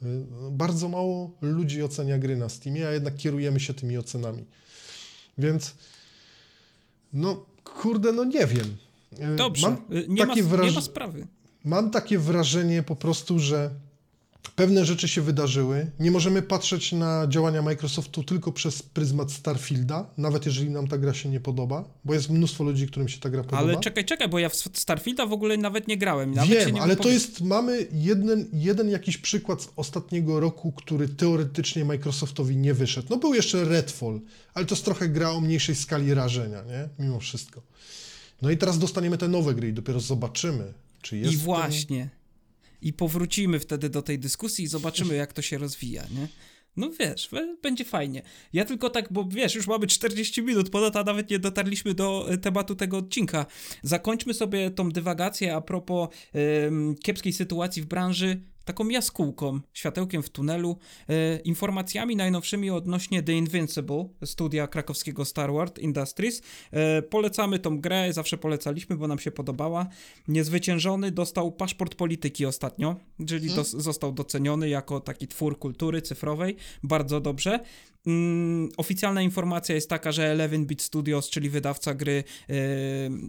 Y, 0.08 0.24
Bardzo 0.50 0.88
mało 0.88 1.30
ludzi 1.40 1.82
ocenia 1.82 2.18
gry 2.18 2.36
na 2.36 2.48
Steamie, 2.48 2.88
a 2.88 2.90
jednak 2.92 3.16
kierujemy 3.16 3.60
się 3.60 3.74
tymi 3.74 3.98
ocenami. 3.98 4.44
Więc 5.38 5.74
no 7.12 7.46
kurde, 7.64 8.12
no 8.12 8.24
nie 8.24 8.46
wiem. 8.46 8.76
Dobrze, 9.36 9.66
Mam 9.70 9.76
y, 9.98 10.06
nie, 10.08 10.22
ma, 10.26 10.28
takie 10.34 10.42
nie 10.42 10.48
wraż- 10.48 10.74
ma 10.74 10.80
sprawy. 10.80 11.26
Mam 11.64 11.90
takie 11.90 12.18
wrażenie 12.18 12.82
po 12.82 12.96
prostu, 12.96 13.38
że 13.38 13.70
pewne 14.56 14.84
rzeczy 14.84 15.08
się 15.08 15.22
wydarzyły. 15.22 15.90
Nie 16.00 16.10
możemy 16.10 16.42
patrzeć 16.42 16.92
na 16.92 17.26
działania 17.28 17.62
Microsoftu 17.62 18.22
tylko 18.22 18.52
przez 18.52 18.82
pryzmat 18.82 19.32
Starfielda, 19.32 20.10
nawet 20.16 20.46
jeżeli 20.46 20.70
nam 20.70 20.88
ta 20.88 20.98
gra 20.98 21.14
się 21.14 21.28
nie 21.28 21.40
podoba, 21.40 21.84
bo 22.04 22.14
jest 22.14 22.30
mnóstwo 22.30 22.64
ludzi, 22.64 22.86
którym 22.86 23.08
się 23.08 23.20
ta 23.20 23.30
gra 23.30 23.42
podoba. 23.42 23.62
Ale 23.62 23.80
czekaj, 23.80 24.04
czekaj, 24.04 24.28
bo 24.28 24.38
ja 24.38 24.48
w 24.48 24.54
Starfielda 24.54 25.26
w 25.26 25.32
ogóle 25.32 25.56
nawet 25.56 25.88
nie 25.88 25.96
grałem. 25.96 26.34
Nawet 26.34 26.50
Wiem, 26.50 26.74
nie 26.74 26.82
ale 26.82 26.96
to 26.96 27.08
jest, 27.08 27.40
mamy 27.40 27.86
jeden, 27.92 28.46
jeden 28.52 28.88
jakiś 28.88 29.18
przykład 29.18 29.62
z 29.62 29.68
ostatniego 29.76 30.40
roku, 30.40 30.72
który 30.72 31.08
teoretycznie 31.08 31.84
Microsoftowi 31.84 32.56
nie 32.56 32.74
wyszedł. 32.74 33.06
No 33.10 33.16
był 33.16 33.34
jeszcze 33.34 33.64
Redfall, 33.64 34.20
ale 34.54 34.66
to 34.66 34.74
jest 34.74 34.84
trochę 34.84 35.08
gra 35.08 35.30
o 35.30 35.40
mniejszej 35.40 35.74
skali 35.74 36.14
rażenia, 36.14 36.62
nie? 36.62 36.88
Mimo 36.98 37.20
wszystko. 37.20 37.62
No 38.42 38.50
i 38.50 38.56
teraz 38.56 38.78
dostaniemy 38.78 39.18
te 39.18 39.28
nowe 39.28 39.54
gry 39.54 39.68
i 39.68 39.72
dopiero 39.72 40.00
zobaczymy, 40.00 40.72
czy 41.02 41.16
jest 41.18 41.32
I 41.32 41.36
właśnie. 41.36 42.19
I 42.82 42.92
powrócimy 42.92 43.60
wtedy 43.60 43.88
do 43.88 44.02
tej 44.02 44.18
dyskusji 44.18 44.64
i 44.64 44.68
zobaczymy, 44.68 45.14
jak 45.14 45.32
to 45.32 45.42
się 45.42 45.58
rozwija, 45.58 46.02
nie? 46.02 46.28
No 46.76 46.90
wiesz, 47.00 47.30
będzie 47.62 47.84
fajnie. 47.84 48.22
Ja 48.52 48.64
tylko 48.64 48.90
tak, 48.90 49.12
bo 49.12 49.24
wiesz, 49.24 49.54
już 49.54 49.66
mamy 49.66 49.86
40 49.86 50.42
minut, 50.42 50.70
ponad 50.70 50.96
a 50.96 51.04
nawet 51.04 51.30
nie 51.30 51.38
dotarliśmy 51.38 51.94
do 51.94 52.26
e, 52.30 52.38
tematu 52.38 52.74
tego 52.74 52.96
odcinka. 52.96 53.46
Zakończmy 53.82 54.34
sobie 54.34 54.70
tą 54.70 54.90
dywagację 54.90 55.54
a 55.54 55.60
propos 55.60 56.08
em, 56.32 56.94
kiepskiej 57.02 57.32
sytuacji 57.32 57.82
w 57.82 57.86
branży 57.86 58.40
taką 58.70 58.88
jaskółką, 58.88 59.60
światełkiem 59.72 60.22
w 60.22 60.30
tunelu, 60.30 60.78
e, 61.08 61.36
informacjami 61.38 62.16
najnowszymi 62.16 62.70
odnośnie 62.70 63.22
The 63.22 63.32
Invincible, 63.32 64.08
studia 64.24 64.66
krakowskiego 64.66 65.24
Star 65.24 65.52
Wars 65.52 65.72
Industries. 65.78 66.42
E, 66.72 67.02
polecamy 67.02 67.58
tą 67.58 67.80
grę, 67.80 68.12
zawsze 68.12 68.38
polecaliśmy, 68.38 68.96
bo 68.96 69.08
nam 69.08 69.18
się 69.18 69.30
podobała. 69.30 69.86
Niezwyciężony 70.28 71.10
dostał 71.10 71.52
paszport 71.52 71.94
polityki 71.94 72.46
ostatnio, 72.46 72.96
czyli 73.26 73.48
dos- 73.54 73.70
został 73.70 74.12
doceniony 74.12 74.68
jako 74.68 75.00
taki 75.00 75.28
twór 75.28 75.58
kultury 75.58 76.02
cyfrowej. 76.02 76.56
Bardzo 76.82 77.20
dobrze. 77.20 77.60
Mm, 78.06 78.68
oficjalna 78.76 79.22
informacja 79.22 79.74
jest 79.74 79.90
taka, 79.90 80.12
że 80.12 80.36
11-bit 80.36 80.82
Studios, 80.82 81.30
czyli 81.30 81.50
wydawca 81.50 81.94
gry, 81.94 82.24
e, 82.48 82.54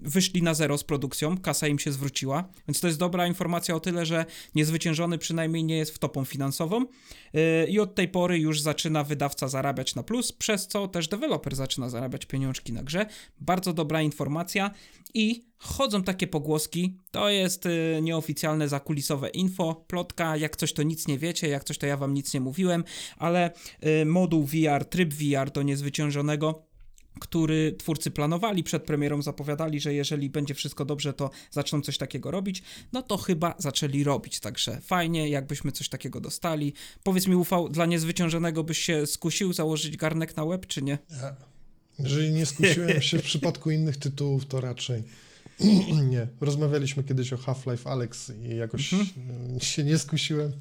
wyszli 0.04 0.44
na 0.44 0.54
zero 0.54 0.78
z 0.78 0.84
produkcją, 0.84 1.38
kasa 1.38 1.68
im 1.68 1.80
się 1.80 1.92
zwróciła, 1.92 2.50
więc 2.68 2.80
to 2.80 2.88
jest 2.88 3.00
dobra 3.00 3.28
informacja 3.28 3.76
o 3.76 3.80
tyle, 3.80 4.06
że 4.06 4.26
niezwyciężony 4.56 5.18
przynajmniej 5.18 5.64
nie 5.64 5.78
jest 5.78 5.96
wtopą 5.96 6.26
finansową 6.26 6.86
e, 7.34 7.68
i 7.68 7.80
od 7.80 7.96
tej 7.96 8.08
pory 8.08 8.40
już 8.40 8.62
zaczyna 8.62 9.04
wydawca 9.04 9.48
zarabiać 9.48 9.96
na 9.96 10.04
plus, 10.04 10.32
przez 10.32 10.68
co 10.68 10.88
też 10.88 11.08
deweloper 11.08 11.56
zaczyna 11.56 11.90
zarabiać 11.90 12.26
pieniążki 12.26 12.74
na 12.74 12.84
grze. 12.84 13.06
Bardzo 13.40 13.74
dobra 13.74 14.02
informacja 14.02 14.72
i 15.14 15.51
chodzą 15.62 16.04
takie 16.04 16.28
pogłoski, 16.28 16.98
to 17.12 17.30
jest 17.30 17.66
e, 17.66 18.02
nieoficjalne 18.02 18.70
zakulisowe 18.70 19.30
info, 19.30 19.86
plotka, 19.88 20.38
jak 20.38 20.56
coś 20.56 20.74
to 20.74 20.84
nic 20.84 21.08
nie 21.08 21.18
wiecie, 21.18 21.48
jak 21.48 21.64
coś 21.64 21.78
to 21.78 21.86
ja 21.86 21.98
wam 21.98 22.14
nic 22.14 22.34
nie 22.34 22.42
mówiłem, 22.42 22.84
ale 23.18 23.52
e, 23.82 24.06
moduł 24.06 24.44
VR, 24.44 24.86
tryb 24.86 25.14
VR 25.14 25.52
do 25.52 25.62
niezwyciężonego 25.62 26.72
który 27.20 27.76
twórcy 27.80 28.12
planowali 28.12 28.64
przed 28.64 28.84
premierą, 28.84 29.22
zapowiadali, 29.22 29.80
że 29.80 29.94
jeżeli 29.94 30.30
będzie 30.30 30.54
wszystko 30.54 30.86
dobrze, 30.86 31.14
to 31.14 31.30
zaczną 31.52 31.82
coś 31.82 31.98
takiego 31.98 32.32
robić, 32.32 32.64
no 32.94 33.02
to 33.02 33.18
chyba 33.18 33.56
zaczęli 33.58 34.04
robić, 34.04 34.40
także 34.40 34.82
fajnie, 34.82 35.30
jakbyśmy 35.30 35.72
coś 35.72 35.90
takiego 35.90 36.22
dostali. 36.22 36.74
Powiedz 37.04 37.28
mi, 37.28 37.36
Ufał, 37.36 37.70
dla 37.70 37.86
niezwyciężonego 37.86 38.64
byś 38.64 38.78
się 38.78 39.08
skusił 39.08 39.54
założyć 39.54 39.98
garnek 39.98 40.38
na 40.38 40.44
łeb, 40.44 40.68
czy? 40.68 40.82
Nie. 40.82 40.98
Jeżeli 42.00 42.32
nie 42.32 42.46
skusiłem 42.46 43.02
się 43.02 43.20
w 43.20 43.24
przypadku 43.24 43.72
innych 43.72 43.98
tytułów, 43.98 44.46
to 44.46 44.62
raczej 44.62 45.04
nie. 46.10 46.28
Rozmawialiśmy 46.42 47.04
kiedyś 47.04 47.34
o 47.34 47.38
Half-Life 47.38 47.90
Alex 47.90 48.32
i 48.44 48.56
jakoś 48.56 48.94
Mhm. 48.94 49.58
y, 49.58 49.66
się 49.66 49.84
nie 49.84 49.98
skusiłem, 49.98 50.52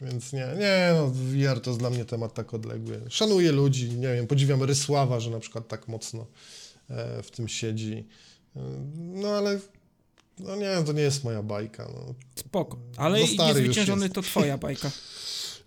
więc 0.00 0.32
nie. 0.32 0.46
Nie, 0.58 0.92
no 0.94 1.06
VR 1.10 1.60
to 1.60 1.70
jest 1.70 1.80
dla 1.80 1.90
mnie 1.90 2.04
temat 2.04 2.34
tak 2.34 2.54
odległy. 2.54 3.00
Szanuję 3.10 3.52
ludzi, 3.52 3.90
nie 3.90 4.14
wiem, 4.14 4.26
podziwiam 4.26 4.62
Rysława, 4.62 5.20
że 5.20 5.30
na 5.30 5.40
przykład 5.40 5.68
tak 5.68 5.88
mocno 5.88 6.26
e, 6.90 7.22
w 7.22 7.30
tym 7.30 7.48
siedzi. 7.48 7.92
Y, 8.56 8.60
No 8.96 9.28
ale 9.28 9.58
no 10.38 10.56
nie, 10.56 10.82
to 10.86 10.92
nie 10.92 11.02
jest 11.02 11.24
moja 11.24 11.42
bajka. 11.42 11.88
No. 11.94 12.14
Spoko, 12.36 12.78
ale 12.96 13.20
niezwyciężony 13.20 14.02
jest. 14.02 14.14
to 14.14 14.22
twoja 14.22 14.58
bajka. 14.66 14.90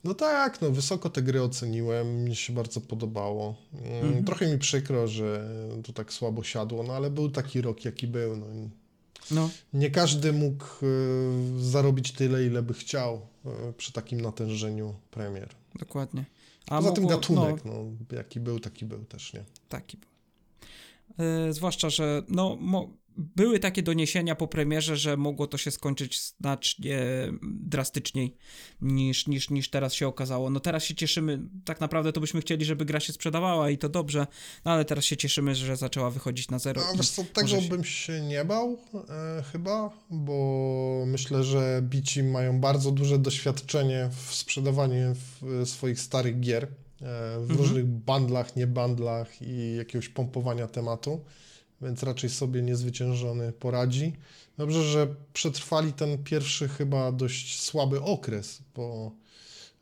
No 0.06 0.14
tak, 0.14 0.62
no 0.62 0.72
wysoko 0.72 1.10
te 1.10 1.22
gry 1.22 1.42
oceniłem, 1.44 2.24
mi 2.24 2.36
się 2.36 2.54
bardzo 2.54 2.82
podobało. 2.82 3.56
Mm, 4.02 4.24
Trochę 4.24 4.52
mi 4.52 4.58
przykro, 4.60 5.08
że 5.08 5.50
to 5.84 5.94
tak 5.94 6.14
słabo 6.14 6.44
siadło, 6.44 6.84
no 6.84 6.94
ale 6.94 7.10
był 7.10 7.30
taki 7.30 7.62
rok, 7.62 7.86
jaki 7.86 8.08
był. 8.08 8.38
No. 8.38 8.46
No, 9.32 9.50
Nie 9.74 9.92
każdy 9.92 10.34
mógł 10.34 10.66
y, 10.84 11.64
zarobić 11.64 12.12
tyle, 12.12 12.46
ile 12.46 12.62
by 12.62 12.74
chciał 12.74 13.22
y, 13.70 13.74
przy 13.74 13.92
takim 13.94 14.22
natężeniu 14.22 14.94
premier. 15.12 15.50
dokładnie. 15.80 16.26
A 16.70 16.78
Poza 16.78 16.92
tym 16.92 17.08
gatunek, 17.08 17.66
no, 17.66 17.72
no, 17.74 18.18
jaki 18.18 18.40
był, 18.40 18.60
taki 18.60 18.86
był 18.86 19.06
też, 19.06 19.34
nie? 19.34 19.44
Taki 19.70 19.98
był. 19.98 20.10
E, 21.26 21.54
zwłaszcza, 21.54 21.90
że 21.90 22.24
no, 22.30 22.58
mo, 22.60 22.90
były 23.18 23.60
takie 23.60 23.84
doniesienia 23.84 24.36
po 24.36 24.48
premierze, 24.48 24.98
że 24.98 25.18
mogło 25.18 25.48
to 25.48 25.58
się 25.58 25.72
skończyć 25.72 26.22
znacznie 26.22 27.00
drastyczniej 27.44 28.36
niż, 28.82 29.28
niż, 29.28 29.50
niż 29.50 29.70
teraz 29.70 29.94
się 29.94 30.08
okazało. 30.08 30.50
No 30.50 30.60
teraz 30.60 30.84
się 30.84 30.96
cieszymy, 30.96 31.40
tak 31.66 31.80
naprawdę 31.82 32.14
to 32.14 32.22
byśmy 32.22 32.42
chcieli, 32.42 32.66
żeby 32.66 32.86
gra 32.86 33.00
się 33.00 33.14
sprzedawała 33.14 33.70
i 33.70 33.78
to 33.78 33.90
dobrze, 33.90 34.28
no 34.66 34.72
ale 34.72 34.86
teraz 34.86 35.06
się 35.06 35.18
cieszymy, 35.18 35.56
że 35.56 35.78
zaczęła 35.78 36.12
wychodzić 36.12 36.50
na 36.50 36.60
zero. 36.60 36.82
No, 36.92 36.98
wiesz 36.98 37.10
co, 37.10 37.24
tego 37.24 37.48
się- 37.48 37.70
bym 37.70 37.84
się 37.84 38.22
nie 38.22 38.46
bał 38.46 38.78
e, 39.10 39.44
chyba, 39.52 39.90
bo 40.10 41.04
myślę, 41.08 41.44
że 41.44 41.80
bici 41.84 42.24
mają 42.24 42.60
bardzo 42.60 42.92
duże 42.92 43.20
doświadczenie 43.20 44.10
w 44.26 44.36
sprzedawaniu 44.36 45.16
w, 45.42 45.70
swoich 45.70 46.00
starych 46.00 46.40
gier 46.40 46.64
e, 46.64 46.68
w 47.40 47.42
Mhm. 47.42 47.60
różnych 47.60 47.86
bandlach, 47.86 48.56
nie 48.56 48.68
bandlach 48.68 49.42
i 49.42 49.76
jakiegoś 49.76 50.10
pompowania 50.10 50.68
tematu, 50.68 51.22
więc 51.86 52.04
raczej 52.04 52.30
sobie 52.30 52.62
niezwyciężony 52.62 53.52
poradzi. 53.52 54.14
Dobrze, 54.58 54.84
że 54.84 55.16
przetrwali 55.34 55.94
ten 55.94 56.24
pierwszy 56.24 56.68
chyba 56.68 57.12
dość 57.12 57.62
słaby 57.62 58.02
okres, 58.02 58.62
bo 58.76 59.12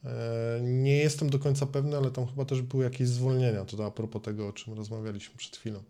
E, 0.06 0.60
Nie 0.62 0.98
jestem 0.98 1.30
do 1.30 1.40
końca 1.40 1.66
pewny, 1.66 1.98
ale 1.98 2.12
tam 2.12 2.28
chyba 2.28 2.46
też 2.46 2.62
były 2.62 2.84
jakieś 2.84 3.08
zwolnienia. 3.08 3.66
To 3.66 3.86
a 3.86 3.92
propos 3.92 4.22
tego, 4.22 4.48
o 4.48 4.54
czym 4.54 4.74
rozmawialiśmy 4.74 5.36
przed 5.38 5.58
chwilą. 5.58 5.84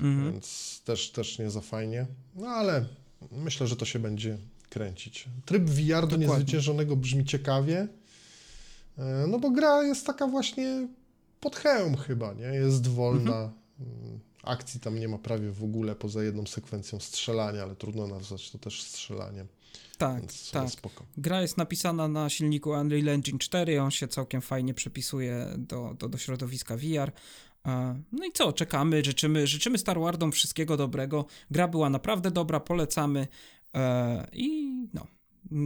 Mhm. 0.00 0.32
Więc 0.32 0.80
też, 0.84 1.10
też 1.10 1.38
nie 1.38 1.50
za 1.50 1.60
fajnie. 1.60 2.06
No 2.34 2.46
ale 2.46 2.84
myślę, 3.32 3.66
że 3.66 3.76
to 3.76 3.84
się 3.84 3.98
będzie 3.98 4.38
kręcić. 4.70 5.28
Tryb 5.44 5.62
VR 5.62 6.06
do 6.06 6.16
niezwyciężonego 6.16 6.96
brzmi 6.96 7.24
ciekawie. 7.24 7.88
E, 8.98 9.26
No 9.28 9.38
bo 9.38 9.50
gra 9.50 9.82
jest 9.82 10.06
taka 10.06 10.26
właśnie 10.26 10.88
pod 11.40 11.56
hełm 11.56 11.96
chyba, 11.96 12.34
nie? 12.34 12.46
Jest 12.46 12.88
wolna. 12.88 13.52
Mm, 13.80 14.20
Akcji 14.42 14.80
tam 14.80 14.98
nie 14.98 15.08
ma 15.08 15.18
prawie 15.18 15.50
w 15.50 15.64
ogóle, 15.64 15.94
poza 15.94 16.22
jedną 16.22 16.46
sekwencją 16.46 17.00
strzelania, 17.00 17.62
ale 17.62 17.76
trudno 17.76 18.06
nazwać 18.06 18.50
to 18.50 18.58
też 18.58 18.82
strzelaniem. 18.82 19.46
Tak, 19.98 20.20
Więc 20.20 20.50
tak. 20.50 20.70
spoko. 20.70 21.04
Gra 21.16 21.42
jest 21.42 21.56
napisana 21.56 22.08
na 22.08 22.28
silniku 22.28 22.70
Unreal 22.70 23.08
Engine 23.08 23.38
4, 23.38 23.82
on 23.82 23.90
się 23.90 24.08
całkiem 24.08 24.40
fajnie 24.40 24.74
przepisuje 24.74 25.46
do, 25.58 25.94
do, 25.98 26.08
do 26.08 26.18
środowiska 26.18 26.76
VR. 26.76 27.12
E, 27.66 28.02
No 28.12 28.26
i 28.26 28.32
co, 28.32 28.52
czekamy, 28.52 29.04
życzymy, 29.04 29.46
życzymy 29.46 29.78
Star 29.78 30.00
Wardom 30.00 30.32
wszystkiego 30.32 30.76
dobrego. 30.76 31.24
Gra 31.50 31.68
była 31.68 31.90
naprawdę 31.90 32.30
dobra, 32.30 32.60
polecamy. 32.60 33.28
E, 33.74 34.26
I 34.32 34.72
no, 34.94 35.06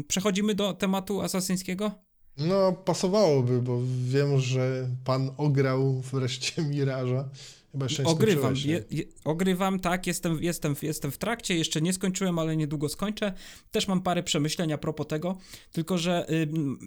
przechodzimy 0.09 0.55
do 0.55 0.73
tematu 0.73 1.21
asasyńskiego. 1.21 1.91
No, 2.39 2.73
pasowałoby, 2.73 3.63
bo 3.63 3.81
wiem, 4.05 4.41
że 4.41 4.89
pan 5.05 5.31
ograł 5.37 6.01
wreszcie 6.01 6.63
Miraża. 6.63 7.29
Chyba 7.73 7.87
jeszcze 7.87 8.03
nie 8.03 8.09
Ogrywam, 8.09 8.55
je, 8.65 8.85
je, 8.91 9.05
ogrywam, 9.25 9.81
tak, 9.81 10.07
jestem, 10.07 10.43
jestem, 10.43 10.77
jestem 10.83 11.11
w 11.11 11.19
trakcie, 11.19 11.57
jeszcze 11.57 11.83
nie 11.83 11.93
skończyłem, 11.93 12.39
ale 12.39 12.57
niedługo 12.57 12.89
skończę. 12.89 13.33
Też 13.71 13.89
mam 13.89 14.03
parę 14.03 14.23
przemyśleń 14.23 14.73
a 14.73 14.79
propos 14.79 15.07
tego, 15.07 15.39
tylko 15.73 15.99
że 15.99 16.27
ym, 16.31 16.79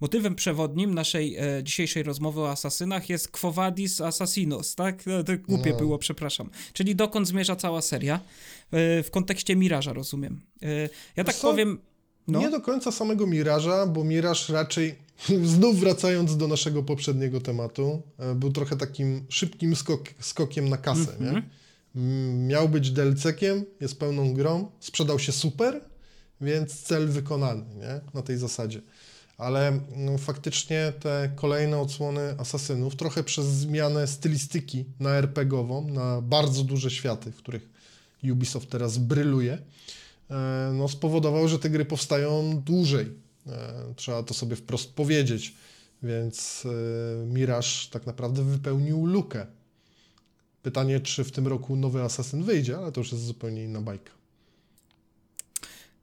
motywem 0.00 0.34
przewodnim 0.34 0.94
naszej 0.94 1.36
e, 1.36 1.62
dzisiejszej 1.62 2.02
rozmowy 2.02 2.40
o 2.40 2.50
asasynach 2.50 3.08
jest 3.08 3.28
Quo 3.28 3.52
Vadis 3.52 4.00
Assassinos, 4.00 4.74
tak? 4.74 5.06
No, 5.06 5.24
to 5.24 5.32
głupie 5.38 5.70
No. 5.70 5.76
było, 5.76 5.98
przepraszam. 5.98 6.50
Czyli 6.72 6.96
dokąd 6.96 7.28
zmierza 7.28 7.56
cała 7.56 7.82
seria, 7.82 8.14
e, 8.70 9.02
w 9.02 9.10
kontekście 9.10 9.56
Miraża, 9.56 9.92
rozumiem. 9.92 10.40
E, 10.62 10.88
ja 11.16 11.24
tak 11.24 11.34
co? 11.34 11.50
powiem... 11.50 11.78
No, 12.28 12.38
Nie 12.38 12.50
do 12.50 12.60
końca 12.60 12.92
samego 12.92 13.26
Miraża, 13.26 13.86
bo 13.86 14.04
Miraż 14.04 14.48
raczej, 14.48 14.94
znów 15.54 15.80
wracając 15.80 16.36
do 16.36 16.48
naszego 16.48 16.82
poprzedniego 16.82 17.40
tematu, 17.40 18.02
e, 18.18 18.34
był 18.34 18.52
trochę 18.52 18.76
takim 18.76 19.24
szybkim 19.28 19.76
skok, 19.76 20.00
skokiem 20.20 20.68
na 20.68 20.76
kasę, 20.76 21.12
Mhm. 21.12 21.34
nie? 21.34 21.42
M, 22.02 22.46
Miał 22.46 22.68
być 22.68 22.90
DLC-kiem, 22.90 23.64
jest 23.80 23.98
pełną 23.98 24.34
grą, 24.34 24.70
sprzedał 24.80 25.18
się 25.18 25.32
super, 25.32 25.80
więc 26.40 26.80
cel 26.82 27.08
wykonany, 27.08 27.64
nie? 27.74 28.00
Na 28.14 28.22
tej 28.22 28.38
zasadzie. 28.38 28.80
Ale 29.38 29.80
no, 29.96 30.18
faktycznie 30.18 30.92
te 31.00 31.30
kolejne 31.36 31.78
odsłony 31.80 32.34
Asasynów, 32.38 32.96
trochę 32.96 33.24
przez 33.24 33.46
zmianę 33.46 34.06
stylistyki 34.06 34.84
na 35.00 35.10
RPG-ową, 35.10 35.92
na 35.92 36.20
bardzo 36.22 36.64
duże 36.64 36.90
światy, 36.90 37.32
w 37.32 37.36
których 37.36 37.68
Ubisoft 38.32 38.70
teraz 38.70 38.98
bryluje, 38.98 39.58
no, 40.72 40.88
spowodował, 40.88 41.48
że 41.48 41.58
te 41.58 41.70
gry 41.70 41.84
powstają 41.84 42.62
dłużej. 42.66 43.06
E, 43.46 43.94
Trzeba 43.96 44.22
to 44.22 44.34
sobie 44.34 44.56
wprost 44.56 44.94
powiedzieć. 44.94 45.54
Więc 46.02 46.66
e, 46.66 47.26
Mirage 47.26 47.68
tak 47.90 48.06
naprawdę 48.06 48.44
wypełnił 48.44 49.06
lukę. 49.06 49.46
Pytanie, 50.62 51.00
czy 51.00 51.24
w 51.24 51.32
tym 51.32 51.46
roku 51.46 51.76
nowy 51.76 52.02
Assassin 52.02 52.42
wyjdzie, 52.42 52.76
ale 52.76 52.92
to 52.92 53.00
już 53.00 53.12
jest 53.12 53.24
zupełnie 53.24 53.64
inna 53.64 53.80
bajka. 53.80 54.12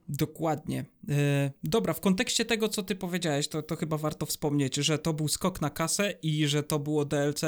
Dokładnie. 0.10 0.86
E, 1.10 1.52
dobra, 1.64 1.94
w 1.94 2.00
kontekście 2.00 2.46
tego, 2.46 2.70
co 2.70 2.84
ty 2.84 2.96
powiedziałeś, 2.96 3.48
to, 3.48 3.62
to 3.64 3.76
chyba 3.76 3.98
warto 3.98 4.26
wspomnieć, 4.26 4.76
że 4.76 5.00
to 5.00 5.14
był 5.14 5.28
skok 5.28 5.62
na 5.62 5.70
kasę 5.70 6.14
i 6.22 6.48
że 6.48 6.64
to 6.64 6.80
było 6.80 7.06
DLC. 7.06 7.42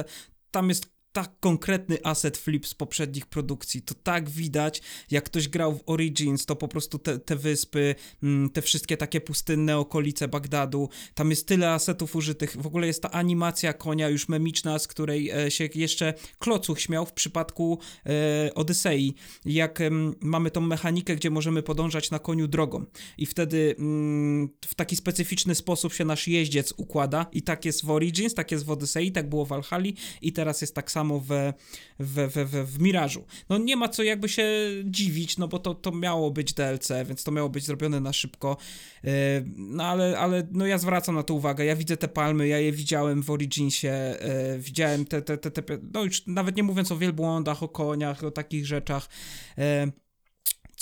Tam 0.51 0.69
jest 0.69 0.92
tak 1.13 1.31
konkretny 1.39 1.97
asset 2.03 2.37
flip 2.37 2.67
z 2.67 2.73
poprzednich 2.73 3.25
produkcji. 3.25 3.81
To 3.81 3.93
tak 4.03 4.29
widać, 4.29 4.81
jak 5.11 5.23
ktoś 5.23 5.47
grał 5.47 5.77
w 5.77 5.83
Origins, 5.85 6.45
to 6.45 6.55
po 6.55 6.67
prostu 6.67 6.99
te, 6.99 7.19
te 7.19 7.35
wyspy, 7.35 7.95
mm, 8.23 8.49
te 8.49 8.61
wszystkie 8.61 8.97
takie 8.97 9.21
pustynne 9.21 9.77
okolice 9.77 10.27
Bagdadu, 10.27 10.89
tam 11.15 11.29
jest 11.29 11.47
tyle 11.47 11.71
asetów 11.71 12.15
użytych. 12.15 12.57
W 12.61 12.67
ogóle 12.67 12.87
jest 12.87 13.01
ta 13.01 13.11
animacja 13.11 13.73
konia 13.73 14.09
już 14.09 14.29
memiczna, 14.29 14.79
z 14.79 14.87
której 14.87 15.29
e, 15.29 15.51
się 15.51 15.69
jeszcze 15.75 16.13
Klocuch 16.39 16.81
śmiał 16.81 17.05
w 17.05 17.13
przypadku 17.13 17.79
e, 18.05 18.53
Odysei. 18.55 19.15
Jak 19.45 19.79
mamy 20.21 20.51
tą 20.51 20.61
mechanikę, 20.61 21.15
gdzie 21.15 21.29
możemy 21.29 21.63
podążać 21.63 22.11
na 22.11 22.19
koniu 22.19 22.47
drogą 22.47 22.85
i 23.17 23.25
wtedy 23.25 23.75
mm, 23.79 24.49
w 24.65 24.75
taki 24.75 24.95
specyficzny 24.95 25.55
sposób 25.55 25.93
się 25.93 26.05
nasz 26.05 26.27
jeździec 26.27 26.73
układa 26.77 27.25
i 27.31 27.41
tak 27.41 27.65
jest 27.65 27.85
w 27.85 27.89
Origins, 27.89 28.33
tak 28.33 28.51
jest 28.51 28.65
w 28.65 28.71
Odysei, 28.71 29.11
tak 29.11 29.29
było 29.29 29.45
w 29.45 29.49
Valhalla 29.49 29.89
i 30.21 30.33
teraz 30.33 30.61
jest 30.61 30.75
tak 30.75 30.91
samo 30.91 31.02
w, 31.09 31.53
w, 31.99 32.15
w, 32.15 32.51
w, 32.51 32.73
w 32.73 32.79
Mirażu. 32.79 33.25
No 33.49 33.57
nie 33.57 33.75
ma 33.75 33.89
co 33.89 34.03
jakby 34.03 34.29
się 34.29 34.45
dziwić, 34.85 35.37
no 35.37 35.47
bo 35.47 35.59
to, 35.59 35.75
to 35.75 35.91
miało 35.91 36.31
być 36.31 36.53
DLC, 36.53 36.91
więc 37.05 37.23
to 37.23 37.31
miało 37.31 37.49
być 37.49 37.65
zrobione 37.65 37.99
na 37.99 38.13
szybko, 38.13 38.57
E, 39.03 39.43
no 39.57 39.83
ale, 39.83 40.19
ale 40.19 40.47
no 40.51 40.65
ja 40.65 40.77
zwracam 40.77 41.15
na 41.15 41.23
to 41.23 41.33
uwagę, 41.33 41.65
ja 41.65 41.75
widzę 41.75 41.97
te 41.97 42.07
palmy, 42.07 42.47
ja 42.47 42.59
je 42.59 42.71
widziałem 42.71 43.23
w 43.23 43.31
Originsie, 43.31 43.87
e, 43.87 44.59
widziałem 44.59 45.05
te, 45.05 45.21
te, 45.21 45.37
te, 45.37 45.51
te, 45.51 45.77
no 45.93 46.03
już 46.03 46.27
nawet 46.27 46.55
nie 46.55 46.63
mówiąc 46.63 46.91
o 46.91 46.97
wielbłądach, 46.97 47.63
o 47.63 47.69
koniach, 47.69 48.23
o 48.23 48.31
takich 48.31 48.65
rzeczach, 48.65 49.09
e, 49.57 49.91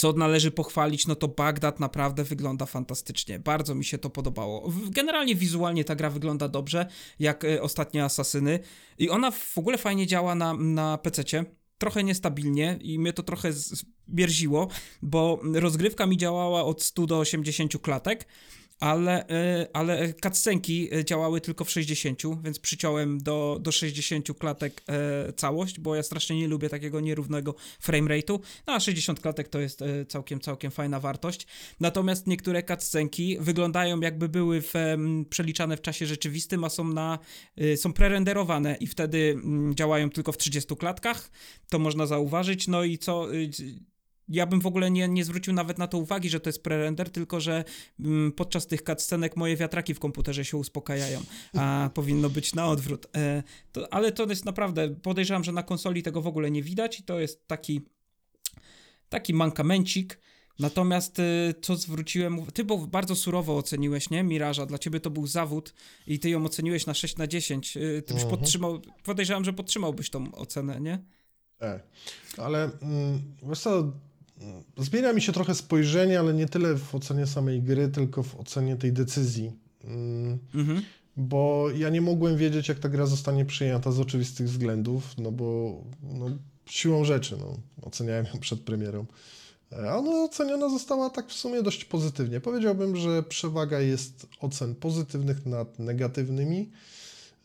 co 0.01 0.13
należy 0.13 0.51
pochwalić, 0.51 1.07
no 1.07 1.15
to 1.15 1.27
Bagdad 1.27 1.79
naprawdę 1.79 2.23
wygląda 2.23 2.65
fantastycznie. 2.65 3.39
Bardzo 3.39 3.75
mi 3.75 3.85
się 3.85 3.97
to 3.97 4.09
podobało. 4.09 4.71
Generalnie 4.89 5.35
wizualnie 5.35 5.83
ta 5.83 5.95
gra 5.95 6.09
wygląda 6.09 6.47
dobrze, 6.47 6.85
jak 7.19 7.45
e, 7.45 7.61
ostatnie 7.61 8.03
Asasyny. 8.03 8.59
I 8.97 9.09
ona 9.09 9.31
w 9.31 9.57
ogóle 9.57 9.77
fajnie 9.77 10.07
działa 10.07 10.35
na, 10.35 10.53
na 10.53 10.97
PC-cie. 10.97 11.45
Trochę 11.77 12.03
niestabilnie 12.03 12.79
i 12.81 12.99
mnie 12.99 13.13
to 13.13 13.23
trochę 13.23 13.53
z- 13.53 13.85
bierziło, 14.09 14.67
bo 15.01 15.39
rozgrywka 15.53 16.05
mi 16.05 16.17
działała 16.17 16.63
od 16.63 16.81
100 16.83 17.05
do 17.05 17.19
80 17.19 17.81
klatek, 17.81 18.27
ale, 18.81 19.27
e, 19.27 19.67
ale 19.73 20.13
cutscenki 20.13 20.89
e, 20.93 21.05
działały 21.05 21.41
tylko 21.41 21.65
w 21.65 21.71
60, 21.71 22.21
więc 22.43 22.59
przyciąłem 22.59 23.23
do, 23.23 23.57
do 23.61 23.71
60 23.71 24.37
klatek 24.39 24.83
e, 24.87 25.33
całość, 25.33 25.79
bo 25.79 25.95
ja 25.95 26.03
strasznie 26.03 26.39
nie 26.39 26.47
lubię 26.47 26.69
takiego 26.69 26.99
nierównego 26.99 27.55
frame 27.79 28.07
rate'u. 28.09 28.39
No 28.67 28.73
a 28.73 28.79
60 28.79 29.19
klatek 29.19 29.47
to 29.47 29.59
jest 29.59 29.83
całkiem, 30.07 30.39
całkiem 30.39 30.71
fajna 30.71 30.99
wartość. 30.99 31.47
Natomiast 31.79 32.27
niektóre 32.27 32.63
cutscenki 32.63 33.37
wyglądają 33.39 33.99
jakby 33.99 34.29
były 34.29 34.61
w, 34.61 34.73
przeliczane 35.29 35.77
w 35.77 35.81
czasie 35.81 36.05
rzeczywistym, 36.05 36.63
a 36.63 36.69
są 36.69 36.83
na, 36.83 37.19
y, 37.61 37.77
są 37.77 37.93
prerenderowane 37.93 38.75
i 38.79 38.87
wtedy 38.87 39.17
mm, 39.43 39.75
działają 39.75 40.09
tylko 40.09 40.31
w 40.31 40.37
30 40.37 40.75
klatkach. 40.75 41.31
To 41.69 41.79
można 41.79 42.05
zauważyć. 42.05 42.67
No 42.67 42.83
i 42.83 42.97
co... 42.97 43.27
ja 44.31 44.45
bym 44.45 44.61
w 44.61 44.65
ogóle 44.65 44.91
nie, 44.91 45.07
nie 45.07 45.25
zwrócił 45.25 45.53
nawet 45.53 45.77
na 45.77 45.87
to 45.87 45.97
uwagi, 45.97 46.29
że 46.29 46.39
to 46.39 46.49
jest 46.49 46.63
prerender, 46.63 47.09
tylko 47.09 47.39
że 47.39 47.63
mm, 47.99 48.31
podczas 48.31 48.67
tych 48.67 48.81
cutscenek 48.81 49.37
moje 49.37 49.57
wiatraki 49.57 49.93
w 49.93 49.99
komputerze 49.99 50.45
się 50.45 50.57
uspokajają, 50.57 51.21
a 51.57 51.89
powinno 51.93 52.29
być 52.29 52.55
na 52.55 52.67
odwrót. 52.67 53.07
E, 53.15 53.43
to, 53.71 53.93
ale 53.93 54.11
to 54.11 54.25
jest 54.25 54.45
naprawdę, 54.45 54.95
podejrzewam, 54.95 55.43
że 55.43 55.51
na 55.51 55.63
konsoli 55.63 56.03
tego 56.03 56.21
w 56.21 56.27
ogóle 56.27 56.51
nie 56.51 56.63
widać 56.63 56.99
i 56.99 57.03
to 57.03 57.19
jest 57.19 57.47
taki, 57.47 57.81
taki 59.09 59.33
mankamencik. 59.33 60.19
Natomiast 60.59 61.19
y, 61.19 61.53
co 61.61 61.75
zwróciłem, 61.75 62.45
ty 62.53 62.63
bo 62.63 62.77
bardzo 62.77 63.15
surowo 63.15 63.57
oceniłeś, 63.57 64.09
nie? 64.09 64.23
Miraża, 64.23 64.65
dla 64.65 64.77
ciebie 64.77 64.99
to 64.99 65.09
był 65.09 65.27
zawód 65.27 65.73
i 66.07 66.19
ty 66.19 66.29
ją 66.29 66.45
oceniłeś 66.45 66.85
na 66.85 66.93
6 66.93 67.17
na 67.17 67.27
10. 67.27 67.77
Y, 67.77 68.03
Ty 68.07 68.13
byś 68.13 68.23
Mhm. 68.23 68.39
podtrzymał, 68.39 68.81
podejrzewam, 69.03 69.45
że 69.45 69.53
podtrzymałbyś 69.53 70.09
tą 70.09 70.31
ocenę, 70.35 70.81
nie? 70.81 71.03
E. 71.61 71.79
Ale 72.37 72.63
mm, 72.81 73.21
wiesz 73.49 73.59
co, 73.59 73.93
zmienia 74.77 75.13
mi 75.13 75.21
się 75.21 75.31
trochę 75.31 75.55
spojrzenie, 75.55 76.19
ale 76.19 76.33
nie 76.33 76.47
tyle 76.47 76.75
w 76.77 76.95
ocenie 76.95 77.27
samej 77.27 77.61
gry, 77.61 77.87
tylko 77.89 78.23
w 78.23 78.35
ocenie 78.35 78.75
tej 78.75 78.93
decyzji. 78.93 79.51
Mm, 79.83 80.39
Mhm. 80.53 80.81
bo 81.17 81.67
ja 81.75 81.89
nie 81.89 82.01
mogłem 82.01 82.37
wiedzieć, 82.37 82.67
jak 82.69 82.79
ta 82.79 82.89
gra 82.89 83.05
zostanie 83.05 83.45
przyjęta 83.45 83.91
z 83.91 83.99
oczywistych 83.99 84.47
względów, 84.47 85.03
no 85.17 85.31
bo 85.31 85.77
no, 86.03 86.25
siłą 86.65 87.05
rzeczy, 87.05 87.37
no, 87.39 87.57
oceniałem 87.81 88.25
ją 88.25 88.39
przed 88.39 88.59
premierą. 88.61 89.05
E, 89.71 89.91
A 89.91 89.95
ona 89.97 90.11
oceniona 90.11 90.69
została 90.69 91.09
tak 91.09 91.27
w 91.29 91.33
sumie 91.33 91.63
dość 91.63 91.85
pozytywnie. 91.85 92.39
Powiedziałbym, 92.39 92.95
że 92.95 93.23
przewaga 93.23 93.79
jest 93.79 94.27
ocen 94.39 94.75
pozytywnych 94.75 95.45
nad 95.45 95.79
negatywnymi. 95.79 96.69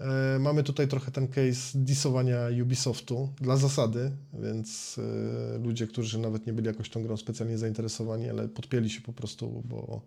E, 0.00 0.38
Mamy 0.38 0.62
tutaj 0.62 0.88
trochę 0.88 1.10
ten 1.10 1.28
case 1.28 1.78
disowania 1.78 2.38
Ubisoftu 2.62 3.28
dla 3.40 3.56
zasady, 3.56 4.10
więc 4.42 4.96
e, 5.54 5.58
ludzie, 5.58 5.86
którzy 5.86 6.18
nawet 6.18 6.46
nie 6.46 6.52
byli 6.52 6.66
jakoś 6.66 6.90
tą 6.90 7.02
grą 7.02 7.16
specjalnie 7.16 7.58
zainteresowani, 7.58 8.30
ale 8.30 8.48
podpięli 8.48 8.90
się 8.90 9.00
po 9.00 9.12
prostu, 9.12 9.62
bo 9.64 10.02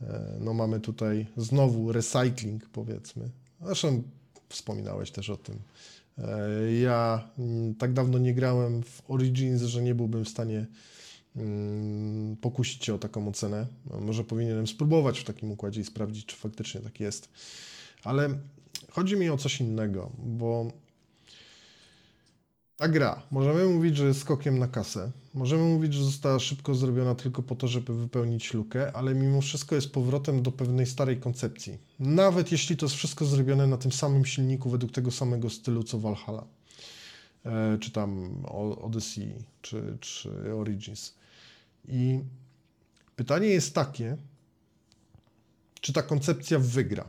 e, 0.00 0.38
no 0.40 0.54
mamy 0.54 0.80
tutaj 0.80 1.26
znowu 1.36 1.92
recycling 1.92 2.68
powiedzmy. 2.68 3.30
Zresztą 3.62 4.02
wspominałeś 4.48 5.10
też 5.10 5.30
o 5.30 5.36
tym. 5.36 5.58
Ja 6.82 7.28
mm, 7.38 7.74
tak 7.74 7.92
dawno 7.92 8.18
nie 8.18 8.34
grałem 8.34 8.82
w 8.82 9.02
Origins, 9.08 9.62
że 9.62 9.82
nie 9.82 9.94
byłbym 9.94 10.24
w 10.24 10.28
stanie 10.28 10.66
mm, 11.36 12.36
pokusić 12.36 12.84
się 12.84 12.94
o 12.94 12.98
taką 12.98 13.28
ocenę. 13.28 13.66
No, 13.90 14.00
Może 14.00 14.24
powinienem 14.24 14.66
spróbować 14.66 15.18
w 15.20 15.24
takim 15.24 15.50
układzie 15.50 15.80
i 15.80 15.84
sprawdzić, 15.84 16.26
czy 16.26 16.36
faktycznie 16.36 16.80
tak 16.80 17.00
jest. 17.00 17.28
Ale 18.04 18.38
chodzi 18.94 19.16
mi 19.16 19.30
o 19.30 19.36
coś 19.36 19.60
innego, 19.60 20.10
bo 20.18 20.72
ta 22.76 22.88
gra, 22.88 23.22
możemy 23.30 23.66
mówić, 23.66 23.96
że 23.96 24.06
jest 24.06 24.20
skokiem 24.20 24.58
na 24.58 24.68
kasę, 24.68 25.12
możemy 25.34 25.62
mówić, 25.62 25.94
że 25.94 26.04
została 26.04 26.38
szybko 26.38 26.74
zrobiona 26.74 27.14
tylko 27.14 27.42
po 27.42 27.54
to, 27.54 27.68
żeby 27.68 27.94
wypełnić 27.94 28.54
lukę, 28.54 28.92
ale 28.92 29.14
mimo 29.14 29.40
wszystko 29.40 29.74
jest 29.74 29.92
powrotem 29.92 30.42
do 30.42 30.52
pewnej 30.52 30.86
starej 30.86 31.20
koncepcji. 31.20 31.78
Nawet 31.98 32.52
jeśli 32.52 32.76
to 32.76 32.86
jest 32.86 32.96
wszystko 32.96 33.24
zrobione 33.24 33.66
na 33.66 33.76
tym 33.76 33.92
samym 33.92 34.24
silniku, 34.24 34.70
według 34.70 34.92
tego 34.92 35.10
samego 35.10 35.50
stylu 35.50 35.82
co 35.82 35.98
Valhalla, 35.98 36.44
e, 37.44 37.78
czy 37.78 37.90
tam 37.90 38.42
Odyssey, 38.82 39.34
czy, 39.62 39.96
czy 40.00 40.54
Origins. 40.54 41.14
I 41.88 42.20
pytanie 43.16 43.48
jest 43.48 43.74
takie, 43.74 44.16
czy 45.80 45.92
ta 45.92 46.02
koncepcja 46.02 46.58
wygra? 46.58 47.04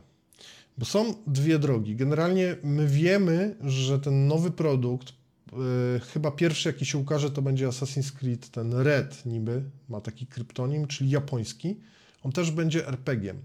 Bo 0.77 0.85
są 0.85 1.13
dwie 1.27 1.59
drogi. 1.59 1.95
Generalnie 1.95 2.55
my 2.63 2.87
wiemy, 2.87 3.55
że 3.61 3.99
ten 3.99 4.27
nowy 4.27 4.51
produkt, 4.51 5.13
yy, 5.51 5.99
chyba 6.13 6.31
pierwszy 6.31 6.69
jaki 6.69 6.85
się 6.85 6.97
ukaże, 6.97 7.31
to 7.31 7.41
będzie 7.41 7.67
Assassin's 7.67 8.11
Creed, 8.11 8.49
ten 8.49 8.73
Red 8.73 9.25
niby, 9.25 9.63
ma 9.89 10.01
taki 10.01 10.27
kryptonim, 10.27 10.87
czyli 10.87 11.09
japoński. 11.09 11.79
On 12.23 12.31
też 12.31 12.51
będzie 12.51 12.87
RPG-iem. 12.87 13.37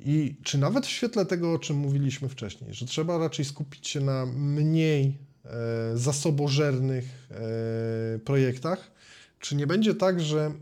I 0.00 0.36
czy 0.42 0.58
nawet 0.58 0.86
w 0.86 0.90
świetle 0.90 1.26
tego, 1.26 1.52
o 1.52 1.58
czym 1.58 1.76
mówiliśmy 1.76 2.28
wcześniej, 2.28 2.74
że 2.74 2.86
trzeba 2.86 3.18
raczej 3.18 3.44
skupić 3.44 3.88
się 3.88 4.00
na 4.00 4.26
mniej 4.26 5.18
e, 5.44 5.50
zasobożernych 5.94 7.28
e, 7.30 8.18
projektach, 8.18 8.90
czy 9.40 9.56
nie 9.56 9.66
będzie 9.66 9.94
tak, 9.94 10.20
że 10.20 10.52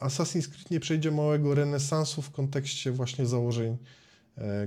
Assassin's 0.00 0.48
Creed 0.48 0.70
nie 0.70 0.80
przejdzie 0.80 1.10
małego 1.10 1.54
renesansu 1.54 2.22
w 2.22 2.30
kontekście 2.30 2.92
właśnie 2.92 3.26
założeń 3.26 3.76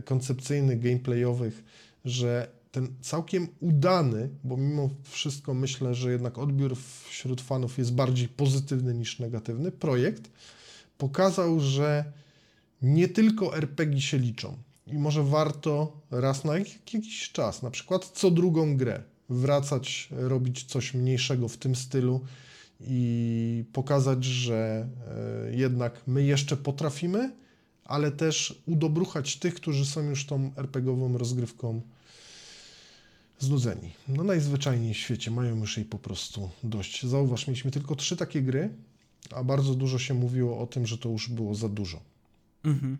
koncepcyjnych, 0.06 0.80
gameplayowych, 0.80 1.64
że 2.06 2.48
ten 2.72 2.88
całkiem 3.02 3.48
udany, 3.60 4.30
bo 4.44 4.58
mimo 4.58 4.90
wszystko 5.04 5.54
myślę, 5.54 5.94
że 5.94 6.12
jednak 6.12 6.38
odbiór 6.38 6.78
wśród 7.04 7.42
fanów 7.42 7.78
jest 7.78 7.94
bardziej 7.94 8.28
pozytywny 8.28 8.94
niż 8.94 9.20
negatywny, 9.20 9.72
projekt 9.72 10.32
pokazał, 10.98 11.60
że 11.60 12.06
nie 12.82 13.08
tylko 13.08 13.58
RPG 13.58 14.02
się 14.02 14.18
liczą. 14.18 14.58
I 14.88 14.98
może 14.98 15.24
warto 15.24 16.02
raz 16.12 16.44
na 16.44 16.58
jakiś 16.58 17.32
czas, 17.32 17.62
na 17.62 17.72
przykład 17.72 18.06
co 18.06 18.32
drugą 18.32 18.78
grę, 18.78 19.04
wracać, 19.30 20.10
robić 20.12 20.64
coś 20.64 20.94
mniejszego 20.94 21.48
w 21.48 21.58
tym 21.58 21.76
stylu, 21.76 22.22
i 22.82 23.64
pokazać, 23.74 24.24
że 24.24 24.88
e, 25.48 25.56
jednak 25.56 26.02
my 26.08 26.24
jeszcze 26.24 26.58
potrafimy, 26.58 27.32
ale 27.86 28.12
też 28.12 28.62
udobruchać 28.66 29.36
tych, 29.36 29.56
którzy 29.56 29.86
są 29.86 30.02
już 30.10 30.26
tą 30.26 30.52
RPGową 30.56 31.18
rozgrywką 31.18 31.82
znudzeni. 33.40 33.92
No 34.08 34.24
najzwyczajniej 34.24 34.94
w 34.94 34.98
świecie 34.98 35.32
mają 35.32 35.58
już 35.58 35.78
jej 35.78 35.86
po 35.86 36.00
prostu 36.00 36.50
dość. 36.64 37.06
Zauważ, 37.06 37.48
mieliśmy 37.48 37.72
tylko 37.72 37.96
trzy 37.96 38.18
takie 38.18 38.42
gry, 38.42 38.70
a 39.32 39.44
bardzo 39.44 39.76
dużo 39.76 40.00
się 40.00 40.14
mówiło 40.14 40.60
o 40.60 40.68
tym, 40.68 40.88
że 40.88 40.98
to 40.98 41.10
już 41.10 41.30
było 41.30 41.56
za 41.56 41.70
dużo. 41.70 42.02
Mhm. 42.64 42.98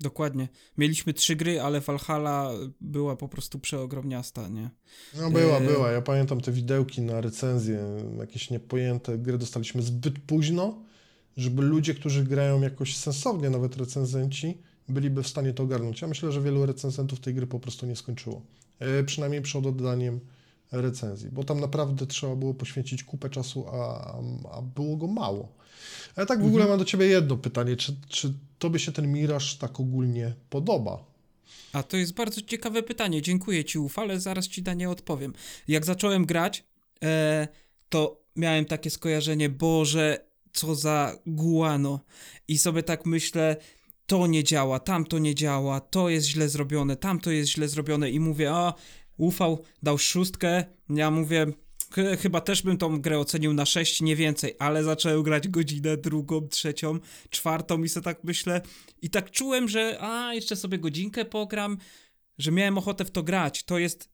Dokładnie. 0.00 0.48
Mieliśmy 0.78 1.14
trzy 1.14 1.36
gry, 1.36 1.60
ale 1.60 1.80
Valhalla 1.80 2.50
była 2.80 3.16
po 3.16 3.28
prostu 3.28 3.58
przeogromniasta, 3.58 4.48
nie? 4.48 4.70
No 5.16 5.30
była, 5.30 5.56
e... 5.56 5.66
była. 5.66 5.90
Ja 5.90 6.02
pamiętam 6.02 6.40
te 6.40 6.52
widełki 6.52 7.02
na 7.02 7.20
recenzję, 7.20 7.80
jakieś 8.18 8.50
niepojęte 8.50 9.18
gry 9.18 9.38
dostaliśmy 9.38 9.82
zbyt 9.82 10.18
późno, 10.18 10.82
żeby 11.36 11.62
ludzie, 11.62 11.94
którzy 11.94 12.24
grają 12.24 12.60
jakoś 12.60 12.96
sensownie, 12.96 13.50
nawet 13.50 13.76
recenzenci, 13.76 14.58
byliby 14.88 15.22
w 15.22 15.28
stanie 15.28 15.52
to 15.52 15.62
ogarnąć. 15.62 16.00
Ja 16.00 16.08
myślę, 16.08 16.32
że 16.32 16.42
wielu 16.42 16.66
recenzentów 16.66 17.20
tej 17.20 17.34
gry 17.34 17.46
po 17.46 17.60
prostu 17.60 17.86
nie 17.86 17.96
skończyło. 17.96 18.42
E, 18.78 19.04
przynajmniej 19.04 19.42
przed 19.42 19.66
oddaniem 19.66 20.20
recenzji, 20.72 21.28
bo 21.32 21.44
tam 21.44 21.60
naprawdę 21.60 22.06
trzeba 22.06 22.36
było 22.36 22.54
poświęcić 22.54 23.04
kupę 23.04 23.30
czasu, 23.30 23.66
a, 23.68 24.12
a 24.52 24.62
było 24.62 24.96
go 24.96 25.06
mało. 25.06 25.48
Ale 26.16 26.26
tak 26.26 26.38
w 26.38 26.46
ogóle 26.46 26.62
mhm. 26.62 26.70
mam 26.70 26.78
do 26.78 26.84
ciebie 26.84 27.06
jedno 27.06 27.36
pytanie. 27.36 27.76
Czy, 27.76 27.96
czy 28.08 28.34
tobie 28.58 28.78
się 28.78 28.92
ten 28.92 29.12
Miraż 29.12 29.56
tak 29.56 29.80
ogólnie 29.80 30.34
podoba? 30.50 31.04
A 31.72 31.82
to 31.82 31.96
jest 31.96 32.14
bardzo 32.14 32.42
ciekawe 32.42 32.82
pytanie. 32.82 33.22
Dziękuję 33.22 33.64
ci, 33.64 33.78
Uf, 33.78 33.98
ale 33.98 34.20
zaraz 34.20 34.48
ci 34.48 34.62
na 34.62 34.74
nie 34.74 34.90
odpowiem. 34.90 35.32
Jak 35.68 35.84
zacząłem 35.84 36.26
grać, 36.26 36.64
e, 37.02 37.48
to 37.88 38.22
miałem 38.36 38.64
takie 38.64 38.90
skojarzenie, 38.90 39.48
Boże, 39.48 40.29
co 40.52 40.74
za 40.74 41.18
guano. 41.26 42.00
I 42.48 42.58
sobie 42.58 42.82
tak 42.82 43.06
myślę, 43.06 43.56
to 44.06 44.26
nie 44.26 44.44
działa, 44.44 44.78
tam 44.78 45.04
to 45.04 45.18
nie 45.18 45.34
działa, 45.34 45.80
to 45.80 46.08
jest 46.08 46.26
źle 46.26 46.48
zrobione, 46.48 46.96
tam 46.96 47.20
to 47.20 47.30
jest 47.30 47.50
źle 47.50 47.68
zrobione 47.68 48.10
i 48.10 48.20
mówię, 48.20 48.52
a 48.52 48.74
ufał, 49.16 49.64
dał 49.82 49.98
szóstkę, 49.98 50.64
ja 50.88 51.10
mówię, 51.10 51.46
chyba 52.20 52.40
też 52.40 52.62
bym 52.62 52.78
tą 52.78 53.00
grę 53.00 53.18
ocenił 53.18 53.52
na 53.52 53.66
6, 53.66 54.00
nie 54.00 54.16
więcej, 54.16 54.54
ale 54.58 54.84
zacząłem 54.84 55.22
grać 55.22 55.48
godzinę, 55.48 55.96
drugą, 55.96 56.48
trzecią, 56.48 56.98
czwartą 57.30 57.82
i 57.82 57.88
sobie 57.88 58.04
tak 58.04 58.24
myślę 58.24 58.60
i 59.02 59.10
tak 59.10 59.30
czułem, 59.30 59.68
że 59.68 59.98
a, 60.00 60.34
jeszcze 60.34 60.56
sobie 60.56 60.78
godzinkę 60.78 61.24
pogram, 61.24 61.78
że 62.38 62.52
miałem 62.52 62.78
ochotę 62.78 63.04
w 63.04 63.10
to 63.10 63.22
grać. 63.22 63.64
To 63.64 63.78
jest 63.78 64.08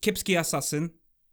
kiepski 0.00 0.36
asasyn. 0.36 0.88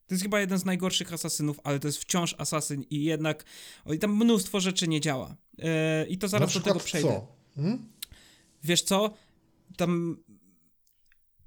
To 0.10 0.16
jest 0.16 0.24
chyba 0.24 0.40
jeden 0.40 0.60
z 0.60 0.66
najgorszych 0.66 1.14
asasynów, 1.14 1.60
ale 1.64 1.80
to 1.80 1.88
jest 1.88 1.98
wciąż 1.98 2.36
asasyn 2.38 2.84
i 2.90 3.04
jednak 3.04 3.46
o, 3.86 3.94
i 3.94 4.00
tam 4.00 4.16
mnóstwo 4.16 4.60
rzeczy 4.60 4.88
nie 4.88 5.02
działa. 5.02 5.36
Yy, 5.58 5.66
I 6.10 6.18
to 6.18 6.28
zaraz 6.28 6.54
do 6.54 6.60
tego 6.60 6.80
przejdę. 6.80 7.10
Co? 7.10 7.28
Hmm? 7.56 7.90
Wiesz 8.64 8.82
co? 8.82 9.14
Tam 9.78 10.18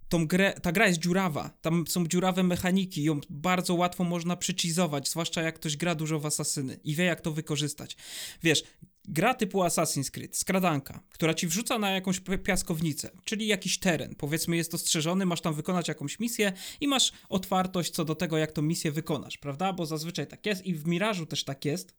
tą 0.09 0.27
grę, 0.27 0.53
ta 0.63 0.73
gra 0.73 0.87
jest 0.87 1.01
dziurawa, 1.01 1.51
tam 1.63 1.87
są 1.87 2.07
dziurawe 2.07 2.43
mechaniki, 2.43 3.05
ją 3.05 3.21
bardzo 3.31 3.75
łatwo 3.75 4.05
można 4.05 4.37
przycizować, 4.37 5.09
zwłaszcza 5.09 5.43
jak 5.43 5.55
ktoś 5.55 5.77
gra 5.77 5.95
dużo 5.95 6.21
w 6.21 6.27
Asasyny 6.27 6.79
i 6.85 6.95
wie 6.95 7.05
jak 7.05 7.21
to 7.21 7.33
wykorzystać. 7.33 7.97
Wiesz, 8.43 8.63
gra 9.09 9.35
typu 9.35 9.63
Assassin's 9.63 10.11
Creed, 10.11 10.37
skradanka, 10.37 11.01
która 11.11 11.35
ci 11.35 11.47
wrzuca 11.47 11.79
na 11.79 11.91
jakąś 11.91 12.21
piaskownicę, 12.45 13.11
czyli 13.25 13.47
jakiś 13.47 13.79
teren, 13.79 14.15
powiedzmy 14.15 14.57
jest 14.57 14.75
ostrzeżony, 14.75 15.27
masz 15.27 15.41
tam 15.41 15.55
wykonać 15.55 15.89
jakąś 15.89 16.21
misję 16.21 16.53
i 16.81 16.89
masz 16.89 17.13
otwartość 17.29 17.91
co 17.91 18.05
do 18.05 18.15
tego, 18.15 18.39
jak 18.39 18.53
tą 18.53 18.63
misję 18.63 18.93
wykonasz, 18.93 19.39
prawda? 19.39 19.73
Bo 19.73 19.87
zazwyczaj 19.87 20.27
tak 20.27 20.47
jest 20.47 20.67
i 20.67 20.75
w 20.75 20.87
Mirażu 20.87 21.27
też 21.27 21.45
tak 21.45 21.65
jest, 21.65 21.95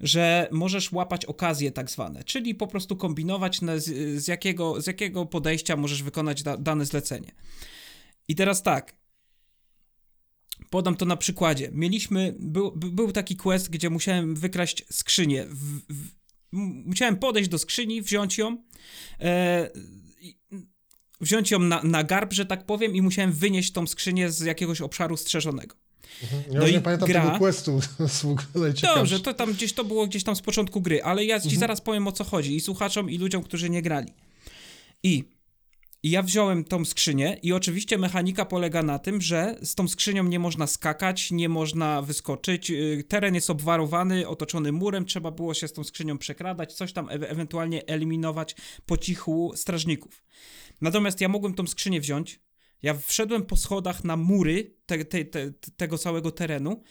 że 0.00 0.48
możesz 0.52 0.92
łapać 0.92 1.24
okazje 1.24 1.72
tak 1.72 1.90
zwane, 1.90 2.24
czyli 2.24 2.54
po 2.54 2.66
prostu 2.66 2.96
kombinować 2.96 3.60
z, 3.76 3.84
z, 4.22 4.28
jakiego, 4.28 4.80
z 4.80 4.86
jakiego 4.86 5.26
podejścia 5.26 5.76
możesz 5.76 6.02
wykonać 6.02 6.42
da, 6.42 6.56
dane 6.56 6.86
zlecenie. 6.86 7.32
I 8.28 8.34
teraz 8.34 8.62
tak, 8.62 8.96
podam 10.70 10.96
to 10.96 11.04
na 11.04 11.16
przykładzie. 11.16 11.70
Mieliśmy, 11.72 12.34
był, 12.38 12.72
był 12.76 13.12
taki 13.12 13.36
quest, 13.36 13.70
gdzie 13.70 13.90
musiałem 13.90 14.34
wykraść 14.34 14.84
skrzynię. 14.90 15.46
W, 15.46 15.80
w, 15.94 16.21
musiałem 16.52 17.16
podejść 17.16 17.50
do 17.50 17.58
skrzyni, 17.58 18.02
wziąć 18.02 18.38
ją, 18.38 18.56
e, 19.20 19.70
wziąć 21.20 21.50
ją 21.50 21.58
na, 21.58 21.82
na 21.82 22.04
garb, 22.04 22.32
że 22.32 22.46
tak 22.46 22.66
powiem, 22.66 22.94
i 22.94 23.02
musiałem 23.02 23.32
wynieść 23.32 23.72
tą 23.72 23.86
skrzynię 23.86 24.30
z 24.30 24.40
jakiegoś 24.40 24.80
obszaru 24.80 25.16
strzeżonego. 25.16 25.76
Mhm. 26.22 26.42
Ja 26.52 26.60
no 26.60 26.68
nie 26.68 26.80
pamiętam 26.80 27.08
gra... 27.08 27.24
tego 27.24 27.38
questu. 27.38 27.80
Dobrze, 28.94 29.20
to 29.20 29.34
tam 29.34 29.52
gdzieś 29.52 29.72
to 29.72 29.84
było 29.84 30.06
gdzieś 30.06 30.24
tam 30.24 30.36
z 30.36 30.40
początku 30.40 30.80
gry, 30.80 31.02
ale 31.02 31.24
ja 31.24 31.40
ci 31.40 31.46
mhm. 31.46 31.60
zaraz 31.60 31.80
powiem 31.80 32.06
o 32.06 32.12
co 32.12 32.24
chodzi 32.24 32.56
i 32.56 32.60
słuchaczom, 32.60 33.10
i 33.10 33.18
ludziom, 33.18 33.42
którzy 33.42 33.70
nie 33.70 33.82
grali. 33.82 34.12
I, 35.02 35.24
I 36.04 36.10
ja 36.10 36.22
wziąłem 36.22 36.64
tą 36.64 36.84
skrzynię 36.84 37.38
i 37.42 37.52
oczywiście 37.52 37.98
mechanika 37.98 38.44
polega 38.44 38.82
na 38.82 38.98
tym, 38.98 39.20
że 39.20 39.58
z 39.62 39.74
tą 39.74 39.88
skrzynią 39.88 40.24
nie 40.24 40.38
można 40.38 40.66
skakać, 40.66 41.30
nie 41.30 41.48
można 41.48 42.02
wyskoczyć, 42.02 42.70
y, 42.70 43.04
teren 43.08 43.34
jest 43.34 43.50
obwarowany, 43.50 44.28
otoczony 44.28 44.72
murem, 44.72 45.04
trzeba 45.04 45.30
było 45.30 45.54
się 45.54 45.68
z 45.68 45.72
tą 45.72 45.84
skrzynią 45.84 46.18
przekradać, 46.18 46.72
coś 46.72 46.92
tam 46.92 47.08
e 47.08 47.12
ewentualnie 47.12 47.86
eliminować 47.86 48.56
po 48.86 48.96
cichu 48.96 49.52
strażników. 49.56 50.24
Natomiast 50.80 51.20
ja 51.20 51.28
mogłem 51.28 51.54
tą 51.54 51.66
skrzynię 51.66 52.00
wziąć, 52.00 52.40
ja 52.82 52.94
wszedłem 52.94 53.42
po 53.42 53.56
schodach 53.56 54.04
na 54.04 54.16
mury 54.16 54.76
te, 54.86 55.04
te, 55.04 55.24
te, 55.24 55.52
tego 55.76 55.98
całego 55.98 56.30
terenu 56.30 56.82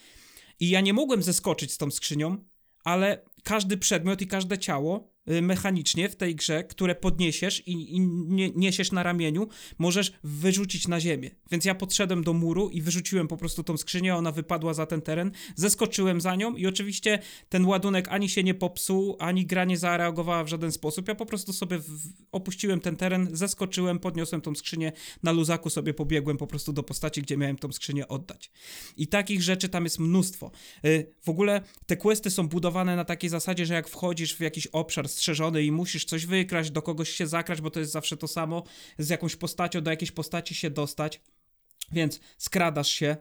i 0.60 0.70
ja 0.70 0.80
nie 0.80 0.92
mogłem 0.92 1.22
zeskoczyć 1.22 1.72
z 1.72 1.78
tą 1.78 1.90
skrzynią, 1.90 2.44
ale 2.84 3.24
każdy 3.44 3.76
przedmiot 3.76 4.22
i 4.22 4.26
każde 4.26 4.58
ciało 4.58 5.11
mechanicznie 5.26 6.08
w 6.08 6.16
tej 6.16 6.36
grze, 6.36 6.64
które 6.64 6.94
podniesiesz 6.94 7.68
i, 7.68 7.96
i 7.96 8.00
nie, 8.00 8.50
niesiesz 8.50 8.92
na 8.92 9.02
ramieniu, 9.02 9.48
możesz 9.78 10.12
wyrzucić 10.24 10.88
na 10.88 11.00
ziemię. 11.00 11.30
Więc 11.50 11.64
ja 11.64 11.74
podszedłem 11.74 12.24
do 12.24 12.32
muru 12.32 12.70
i 12.70 12.82
wyrzuciłem 12.82 13.28
po 13.28 13.36
prostu 13.36 13.62
tą 13.62 13.76
skrzynię, 13.76 14.16
ona 14.16 14.32
wypadła 14.32 14.74
za 14.74 14.86
ten 14.86 15.02
teren, 15.02 15.30
zeskoczyłem 15.56 16.20
za 16.20 16.36
nią 16.36 16.56
i 16.56 16.66
oczywiście 16.66 17.18
ten 17.48 17.64
ładunek 17.64 18.08
ani 18.08 18.28
się 18.28 18.42
nie 18.42 18.54
popsuł, 18.54 19.16
ani 19.18 19.46
gra 19.46 19.64
nie 19.64 19.76
zareagowała 19.76 20.44
w 20.44 20.48
żaden 20.48 20.72
sposób. 20.72 21.08
Ja 21.08 21.14
po 21.14 21.26
prostu 21.26 21.52
sobie 21.52 21.78
w, 21.78 21.90
opuściłem 22.32 22.80
ten 22.80 22.96
teren, 22.96 23.28
zeskoczyłem, 23.32 23.98
podniosłem 23.98 24.40
tą 24.40 24.54
skrzynię, 24.54 24.92
na 25.22 25.32
luzaku 25.32 25.70
sobie 25.70 25.94
pobiegłem 25.94 26.36
po 26.36 26.46
prostu 26.46 26.72
do 26.72 26.82
postaci, 26.82 27.22
gdzie 27.22 27.36
miałem 27.36 27.58
tą 27.58 27.72
skrzynię 27.72 28.08
oddać. 28.08 28.50
I 28.96 29.06
takich 29.06 29.42
rzeczy 29.42 29.68
tam 29.68 29.84
jest 29.84 29.98
mnóstwo. 29.98 30.50
Y, 30.84 31.14
w 31.22 31.28
ogóle 31.28 31.60
te 31.86 31.96
questy 31.96 32.30
są 32.30 32.48
budowane 32.48 32.96
na 32.96 33.04
takiej 33.04 33.30
zasadzie, 33.30 33.66
że 33.66 33.74
jak 33.74 33.88
wchodzisz 33.88 34.36
w 34.36 34.40
jakiś 34.40 34.66
obszar 34.66 35.08
zastrzeżony 35.12 35.62
i 35.62 35.72
musisz 35.72 36.04
coś 36.04 36.26
wykraść, 36.26 36.70
do 36.70 36.82
kogoś 36.82 37.10
się 37.10 37.26
zakrać, 37.26 37.60
bo 37.60 37.70
to 37.70 37.80
jest 37.80 37.92
zawsze 37.92 38.16
to 38.16 38.28
samo, 38.28 38.62
z 38.98 39.08
jakąś 39.08 39.36
postacią, 39.36 39.80
do 39.80 39.90
jakiejś 39.90 40.10
postaci 40.10 40.54
się 40.54 40.70
dostać. 40.70 41.20
Więc 41.92 42.20
skradasz 42.38 42.90
się, 42.90 43.16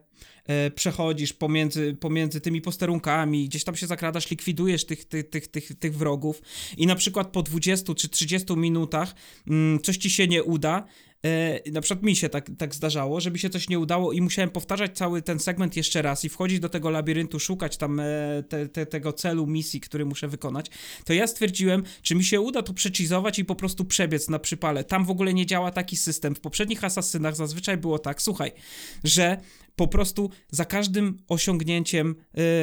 e, 0.45 0.71
przechodzisz 0.71 1.33
pomiędzy, 1.33 1.97
pomiędzy 1.99 2.41
tymi 2.41 2.61
posterunkami, 2.61 3.49
gdzieś 3.49 3.63
tam 3.63 3.75
się 3.75 3.87
zakradasz, 3.87 4.29
likwidujesz 4.29 4.85
tych, 4.85 5.05
tych, 5.05 5.29
tych, 5.29 5.47
tych, 5.47 5.79
tych 5.79 5.97
wrogów 5.97 6.41
i 6.77 6.87
na 6.87 6.95
przykład 6.95 7.27
po 7.27 7.43
20 7.43 7.95
czy 7.95 8.09
30 8.09 8.55
minutach 8.55 9.15
mm, 9.47 9.79
coś 9.81 9.97
ci 9.97 10.09
się 10.09 10.27
nie 10.27 10.43
uda, 10.43 10.87
e, 11.25 11.71
na 11.71 11.81
przykład 11.81 12.03
mi 12.03 12.15
się 12.15 12.29
tak, 12.29 12.51
tak 12.57 12.75
zdarzało, 12.75 13.21
że 13.21 13.31
mi 13.31 13.39
się 13.39 13.49
coś 13.49 13.69
nie 13.69 13.79
udało 13.79 14.11
i 14.11 14.21
musiałem 14.21 14.49
powtarzać 14.49 14.97
cały 14.97 15.21
ten 15.21 15.39
segment 15.39 15.77
jeszcze 15.77 16.01
raz 16.01 16.25
i 16.25 16.29
wchodzić 16.29 16.59
do 16.59 16.69
tego 16.69 16.89
labiryntu, 16.89 17.39
szukać 17.39 17.77
tam 17.77 17.99
e, 17.99 18.03
te, 18.49 18.67
te, 18.67 18.85
tego 18.85 19.13
celu, 19.13 19.47
misji, 19.47 19.81
który 19.81 20.05
muszę 20.05 20.27
wykonać, 20.27 20.65
to 21.05 21.13
ja 21.13 21.27
stwierdziłem, 21.27 21.83
czy 22.01 22.15
mi 22.15 22.23
się 22.23 22.41
uda 22.41 22.61
to 22.61 22.73
przeczyzować 22.73 23.39
i 23.39 23.45
po 23.45 23.55
prostu 23.55 23.85
przebiec 23.85 24.29
na 24.29 24.39
przypale. 24.39 24.83
Tam 24.83 25.05
w 25.05 25.09
ogóle 25.09 25.33
nie 25.33 25.45
działa 25.45 25.71
taki 25.71 25.97
system. 25.97 26.35
W 26.35 26.39
poprzednich 26.39 26.83
asasynach 26.83 27.35
zazwyczaj 27.35 27.77
było 27.77 27.99
tak, 27.99 28.21
słuchaj, 28.21 28.51
że 29.03 29.37
po 29.75 29.87
prostu 29.87 30.29
za 30.51 30.65
każdym 30.65 31.17
osiągnięciem 31.27 32.15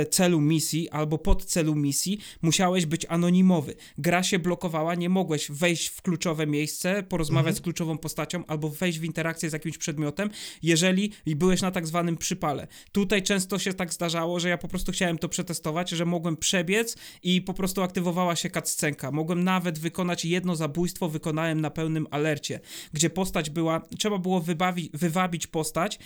y, 0.02 0.06
celu 0.06 0.40
misji 0.40 0.90
albo 0.90 1.18
podcelu 1.18 1.74
misji 1.74 2.18
musiałeś 2.42 2.86
być 2.86 3.06
anonimowy. 3.08 3.74
Gra 3.98 4.22
się 4.22 4.38
blokowała, 4.38 4.94
nie 4.94 5.08
mogłeś 5.08 5.50
wejść 5.50 5.88
w 5.88 6.02
kluczowe 6.02 6.46
miejsce, 6.46 7.02
porozmawiać 7.02 7.56
z 7.56 7.60
kluczową 7.60 7.98
postacią 7.98 8.46
albo 8.46 8.68
wejść 8.68 8.98
w 8.98 9.04
interakcję 9.04 9.50
z 9.50 9.52
jakimś 9.52 9.78
przedmiotem, 9.78 10.30
jeżeli 10.62 11.12
byłeś 11.26 11.62
na 11.62 11.70
tak 11.70 11.86
zwanym 11.86 12.16
przypale. 12.16 12.66
Tutaj 12.92 13.22
często 13.22 13.58
się 13.58 13.74
tak 13.74 13.94
zdarzało, 13.94 14.40
że 14.40 14.48
ja 14.48 14.58
po 14.58 14.68
prostu 14.68 14.92
chciałem 14.92 15.18
to 15.18 15.28
przetestować, 15.28 15.90
że 15.90 16.04
mogłem 16.04 16.36
przebiec 16.36 16.96
i 17.22 17.42
po 17.42 17.54
prostu 17.54 17.82
aktywowała 17.82 18.36
się 18.36 18.50
cutscenka. 18.50 19.10
Mogłem 19.10 19.44
nawet 19.44 19.78
wykonać 19.78 20.24
jedno 20.24 20.56
zabójstwo, 20.56 21.08
wykonałem 21.08 21.60
na 21.60 21.70
pełnym 21.70 22.06
alercie, 22.10 22.60
gdzie 22.92 23.10
postać 23.10 23.50
była, 23.50 23.80
trzeba 23.98 24.18
było 24.18 24.40
wybawi, 24.40 24.90
wywabić 24.94 25.46
postać 25.46 25.98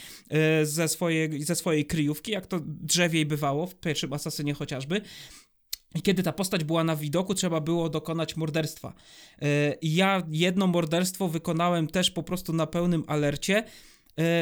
y, 0.62 0.66
ze 0.66 0.88
swojej, 0.92 1.42
ze 1.42 1.56
swojej 1.56 1.86
kryjówki, 1.86 2.32
jak 2.32 2.46
to 2.46 2.60
drzewiej 2.64 3.26
bywało 3.26 3.66
w 3.66 3.74
pierwszym 3.74 4.12
Asasynie 4.12 4.54
chociażby. 4.54 5.00
I 5.94 6.02
kiedy 6.02 6.22
ta 6.22 6.32
postać 6.32 6.64
była 6.64 6.84
na 6.84 6.96
widoku, 6.96 7.34
trzeba 7.34 7.60
było 7.60 7.88
dokonać 7.88 8.36
morderstwa. 8.36 8.94
I 9.80 9.94
ja 9.94 10.22
jedno 10.30 10.66
morderstwo 10.66 11.28
wykonałem 11.28 11.86
też 11.86 12.10
po 12.10 12.22
prostu 12.22 12.52
na 12.52 12.66
pełnym 12.66 13.04
alercie, 13.06 13.64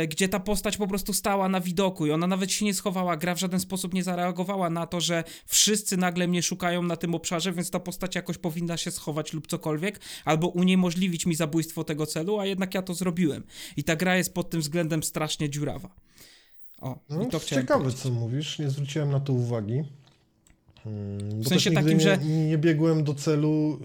gdzie 0.09 0.29
ta 0.29 0.41
postać 0.41 0.77
po 0.77 0.87
prostu 0.87 1.13
stała 1.13 1.49
na 1.49 1.61
widoku 1.61 2.07
i 2.07 2.11
ona 2.11 2.27
nawet 2.27 2.53
się 2.53 2.65
nie 2.65 2.75
schowała. 2.75 3.17
Gra 3.17 3.35
w 3.35 3.39
żaden 3.39 3.61
sposób 3.61 3.95
nie 3.95 4.03
zareagowała 4.03 4.71
na 4.71 4.87
to, 4.87 5.01
że 5.01 5.25
wszyscy 5.47 5.97
nagle 5.97 6.29
mnie 6.29 6.43
szukają 6.43 6.83
na 6.83 6.97
tym 6.97 7.15
obszarze, 7.15 7.53
więc 7.53 7.71
ta 7.71 7.81
postać 7.81 8.15
jakoś 8.15 8.39
powinna 8.39 8.77
się 8.77 8.91
schować 8.91 9.33
lub 9.33 9.47
cokolwiek, 9.47 10.01
albo 10.25 10.49
uniemożliwić 10.49 11.27
mi 11.27 11.35
zabójstwo 11.35 11.85
tego 11.85 12.07
celu, 12.07 12.39
a 12.39 12.47
jednak 12.47 12.75
ja 12.75 12.83
to 12.83 12.95
zrobiłem. 12.95 13.45
I 13.77 13.85
ta 13.85 13.97
gra 13.97 14.17
jest 14.17 14.35
pod 14.35 14.51
tym 14.51 14.61
względem 14.61 15.03
strasznie 15.03 15.51
dziurawa. 15.51 15.95
O, 16.81 16.99
no, 17.11 17.23
i 17.23 17.27
to 17.29 17.39
chciałem 17.39 17.65
ciekawe, 17.65 17.81
powiedzieć. 17.85 18.03
co 18.03 18.11
mówisz. 18.11 18.59
Nie 18.59 18.71
zwróciłem 18.71 19.11
na 19.11 19.21
to 19.21 19.33
uwagi. 19.33 19.83
Hmm, 20.85 21.41
W 21.43 21.49
sensie 21.49 21.71
takim, 21.71 21.99
nie, 21.99 22.01
że- 22.01 22.19
nie 22.19 22.59
biegłem 22.59 23.05
do 23.05 23.15
celu 23.15 23.79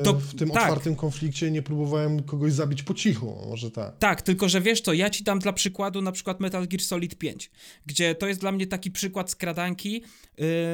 e, 0.00 0.02
To- 0.04 0.14
w 0.14 0.34
tym 0.34 0.50
tak. 0.50 0.62
otwartym 0.62 0.96
konflikcie, 0.96 1.50
nie 1.50 1.62
próbowałem 1.62 2.22
kogoś 2.22 2.52
zabić 2.52 2.82
po 2.82 2.94
cichu, 2.94 3.36
może 3.48 3.70
tak. 3.70 3.98
Tak, 3.98 4.22
tylko 4.22 4.48
że 4.48 4.60
wiesz 4.60 4.80
co, 4.80 4.92
ja 4.92 5.10
ci 5.10 5.24
dam 5.24 5.38
dla 5.38 5.52
przykładu 5.52 6.02
na 6.02 6.12
przykład 6.12 6.40
Metal 6.40 6.68
Gear 6.68 6.80
Solid 6.82 7.14
5, 7.18 7.50
gdzie 7.86 8.14
to 8.14 8.26
jest 8.28 8.40
dla 8.40 8.52
mnie 8.52 8.66
taki 8.66 8.90
przykład 8.90 9.30
skradanki, 9.30 10.02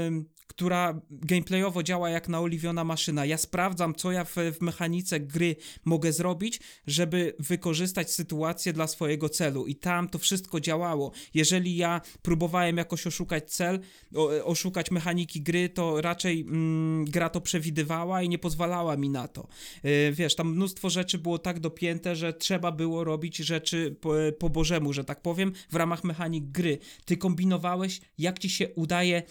ym, 0.06 0.24
która 0.46 1.00
gameplayowo 1.10 1.82
działa 1.82 2.10
jak 2.10 2.28
naoliwiona 2.28 2.84
maszyna. 2.84 3.24
Ja 3.24 3.38
sprawdzam, 3.38 3.94
co 3.94 4.12
ja 4.12 4.24
w, 4.24 4.34
w 4.58 4.60
mechanice 4.60 5.20
gry 5.20 5.56
mogę 5.84 6.12
zrobić, 6.12 6.60
żeby 6.86 7.36
wykorzystać 7.38 8.12
sytuację 8.12 8.72
dla 8.72 8.86
swojego 8.86 9.28
celu. 9.28 9.66
I 9.66 9.74
tam 9.74 10.08
to 10.08 10.18
wszystko 10.18 10.60
działało. 10.60 11.12
Jeżeli 11.34 11.76
ja 11.76 12.00
próbowałem 12.22 12.76
jakoś 12.76 13.06
oszukać 13.06 13.52
cel, 13.52 13.80
o, 14.14 14.44
oszukać 14.44 14.90
mechaniki 14.90 15.40
gry, 15.40 15.68
to 15.68 16.00
raczej 16.00 16.40
mm, 16.40 17.04
gra 17.04 17.28
to 17.28 17.40
przewidywała 17.40 18.22
i 18.22 18.28
nie 18.28 18.38
pozwalała 18.38 18.96
mi 18.96 19.10
na 19.10 19.28
to. 19.28 19.48
Yy, 19.82 20.12
wiesz, 20.12 20.34
tam 20.34 20.52
mnóstwo 20.52 20.90
rzeczy 20.90 21.18
było 21.18 21.38
tak 21.38 21.60
dopięte, 21.60 22.16
że 22.16 22.32
trzeba 22.32 22.72
było 22.72 23.04
robić 23.04 23.36
rzeczy 23.36 23.96
po, 24.00 24.14
po 24.38 24.50
bożemu, 24.50 24.92
że 24.92 25.04
tak 25.04 25.22
powiem, 25.22 25.52
w 25.70 25.74
ramach 25.74 26.04
mechanik 26.04 26.44
gry. 26.44 26.78
Ty 27.04 27.16
kombinowałeś, 27.16 28.00
jak 28.18 28.38
ci 28.38 28.50
się 28.50 28.68
udaje 28.68 29.22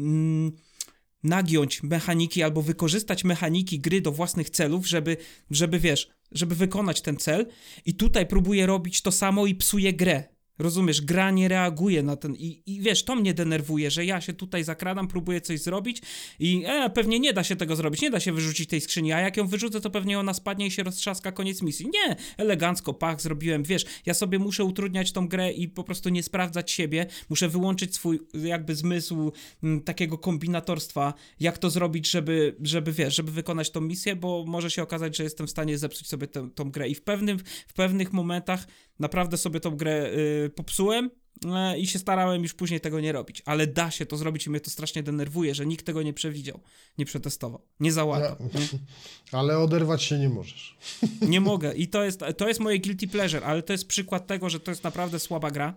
mm, 0.00 0.52
nagiąć 1.22 1.82
mechaniki 1.82 2.42
albo 2.42 2.62
wykorzystać 2.62 3.24
mechaniki 3.24 3.80
gry 3.80 4.00
do 4.00 4.12
własnych 4.12 4.50
celów, 4.50 4.88
żeby, 4.88 5.16
żeby 5.50 5.78
wiesz, 5.78 6.08
żeby 6.32 6.54
wykonać 6.54 7.00
ten 7.00 7.16
cel 7.16 7.46
i 7.84 7.94
tutaj 7.94 8.26
próbuję 8.26 8.66
robić 8.66 9.02
to 9.02 9.12
samo 9.12 9.46
i 9.46 9.54
psuję 9.54 9.92
grę. 9.92 10.24
Rozumiesz, 10.60 11.00
gra 11.00 11.30
nie 11.30 11.48
reaguje 11.48 12.02
na 12.02 12.16
ten. 12.16 12.34
I, 12.34 12.62
I 12.66 12.80
wiesz, 12.80 13.04
to 13.04 13.16
mnie 13.16 13.34
denerwuje, 13.34 13.90
że 13.90 14.04
ja 14.04 14.20
się 14.20 14.32
tutaj 14.32 14.64
zakradam, 14.64 15.08
próbuję 15.08 15.40
coś 15.40 15.60
zrobić 15.60 16.02
i 16.38 16.64
e, 16.66 16.90
pewnie 16.90 17.20
nie 17.20 17.32
da 17.32 17.44
się 17.44 17.56
tego 17.56 17.76
zrobić, 17.76 18.02
nie 18.02 18.10
da 18.10 18.20
się 18.20 18.32
wyrzucić 18.32 18.68
tej 18.68 18.80
skrzyni, 18.80 19.12
a 19.12 19.20
jak 19.20 19.36
ją 19.36 19.46
wyrzucę, 19.46 19.80
to 19.80 19.90
pewnie 19.90 20.18
ona 20.18 20.34
spadnie 20.34 20.66
i 20.66 20.70
się 20.70 20.82
roztrzaska, 20.82 21.32
koniec 21.32 21.62
misji. 21.62 21.86
Nie, 21.86 22.16
elegancko, 22.36 22.94
pach, 22.94 23.20
zrobiłem, 23.20 23.62
wiesz, 23.62 23.84
ja 24.06 24.14
sobie 24.14 24.38
muszę 24.38 24.64
utrudniać 24.64 25.12
tą 25.12 25.28
grę 25.28 25.52
i 25.52 25.68
po 25.68 25.84
prostu 25.84 26.08
nie 26.08 26.22
sprawdzać 26.22 26.70
siebie, 26.70 27.06
muszę 27.30 27.48
wyłączyć 27.48 27.94
swój 27.94 28.20
jakby 28.34 28.74
zmysł 28.74 29.32
m, 29.62 29.80
takiego 29.80 30.18
kombinatorstwa, 30.18 31.14
jak 31.40 31.58
to 31.58 31.70
zrobić, 31.70 32.10
żeby, 32.10 32.56
żeby 32.62 32.92
wiesz, 32.92 33.16
żeby 33.16 33.32
wykonać 33.32 33.70
tą 33.70 33.80
misję, 33.80 34.16
bo 34.16 34.44
może 34.46 34.70
się 34.70 34.82
okazać, 34.82 35.16
że 35.16 35.24
jestem 35.24 35.46
w 35.46 35.50
stanie 35.50 35.78
zepsuć 35.78 36.08
sobie 36.08 36.26
tę, 36.26 36.50
tą 36.54 36.70
grę 36.70 36.88
i 36.88 36.94
w, 36.94 37.02
pewnym, 37.02 37.38
w 37.66 37.72
pewnych 37.72 38.12
momentach 38.12 38.66
naprawdę 39.00 39.36
sobie 39.36 39.60
tą 39.60 39.76
grę 39.76 40.10
y, 40.46 40.50
popsułem 40.50 41.10
e, 41.46 41.78
i 41.78 41.86
się 41.86 41.98
starałem 41.98 42.42
już 42.42 42.54
później 42.54 42.80
tego 42.80 43.00
nie 43.00 43.12
robić, 43.12 43.42
ale 43.44 43.66
da 43.66 43.90
się 43.90 44.06
to 44.06 44.16
zrobić 44.16 44.46
i 44.46 44.50
mnie 44.50 44.60
to 44.60 44.70
strasznie 44.70 45.02
denerwuje, 45.02 45.54
że 45.54 45.66
nikt 45.66 45.86
tego 45.86 46.02
nie 46.02 46.12
przewidział, 46.12 46.60
nie 46.98 47.04
przetestował, 47.04 47.62
nie 47.80 47.92
załatał. 47.92 48.36
Ja, 48.54 48.78
ale 49.38 49.58
oderwać 49.58 50.02
się 50.02 50.18
nie 50.18 50.28
możesz. 50.28 50.76
Nie 51.22 51.40
mogę 51.40 51.74
i 51.74 51.88
to 51.88 52.04
jest, 52.04 52.20
to 52.36 52.48
jest 52.48 52.60
moje 52.60 52.78
guilty 52.78 53.08
pleasure, 53.08 53.46
ale 53.46 53.62
to 53.62 53.72
jest 53.72 53.86
przykład 53.86 54.26
tego, 54.26 54.50
że 54.50 54.60
to 54.60 54.70
jest 54.70 54.84
naprawdę 54.84 55.18
słaba 55.18 55.50
gra, 55.50 55.74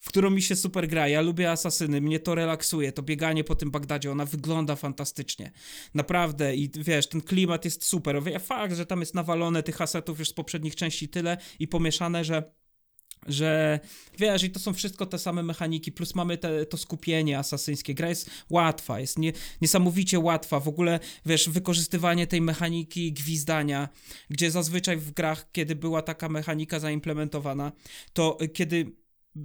w 0.00 0.08
którą 0.08 0.30
mi 0.30 0.42
się 0.42 0.56
super 0.56 0.88
gra. 0.88 1.08
Ja 1.08 1.20
lubię 1.20 1.50
asasyny, 1.50 2.00
mnie 2.00 2.20
to 2.20 2.34
relaksuje, 2.34 2.92
to 2.92 3.02
bieganie 3.02 3.44
po 3.44 3.54
tym 3.54 3.70
Bagdadzie, 3.70 4.12
ona 4.12 4.24
wygląda 4.24 4.76
fantastycznie. 4.76 5.52
Naprawdę 5.94 6.56
i 6.56 6.70
wiesz, 6.74 7.08
ten 7.08 7.20
klimat 7.20 7.64
jest 7.64 7.84
super. 7.84 8.22
Fakt, 8.40 8.76
że 8.76 8.86
tam 8.86 9.00
jest 9.00 9.14
nawalone 9.14 9.62
tych 9.62 9.80
asetów 9.80 10.18
już 10.18 10.28
z 10.28 10.32
poprzednich 10.32 10.76
części 10.76 11.08
tyle 11.08 11.36
i 11.58 11.68
pomieszane, 11.68 12.24
że 12.24 12.56
że 13.28 13.80
wiesz, 14.18 14.42
i 14.42 14.50
to 14.50 14.60
są 14.60 14.74
wszystko 14.74 15.06
te 15.06 15.18
same 15.18 15.42
mechaniki, 15.42 15.92
plus 15.92 16.14
mamy 16.14 16.38
te, 16.38 16.66
to 16.66 16.76
skupienie 16.76 17.38
asasyńskie. 17.38 17.94
Gra 17.94 18.08
jest 18.08 18.30
łatwa, 18.50 19.00
jest 19.00 19.18
nie, 19.18 19.32
niesamowicie 19.60 20.18
łatwa. 20.18 20.60
W 20.60 20.68
ogóle, 20.68 21.00
wiesz, 21.26 21.48
wykorzystywanie 21.48 22.26
tej 22.26 22.40
mechaniki 22.40 23.12
gwizdania, 23.12 23.88
gdzie 24.30 24.50
zazwyczaj 24.50 24.96
w 24.96 25.10
grach, 25.10 25.52
kiedy 25.52 25.74
była 25.74 26.02
taka 26.02 26.28
mechanika 26.28 26.80
zaimplementowana, 26.80 27.72
to 28.12 28.38
kiedy 28.54 28.92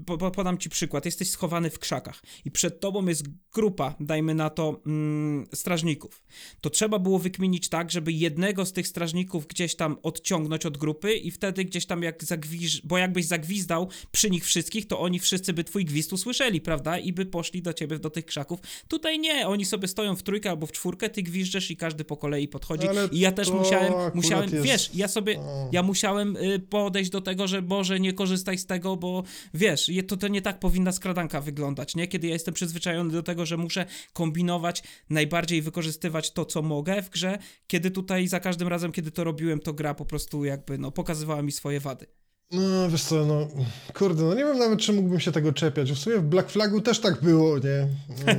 po, 0.05 0.17
po, 0.17 0.31
podam 0.31 0.57
ci 0.57 0.69
przykład. 0.69 1.05
Jesteś 1.05 1.29
schowany 1.29 1.69
w 1.69 1.79
krzakach 1.79 2.23
i 2.45 2.51
przed 2.51 2.79
tobą 2.79 3.05
jest 3.07 3.23
grupa, 3.53 3.95
dajmy 3.99 4.35
na 4.35 4.49
to, 4.49 4.81
mm, 4.85 5.45
strażników. 5.53 6.23
To 6.61 6.69
trzeba 6.69 6.99
było 6.99 7.19
wykminić 7.19 7.69
tak, 7.69 7.91
żeby 7.91 8.11
jednego 8.11 8.65
z 8.65 8.73
tych 8.73 8.87
strażników 8.87 9.47
gdzieś 9.47 9.75
tam 9.75 9.97
odciągnąć 10.03 10.65
od 10.65 10.77
grupy 10.77 11.13
i 11.13 11.31
wtedy 11.31 11.65
gdzieś 11.65 11.85
tam 11.85 12.03
jak 12.03 12.23
zagwiz... 12.23 12.79
bo 12.79 12.97
jakbyś 12.97 13.25
zagwizdał 13.25 13.89
przy 14.11 14.29
nich 14.29 14.45
wszystkich, 14.45 14.87
to 14.87 14.99
oni 14.99 15.19
wszyscy 15.19 15.53
by 15.53 15.63
twój 15.63 15.85
gwizd 15.85 16.13
usłyszeli, 16.13 16.61
prawda? 16.61 16.97
I 16.97 17.13
by 17.13 17.25
poszli 17.25 17.61
do 17.61 17.73
ciebie 17.73 17.99
do 17.99 18.09
tych 18.09 18.25
krzaków. 18.25 18.59
Tutaj 18.87 19.19
nie, 19.19 19.47
oni 19.47 19.65
sobie 19.65 19.87
stoją 19.87 20.15
w 20.15 20.23
trójkę 20.23 20.49
albo 20.49 20.67
w 20.67 20.71
czwórkę, 20.71 21.09
ty 21.09 21.23
gwizdżesz 21.23 21.71
i 21.71 21.77
każdy 21.77 22.05
po 22.05 22.17
kolei 22.17 22.47
podchodzi. 22.47 22.87
Ale 22.87 23.09
I 23.11 23.19
ja 23.19 23.31
też 23.31 23.49
musiałem, 23.49 23.93
musiałem, 24.13 24.49
jest- 24.49 24.65
wiesz, 24.65 24.89
ja 24.93 25.07
sobie, 25.07 25.39
ja 25.71 25.83
musiałem 25.83 26.37
y, 26.37 26.59
podejść 26.59 27.09
do 27.09 27.21
tego, 27.21 27.47
że 27.47 27.61
Boże, 27.61 27.99
nie 27.99 28.13
korzystaj 28.13 28.57
z 28.57 28.65
tego, 28.65 28.97
bo 28.97 29.23
wiesz, 29.53 29.80
je- 29.89 30.03
to, 30.03 30.17
to 30.17 30.27
nie 30.27 30.41
tak 30.41 30.59
powinna 30.59 30.91
skradanka 30.91 31.41
wyglądać, 31.41 31.95
nie? 31.95 32.07
Kiedy 32.07 32.27
ja 32.27 32.34
jestem 32.34 32.53
przyzwyczajony 32.53 33.11
do 33.13 33.23
tego, 33.23 33.45
że 33.45 33.57
muszę 33.57 33.86
kombinować, 34.13 34.84
najbardziej 35.09 35.61
wykorzystywać 35.61 36.32
to, 36.32 36.45
co 36.45 36.61
mogę 36.61 37.01
w 37.01 37.09
grze, 37.09 37.38
kiedy 37.67 37.91
tutaj 37.91 38.27
za 38.27 38.39
każdym 38.39 38.67
razem, 38.67 38.91
kiedy 38.91 39.11
to 39.11 39.23
robiłem, 39.23 39.59
to 39.59 39.73
gra 39.73 39.93
po 39.93 40.05
prostu 40.05 40.45
jakby, 40.45 40.77
no, 40.77 40.91
pokazywała 40.91 41.41
mi 41.41 41.51
swoje 41.51 41.79
wady. 41.79 42.20
No 42.51 42.89
wiesz 42.89 43.03
co, 43.03 43.25
no 43.25 43.47
kurde, 43.93 44.23
no 44.23 44.33
nie 44.33 44.45
wiem 44.45 44.57
nawet, 44.57 44.79
czy 44.79 44.93
mógłbym 44.93 45.19
się 45.19 45.31
tego 45.31 45.53
czepiać. 45.53 45.91
W 45.91 45.97
sumie 45.97 46.17
w 46.17 46.23
Black 46.23 46.49
Flagu 46.49 46.81
też 46.81 46.99
tak 46.99 47.21
było, 47.21 47.57
nie? 47.57 47.87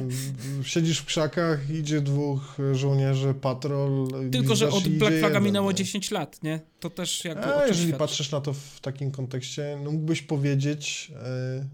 Siedzisz 0.64 0.98
w 0.98 1.04
krzakach, 1.04 1.70
idzie 1.70 2.00
dwóch 2.00 2.56
żołnierzy, 2.72 3.34
patrol. 3.34 4.08
Tylko, 4.32 4.56
że 4.56 4.68
od 4.68 4.88
Black 4.88 5.12
Flaga 5.12 5.28
jeden, 5.28 5.42
minęło 5.42 5.70
nie? 5.70 5.74
10 5.74 6.10
lat, 6.10 6.42
nie? 6.42 6.60
To 6.80 6.90
też 6.90 7.24
jakby 7.24 7.44
A 7.44 7.66
jeżeli 7.66 7.88
świadczy. 7.88 7.98
patrzysz 7.98 8.30
na 8.30 8.40
to 8.40 8.52
w 8.52 8.80
takim 8.80 9.10
kontekście, 9.10 9.78
no 9.84 9.90
mógłbyś 9.90 10.22
powiedzieć, 10.22 11.12
e, 11.16 11.66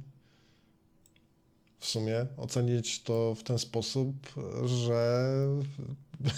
w 1.79 1.87
sumie 1.87 2.27
ocenić 2.37 3.03
to 3.03 3.35
w 3.35 3.43
ten 3.43 3.59
sposób, 3.59 4.15
że 4.65 5.29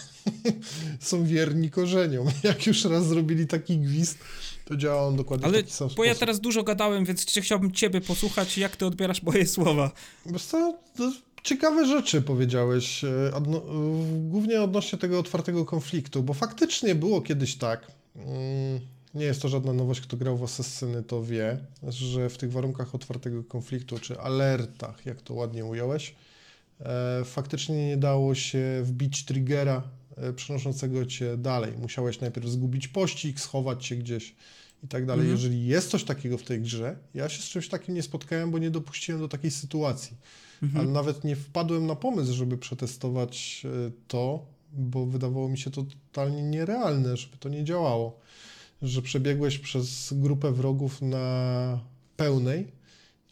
są 1.01 1.25
wierni 1.25 1.71
korzeniom. 1.71 2.27
Jak 2.45 2.67
już 2.67 2.85
raz 2.85 3.07
zrobili 3.07 3.47
taki 3.47 3.79
gwizd, 3.79 4.19
to 4.71 4.77
działa 4.77 5.03
on 5.07 5.17
dokładnie 5.17 5.47
Ale 5.47 5.59
w 5.59 5.61
taki 5.61 5.73
sam 5.73 5.89
bo 5.89 5.93
sposób. 5.93 6.07
ja 6.07 6.15
teraz 6.15 6.41
dużo 6.41 6.63
gadałem, 6.63 7.05
więc 7.05 7.27
chci- 7.27 7.41
chciałbym 7.43 7.73
ciebie 7.73 8.01
posłuchać, 8.01 8.59
jak 8.59 8.77
ty 8.77 8.87
odbierasz 8.87 9.23
moje 9.23 9.47
słowa. 9.47 9.91
Wiesz 10.27 10.45
co, 10.45 10.79
to 10.97 11.13
ciekawe 11.43 11.87
rzeczy 11.87 12.23
powiedziałeś, 12.23 13.05
e, 13.05 13.35
odno, 13.35 13.59
e, 13.59 13.63
głównie 14.29 14.63
odnośnie 14.63 14.99
tego 14.99 15.19
otwartego 15.19 15.65
konfliktu, 15.65 16.23
bo 16.23 16.35
faktycznie 16.35 16.95
było 16.95 17.21
kiedyś 17.21 17.57
tak, 17.57 17.87
mm, 18.17 18.81
nie 19.15 19.25
jest 19.25 19.43
to 19.43 19.49
żadna 19.49 19.73
nowość, 19.73 20.01
kto 20.01 20.17
grał 20.17 20.37
w 20.37 20.43
Assassiny 20.43 21.03
to 21.03 21.23
wie, 21.23 21.59
że 21.89 22.29
w 22.29 22.39
tych 22.39 22.53
warunkach 22.53 22.95
otwartego 22.95 23.45
konfliktu, 23.45 23.99
czy 23.99 24.21
alertach, 24.21 25.07
jak 25.07 25.23
to 25.23 25.35
ładnie 25.35 25.65
ująłeś, 25.65 26.15
e, 26.81 27.23
faktycznie 27.25 27.87
nie 27.87 27.97
dało 27.97 28.35
się 28.35 28.81
wbić 28.85 29.25
triggera 29.25 29.83
e, 30.17 30.33
przenoszącego 30.33 31.07
cię 31.07 31.37
dalej. 31.37 31.73
Musiałeś 31.79 32.21
najpierw 32.21 32.47
zgubić 32.49 32.89
pościg, 32.89 33.41
schować 33.41 33.87
się 33.87 33.97
gdzieś 33.97 34.35
i 34.85 34.89
tak 34.89 35.07
dalej. 35.07 35.21
Mhm. 35.27 35.37
Jeżeli 35.37 35.67
jest 35.67 35.91
coś 35.91 36.05
takiego 36.05 36.39
w 36.39 36.43
tej 36.43 36.61
grze, 36.61 36.97
ja 37.15 37.29
się 37.29 37.43
z 37.43 37.45
czymś 37.45 37.69
takim 37.69 37.95
nie 37.95 38.03
spotkałem, 38.03 38.51
bo 38.51 38.59
nie 38.59 38.71
dopuściłem 38.71 39.21
do 39.21 39.29
takiej 39.29 39.51
sytuacji. 39.51 40.17
Mhm. 40.63 40.81
Ale 40.81 40.93
nawet 40.93 41.25
nie 41.25 41.37
wpadłem 41.37 41.87
na 41.87 41.97
pomysł, 41.97 42.33
żeby 42.33 42.59
przetestować 42.59 43.63
e, 43.65 43.91
to, 44.09 44.47
bo 44.73 45.07
wydawało 45.07 45.49
mi 45.49 45.59
się 45.59 45.71
to 45.71 45.83
totalnie 45.83 46.43
nierealne, 46.43 47.17
żeby 47.17 47.37
to 47.37 47.49
nie 47.49 47.65
działało. 47.65 48.21
Że 48.83 49.03
przebiegłeś 49.03 49.59
przez 49.59 50.13
grupę 50.13 50.53
wrogów 50.53 51.03
na 51.03 51.81
pełnej 52.17 52.73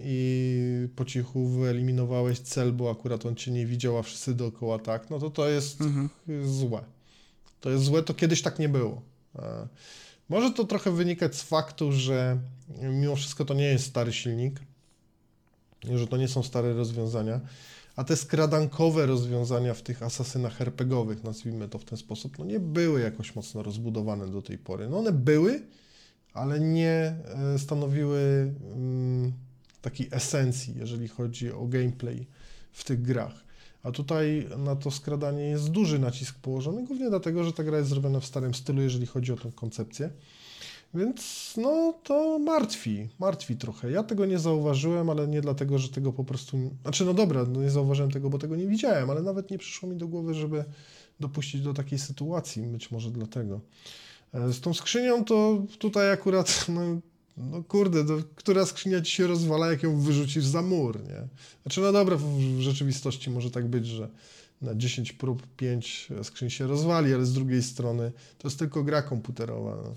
i 0.00 0.88
po 0.96 1.04
cichu 1.04 1.48
wyeliminowałeś 1.48 2.38
cel, 2.38 2.72
bo 2.72 2.90
akurat 2.90 3.26
on 3.26 3.34
cię 3.34 3.50
nie 3.50 3.66
widział, 3.66 3.98
a 3.98 4.02
wszyscy 4.02 4.34
dookoła 4.34 4.78
tak, 4.78 5.10
no 5.10 5.18
to 5.18 5.30
to 5.30 5.48
jest 5.48 5.80
Mhm. 5.80 6.08
złe. 6.48 6.84
To 7.60 7.70
jest 7.70 7.84
złe, 7.84 8.02
to 8.02 8.14
kiedyś 8.14 8.42
tak 8.42 8.58
nie 8.58 8.68
było. 8.68 9.02
Może 10.28 10.50
to 10.50 10.64
trochę 10.64 10.90
wynikać 10.90 11.36
z 11.36 11.42
faktu, 11.42 11.92
że 11.92 12.38
mimo 12.82 13.16
wszystko 13.16 13.44
to 13.44 13.54
nie 13.54 13.64
jest 13.64 13.86
stary 13.86 14.12
silnik, 14.12 14.60
że 15.84 16.06
to 16.06 16.16
nie 16.16 16.28
są 16.28 16.42
stare 16.42 16.72
rozwiązania, 16.72 17.40
a 17.96 18.04
te 18.04 18.16
skradankowe 18.16 19.06
rozwiązania 19.06 19.74
w 19.74 19.82
tych 19.82 20.02
asasynach 20.02 20.60
RPGowych, 20.60 21.24
nazwijmy 21.24 21.68
to 21.68 21.78
w 21.78 21.84
ten 21.84 21.98
sposób, 21.98 22.38
no 22.38 22.44
nie 22.44 22.60
były 22.60 23.00
jakoś 23.00 23.34
mocno 23.34 23.62
rozbudowane 23.62 24.28
do 24.28 24.42
tej 24.42 24.58
pory. 24.58 24.88
No 24.88 24.98
one 24.98 25.12
były, 25.12 25.62
ale 26.32 26.60
nie 26.60 26.90
e, 27.54 27.58
stanowiły 27.58 28.20
mm, 28.74 29.32
takiej 29.82 30.08
esencji, 30.10 30.74
jeżeli 30.76 31.08
chodzi 31.08 31.52
o 31.52 31.66
gameplay 31.66 32.26
w 32.72 32.84
tych 32.84 33.02
grach. 33.02 33.47
A 33.82 33.92
tutaj 33.92 34.48
na 34.58 34.76
to 34.76 34.90
skradanie 34.90 35.42
jest 35.42 35.70
duży 35.70 35.98
nacisk 35.98 36.38
położony, 36.38 36.84
głównie 36.84 37.10
dlatego, 37.10 37.44
że 37.44 37.52
ta 37.52 37.64
gra 37.64 37.78
jest 37.78 37.90
zrobiona 37.90 38.20
w 38.20 38.26
starym 38.26 38.54
stylu, 38.54 38.82
jeżeli 38.82 39.06
chodzi 39.06 39.32
o 39.32 39.36
tą 39.36 39.52
koncepcję. 39.52 40.10
Więc 40.94 41.54
no 41.56 41.94
to 42.02 42.38
martwi, 42.38 43.08
martwi 43.18 43.56
trochę. 43.56 43.90
Ja 43.90 44.02
tego 44.02 44.26
nie 44.26 44.38
zauważyłem, 44.38 45.10
ale 45.10 45.28
nie 45.28 45.40
dlatego, 45.40 45.78
że 45.78 45.88
tego 45.88 46.12
po 46.12 46.24
prostu. 46.24 46.58
Znaczy, 46.82 47.04
no 47.04 47.14
dobra, 47.14 47.44
no 47.44 47.62
nie 47.62 47.70
zauważyłem 47.70 48.10
tego, 48.10 48.30
bo 48.30 48.38
tego 48.38 48.56
nie 48.56 48.66
widziałem, 48.66 49.10
ale 49.10 49.22
nawet 49.22 49.50
nie 49.50 49.58
przyszło 49.58 49.88
mi 49.88 49.96
do 49.96 50.08
głowy, 50.08 50.34
żeby 50.34 50.64
dopuścić 51.20 51.62
do 51.62 51.74
takiej 51.74 51.98
sytuacji. 51.98 52.62
Być 52.62 52.90
może 52.90 53.10
dlatego. 53.10 53.60
E, 54.32 54.52
Z 54.52 54.60
tą 54.60 54.74
skrzynią 54.74 55.24
to 55.24 55.62
tutaj 55.78 56.10
akurat, 56.12 56.66
no, 56.68 56.80
no 57.38 57.62
kurde, 57.62 58.04
która 58.34 58.66
skrzynia 58.66 59.00
ci 59.00 59.12
się 59.12 59.26
rozwala, 59.26 59.70
jak 59.70 59.82
ją 59.82 60.00
wyrzucisz 60.00 60.44
za 60.44 60.62
mur, 60.62 61.02
nie? 61.02 61.28
Znaczy, 61.62 61.80
no 61.80 61.92
dobra, 61.92 62.16
w, 62.16 62.22
w 62.22 62.60
rzeczywistości 62.60 63.30
może 63.30 63.50
tak 63.50 63.68
być, 63.68 63.86
że 63.86 64.08
na 64.62 64.74
10 64.74 65.12
prób 65.12 65.46
5 65.56 66.08
skrzyń 66.22 66.50
się 66.50 66.66
rozwali, 66.66 67.14
ale 67.14 67.26
z 67.26 67.32
drugiej 67.32 67.62
strony 67.62 68.12
to 68.38 68.48
jest 68.48 68.58
tylko 68.58 68.84
gra 68.84 69.02
komputerowa. 69.02 69.76
No. 69.84 69.94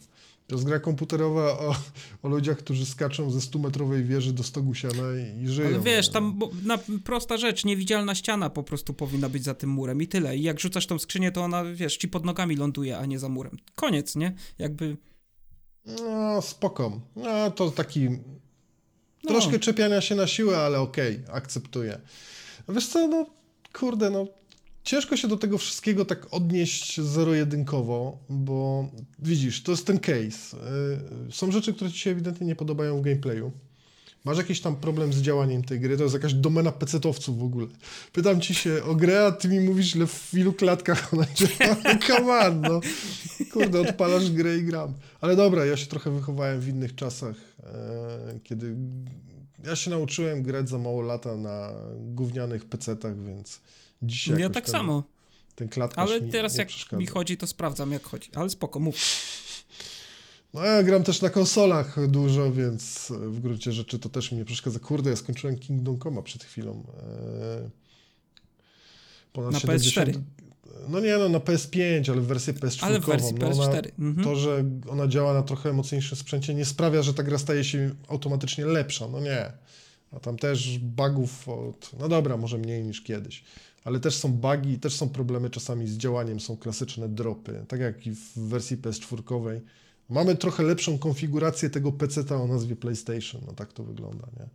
To 0.47 0.55
jest 0.55 0.65
gra 0.65 0.79
komputerowa 0.79 1.59
o, 1.59 1.75
o 2.23 2.29
ludziach, 2.29 2.57
którzy 2.57 2.85
skaczą 2.85 3.31
ze 3.31 3.39
100-metrowej 3.39 4.03
wieży 4.03 4.33
do 4.33 4.43
stogu 4.43 4.73
siana 4.73 5.03
i, 5.37 5.43
i 5.43 5.47
żyją. 5.47 5.67
Ale 5.67 5.79
wiesz, 5.79 6.07
nie? 6.07 6.13
tam 6.13 6.39
bo, 6.39 6.51
na, 6.65 6.79
prosta 7.03 7.37
rzecz, 7.37 7.65
niewidzialna 7.65 8.15
ściana 8.15 8.49
po 8.49 8.63
prostu 8.63 8.93
powinna 8.93 9.29
być 9.29 9.43
za 9.43 9.53
tym 9.53 9.69
murem 9.69 10.01
i 10.01 10.07
tyle. 10.07 10.37
I 10.37 10.41
jak 10.43 10.59
rzucasz 10.59 10.87
tą 10.87 10.99
skrzynię, 10.99 11.31
to 11.31 11.41
ona, 11.41 11.63
wiesz, 11.63 11.97
ci 11.97 12.07
pod 12.07 12.25
nogami 12.25 12.55
ląduje, 12.55 12.97
a 12.97 13.05
nie 13.05 13.19
za 13.19 13.29
murem. 13.29 13.57
Koniec, 13.75 14.15
nie? 14.15 14.33
Jakby... 14.59 14.97
No, 15.85 16.41
spoko. 16.41 17.01
No, 17.15 17.51
to 17.51 17.71
taki 17.71 18.09
No. 18.09 18.17
troszkę 19.27 19.59
czepiania 19.59 20.01
się 20.01 20.15
na 20.15 20.27
siłę, 20.27 20.57
ale 20.57 20.79
okej, 20.79 21.19
akceptuję. 21.31 21.99
Wiesz 22.69 22.87
co, 22.87 23.07
no, 23.07 23.25
kurde, 23.73 24.09
no, 24.09 24.27
ciężko 24.83 25.17
się 25.17 25.27
do 25.27 25.37
tego 25.37 25.57
wszystkiego 25.57 26.05
tak 26.05 26.33
odnieść 26.33 27.01
zero-jedynkowo, 27.01 28.17
bo 28.29 28.89
widzisz, 29.19 29.63
to 29.63 29.71
jest 29.71 29.87
ten 29.87 29.99
case. 29.99 30.57
Y, 31.27 31.31
Są 31.31 31.51
rzeczy, 31.51 31.73
które 31.73 31.91
ci 31.91 31.99
się 31.99 32.11
ewidentnie 32.11 32.47
nie 32.47 32.55
podobają 32.55 32.97
w 32.97 33.01
gameplayu. 33.01 33.51
Masz 34.25 34.37
jakiś 34.37 34.61
tam 34.61 34.75
problem 34.75 35.13
z 35.13 35.21
działaniem 35.21 35.63
tej 35.63 35.79
gry, 35.79 35.97
to 35.97 36.03
jest 36.03 36.15
jakaś 36.15 36.33
domena 36.33 36.71
pecetowców 36.71 37.39
w 37.39 37.43
ogóle. 37.43 37.67
Pytam 38.13 38.41
ci 38.41 38.55
się 38.55 38.83
o 38.83 38.95
grę, 38.95 39.25
a 39.25 39.31
ty 39.31 39.47
mi 39.47 39.59
mówisz, 39.59 39.95
ile 39.95 40.07
w 40.07 40.33
ilu 40.33 40.53
klatkach 40.53 41.13
ona 41.13 41.25
działa. 41.35 41.75
Come 42.07 42.39
on, 42.39 42.61
no. 42.61 42.81
Kurde, 43.53 43.81
odpalasz 43.81 44.31
grę 44.31 44.57
i 44.57 44.63
gram. 44.63 44.93
Ale 45.21 45.35
dobra, 45.35 45.65
ja 45.65 45.77
się 45.77 45.85
trochę 45.85 46.11
wychowałem 46.11 46.59
w 46.59 46.67
innych 46.67 46.95
czasach, 46.95 47.35
e, 47.63 48.39
kiedy 48.43 48.75
ja 49.65 49.75
się 49.75 49.89
nauczyłem 49.91 50.43
grać 50.43 50.69
za 50.69 50.77
mało 50.77 51.01
lata 51.01 51.37
na 51.37 51.73
gównianych 51.99 52.65
pecetach, 52.65 53.23
więc 53.23 53.59
dzisiaj 54.01 54.39
Ja 54.39 54.49
tak 54.49 54.65
ten, 54.65 54.71
samo. 54.71 55.03
ten 55.55 55.69
klatkarz 55.69 56.09
Ale 56.09 56.21
mi 56.21 56.31
teraz 56.31 56.57
nie 56.57 56.59
jak 56.59 56.91
mi 56.91 57.07
chodzi, 57.07 57.37
to 57.37 57.47
sprawdzam 57.47 57.91
jak 57.91 58.03
chodzi. 58.03 58.29
Ale 58.35 58.49
spoko, 58.49 58.79
mów. 58.79 58.95
No 60.53 60.65
ja 60.65 60.83
gram 60.83 61.03
też 61.03 61.21
na 61.21 61.29
konsolach 61.29 62.07
dużo, 62.07 62.51
więc 62.51 63.13
w 63.19 63.39
gruncie 63.39 63.71
rzeczy 63.71 63.99
to 63.99 64.09
też 64.09 64.31
mi 64.31 64.37
nie 64.37 64.45
przeszkadza. 64.45 64.79
Kurde, 64.79 65.09
ja 65.09 65.15
skończyłem 65.15 65.59
Kingdom 65.59 65.99
Coma 65.99 66.21
przed 66.21 66.43
chwilą. 66.43 66.83
E, 67.03 67.69
ponad 69.33 69.51
Na 69.51 69.59
70... 69.59 70.09
PS4. 70.09 70.21
No 70.89 70.99
nie, 70.99 71.17
no 71.17 71.29
na 71.29 71.39
PS5, 71.39 72.11
ale 72.11 72.21
w 72.21 72.25
wersji 72.25 72.53
PS4. 72.53 72.85
Ale 72.85 72.99
w 72.99 73.05
wersji 73.05 73.33
no 73.33 73.47
ona, 73.47 73.55
PS4. 73.55 73.91
Mhm. 73.99 74.23
To, 74.23 74.35
że 74.35 74.63
ona 74.89 75.07
działa 75.07 75.33
na 75.33 75.43
trochę 75.43 75.73
mocniejszym 75.73 76.17
sprzęcie 76.17 76.53
nie 76.53 76.65
sprawia, 76.65 77.01
że 77.01 77.13
ta 77.13 77.23
gra 77.23 77.37
staje 77.37 77.63
się 77.63 77.91
automatycznie 78.07 78.65
lepsza. 78.65 79.07
No 79.07 79.19
nie. 79.19 79.51
A 80.11 80.19
tam 80.19 80.37
też 80.37 80.79
bugów 80.79 81.49
od... 81.49 81.91
No 81.99 82.09
dobra, 82.09 82.37
może 82.37 82.57
mniej 82.57 82.83
niż 82.83 83.01
kiedyś. 83.01 83.43
Ale 83.83 83.99
też 83.99 84.15
są 84.15 84.33
bugi, 84.33 84.79
też 84.79 84.95
są 84.95 85.09
problemy 85.09 85.49
czasami 85.49 85.87
z 85.87 85.97
działaniem, 85.97 86.39
są 86.39 86.57
klasyczne 86.57 87.09
dropy. 87.09 87.65
Tak 87.67 87.79
jak 87.79 88.07
i 88.07 88.11
w 88.11 88.33
wersji 88.35 88.77
PS4. 88.77 89.59
Mamy 90.11 90.35
trochę 90.35 90.63
lepszą 90.63 90.97
konfigurację 90.99 91.69
tego 91.69 91.91
PC-ta 91.91 92.35
o 92.35 92.47
nazwie 92.47 92.75
PlayStation. 92.75 93.41
No 93.47 93.53
tak 93.53 93.73
to 93.73 93.83
wygląda, 93.83 94.27
nie? 94.39 94.45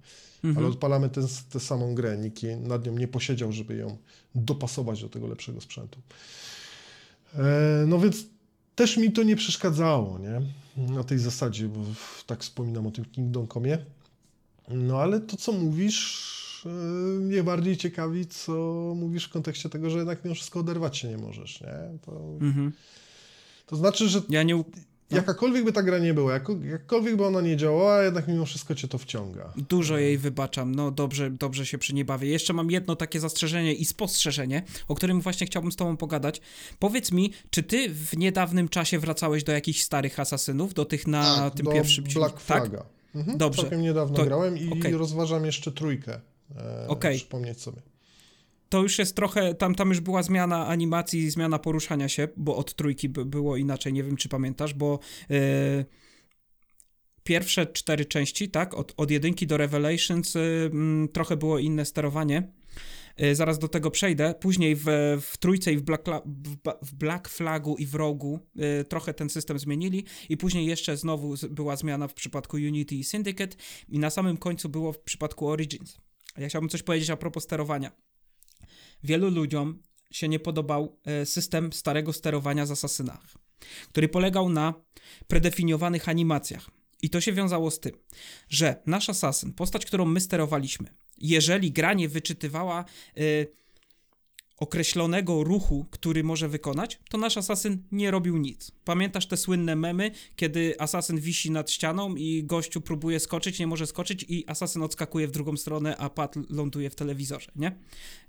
Mhm. 0.49 0.59
Ale 0.59 0.67
odpalamy 0.75 1.09
tę 1.09 1.21
tę 1.51 1.61
samą 1.61 1.95
grę. 1.95 2.19
Nikt 2.19 2.43
nad 2.61 2.87
nią 2.87 2.97
nie 2.99 3.09
posiedział, 3.09 3.53
żeby 3.53 3.77
ją 3.77 3.97
dopasować 4.35 5.03
do 5.03 5.09
tego 5.09 5.27
lepszego 5.27 5.61
sprzętu. 5.61 6.01
E, 7.35 7.85
no 7.87 7.99
więc 7.99 8.25
też 8.75 8.97
mi 8.97 9.13
to 9.13 9.23
nie 9.23 9.37
przeszkadzało, 9.37 10.19
nie? 10.19 10.41
Na 10.95 11.05
tej 11.05 11.19
zasadzie, 11.19 11.69
bo 11.69 11.81
tak 12.27 12.43
wspominam 12.43 12.87
o 12.87 12.91
tym 12.91 13.05
Kingdom 13.05 13.49
Comie. 13.49 13.79
No 14.69 14.99
ale 14.99 15.21
to, 15.21 15.37
co 15.37 15.53
mówisz, 15.53 16.67
e, 16.67 16.69
mnie 17.21 17.43
bardziej 17.43 17.77
ciekawi, 17.77 18.27
co 18.27 18.53
mówisz 18.97 19.25
w 19.25 19.31
kontekście 19.31 19.69
tego, 19.69 19.91
że 19.91 19.99
jednak 19.99 20.25
mimo 20.25 20.35
wszystko 20.35 20.61
oderwać 20.61 20.97
się 20.99 21.09
nie 21.09 21.19
możesz, 21.19 21.61
nie? 21.61 21.99
To, 22.07 22.13
Mhm. 22.41 22.73
to 23.67 23.77
znaczy, 23.77 24.09
że 24.09 24.23
Ja 24.29 24.43
nie... 24.43 24.65
No. 25.11 25.17
jakakolwiek 25.17 25.65
by 25.65 25.73
ta 25.73 25.83
gra 25.83 25.99
nie 25.99 26.15
była, 26.15 26.33
jako, 26.33 26.57
jakkolwiek 26.71 27.17
by 27.17 27.27
ona 27.27 27.41
nie 27.41 27.57
działała, 27.57 28.03
jednak 28.03 28.29
mimo 28.29 28.47
wszystko 28.47 28.75
cię 28.75 28.89
to 28.89 28.99
wciąga. 28.99 29.53
Dużo 29.69 29.99
jej 29.99 30.19
wybaczam, 30.19 30.75
no 30.75 30.91
dobrze, 30.91 31.31
dobrze 31.31 31.67
się 31.67 31.79
przy 31.79 31.95
niej 31.95 32.05
bawię. 32.05 32.29
Jeszcze 32.29 32.53
mam 32.53 32.71
jedno 32.71 32.97
takie 32.97 33.21
zastrzeżenie 33.21 33.75
i 33.75 33.85
spostrzeżenie, 33.85 34.63
o 34.89 34.95
którym 34.95 35.21
właśnie 35.21 35.47
chciałbym 35.47 35.73
z 35.73 35.77
tobą 35.77 35.97
pogadać. 35.97 36.41
Powiedz 36.79 37.13
mi, 37.13 37.33
czy 37.51 37.63
ty 37.63 37.89
w 37.89 38.17
niedawnym 38.17 38.69
czasie 38.69 38.99
wracałeś 38.99 39.45
do 39.45 39.53
jakichś 39.53 39.83
starych 39.83 40.21
asasynów, 40.21 40.75
do 40.75 40.85
tych 40.85 41.07
na 41.07 41.37
tak, 41.37 41.55
tym 41.55 41.67
do 41.67 41.73
pierwszym 41.73 42.05
Black 42.05 42.35
tak? 42.35 42.43
Flaga. 42.43 42.85
Mhm, 43.15 43.39
Dobrze. 43.39 43.63
Całkiem 43.63 43.83
niedawno 43.83 44.17
To- 44.17 44.25
grałem 44.25 44.59
i 44.59 44.73
okej. 44.73 44.95
rozważam 44.95 45.45
jeszcze 45.45 45.73
trójkę. 45.73 46.21
E, 46.57 46.89
Okej. 46.89 47.17
Przypomnieć 47.17 47.61
sobie. 47.61 47.83
To 48.69 48.83
już 48.83 48.99
jest 48.99 49.17
trochę, 49.17 49.55
tam, 49.55 49.75
tam 49.75 49.89
już 49.89 50.01
była 50.01 50.23
zmiana 50.23 50.67
animacji, 50.67 51.31
zmiana 51.31 51.59
poruszania 51.59 52.09
się, 52.09 52.29
bo 52.37 52.57
od 52.57 52.75
trójki 52.75 53.09
by, 53.09 53.25
było 53.25 53.57
inaczej, 53.57 53.93
nie 53.93 54.03
wiem 54.03 54.17
czy 54.17 54.29
pamiętasz, 54.29 54.75
bo 54.75 54.99
e, 55.31 55.85
pierwsze 57.25 57.67
cztery 57.67 58.05
części, 58.05 58.49
tak, 58.51 58.75
od, 58.75 58.95
od 58.97 59.11
jedynki 59.11 59.47
do 59.47 59.57
Revelations 59.57 60.37
e, 60.37 60.41
trochę 61.13 61.37
było 61.37 61.59
inne 61.59 61.85
sterowanie. 61.85 62.53
E, 63.17 63.35
Zaraz 63.35 63.59
do 63.59 63.69
tego 63.69 63.91
przejdę. 63.91 64.35
Później 64.41 64.77
w, 64.77 64.85
w 65.21 65.37
trójce 65.37 65.73
i 65.73 65.77
w 65.77 65.83
Black, 65.83 66.07
w, 66.27 66.87
w 66.87 66.95
Black 66.95 67.29
Flagu 67.29 67.77
i 67.77 67.87
w 67.87 67.95
Rogu 67.95 68.41
trochę 68.89 69.15
ten 69.15 69.31
system 69.31 69.59
zmienili 69.59 70.05
i 70.29 70.37
później 70.37 70.67
jeszcze 70.67 70.97
znowu 70.97 71.35
była 71.51 71.77
zmiana 71.77 72.09
w 72.09 72.15
przypadku 72.15 72.57
Unity 72.57 72.95
i 72.95 73.05
Syndicate 73.05 73.57
i 73.89 73.99
na 73.99 74.11
samym 74.11 74.37
końcu 74.37 74.69
było 74.69 74.93
w 74.93 74.99
przypadku 74.99 75.49
Origins. 75.49 75.99
ja 76.39 76.49
chciałbym 76.49 76.69
coś 76.69 76.83
powiedzieć 76.83 77.11
a 77.11 77.17
propos 77.17 77.45
sterowania. 77.45 78.06
Wielu 79.05 79.31
ludziom 79.31 79.83
się 80.11 80.29
nie 80.29 80.39
podobał 80.39 80.99
e, 81.05 81.27
system 81.27 81.73
starego 81.73 82.13
sterowania 82.13 82.67
z 82.67 82.71
Asasynach, 82.71 83.35
który 83.89 84.09
polegał 84.09 84.49
na 84.49 84.75
predefiniowanych 85.27 86.09
animacjach. 86.09 86.71
I 87.03 87.11
to 87.11 87.21
się 87.21 87.33
wiązało 87.33 87.71
z 87.71 87.81
tym, 87.81 87.93
że 88.49 88.83
nasz 88.87 89.11
asasyn, 89.11 89.53
postać, 89.53 89.87
którą 89.87 90.05
my 90.05 90.21
sterowaliśmy, 90.21 90.95
jeżeli 91.19 91.73
gra 91.73 91.95
nie 91.95 92.09
wyczytywała 92.09 92.85
y, 93.19 93.47
określonego 94.57 95.45
ruchu, 95.45 95.87
który 95.91 96.25
może 96.25 96.49
wykonać, 96.49 97.01
to 97.11 97.19
nasz 97.19 97.37
asasyn 97.37 97.83
nie 97.93 98.11
robił 98.11 98.37
nic. 98.37 98.73
Pamiętasz 98.85 99.27
te 99.27 99.37
słynne 99.37 99.77
memy, 99.77 100.11
kiedy 100.37 100.75
asasyn 100.81 101.21
wisi 101.21 101.51
nad 101.51 101.71
ścianą 101.71 102.15
i 102.17 102.45
gościu 102.45 102.81
próbuje 102.81 103.21
skoczyć, 103.21 103.59
nie 103.59 103.67
może 103.67 103.87
skoczyć 103.87 104.25
i 104.29 104.45
asasyn 104.47 104.83
odskakuje 104.83 105.29
w 105.29 105.31
drugą 105.31 105.57
stronę, 105.57 105.97
a 105.97 106.11
pad 106.11 106.35
ląduje 106.51 106.91
w 106.91 106.95
telewizorze, 106.95 107.53
nie? 107.57 107.69
Y, 107.69 107.75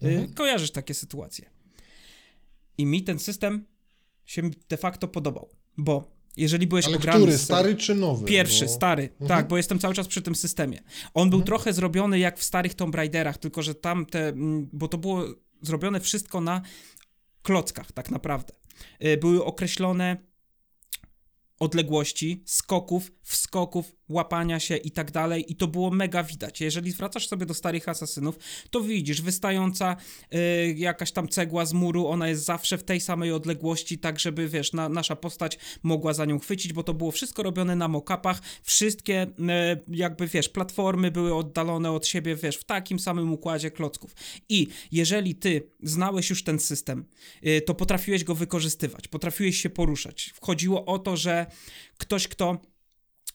Mhm. 0.07 0.33
kojarzysz 0.33 0.71
takie 0.71 0.93
sytuacje. 0.93 1.49
I 2.77 2.85
mi 2.85 3.03
ten 3.03 3.19
system 3.19 3.65
się 4.25 4.41
de 4.69 4.77
facto 4.77 5.07
podobał, 5.07 5.49
bo 5.77 6.17
jeżeli 6.37 6.67
byłeś 6.67 6.85
Ale 6.85 6.97
ograny 6.97 7.19
który, 7.25 7.37
stary 7.37 7.75
czy 7.75 7.95
nowy? 7.95 8.25
Pierwszy, 8.25 8.65
Bo- 8.65 8.71
stary, 8.71 9.03
Mhm. 9.03 9.27
tak, 9.27 9.47
bo 9.47 9.57
jestem 9.57 9.79
cały 9.79 9.93
czas 9.93 10.07
przy 10.07 10.21
tym 10.21 10.35
systemie. 10.35 10.79
On 11.13 11.29
był 11.29 11.41
trochę 11.41 11.73
zrobiony 11.73 12.19
jak 12.19 12.39
w 12.39 12.43
starych 12.43 12.73
Tomb 12.73 12.95
Raiderach, 12.95 13.37
tylko 13.37 13.61
że 13.61 13.75
tam 13.75 14.05
te, 14.05 14.27
mm, 14.27 14.69
bo 14.73 14.87
to 14.87 14.97
było 14.97 15.23
zrobione 15.61 15.99
wszystko 15.99 16.41
na 16.41 16.61
klockach 17.41 17.91
tak 17.91 18.11
naprawdę. 18.11 18.53
Y, 19.03 19.17
Były 19.17 19.45
określone 19.45 20.17
odległości, 21.59 22.43
skoków, 22.45 23.11
wskoków, 23.23 23.95
łapania 24.09 24.59
się 24.59 24.77
i 24.77 24.91
tak 24.91 25.11
dalej 25.11 25.51
i 25.51 25.55
to 25.55 25.67
było 25.67 25.91
mega 25.91 26.23
widać. 26.23 26.61
Jeżeli 26.61 26.91
zwracasz 26.91 27.27
sobie 27.27 27.45
do 27.45 27.53
starych 27.53 27.89
asasynów, 27.89 28.37
to 28.69 28.81
widzisz 28.81 29.21
wystająca 29.21 29.95
y, 30.33 30.75
jakaś 30.77 31.11
tam 31.11 31.27
cegła 31.27 31.65
z 31.65 31.73
muru, 31.73 32.07
ona 32.07 32.27
jest 32.27 32.45
zawsze 32.45 32.77
w 32.77 32.83
tej 32.83 33.01
samej 33.01 33.31
odległości, 33.31 33.97
tak 33.97 34.19
żeby, 34.19 34.47
wiesz, 34.49 34.73
na, 34.73 34.89
nasza 34.89 35.15
postać 35.15 35.57
mogła 35.83 36.13
za 36.13 36.25
nią 36.25 36.39
chwycić, 36.39 36.73
bo 36.73 36.83
to 36.83 36.93
było 36.93 37.11
wszystko 37.11 37.43
robione 37.43 37.75
na 37.75 37.87
mock-upach, 37.87 38.41
wszystkie 38.63 39.23
y, 39.23 39.27
jakby, 39.87 40.27
wiesz, 40.27 40.49
platformy 40.49 41.11
były 41.11 41.35
oddalone 41.35 41.91
od 41.91 42.07
siebie, 42.07 42.35
wiesz, 42.35 42.57
w 42.57 42.63
takim 42.63 42.99
samym 42.99 43.33
układzie 43.33 43.71
klocków. 43.71 44.15
I 44.49 44.67
jeżeli 44.91 45.35
ty 45.35 45.69
znałeś 45.83 46.29
już 46.29 46.43
ten 46.43 46.59
system, 46.59 47.05
y, 47.45 47.61
to 47.61 47.75
potrafiłeś 47.75 48.23
go 48.23 48.35
wykorzystywać, 48.35 49.07
potrafiłeś 49.07 49.61
się 49.61 49.69
poruszać. 49.69 50.33
Chodziło 50.41 50.85
o 50.85 50.99
to, 50.99 51.17
że 51.17 51.46
ktoś, 51.97 52.27
kto 52.27 52.61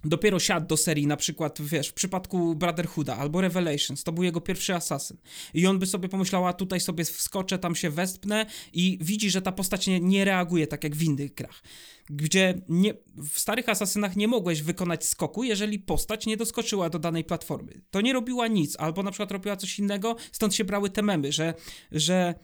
dopiero 0.05 0.39
siadł 0.39 0.67
do 0.67 0.77
serii, 0.77 1.07
na 1.07 1.17
przykład, 1.17 1.63
wiesz, 1.63 1.89
w 1.89 1.93
przypadku 1.93 2.55
Brotherhooda 2.55 3.17
albo 3.17 3.41
Revelations, 3.41 4.05
to 4.05 4.13
był 4.13 4.25
jego 4.25 4.41
pierwszy 4.41 4.75
asasyn. 4.75 5.17
I 5.55 5.67
on 5.67 5.79
by 5.79 5.87
sobie 5.87 6.09
pomyślał, 6.09 6.47
a 6.47 6.53
tutaj 6.53 6.81
sobie 6.81 7.05
wskoczę, 7.05 7.59
tam 7.59 7.75
się 7.75 7.91
wespnę 7.91 8.47
i 8.73 8.99
widzi, 9.01 9.31
że 9.31 9.43
ta 9.43 9.53
postać 9.53 9.87
nie, 9.87 10.01
nie 10.01 10.25
reaguje 10.25 10.67
tak 10.67 10.85
jak 10.85 10.97
w 10.97 11.03
innych 11.03 11.35
grach. 11.35 11.63
Gdzie 12.11 12.63
nie, 12.69 12.95
w 13.17 13.39
starych 13.39 13.69
asasynach 13.69 14.17
nie 14.17 14.29
mogłeś 14.29 14.63
wykonać 14.63 15.07
skoku, 15.07 15.45
jeżeli 15.45 15.79
postać 15.79 16.27
nie 16.27 16.37
doskoczyła 16.37 16.91
do 16.91 16.99
danej 16.99 17.25
platformy. 17.25 17.83
To 17.91 18.01
nie 18.01 18.13
robiła 18.13 18.49
nic, 18.49 18.77
albo 18.79 19.03
na 19.03 19.11
przykład 19.11 19.33
robiła 19.33 19.57
coś 19.57 19.79
innego, 19.79 20.17
stąd 20.33 20.55
się 20.55 20.65
brały 20.65 20.91
te 20.91 21.03
memy, 21.03 21.33
że, 21.33 21.55
że 21.93 22.35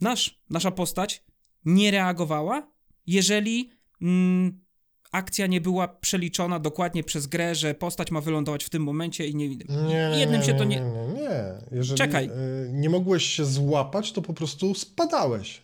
nasz, 0.00 0.40
nasza 0.50 0.70
postać 0.70 1.22
nie 1.64 1.90
reagowała, 1.90 2.72
jeżeli 3.06 3.70
mm, 4.02 4.61
akcja 5.12 5.46
nie 5.46 5.60
była 5.60 5.88
przeliczona 5.88 6.58
dokładnie 6.58 7.04
przez 7.04 7.26
grę, 7.26 7.54
że 7.54 7.74
postać 7.74 8.10
ma 8.10 8.20
wylądować 8.20 8.64
w 8.64 8.70
tym 8.70 8.82
momencie 8.82 9.26
i 9.26 9.34
nie. 9.34 9.48
Nie, 9.48 9.56
nie, 9.88 10.18
jednym 10.20 10.40
nie, 10.40 10.46
się 10.46 10.54
to 10.54 10.64
nie, 10.64 10.80
nie. 10.80 10.82
nie, 11.06 11.22
nie. 11.22 11.54
Jeżeli 11.72 11.98
Czekaj. 11.98 12.24
y, 12.66 12.72
nie 12.72 12.90
mogłeś 12.90 13.24
się 13.24 13.44
złapać, 13.44 14.12
to 14.12 14.22
po 14.22 14.34
prostu 14.34 14.74
spadałeś. 14.74 15.62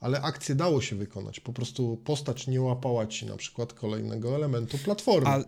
Ale 0.00 0.20
akcję 0.22 0.54
dało 0.54 0.80
się 0.80 0.96
wykonać. 0.96 1.40
Po 1.40 1.52
prostu 1.52 1.96
postać 2.04 2.46
nie 2.46 2.60
łapała 2.60 3.06
ci 3.06 3.26
na 3.26 3.36
przykład 3.36 3.72
kolejnego 3.72 4.36
elementu 4.36 4.78
platformy. 4.78 5.28
A, 5.30 5.44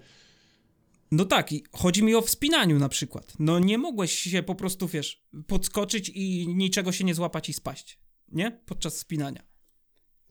no 1.11 1.25
tak, 1.25 1.53
i 1.53 1.65
chodzi 1.73 2.05
mi 2.05 2.15
o 2.15 2.23
wspinaniu 2.23 2.79
na 2.79 2.89
przykład. 2.89 3.33
No 3.39 3.59
nie 3.59 3.79
mogłeś 3.79 4.13
się 4.13 4.43
po 4.43 4.55
prostu, 4.55 4.89
wiesz, 4.89 5.23
podskoczyć 5.47 6.09
i 6.15 6.49
niczego 6.49 6.93
się 6.93 7.05
nie 7.05 7.15
złapać 7.15 7.49
i 7.49 7.53
spaść. 7.53 7.99
Nie? 8.33 8.61
Podczas 8.67 8.95
wspinania. 8.95 9.43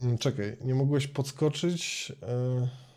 Mm, 0.01 0.17
Czekaj, 0.17 0.57
nie 0.63 0.76
mogłeś 0.76 1.07
podskoczyć. 1.07 2.11
y, 2.63 2.90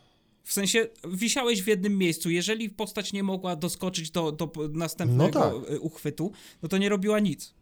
W 0.44 0.52
sensie 0.52 0.86
wisiałeś 1.12 1.62
w 1.62 1.66
jednym 1.66 1.98
miejscu. 1.98 2.30
Jeżeli 2.30 2.70
postać 2.70 3.12
nie 3.12 3.22
mogła 3.22 3.56
doskoczyć 3.56 4.10
do, 4.10 4.32
do 4.32 4.52
następnego 4.72 5.40
No 5.40 5.60
tak. 5.60 5.70
y, 5.70 5.80
uchwytu, 5.80 6.32
no 6.62 6.68
to 6.68 6.78
nie 6.78 6.88
robiła 6.88 7.20
nic. 7.20 7.54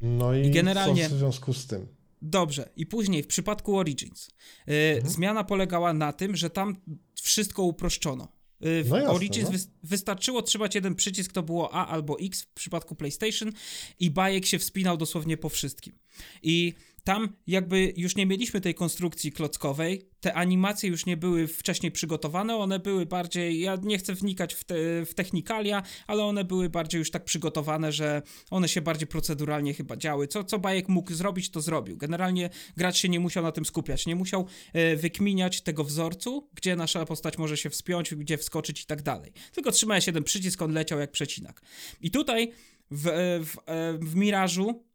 No 0.00 0.34
i, 0.34 0.46
I 0.46 0.50
generalnie- 0.50 1.08
w 1.08 1.12
związku 1.12 1.52
z 1.54 1.66
tym? 1.66 1.86
Dobrze. 2.22 2.68
I 2.76 2.86
później 2.86 3.22
w 3.22 3.26
przypadku 3.26 3.78
Origins 3.78 4.28
y, 4.28 4.72
Mhm. 4.96 5.12
zmiana 5.14 5.44
polegała 5.44 5.92
na 5.92 6.12
tym, 6.12 6.36
że 6.36 6.50
tam 6.50 6.76
wszystko 7.22 7.62
uproszczono. 7.62 8.28
Y, 8.66 8.84
W 8.84 8.88
No 8.88 8.96
jasne, 8.96 9.10
Origins 9.12 9.50
no. 9.50 9.56
wys- 9.58 9.68
wystarczyło 9.82 10.42
trzymać 10.42 10.74
jeden 10.74 10.94
przycisk, 10.94 11.32
to 11.32 11.42
było 11.42 11.74
A 11.74 11.86
albo 11.86 12.20
X 12.20 12.42
w 12.42 12.46
przypadku 12.52 12.94
PlayStation 12.94 13.52
i 14.00 14.10
bajek 14.10 14.46
się 14.46 14.58
wspinał 14.58 14.96
dosłownie 14.96 15.36
po 15.36 15.48
wszystkim. 15.48 15.98
I 16.42 16.74
tam 17.10 17.28
jakby 17.46 17.92
już 17.96 18.16
nie 18.16 18.26
mieliśmy 18.26 18.60
tej 18.60 18.74
konstrukcji 18.74 19.32
klockowej, 19.32 20.08
te 20.20 20.34
animacje 20.34 20.90
już 20.90 21.06
nie 21.06 21.16
były 21.16 21.46
wcześniej 21.46 21.92
przygotowane, 21.92 22.56
one 22.56 22.78
były 22.78 23.06
bardziej, 23.06 23.60
ja 23.60 23.78
nie 23.82 23.98
chcę 23.98 24.14
wnikać 24.14 24.54
w, 24.54 24.64
te, 24.64 24.74
w 25.06 25.14
technikalia, 25.14 25.82
ale 26.06 26.24
one 26.24 26.44
były 26.44 26.68
bardziej 26.68 26.98
już 26.98 27.10
tak 27.10 27.24
przygotowane, 27.24 27.92
że 27.92 28.22
one 28.50 28.68
się 28.68 28.80
bardziej 28.80 29.06
proceduralnie 29.06 29.74
chyba 29.74 29.96
działy. 29.96 30.28
Co, 30.28 30.44
co 30.44 30.58
bajek 30.58 30.88
mógł 30.88 31.12
zrobić, 31.12 31.50
to 31.50 31.60
zrobił. 31.60 31.96
Generalnie 31.96 32.50
gracz 32.76 32.96
się 32.96 33.08
nie 33.08 33.20
musiał 33.20 33.42
na 33.42 33.52
tym 33.52 33.64
skupiać, 33.64 34.06
nie 34.06 34.16
musiał 34.16 34.46
e, 34.72 34.96
wykminiać 34.96 35.60
tego 35.60 35.84
wzorcu, 35.84 36.48
gdzie 36.54 36.76
nasza 36.76 37.06
postać 37.06 37.38
może 37.38 37.56
się 37.56 37.70
wspiąć, 37.70 38.14
gdzie 38.14 38.38
wskoczyć 38.38 38.82
i 38.82 38.86
tak 38.86 39.02
dalej. 39.02 39.32
Tylko 39.52 39.72
trzymałeś 39.72 40.06
jeden 40.06 40.24
przycisk, 40.24 40.62
on 40.62 40.72
leciał 40.72 40.98
jak 40.98 41.10
przecinak. 41.12 41.62
I 42.00 42.10
tutaj 42.10 42.52
w, 42.90 43.06
e, 43.06 43.12
w, 43.40 43.56
e, 43.66 43.98
w 43.98 44.16
Mirażu 44.16 44.89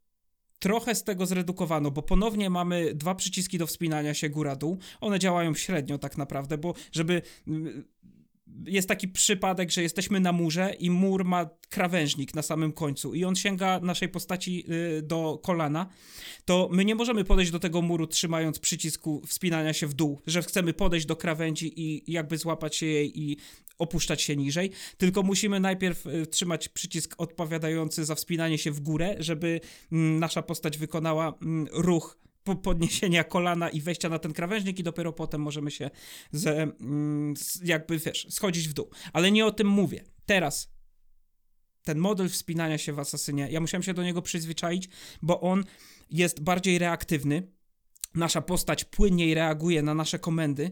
trochę 0.59 0.95
z 0.95 1.03
tego 1.03 1.25
zredukowano, 1.25 1.91
bo 1.91 2.01
ponownie 2.01 2.49
mamy 2.49 2.93
dwa 2.93 3.15
przyciski 3.15 3.57
do 3.57 3.67
wspinania 3.67 4.13
się 4.13 4.29
góra-dół. 4.29 4.77
One 5.01 5.19
działają 5.19 5.53
średnio 5.55 5.97
tak 5.97 6.17
naprawdę, 6.17 6.57
bo 6.57 6.73
żeby... 6.91 7.21
mm, 7.47 7.83
Jest 8.65 8.87
taki 8.87 9.07
przypadek, 9.07 9.71
że 9.71 9.81
jesteśmy 9.81 10.19
na 10.19 10.31
murze 10.31 10.73
i 10.79 10.89
mur 10.89 11.25
ma 11.25 11.49
krawężnik 11.69 12.33
na 12.33 12.41
samym 12.41 12.71
końcu 12.71 13.13
i 13.13 13.25
on 13.25 13.35
sięga 13.35 13.79
naszej 13.79 14.09
postaci 14.09 14.63
y, 14.97 15.01
do 15.01 15.39
kolana, 15.43 15.89
to 16.45 16.69
my 16.71 16.85
nie 16.85 16.95
możemy 16.95 17.23
podejść 17.23 17.51
do 17.51 17.59
tego 17.59 17.81
muru 17.81 18.07
trzymając 18.07 18.59
przycisku 18.59 19.21
wspinania 19.27 19.73
się 19.73 19.87
w 19.87 19.93
dół, 19.93 20.21
że 20.27 20.41
chcemy 20.41 20.73
podejść 20.73 21.05
do 21.05 21.15
krawędzi 21.15 21.73
i 21.81 22.11
jakby 22.11 22.37
złapać 22.37 22.75
się 22.75 22.85
jej 22.85 23.19
i 23.21 23.37
opuszczać 23.77 24.21
się 24.21 24.35
niżej, 24.35 24.71
tylko 24.97 25.23
musimy 25.23 25.59
najpierw 25.59 26.05
y, 26.05 26.27
trzymać 26.27 26.69
przycisk 26.69 27.15
odpowiadający 27.17 28.05
za 28.05 28.15
wspinanie 28.15 28.57
się 28.57 28.71
w 28.71 28.79
górę, 28.79 29.15
żeby 29.19 29.61
mm, 29.91 30.19
nasza 30.19 30.41
postać 30.41 30.77
wykonała 30.77 31.33
mm, 31.41 31.67
ruch 31.71 32.17
po- 32.43 32.55
podniesienia 32.55 33.23
kolana 33.23 33.69
i 33.69 33.81
wejścia 33.81 34.09
na 34.09 34.19
ten 34.19 34.33
krawężnik 34.33 34.79
i 34.79 34.83
dopiero 34.83 35.13
potem 35.13 35.41
możemy 35.41 35.71
się 35.71 35.89
mm, 36.45 37.33
jakby, 37.63 37.99
wiesz, 37.99 38.27
schodzić 38.29 38.67
w 38.67 38.73
dół. 38.73 38.89
Ale 39.13 39.31
nie 39.31 39.45
o 39.45 39.51
tym 39.51 39.67
mówię. 39.67 40.03
Teraz 40.25 40.75
ten 41.83 41.97
model 41.97 42.29
wspinania 42.29 42.77
się 42.77 42.93
w 42.93 42.99
Asasynie, 42.99 43.47
ja 43.51 43.59
musiałem 43.59 43.83
się 43.83 43.93
do 43.93 44.03
niego 44.03 44.21
przyzwyczaić, 44.21 44.89
bo 45.21 45.41
on 45.41 45.63
jest 46.11 46.43
bardziej 46.43 46.79
reaktywny. 46.79 47.47
Nasza 48.15 48.41
postać 48.41 48.83
płynniej 48.83 49.33
reaguje 49.33 49.81
na 49.81 49.93
nasze 49.93 50.19
komendy, 50.19 50.71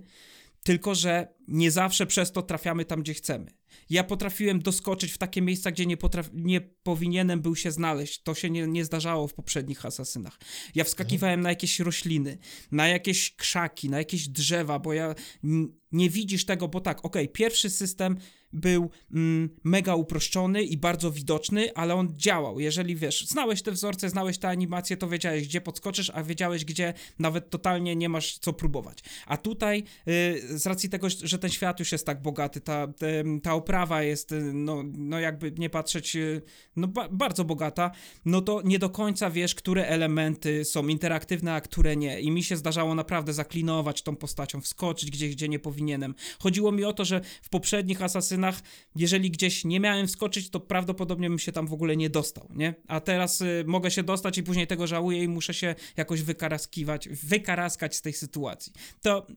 tylko 0.64 0.96
że 0.96 1.28
nie 1.48 1.72
zawsze 1.72 2.06
przez 2.06 2.32
to 2.32 2.42
trafiamy 2.42 2.86
tam, 2.86 3.02
gdzie 3.02 3.14
chcemy. 3.14 3.52
Ja 3.90 4.04
potrafiłem 4.04 4.60
doskoczyć 4.62 5.12
w 5.12 5.18
takie 5.18 5.42
miejsca, 5.42 5.72
gdzie 5.72 5.86
nie, 5.86 5.98
potraf- 5.98 6.30
nie 6.34 6.62
powinienem 6.62 7.42
był 7.42 7.56
się 7.56 7.72
znaleźć. 7.72 8.24
To 8.24 8.36
się 8.36 8.50
nie, 8.50 8.68
nie 8.68 8.86
zdarzało 8.86 9.28
w 9.28 9.34
poprzednich 9.34 9.86
asasynach. 9.86 10.40
Ja 10.76 10.84
wskakiwałem 10.84 11.42
na 11.42 11.50
jakieś 11.50 11.80
rośliny, 11.80 12.38
na 12.72 12.88
jakieś 12.88 13.36
krzaki, 13.36 13.90
na 13.90 13.98
jakieś 13.98 14.28
drzewa, 14.28 14.80
bo 14.80 14.94
ja 14.94 15.16
n- 15.44 15.68
nie 15.92 16.10
widzisz 16.10 16.46
tego, 16.46 16.68
bo 16.68 16.82
tak, 16.82 17.06
okej, 17.06 17.30
pierwszy 17.30 17.70
system 17.70 18.18
był 18.54 18.90
mm, 19.14 19.50
mega 19.64 19.96
uproszczony 19.96 20.64
i 20.64 20.78
bardzo 20.78 21.12
widoczny, 21.12 21.74
ale 21.76 21.96
on 21.96 22.14
działał. 22.18 22.60
Jeżeli 22.60 22.96
wiesz, 22.96 23.28
znałeś 23.28 23.62
te 23.62 23.72
wzorce, 23.72 24.10
znałeś 24.10 24.38
te 24.38 24.50
animacje, 24.50 24.98
to 24.98 25.08
wiedziałeś, 25.10 25.48
gdzie 25.48 25.62
podskoczysz, 25.62 26.12
a 26.14 26.24
wiedziałeś, 26.24 26.66
gdzie 26.66 26.94
nawet 27.20 27.50
totalnie 27.50 27.96
nie 27.96 28.10
masz 28.10 28.38
co 28.38 28.54
próbować. 28.54 29.00
A 29.28 29.38
tutaj, 29.38 29.84
y, 30.08 30.58
z 30.60 30.66
racji 30.66 30.90
tego, 30.90 31.08
że 31.10 31.40
ten 31.40 31.50
świat 31.50 31.80
już 31.80 31.92
jest 31.92 32.06
tak 32.06 32.22
bogaty, 32.22 32.62
ta, 32.62 32.88
te- 32.88 33.24
ta 33.44 33.56
oprawa 33.64 34.04
jest, 34.04 34.32
y, 34.32 34.54
no, 34.54 34.84
no 34.98 35.20
jakby 35.20 35.52
nie 35.58 35.70
patrzeć, 35.70 36.16
y, 36.16 36.42
no 36.76 36.88
ba 36.88 37.10
bardzo 37.12 37.46
bogata, 37.46 37.92
no 38.26 38.42
to 38.42 38.62
nie 38.62 38.80
do 38.80 38.90
końca 38.90 39.30
wiesz, 39.30 39.56
które 39.56 39.88
elementy 39.88 40.66
są 40.66 40.88
interaktywne, 40.88 41.54
a 41.54 41.62
które 41.62 41.96
nie. 41.96 42.22
I 42.22 42.32
mi 42.32 42.44
się 42.44 42.58
zdarzało 42.58 42.96
naprawdę 42.96 43.34
zaklinować 43.34 44.02
tą 44.02 44.16
postacią, 44.16 44.62
wskoczyć 44.62 45.12
gdzieś, 45.12 45.36
gdzie 45.36 45.50
nie 45.50 45.60
powinienem. 45.60 46.16
Chodziło 46.40 46.72
mi 46.72 46.84
o 46.84 46.94
to, 46.94 47.06
że 47.06 47.22
w 47.42 47.50
poprzednich 47.50 48.02
asasynach, 48.02 48.62
jeżeli 48.96 49.32
gdzieś 49.32 49.66
nie 49.66 49.80
miałem 49.80 50.08
wskoczyć, 50.08 50.50
to 50.50 50.60
prawdopodobnie 50.60 51.30
bym 51.30 51.40
się 51.40 51.52
tam 51.52 51.68
w 51.68 51.74
ogóle 51.74 51.98
nie 51.98 52.10
dostał, 52.10 52.48
nie? 52.56 52.76
A 52.88 53.00
teraz 53.00 53.42
y, 53.42 53.64
mogę 53.68 53.92
się 53.92 54.04
dostać 54.04 54.38
i 54.38 54.44
później 54.44 54.68
tego 54.68 54.88
żałuję 54.88 55.24
i 55.24 55.28
muszę 55.28 55.54
się 55.54 55.76
jakoś 55.98 56.22
wykaraskiwać, 56.22 57.10
wykaraskać 57.10 57.96
z 57.96 58.02
tej 58.02 58.14
sytuacji. 58.14 58.74
To 59.02 59.28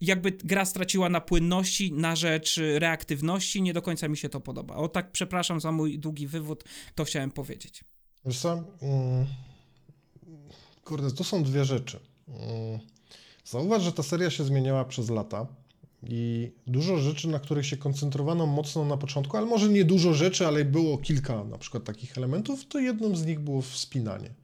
jakby 0.00 0.30
gra 0.30 0.64
straciła 0.64 1.08
na 1.08 1.20
płynności 1.20 1.92
na 1.92 2.16
rzecz 2.16 2.60
reaktywności, 2.78 3.62
nie 3.62 3.72
do 3.72 3.82
końca 3.82 4.08
mi 4.08 4.16
się 4.16 4.28
to 4.28 4.40
podoba. 4.40 4.76
O 4.76 4.88
tak, 4.88 5.12
przepraszam 5.12 5.60
za 5.60 5.72
mój 5.72 5.98
długi 5.98 6.26
wywód, 6.26 6.64
to 6.94 7.04
chciałem 7.04 7.30
powiedzieć. 7.30 7.84
Wiesz 8.24 8.38
co, 8.38 8.52
mm, 8.82 9.26
kurde, 10.84 11.10
to 11.10 11.24
są 11.24 11.42
dwie 11.42 11.64
rzeczy. 11.64 12.00
Mm, 12.28 12.78
Zauważ, 13.44 13.82
że 13.82 13.92
ta 13.92 14.02
seria 14.02 14.30
się 14.30 14.44
zmieniała 14.44 14.84
przez 14.84 15.10
lata 15.10 15.46
i 16.02 16.52
dużo 16.66 16.98
rzeczy, 16.98 17.28
na 17.28 17.38
których 17.38 17.66
się 17.66 17.76
koncentrowano 17.76 18.46
mocno 18.46 18.84
na 18.84 18.96
początku, 18.96 19.36
ale 19.36 19.46
może 19.46 19.68
nie 19.68 19.84
dużo 19.84 20.14
rzeczy, 20.14 20.46
ale 20.46 20.64
było 20.64 20.98
kilka 20.98 21.44
na 21.44 21.58
przykład 21.58 21.84
takich 21.84 22.18
elementów, 22.18 22.66
to 22.66 22.78
jednym 22.78 23.16
z 23.16 23.26
nich 23.26 23.40
było 23.40 23.62
wspinanie. 23.62 24.34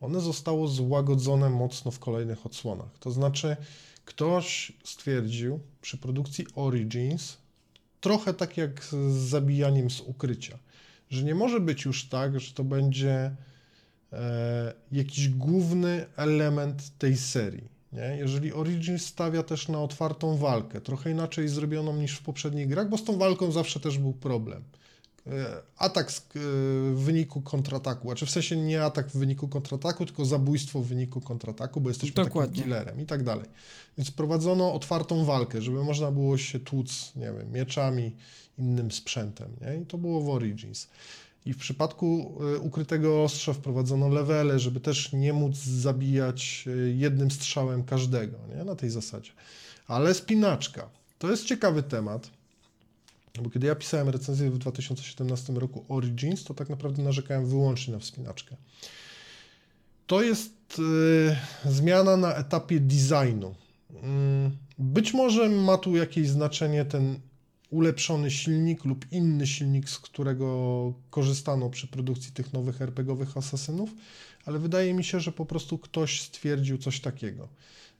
One 0.00 0.20
zostało 0.20 0.68
złagodzone 0.68 1.50
mocno 1.50 1.90
w 1.90 1.98
kolejnych 1.98 2.46
odsłonach. 2.46 2.98
To 2.98 3.10
znaczy, 3.10 3.56
ktoś 4.04 4.72
stwierdził 4.84 5.60
przy 5.80 5.98
produkcji 5.98 6.46
Origins, 6.54 7.36
trochę 8.00 8.34
tak 8.34 8.56
jak 8.56 8.84
z 8.84 9.14
zabijaniem 9.14 9.90
z 9.90 10.00
ukrycia, 10.00 10.58
że 11.10 11.24
nie 11.24 11.34
może 11.34 11.60
być 11.60 11.84
już 11.84 12.08
tak, 12.08 12.40
że 12.40 12.54
to 12.54 12.64
będzie 12.64 13.36
e, 14.12 14.74
jakiś 14.92 15.28
główny 15.28 16.06
element 16.16 16.98
tej 16.98 17.16
serii. 17.16 17.68
Nie? 17.92 18.16
Jeżeli 18.18 18.52
Origins 18.52 19.06
stawia 19.06 19.42
też 19.42 19.68
na 19.68 19.82
otwartą 19.82 20.36
walkę, 20.36 20.80
trochę 20.80 21.10
inaczej 21.10 21.48
zrobioną 21.48 21.96
niż 21.96 22.12
w 22.12 22.22
poprzednich 22.22 22.68
grach, 22.68 22.88
bo 22.88 22.98
z 22.98 23.04
tą 23.04 23.18
walką 23.18 23.52
zawsze 23.52 23.80
też 23.80 23.98
był 23.98 24.12
problem. 24.12 24.64
E, 25.26 25.62
Atak 25.78 26.08
e, 26.10 26.12
w 26.94 27.00
wyniku 27.04 27.40
kontrataku, 27.40 28.08
znaczy 28.08 28.26
w 28.26 28.30
sensie 28.30 28.56
nie 28.56 28.84
atak 28.84 29.08
w 29.08 29.16
wyniku 29.16 29.48
kontrataku, 29.48 30.06
tylko 30.06 30.24
zabójstwo 30.24 30.80
w 30.80 30.86
wyniku 30.86 31.20
kontrataku, 31.20 31.80
bo 31.80 31.88
jesteśmy 31.90 32.24
Dokładnie. 32.24 32.50
takim 32.50 32.64
killerem 32.64 33.00
i 33.00 33.06
tak 33.06 33.22
dalej. 33.22 33.46
Więc 33.98 34.10
prowadzono 34.10 34.74
otwartą 34.74 35.24
walkę, 35.24 35.62
żeby 35.62 35.84
można 35.84 36.10
było 36.10 36.38
się 36.38 36.60
tłuc, 36.60 37.12
nie 37.16 37.32
wiem, 37.32 37.52
mieczami, 37.52 38.16
innym 38.58 38.90
sprzętem, 38.90 39.48
nie? 39.60 39.82
I 39.82 39.86
to 39.86 39.98
było 39.98 40.20
w 40.20 40.28
Origins. 40.28 40.88
I 41.46 41.52
w 41.52 41.56
przypadku 41.58 42.38
y, 42.56 42.58
ukrytego 42.58 43.24
ostrza 43.24 43.52
wprowadzono 43.52 44.08
levele, 44.08 44.58
żeby 44.58 44.80
też 44.80 45.12
nie 45.12 45.32
móc 45.32 45.56
zabijać 45.56 46.68
jednym 46.94 47.30
strzałem 47.30 47.84
każdego, 47.84 48.38
nie? 48.56 48.64
Na 48.64 48.74
tej 48.74 48.90
zasadzie. 48.90 49.30
Ale 49.86 50.14
spinaczka. 50.14 50.88
To 51.18 51.30
jest 51.30 51.44
ciekawy 51.44 51.82
temat, 51.82 52.30
bo 53.42 53.50
kiedy 53.50 53.66
ja 53.66 53.74
pisałem 53.74 54.08
recenzję 54.08 54.50
w 54.50 54.58
2017 54.58 55.52
roku 55.52 55.84
Origins, 55.88 56.44
to 56.44 56.54
tak 56.54 56.68
naprawdę 56.68 57.02
narzekałem 57.02 57.46
wyłącznie 57.46 57.92
na 57.94 58.00
wspinaczkę. 58.00 58.56
To 60.06 60.22
jest 60.22 60.78
y, 60.78 61.70
zmiana 61.70 62.16
na 62.16 62.34
etapie 62.34 62.80
designu. 62.80 63.54
Mm, 64.02 64.56
Być 64.78 65.14
może 65.14 65.48
ma 65.48 65.78
tu 65.78 65.96
jakieś 65.96 66.28
znaczenie 66.28 66.84
ten 66.84 67.20
ulepszony 67.70 68.30
silnik 68.30 68.84
lub 68.84 69.12
inny 69.12 69.46
silnik, 69.46 69.88
z 69.88 69.98
którego 69.98 70.92
korzystano 71.10 71.70
przy 71.70 71.86
produkcji 71.86 72.32
tych 72.32 72.52
nowych 72.52 72.82
RPGowych 72.82 73.36
asasynów, 73.36 73.90
ale 74.46 74.58
wydaje 74.58 74.94
mi 74.94 75.04
się, 75.04 75.20
że 75.20 75.32
po 75.32 75.46
prostu 75.46 75.78
ktoś 75.78 76.20
stwierdził 76.20 76.78
coś 76.78 77.00
takiego. 77.00 77.48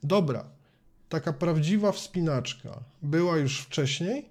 Dobra, 0.02 0.44
taka 1.08 1.32
prawdziwa 1.32 1.92
wspinaczka 1.92 2.80
była 3.02 3.36
już 3.36 3.60
wcześniej, 3.60 4.29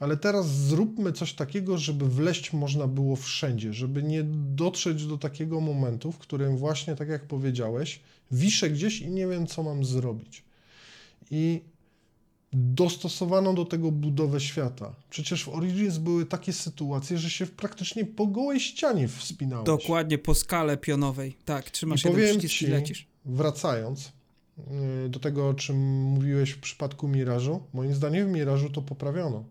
ale 0.00 0.16
teraz 0.16 0.46
zróbmy 0.46 1.12
coś 1.12 1.32
takiego, 1.32 1.78
żeby 1.78 2.08
wleść 2.08 2.52
można 2.52 2.86
było 2.86 3.16
wszędzie, 3.16 3.72
żeby 3.72 4.02
nie 4.02 4.22
dotrzeć 4.54 5.06
do 5.06 5.18
takiego 5.18 5.60
momentu, 5.60 6.12
w 6.12 6.18
którym 6.18 6.56
właśnie, 6.56 6.96
tak 6.96 7.08
jak 7.08 7.26
powiedziałeś, 7.26 8.00
wiszę 8.30 8.70
gdzieś 8.70 9.00
i 9.00 9.10
nie 9.10 9.26
wiem, 9.26 9.46
co 9.46 9.62
mam 9.62 9.84
zrobić. 9.84 10.44
I 11.30 11.60
dostosowano 12.52 13.54
do 13.54 13.64
tego 13.64 13.92
budowę 13.92 14.40
świata. 14.40 14.94
Przecież 15.10 15.44
w 15.44 15.48
Origins 15.48 15.98
były 15.98 16.26
takie 16.26 16.52
sytuacje, 16.52 17.18
że 17.18 17.30
się 17.30 17.46
praktycznie 17.46 18.04
po 18.04 18.26
gołej 18.26 18.60
ścianie 18.60 19.08
wspinałeś. 19.08 19.66
Dokładnie, 19.66 20.18
po 20.18 20.34
skale 20.34 20.76
pionowej. 20.76 21.36
Tak, 21.44 21.70
trzymasz 21.70 22.04
I 22.04 22.08
jeden 22.08 22.38
przycisk 22.38 22.54
i 22.54 22.58
ci, 22.58 22.66
lecisz. 22.66 23.06
wracając 23.24 24.12
yy, 25.02 25.08
do 25.08 25.20
tego, 25.20 25.48
o 25.48 25.54
czym 25.54 26.02
mówiłeś 26.02 26.50
w 26.50 26.60
przypadku 26.60 27.08
Mirażu, 27.08 27.62
moim 27.72 27.94
zdaniem 27.94 28.28
w 28.28 28.32
Mirażu 28.32 28.70
to 28.70 28.82
poprawiono. 28.82 29.44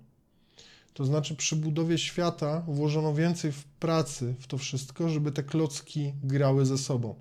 To 1.00 1.06
znaczy 1.06 1.36
przy 1.36 1.56
budowie 1.56 1.98
świata 1.98 2.64
włożono 2.68 3.14
więcej 3.14 3.52
w 3.52 3.64
pracy 3.64 4.36
w 4.40 4.48
to 4.48 4.58
wszystko, 4.58 5.10
żeby 5.10 5.32
te 5.32 5.44
klocki 5.44 6.14
grały 6.24 6.66
ze 6.66 6.78
sobą. 6.78 7.16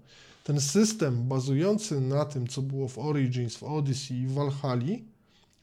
Ten 0.44 0.60
system 0.60 1.28
bazujący 1.28 2.00
na 2.00 2.24
tym, 2.24 2.46
co 2.46 2.62
było 2.62 2.88
w 2.88 2.98
Origins, 2.98 3.56
w 3.56 3.62
Odyssey 3.62 4.16
i 4.16 4.26
w 4.26 4.32
Valhalla, 4.32 4.96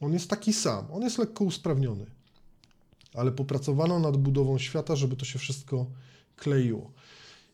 on 0.01 0.13
jest 0.13 0.29
taki 0.29 0.53
sam. 0.53 0.85
On 0.91 1.01
jest 1.01 1.17
lekko 1.17 1.43
usprawniony. 1.43 2.05
Ale 3.13 3.31
popracowano 3.31 3.99
nad 3.99 4.17
budową 4.17 4.57
świata, 4.57 4.95
żeby 4.95 5.15
to 5.15 5.25
się 5.25 5.39
wszystko 5.39 5.85
kleiło. 6.35 6.91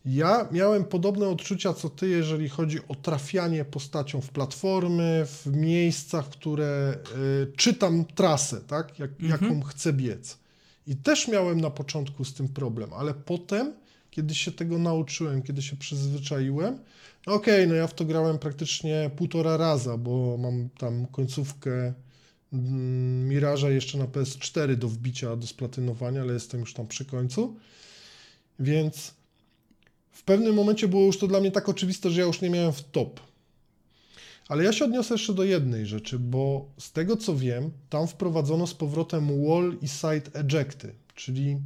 Ja 0.05 0.47
miałem 0.51 0.85
podobne 0.85 1.29
odczucia 1.29 1.73
co 1.73 1.89
ty, 1.89 2.09
jeżeli 2.09 2.49
chodzi 2.49 2.79
o 2.87 2.95
trafianie 2.95 3.65
postacią 3.65 4.21
w 4.21 4.29
platformy, 4.29 5.25
w 5.25 5.47
miejscach, 5.55 6.29
które 6.29 6.97
y, 7.43 7.51
czytam 7.57 8.05
trasę, 8.05 8.61
tak? 8.61 8.99
Jak, 8.99 9.11
Mhm. 9.11 9.29
jaką 9.31 9.61
chcę 9.61 9.93
biec. 9.93 10.40
I 10.87 10.95
też 10.95 11.27
miałem 11.27 11.61
na 11.61 11.69
początku 11.69 12.25
z 12.25 12.33
tym 12.33 12.47
problem, 12.47 12.93
ale 12.93 13.13
potem, 13.13 13.73
kiedy 14.11 14.35
się 14.35 14.51
tego 14.51 14.77
nauczyłem, 14.77 15.41
kiedy 15.41 15.61
się 15.61 15.75
przyzwyczaiłem, 15.75 16.79
no 17.27 17.33
okej, 17.33 17.67
no 17.67 17.75
ja 17.75 17.87
w 17.87 17.93
to 17.93 18.05
grałem 18.05 18.39
praktycznie 18.39 19.11
półtora 19.15 19.57
raza, 19.57 19.97
bo 19.97 20.37
mam 20.37 20.69
tam 20.69 21.05
końcówkę 21.05 21.93
mm, 22.53 23.27
Miraża 23.27 23.69
jeszcze 23.69 23.97
na 23.97 24.05
PS4 24.05 24.75
do 24.75 24.87
wbicia, 24.87 25.35
do 25.35 25.47
splatynowania, 25.47 26.21
ale 26.21 26.33
jestem 26.33 26.59
już 26.59 26.73
tam 26.73 26.87
przy 26.87 27.05
końcu. 27.05 27.55
Więc 28.59 29.13
w 30.11 30.23
pewnym 30.23 30.55
momencie 30.55 30.87
było 30.87 31.05
już 31.05 31.17
to 31.17 31.27
dla 31.27 31.39
mnie 31.39 31.51
tak 31.51 31.69
oczywiste, 31.69 32.09
że 32.09 32.21
ja 32.21 32.27
już 32.27 32.41
nie 32.41 32.49
miałem 32.49 32.73
w 32.73 32.83
top. 32.83 33.19
Ale 34.51 34.63
ja 34.63 34.73
się 34.73 34.85
odniosę 34.85 35.13
jeszcze 35.13 35.33
do 35.33 35.43
jednej 35.43 35.85
rzeczy, 35.85 36.19
bo 36.19 36.65
z 36.77 36.91
tego 36.91 37.17
co 37.17 37.35
wiem, 37.35 37.71
tam 37.89 38.07
wprowadzono 38.07 38.67
z 38.67 38.73
powrotem 38.73 39.45
wall 39.47 39.77
i 39.81 39.87
side 39.87 40.31
ejecty, 40.33 40.93
czyli 41.15 41.57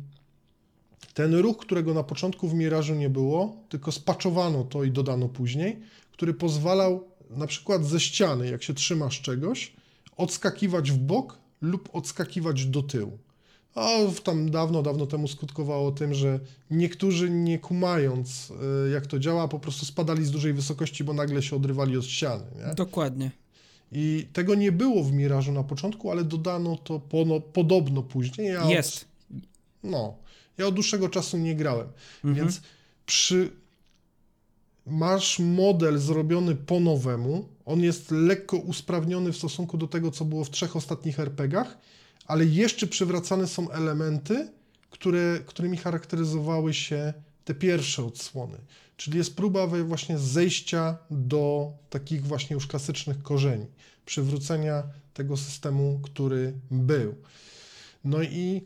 ten 1.13 1.35
ruch, 1.35 1.57
którego 1.57 1.93
na 1.93 2.03
początku 2.03 2.47
w 2.47 2.53
Mirażu 2.53 2.95
nie 2.95 3.09
było, 3.09 3.57
tylko 3.69 3.91
spaczowano 3.91 4.63
to 4.63 4.83
i 4.83 4.91
dodano 4.91 5.29
później, 5.29 5.79
który 6.11 6.33
pozwalał 6.33 7.07
na 7.29 7.47
przykład 7.47 7.85
ze 7.85 7.99
ściany, 7.99 8.49
jak 8.49 8.63
się 8.63 8.73
trzymasz 8.73 9.21
czegoś, 9.21 9.73
odskakiwać 10.17 10.91
w 10.91 10.97
bok 10.97 11.37
lub 11.61 11.89
odskakiwać 11.93 12.65
do 12.65 12.83
tyłu. 12.83 13.17
A 13.75 13.89
tam 14.23 14.51
dawno, 14.51 14.81
dawno 14.81 15.05
temu 15.05 15.27
skutkowało 15.27 15.91
tym, 15.91 16.13
że 16.13 16.39
niektórzy 16.71 17.29
nie 17.29 17.59
kumając, 17.59 18.51
y, 18.87 18.89
jak 18.89 19.07
to 19.07 19.19
działa, 19.19 19.47
po 19.47 19.59
prostu 19.59 19.85
spadali 19.85 20.25
z 20.25 20.31
dużej 20.31 20.53
wysokości, 20.53 21.03
bo 21.03 21.13
nagle 21.13 21.41
się 21.43 21.55
odrywali 21.55 21.97
od 21.97 22.05
ściany. 22.05 22.43
Nie? 22.67 22.73
Dokładnie. 22.75 23.31
I 23.91 24.27
tego 24.33 24.55
nie 24.55 24.71
było 24.71 25.03
w 25.03 25.11
Mirażu 25.11 25.51
na 25.51 25.63
początku, 25.63 26.11
ale 26.11 26.23
dodano 26.23 26.77
to 26.83 26.99
pono, 26.99 27.39
podobno 27.39 28.03
później. 28.03 28.47
Ja 28.47 28.69
Jest. 28.69 28.97
Od, 28.97 29.41
no, 29.83 30.15
ja 30.57 30.67
od 30.67 30.73
dłuższego 30.73 31.09
czasu 31.09 31.37
nie 31.37 31.55
grałem, 31.55 31.87
Mhm. 32.23 32.35
więc 32.35 32.61
przy 33.05 33.51
masz 34.85 35.39
model 35.39 35.97
zrobiony 35.97 36.55
po 36.55 36.79
nowemu, 36.79 37.47
on 37.65 37.79
jest 37.83 38.11
lekko 38.11 38.57
usprawniony 38.57 39.31
w 39.31 39.37
stosunku 39.37 39.77
do 39.77 39.87
tego, 39.87 40.11
co 40.11 40.25
było 40.25 40.43
w 40.43 40.49
trzech 40.49 40.75
ostatnich 40.75 41.19
RPGach, 41.19 41.77
ale 42.27 42.45
jeszcze 42.45 42.87
przywracane 42.87 43.47
są 43.47 43.71
elementy, 43.71 44.51
które, 44.89 45.39
którymi 45.45 45.77
charakteryzowały 45.77 46.73
się 46.73 47.13
te 47.45 47.55
pierwsze 47.55 48.05
odsłony. 48.05 48.57
Czyli 48.97 49.17
jest 49.17 49.35
próba 49.35 49.67
właśnie 49.67 50.17
zejścia 50.17 50.97
do 51.11 51.71
takich 51.89 52.25
właśnie 52.25 52.53
już 52.53 52.67
klasycznych 52.67 53.21
korzeni, 53.21 53.65
przywrócenia 54.05 54.83
tego 55.13 55.37
systemu, 55.37 55.99
który 56.03 56.53
był. 56.71 57.15
No 58.03 58.23
i 58.23 58.61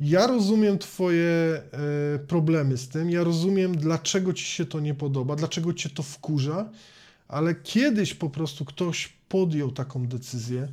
ja 0.00 0.26
rozumiem 0.26 0.78
Twoje 0.78 1.28
e, 1.28 2.18
problemy 2.18 2.76
z 2.76 2.88
tym, 2.88 3.10
ja 3.10 3.24
rozumiem, 3.24 3.76
dlaczego 3.76 4.32
Ci 4.32 4.44
się 4.44 4.66
to 4.66 4.80
nie 4.80 4.94
podoba, 4.94 5.36
dlaczego 5.36 5.74
Cię 5.74 5.90
to 5.90 6.02
wkurza, 6.02 6.70
ale 7.28 7.54
kiedyś 7.54 8.14
po 8.14 8.30
prostu 8.30 8.64
ktoś 8.64 9.12
podjął 9.28 9.72
taką 9.72 10.06
decyzję, 10.06 10.68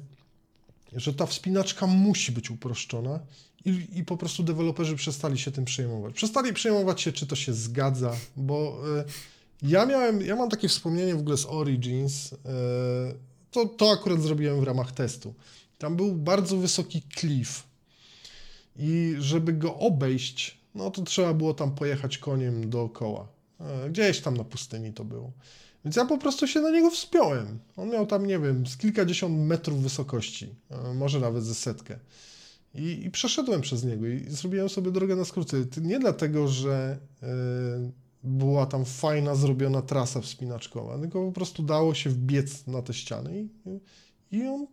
że 0.95 1.13
ta 1.13 1.26
wspinaczka 1.26 1.88
musi 1.88 2.31
być 2.31 2.51
uproszczona 2.51 3.19
i, 3.65 3.88
i 3.93 4.05
po 4.05 4.18
prostu 4.18 4.43
deweloperzy 4.43 4.95
przestali 4.95 5.39
się 5.39 5.51
tym 5.51 5.65
przejmować. 5.65 6.15
Przestali 6.15 6.53
przejmować 6.53 7.01
się, 7.01 7.11
czy 7.11 7.27
to 7.27 7.35
się 7.35 7.53
zgadza, 7.53 8.15
bo 8.38 8.81
y, 8.99 9.03
ja 9.68 9.85
miałem, 9.85 10.22
ja 10.22 10.35
mam 10.35 10.49
takie 10.49 10.68
wspomnienie 10.68 11.15
w 11.15 11.19
ogóle 11.19 11.38
z 11.38 11.45
Origins, 11.45 12.34
y, 12.34 12.38
to, 13.51 13.65
to 13.65 13.91
akurat 13.91 14.22
zrobiłem 14.22 14.59
w 14.59 14.63
ramach 14.63 14.91
testu. 14.91 15.34
Tam 15.77 15.95
był 15.95 16.15
bardzo 16.15 16.57
wysoki 16.57 17.01
cliff 17.18 17.63
i 18.76 19.15
żeby 19.19 19.53
go 19.53 19.76
obejść, 19.76 20.57
no 20.76 20.91
to 20.91 21.01
trzeba 21.01 21.34
było 21.34 21.53
tam 21.53 21.76
pojechać 21.76 22.18
koniem 22.18 22.69
dookoła. 22.69 23.27
E, 23.59 23.89
Gdzieś 23.89 24.19
tam 24.19 24.38
na 24.38 24.43
pustyni 24.43 24.93
to 24.93 25.05
było. 25.05 25.31
Więc 25.86 25.95
ja 25.95 26.06
po 26.06 26.18
prostu 26.18 26.48
się 26.48 26.62
na 26.62 26.70
niego 26.70 26.91
wspiąłem. 26.91 27.60
On 27.78 27.90
miał 27.90 28.08
tam, 28.08 28.26
nie 28.26 28.40
wiem, 28.40 28.68
z 28.68 28.78
kilkadziesiąt 28.78 29.38
metrów 29.38 29.82
wysokości, 29.84 30.56
e, 30.70 30.94
może 30.94 31.20
nawet 31.20 31.44
ze 31.44 31.56
setkę. 31.56 31.99
I, 32.76 33.06
I 33.06 33.12
przeszedłem 33.12 33.62
przez 33.62 33.84
niego 33.84 34.08
i 34.08 34.26
zrobiłem 34.30 34.70
sobie 34.70 34.91
drogę 34.91 35.16
na 35.16 35.26
skróty. 35.26 35.68
Nie 35.82 35.99
dlatego, 35.99 36.48
że 36.48 36.98
e, 37.24 37.28
była 38.24 38.66
tam 38.66 38.86
fajna, 38.86 39.36
zrobiona 39.36 39.82
trasa 39.82 40.22
wspinaczkowa, 40.22 40.99
tylko 40.99 41.26
po 41.26 41.32
prostu 41.32 41.64
dało 41.64 41.94
się 41.94 42.10
wbiec 42.10 42.68
na 42.68 42.82
te 42.82 42.94
ściany 42.94 43.41
i, 43.41 43.80
i 44.38 44.48
on 44.48 44.68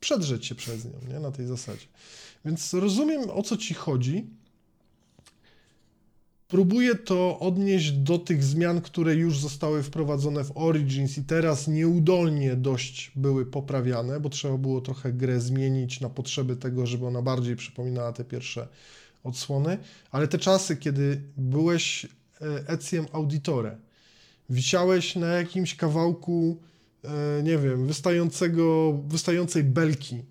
przedrzeć 0.00 0.46
się 0.46 0.54
przez 0.54 0.84
nią, 0.84 0.92
nie? 1.08 1.20
Na 1.20 1.30
tej 1.30 1.46
zasadzie. 1.46 1.86
Więc 2.44 2.74
rozumiem, 2.74 3.30
o 3.30 3.42
co 3.42 3.56
ci 3.56 3.74
chodzi. 3.74 4.26
Próbuję 6.52 6.94
to 6.94 7.38
odnieść 7.38 7.92
do 7.92 8.18
tych 8.18 8.44
zmian, 8.44 8.80
które 8.80 9.14
już 9.14 9.38
zostały 9.38 9.82
wprowadzone 9.82 10.44
w 10.44 10.52
Origins 10.54 11.18
i 11.18 11.24
teraz 11.24 11.68
nieudolnie 11.68 12.56
dość 12.56 13.12
były 13.16 13.46
poprawiane, 13.46 14.20
bo 14.20 14.28
trzeba 14.28 14.58
było 14.58 14.80
trochę 14.80 15.12
grę 15.12 15.40
zmienić 15.40 16.00
na 16.00 16.08
potrzeby 16.10 16.56
tego, 16.56 16.86
żeby 16.86 17.06
ona 17.06 17.22
bardziej 17.22 17.56
przypominała 17.56 18.12
te 18.12 18.24
pierwsze 18.24 18.68
odsłony. 19.24 19.78
Ale 20.10 20.28
te 20.28 20.38
czasy, 20.38 20.76
kiedy 20.76 21.22
byłeś 21.36 22.04
e, 22.04 22.08
Ecjem 22.68 23.06
Auditore, 23.12 23.76
wisiałeś 24.50 25.16
na 25.16 25.26
jakimś 25.26 25.76
kawałku, 25.76 26.60
e, 27.04 27.42
nie 27.42 27.58
wiem, 27.58 27.86
wystającego, 27.86 28.92
wystającej 29.06 29.64
belki 29.64 30.22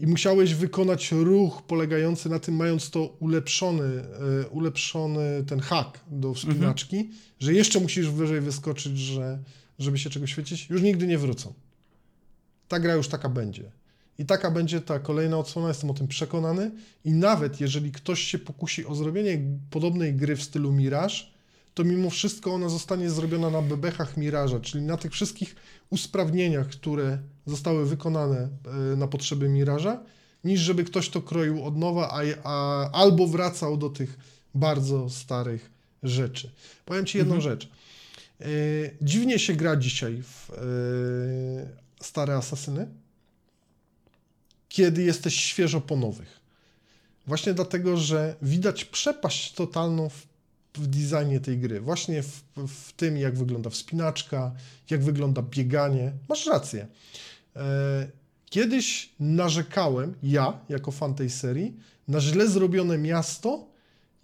i 0.00 0.06
musiałeś 0.06 0.54
wykonać 0.54 1.12
ruch 1.12 1.62
polegający 1.62 2.28
na 2.28 2.38
tym, 2.38 2.56
mając 2.56 2.90
to 2.90 3.16
ulepszony, 3.20 3.84
e, 3.84 4.48
ulepszony 4.48 5.44
ten 5.46 5.60
hak 5.60 6.00
do 6.10 6.34
wspinaczki, 6.34 7.10
że 7.40 7.52
jeszcze 7.52 7.80
musisz 7.80 8.10
wyżej 8.10 8.40
wyskoczyć, 8.40 8.98
że, 8.98 9.38
żeby 9.78 9.98
się 9.98 10.10
czegoś 10.10 10.30
świecić, 10.32 10.70
już 10.70 10.82
nigdy 10.82 11.06
nie 11.06 11.18
wrócą. 11.18 11.52
Ta 12.68 12.80
gra 12.80 12.94
już 12.94 13.08
taka 13.08 13.28
będzie. 13.28 13.70
I 14.18 14.26
taka 14.26 14.50
będzie 14.50 14.80
ta 14.80 14.98
kolejna 14.98 15.38
odsłona, 15.38 15.68
jestem 15.68 15.90
o 15.90 15.94
tym 15.94 16.08
przekonany. 16.08 16.70
I 17.04 17.12
nawet 17.12 17.60
jeżeli 17.60 17.92
ktoś 17.92 18.22
się 18.22 18.38
pokusi 18.38 18.86
o 18.86 18.94
zrobienie 18.94 19.40
podobnej 19.70 20.14
gry 20.14 20.36
w 20.36 20.42
stylu 20.42 20.72
Mirage, 20.72 21.14
to 21.78 21.84
mimo 21.84 22.10
wszystko 22.10 22.54
ona 22.54 22.68
zostanie 22.68 23.10
zrobiona 23.10 23.50
na 23.50 23.62
bebechach 23.62 24.16
Miraża, 24.16 24.60
czyli 24.60 24.84
na 24.84 24.96
tych 24.96 25.12
wszystkich 25.12 25.56
usprawnieniach, 25.90 26.68
które 26.68 27.18
zostały 27.46 27.86
wykonane 27.86 28.48
e, 28.92 28.96
na 28.96 29.08
potrzeby 29.08 29.48
Miraża, 29.48 30.02
niż 30.44 30.60
żeby 30.60 30.84
ktoś 30.84 31.08
to 31.08 31.22
kroił 31.22 31.64
od 31.64 31.76
nowa, 31.76 32.10
a, 32.10 32.20
a, 32.44 32.90
albo 32.90 33.26
wracał 33.26 33.76
do 33.76 33.90
tych 33.90 34.18
bardzo 34.54 35.10
starych 35.10 35.70
rzeczy. 36.02 36.50
Powiem 36.84 37.06
Ci 37.06 37.18
jedną 37.18 37.40
rzecz. 37.40 37.68
E, 38.40 38.46
dziwnie 39.02 39.38
się 39.38 39.54
gra 39.54 39.76
dzisiaj 39.76 40.22
w 40.22 40.50
e, 40.50 42.04
stare 42.04 42.34
asasyny, 42.36 42.88
kiedy 44.68 45.02
jesteś 45.02 45.34
świeżo 45.40 45.80
po 45.80 45.96
nowych. 45.96 46.40
Właśnie 47.26 47.54
dlatego, 47.54 47.96
że 47.96 48.36
widać 48.42 48.84
przepaść 48.84 49.54
totalną 49.54 50.08
w 50.08 50.27
w 50.78 50.86
designie 50.86 51.40
tej 51.40 51.58
gry. 51.58 51.80
Właśnie 51.80 52.22
w, 52.22 52.42
w, 52.56 52.92
tym, 52.92 53.16
jak 53.16 53.38
wygląda 53.38 53.70
wspinaczka, 53.70 54.54
jak 54.90 55.04
wygląda 55.04 55.42
bieganie. 55.42 56.12
Masz 56.28 56.46
rację. 56.46 56.86
E, 57.56 58.08
kiedyś 58.50 59.12
narzekałem, 59.20 60.14
ja, 60.22 60.58
jako 60.68 60.90
fan 60.90 61.14
tej 61.14 61.30
serii, 61.30 61.76
na 62.08 62.20
źle 62.20 62.48
zrobione 62.48 62.98
miasto, 62.98 63.68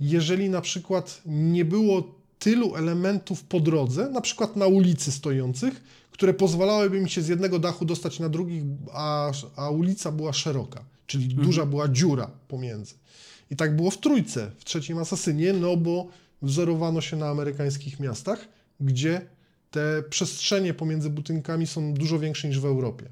jeżeli 0.01 0.51
na 0.51 0.60
przykład 0.60 1.22
nie 1.26 1.64
było 1.64 2.14
tylu 2.39 2.76
elementów 2.76 3.44
po 3.44 3.60
drodze, 3.60 4.10
na 4.10 4.20
przykład 4.20 4.56
na 4.56 4.66
ulicy 4.66 5.12
stojących, 5.12 5.85
które 6.10 6.35
pozwalałyby 6.35 7.01
mi 7.01 7.10
się 7.10 7.22
z 7.22 7.28
jednego 7.28 7.59
dachu 7.59 7.85
dostać 7.85 8.20
na 8.20 8.28
drugi, 8.28 8.62
a, 8.93 9.32
a 9.56 9.70
ulica 9.70 10.12
była 10.12 10.32
szeroka, 10.32 10.85
czyli 11.06 11.24
mhm. 11.24 11.47
duża 11.47 11.66
była 11.66 11.89
dziura 11.89 12.31
pomiędzy. 12.48 12.94
I 13.51 13.56
tak 13.56 13.76
było 13.76 13.90
w 13.90 13.98
trójce, 13.98 14.51
w 14.59 14.64
trzecim 14.64 14.98
Asasynie, 14.98 15.52
no 15.52 15.76
bo 15.76 16.09
wzorowano 16.43 17.01
się 17.01 17.16
na 17.16 17.28
amerykańskich 17.28 18.01
miastach, 18.01 18.48
gdzie 18.81 19.20
te 19.70 20.02
przestrzenie 20.11 20.74
pomiędzy 20.74 21.11
budynkami 21.11 21.66
są 21.66 21.94
dużo 21.94 22.19
większe 22.19 22.48
niż 22.48 22.61
w 22.61 22.65
Europie. 22.65 23.09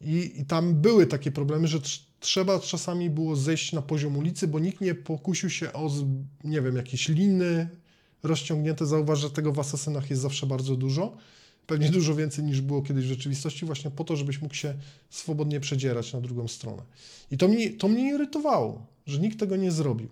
I, 0.00 0.32
i 0.36 0.44
tam 0.44 0.74
były 0.74 1.06
takie 1.06 1.32
problemy, 1.32 1.68
że 1.68 1.80
tr 1.80 1.90
trzeba 2.20 2.60
czasami 2.60 3.10
było 3.10 3.36
zejść 3.36 3.72
na 3.72 3.82
poziom 3.82 4.16
ulicy, 4.16 4.48
bo 4.48 4.58
nikt 4.58 4.80
nie 4.80 4.94
pokusił 4.94 5.50
się 5.50 5.72
o, 5.72 5.90
nie 6.44 6.60
wiem, 6.60 6.76
jakieś 6.76 7.08
liny 7.08 7.68
rozciągnięte. 8.22 8.86
Zauważ, 8.86 9.20
że 9.20 9.30
tego 9.30 9.52
w 9.52 9.60
asasynach 9.60 10.10
jest 10.10 10.22
zawsze 10.22 10.46
bardzo 10.46 10.76
dużo. 10.76 11.16
Pewnie 11.66 11.90
dużo 11.90 12.14
więcej 12.14 12.44
niż 12.44 12.60
było 12.60 12.82
kiedyś 12.82 13.04
w 13.04 13.08
rzeczywistości, 13.08 13.66
właśnie 13.66 13.90
po 13.90 14.04
to, 14.04 14.16
żebyś 14.16 14.42
mógł 14.42 14.54
się 14.54 14.74
swobodnie 15.10 15.60
przedzierać 15.60 16.12
na 16.12 16.20
drugą 16.20 16.48
stronę. 16.48 16.82
I 17.30 17.38
to 17.38 17.48
mnie, 17.48 17.70
to 17.70 17.88
mnie 17.88 18.14
irytowało, 18.14 18.86
że 19.06 19.18
nikt 19.18 19.40
tego 19.40 19.56
nie 19.56 19.72
zrobił. 19.72 20.08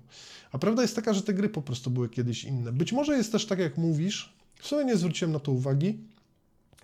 A 0.53 0.59
prawda 0.59 0.83
jest 0.83 0.97
taka, 0.97 1.15
że 1.15 1.23
te 1.23 1.35
gry 1.35 1.49
po 1.49 1.63
prostu 1.63 1.91
były 1.91 2.09
kiedyś 2.09 2.45
inne. 2.45 2.73
Być 2.73 2.93
może 2.93 3.17
jest 3.17 3.33
też 3.33 3.47
tak, 3.47 3.59
jak 3.59 3.79
mówisz, 3.79 4.33
w 4.61 4.67
sumie 4.67 4.85
nie 4.85 4.97
zwróciłem 4.97 5.33
na 5.33 5.41
to 5.41 5.53
uwagi, 5.53 5.99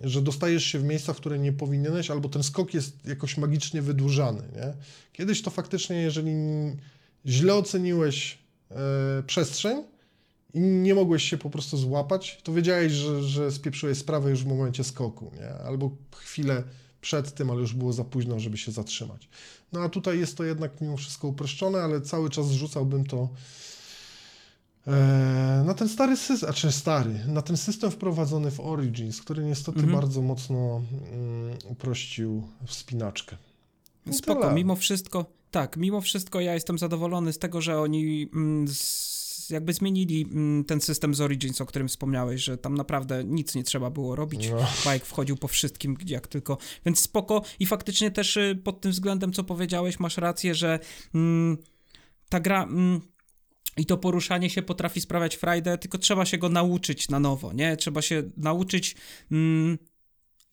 że 0.01 0.23
dostajesz 0.23 0.65
się 0.65 0.79
w 0.79 0.85
miejsca, 0.85 1.13
w 1.13 1.17
które 1.17 1.39
nie 1.39 1.53
powinieneś, 1.53 2.11
albo 2.11 2.29
ten 2.29 2.43
skok 2.43 2.75
jest 2.75 3.07
jakoś 3.07 3.37
magicznie 3.37 3.83
wydłużany. 3.83 4.43
Nie? 4.57 4.73
Kiedyś 5.13 5.43
to 5.43 5.51
faktycznie, 5.51 5.97
jeżeli 5.97 6.33
źle 7.27 7.55
oceniłeś 7.55 8.39
e, 8.71 9.23
przestrzeń 9.27 9.83
nie 10.55 10.95
mogłeś 10.95 11.23
się 11.23 11.39
po 11.39 11.51
prostu 11.51 11.77
złapać, 11.77 12.41
to 12.43 12.53
wiedziałeś, 12.53 12.93
że, 12.93 13.23
że 13.23 13.53
spieprzyłeś 13.53 13.99
sprawę 13.99 14.31
już 14.31 14.45
w 14.45 14.47
momencie 14.47 14.85
skoku, 14.85 15.31
nie? 15.41 15.49
albo 15.67 15.91
chwilę 16.17 16.65
przed 17.01 17.35
tym, 17.35 17.51
ale 17.51 17.61
już 17.61 17.75
było 17.75 17.93
za 17.93 18.05
późno, 18.05 18.41
żeby 18.41 18.59
się 18.59 18.73
zatrzymać. 18.73 19.29
No 19.73 19.81
a 19.81 19.89
tutaj 19.89 20.19
jest 20.19 20.37
to 20.37 20.45
jednak 20.45 20.81
mimo 20.81 20.97
wszystko 20.97 21.29
uproszczone, 21.29 21.79
ale 21.83 22.01
cały 22.01 22.31
czas 22.31 22.49
zrzucałbym 22.49 23.07
to 23.07 23.29
e, 24.87 25.63
na 25.67 25.75
ten 25.75 25.89
stary 25.89 26.17
system, 26.17 26.51
a 26.51 26.53
czy 26.53 26.73
stary, 26.73 27.21
na 27.27 27.43
ten 27.43 27.57
system 27.57 27.91
wprowadzony 27.91 28.51
w 28.51 28.61
Origins, 28.61 29.21
który 29.21 29.45
niestety 29.45 29.79
mhm. 29.79 29.97
bardzo 30.01 30.23
mocno 30.23 30.83
mm, 31.13 31.59
uprościł 31.65 32.49
wspinaczkę. 32.67 33.37
No 34.07 34.13
Spoko, 34.13 34.53
mimo 34.53 34.77
wszystko, 34.77 35.27
tak, 35.51 35.77
mimo 35.77 36.01
wszystko 36.01 36.41
ja 36.41 36.55
jestem 36.55 36.79
zadowolony 36.79 37.33
z 37.33 37.39
tego, 37.39 37.61
że 37.61 37.81
oni 37.81 38.29
mm, 38.35 38.69
z 38.69 39.18
jakby 39.51 39.73
zmienili 39.73 40.23
mm, 40.23 40.65
ten 40.65 40.81
system 40.81 41.15
z 41.15 41.21
Origins, 41.21 41.61
o 41.61 41.67
którym 41.67 41.89
wspomniałeś, 41.89 42.45
że 42.45 42.59
tam 42.59 42.75
naprawdę 42.75 43.25
nic 43.25 43.55
nie 43.55 43.65
trzeba 43.65 43.91
było 43.91 44.17
robić. 44.17 44.51
No. 44.51 44.93
Bike 44.93 45.07
wchodził 45.07 45.37
po 45.37 45.49
wszystkim, 45.49 45.97
jak 46.07 46.27
tylko. 46.27 46.59
Więc 46.87 47.01
spoko. 47.01 47.43
I 47.61 47.67
faktycznie 47.67 48.11
też 48.11 48.37
y, 48.37 48.61
pod 48.65 48.81
tym 48.81 48.93
względem, 48.93 49.33
co 49.33 49.45
powiedziałeś, 49.45 50.01
masz 50.01 50.17
rację, 50.17 50.55
że 50.55 50.79
mm, 51.15 51.59
ta 52.29 52.41
gra. 52.41 52.63
Mm, 52.63 53.01
i 53.77 53.87
to 53.87 53.97
poruszanie 53.97 54.51
się 54.51 54.63
potrafi 54.63 55.01
sprawiać 55.01 55.37
frajdę, 55.37 55.79
tylko 55.79 55.99
trzeba 55.99 56.25
się 56.25 56.39
go 56.39 56.49
nauczyć 56.49 57.09
na 57.09 57.21
nowo, 57.21 57.53
nie? 57.53 57.77
Trzeba 57.77 58.03
się 58.03 58.23
nauczyć 58.37 58.97
mm, 59.33 59.79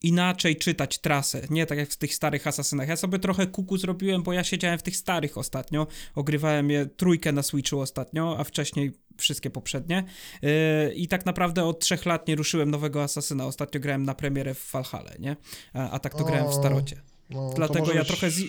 inaczej 0.02 0.56
czytać 0.56 0.98
trasę, 0.98 1.42
nie 1.50 1.66
tak 1.66 1.78
jak 1.78 1.90
w 1.90 1.96
tych 1.96 2.14
starych 2.14 2.46
asasynach. 2.46 2.88
Ja 2.88 2.96
sobie 2.96 3.18
trochę 3.18 3.46
kuku 3.46 3.76
zrobiłem, 3.76 4.22
bo 4.22 4.32
ja 4.32 4.44
siedziałem 4.44 4.78
w 4.78 4.82
tych 4.82 4.96
starych 4.96 5.38
ostatnio, 5.38 5.86
ogrywałem 6.14 6.70
je 6.70 6.86
trójkę 6.86 7.32
na 7.32 7.42
Switchu 7.42 7.80
ostatnio, 7.80 8.36
a 8.38 8.44
wcześniej 8.44 8.92
wszystkie 9.16 9.50
poprzednie 9.50 10.04
yy, 10.42 10.50
i 10.94 11.08
tak 11.08 11.26
naprawdę 11.26 11.64
od 11.64 11.80
trzech 11.80 12.06
lat 12.06 12.28
nie 12.28 12.36
ruszyłem 12.36 12.70
nowego 12.70 13.02
asasyna. 13.02 13.46
Ostatnio 13.46 13.80
grałem 13.80 14.02
na 14.02 14.14
premierę 14.14 14.54
w 14.54 14.72
Valhalla, 14.72 15.10
nie? 15.18 15.36
A, 15.74 15.90
a 15.90 15.98
tak 15.98 16.14
to 16.14 16.24
o, 16.24 16.24
grałem 16.24 16.50
w 16.50 16.54
Starocie. 16.54 17.00
No, 17.30 17.52
Dlatego 17.56 17.92
ja 17.92 18.04
trochę... 18.04 18.30
Z 18.30 18.40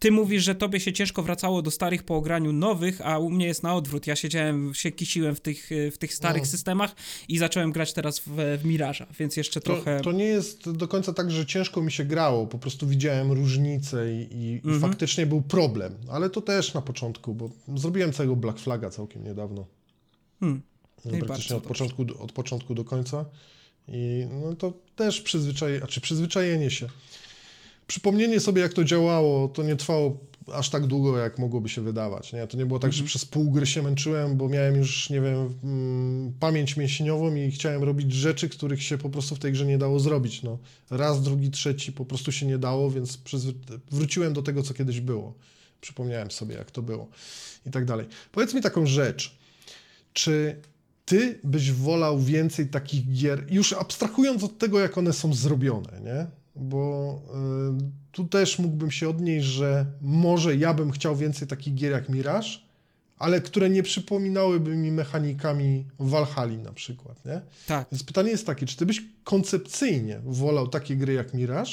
ty 0.00 0.10
mówisz, 0.10 0.44
że 0.44 0.54
tobie 0.54 0.80
się 0.80 0.92
ciężko 0.92 1.22
wracało 1.22 1.62
do 1.62 1.70
starych 1.70 2.02
po 2.02 2.16
ograniu 2.16 2.52
nowych, 2.52 3.00
a 3.06 3.18
u 3.18 3.30
mnie 3.30 3.46
jest 3.46 3.62
na 3.62 3.74
odwrót. 3.74 4.06
Ja 4.06 4.16
siedziałem, 4.16 4.74
się 4.74 4.92
kisiłem 4.92 5.34
w 5.34 5.40
tych, 5.40 5.70
w 5.92 5.98
tych 5.98 6.14
starych 6.14 6.42
no. 6.42 6.48
systemach 6.48 6.94
i 7.28 7.38
zacząłem 7.38 7.72
grać 7.72 7.92
teraz 7.92 8.18
w, 8.18 8.58
w 8.60 8.64
Miraża, 8.64 9.06
więc 9.18 9.36
jeszcze 9.36 9.60
to, 9.60 9.64
trochę... 9.74 10.00
To 10.00 10.12
nie 10.12 10.24
jest 10.24 10.70
do 10.70 10.88
końca 10.88 11.12
tak, 11.12 11.30
że 11.30 11.46
ciężko 11.46 11.82
mi 11.82 11.92
się 11.92 12.04
grało, 12.04 12.46
po 12.46 12.58
prostu 12.58 12.86
widziałem 12.86 13.32
różnice 13.32 14.14
i, 14.14 14.28
i, 14.30 14.54
mhm. 14.54 14.76
i 14.76 14.80
faktycznie 14.80 15.26
był 15.26 15.42
problem, 15.42 15.94
ale 16.10 16.30
to 16.30 16.40
też 16.40 16.74
na 16.74 16.82
początku, 16.82 17.34
bo 17.34 17.50
zrobiłem 17.76 18.12
całego 18.12 18.36
Black 18.36 18.58
Flaga 18.58 18.90
całkiem 18.90 19.24
niedawno. 19.24 19.66
Hmm. 20.40 20.62
No, 21.04 21.26
praktycznie 21.26 21.56
od 21.56 21.62
początku, 21.62 22.04
od 22.18 22.32
początku 22.32 22.74
do 22.74 22.84
końca 22.84 23.24
i 23.88 24.26
no 24.42 24.56
to 24.56 24.72
też 24.96 25.20
przyzwyczajenie, 25.20 25.86
czy 25.86 26.00
przyzwyczajenie 26.00 26.70
się 26.70 26.88
przypomnienie 27.90 28.40
sobie, 28.40 28.62
jak 28.62 28.72
to 28.72 28.84
działało, 28.84 29.48
to 29.48 29.62
nie 29.62 29.76
trwało 29.76 30.18
aż 30.54 30.70
tak 30.70 30.86
długo, 30.86 31.18
jak 31.18 31.38
mogłoby 31.38 31.68
się 31.68 31.82
wydawać. 31.82 32.32
Nie? 32.32 32.46
To 32.46 32.56
nie 32.56 32.66
było 32.66 32.78
tak, 32.78 32.92
że 32.92 33.04
przez 33.04 33.24
pół 33.24 33.50
gry 33.50 33.66
się 33.66 33.82
męczyłem, 33.82 34.36
bo 34.36 34.48
miałem 34.48 34.76
już, 34.76 35.10
nie 35.10 35.20
wiem, 35.20 35.54
mm, 35.64 36.32
pamięć 36.40 36.76
mięśniową 36.76 37.34
i 37.34 37.50
chciałem 37.50 37.82
robić 37.82 38.12
rzeczy, 38.12 38.48
których 38.48 38.82
się 38.82 38.98
po 38.98 39.10
prostu 39.10 39.34
w 39.34 39.38
tej 39.38 39.52
grze 39.52 39.66
nie 39.66 39.78
dało 39.78 40.00
zrobić. 40.00 40.42
No. 40.42 40.58
Raz, 40.90 41.22
drugi, 41.22 41.50
trzeci 41.50 41.92
po 41.92 42.04
prostu 42.04 42.32
się 42.32 42.46
nie 42.46 42.58
dało, 42.58 42.90
więc 42.90 43.18
wróciłem 43.90 44.32
do 44.32 44.42
tego, 44.42 44.62
co 44.62 44.74
kiedyś 44.74 45.00
było. 45.00 45.34
Przypomniałem 45.80 46.30
sobie, 46.30 46.54
jak 46.54 46.70
to 46.70 46.82
było 46.82 47.08
i 47.66 47.70
tak 47.70 47.84
dalej. 47.84 48.06
Powiedz 48.32 48.54
mi 48.54 48.60
taką 48.60 48.86
rzecz. 48.86 49.38
Czy 50.12 50.60
ty 51.04 51.40
byś 51.44 51.72
wolał 51.72 52.20
więcej 52.20 52.68
takich 52.68 53.12
gier, 53.12 53.46
już 53.50 53.72
abstrahując 53.72 54.44
od 54.44 54.58
tego, 54.58 54.80
jak 54.80 54.98
one 54.98 55.12
są 55.12 55.34
zrobione, 55.34 56.00
nie? 56.04 56.39
Bo 56.60 57.22
y, 57.78 58.12
tu 58.12 58.24
też 58.24 58.58
mógłbym 58.58 58.90
się 58.90 59.08
odnieść, 59.08 59.46
że 59.46 59.86
może 60.00 60.56
ja 60.56 60.74
bym 60.74 60.90
chciał 60.90 61.16
więcej 61.16 61.48
takich 61.48 61.74
gier 61.74 61.92
jak 61.92 62.08
Mirage, 62.08 62.48
ale 63.18 63.40
które 63.40 63.70
nie 63.70 63.82
przypominałyby 63.82 64.76
mi 64.76 64.92
mechanikami 64.92 65.84
Valhalla 65.98 66.62
na 66.62 66.72
przykład, 66.72 67.24
nie? 67.24 67.40
Tak. 67.66 67.88
Więc 67.92 68.02
pytanie 68.02 68.30
jest 68.30 68.46
takie, 68.46 68.66
czy 68.66 68.76
ty 68.76 68.86
byś 68.86 69.02
koncepcyjnie 69.24 70.20
wolał 70.24 70.68
takie 70.68 70.96
gry 70.96 71.12
jak 71.12 71.34
Mirage, 71.34 71.70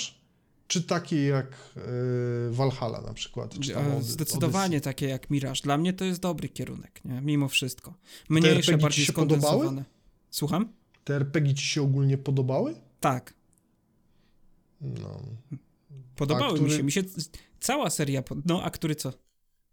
czy 0.68 0.84
takie 0.84 1.26
jak 1.26 1.48
y, 1.78 2.52
Valhalla 2.52 3.02
na 3.02 3.14
przykład? 3.14 3.56
Zdecydowanie 4.02 4.82
takie 4.82 5.08
jak 5.08 5.30
Mirage. 5.30 5.62
Dla 5.64 5.78
mnie 5.78 5.94
to 5.94 6.06
jest 6.06 6.22
dobry 6.22 6.50
kierunek, 6.50 7.06
nie? 7.06 7.22
Mimo 7.22 7.48
wszystko. 7.48 7.94
Mniejsze, 8.30 8.72
ci 8.72 8.78
bardziej 8.78 9.06
się 9.06 9.14
podobały? 9.14 9.84
Słucham? 10.30 10.70
Te 11.04 11.16
RPG 11.16 11.54
ci 11.54 11.66
się 11.66 11.82
ogólnie 11.82 12.18
podobały? 12.18 12.76
Tak. 13.00 13.37
No. 14.82 15.22
Podobały 16.16 16.54
mi 16.54 16.60
który- 16.60 16.78
się. 16.78 16.84
Mi 16.84 16.92
się 16.92 17.04
cała 17.60 17.90
seria. 17.90 18.22
pod- 18.22 18.46
No, 18.46 18.64
a 18.64 18.70
który 18.70 18.96
co? 18.96 19.14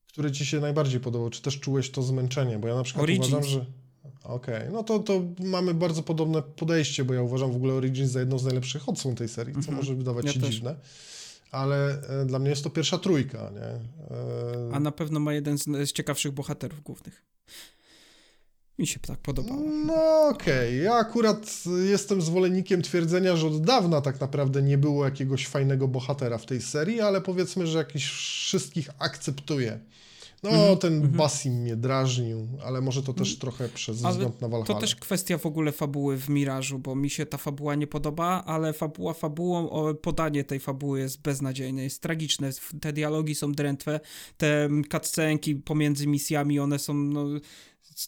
Który 0.09 0.33
ci 0.33 0.47
się 0.47 0.61
najbardziej 0.61 1.01
podobał? 1.01 1.31
Czy 1.31 1.43
też 1.43 1.61
czułeś 1.61 1.91
to 1.91 2.03
zmęczenie? 2.03 2.59
Bo 2.59 2.69
ja 2.69 2.75
na 2.75 2.83
przykład 2.83 3.03
Origins. 3.03 3.29
uważam, 3.29 3.51
że... 3.51 3.67
Okej, 4.25 4.69
no 4.73 4.85
to, 4.85 4.99
to 4.99 5.23
mamy 5.41 5.75
bardzo 5.75 6.03
podobne 6.03 6.43
podejście, 6.43 7.05
bo 7.05 7.15
ja 7.15 7.23
uważam 7.23 7.53
w 7.53 7.57
ogóle 7.57 7.75
Origins 7.75 8.11
za 8.11 8.21
jedną 8.21 8.39
z 8.39 8.45
najlepszych 8.45 8.89
odsłon 8.89 9.15
tej 9.15 9.29
serii, 9.29 9.53
co 9.55 9.59
Mhm. 9.59 9.77
może 9.77 9.95
wydawać 9.95 10.25
Ja 10.27 10.33
się 10.33 10.41
też. 10.41 10.51
dziwne. 10.55 10.77
Ale 11.51 12.03
e, 12.23 12.27
dla 12.27 12.39
mnie 12.39 12.51
jest 12.51 12.65
to 12.65 12.71
pierwsza 12.71 12.99
trójka, 12.99 13.51
nie? 13.55 13.61
E, 14.17 14.71
A 14.73 14.81
na 14.81 14.93
pewno 14.93 15.21
ma 15.21 15.35
jeden 15.35 15.59
z, 15.59 15.65
z 15.65 15.93
ciekawszych 15.93 16.33
bohaterów 16.33 16.83
głównych. 16.83 17.23
Mi 18.79 18.87
się 18.87 19.01
tak 19.01 19.19
podobało. 19.19 19.61
No 19.87 20.29
okej, 20.29 20.83
ja 20.83 20.95
akurat 20.95 21.65
jestem 21.85 22.23
zwolennikiem 22.23 22.83
twierdzenia, 22.83 23.37
że 23.37 23.47
od 23.47 23.63
dawna 23.63 24.01
tak 24.01 24.21
naprawdę 24.21 24.63
nie 24.63 24.79
było 24.79 25.05
jakiegoś 25.05 25.47
fajnego 25.47 25.89
bohatera 25.89 26.39
w 26.39 26.47
tej 26.47 26.63
serii, 26.63 27.01
ale 27.01 27.21
powiedzmy, 27.21 27.67
że 27.67 27.79
jakiś 27.79 28.07
wszystkich 28.07 28.91
akceptuję. 28.99 29.81
No, 30.43 30.51
Mhm, 30.51 30.79
ten 30.79 30.95
mhm. 30.95 31.13
Basim 31.13 31.53
mnie 31.53 31.77
drażnił, 31.77 32.49
ale 32.65 32.81
może 32.81 33.03
to 33.03 33.13
też 33.13 33.39
trochę 33.39 33.69
przez 33.69 34.05
Ale 34.05 34.15
wzgląd 34.15 34.41
na 34.41 34.49
Valhalla. 34.49 34.75
To 34.75 34.81
też 34.81 34.97
kwestia 34.97 35.39
w 35.39 35.47
ogóle 35.47 35.73
fabuły 35.73 36.17
w 36.17 36.29
Mirażu, 36.29 36.79
bo 36.79 36.95
mi 36.95 37.11
się 37.11 37.27
ta 37.27 37.39
fabuła 37.39 37.75
nie 37.75 37.87
podoba, 37.87 38.45
ale 38.47 38.73
fabuła 38.73 39.15
fabułą, 39.15 39.69
podanie 39.95 40.45
tej 40.45 40.61
fabuły 40.61 41.01
jest 41.01 41.23
beznadziejne, 41.23 41.83
jest 41.83 42.03
tragiczne. 42.03 42.51
Te 42.81 42.93
dialogi 42.93 43.35
są 43.35 43.53
drętwe, 43.53 44.01
te 44.37 44.69
cutscenki 44.93 45.57
pomiędzy 45.57 46.07
misjami, 46.07 46.61
one 46.61 46.79
są, 46.79 46.95
no, 46.95 47.27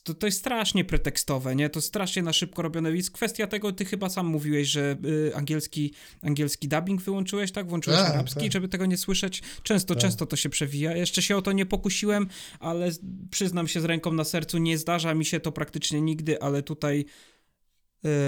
to, 0.05 0.15
to 0.15 0.27
jest 0.27 0.39
strasznie 0.39 0.85
pretekstowe, 0.85 1.57
nie? 1.57 1.71
To 1.71 1.81
strasznie 1.81 2.23
na 2.23 2.33
szybko 2.33 2.63
robione. 2.63 2.97
Jest 2.97 3.11
kwestia 3.11 3.47
tego, 3.47 3.73
ty 3.73 3.85
chyba 3.85 4.09
sam 4.09 4.27
mówiłeś, 4.27 4.69
że 4.69 4.97
y, 5.05 5.37
angielski, 5.37 5.93
angielski 6.23 6.69
dubbing 6.69 7.03
wyłączyłeś, 7.03 7.53
tak? 7.53 7.69
Włączyłeś 7.69 7.99
Tak, 7.99 8.11
arabski, 8.11 8.41
tak. 8.41 8.53
żeby 8.53 8.69
tego 8.69 8.87
nie 8.87 8.97
słyszeć. 8.97 9.43
Często, 9.63 9.95
Tak. 9.95 10.03
często 10.03 10.27
to 10.27 10.37
się 10.37 10.49
przewija. 10.49 10.97
Jeszcze 10.97 11.23
się 11.23 11.37
o 11.37 11.43
to 11.43 11.53
nie 11.53 11.67
pokusiłem, 11.67 12.27
ale 12.61 12.91
przyznam 13.31 13.69
się 13.69 13.81
z 13.81 13.85
ręką 13.85 14.13
na 14.13 14.25
sercu, 14.25 14.59
nie 14.59 14.79
zdarza 14.79 15.15
mi 15.15 15.25
się 15.25 15.41
to 15.41 15.53
praktycznie 15.53 16.01
nigdy, 16.01 16.43
ale 16.43 16.63
tutaj 16.63 17.05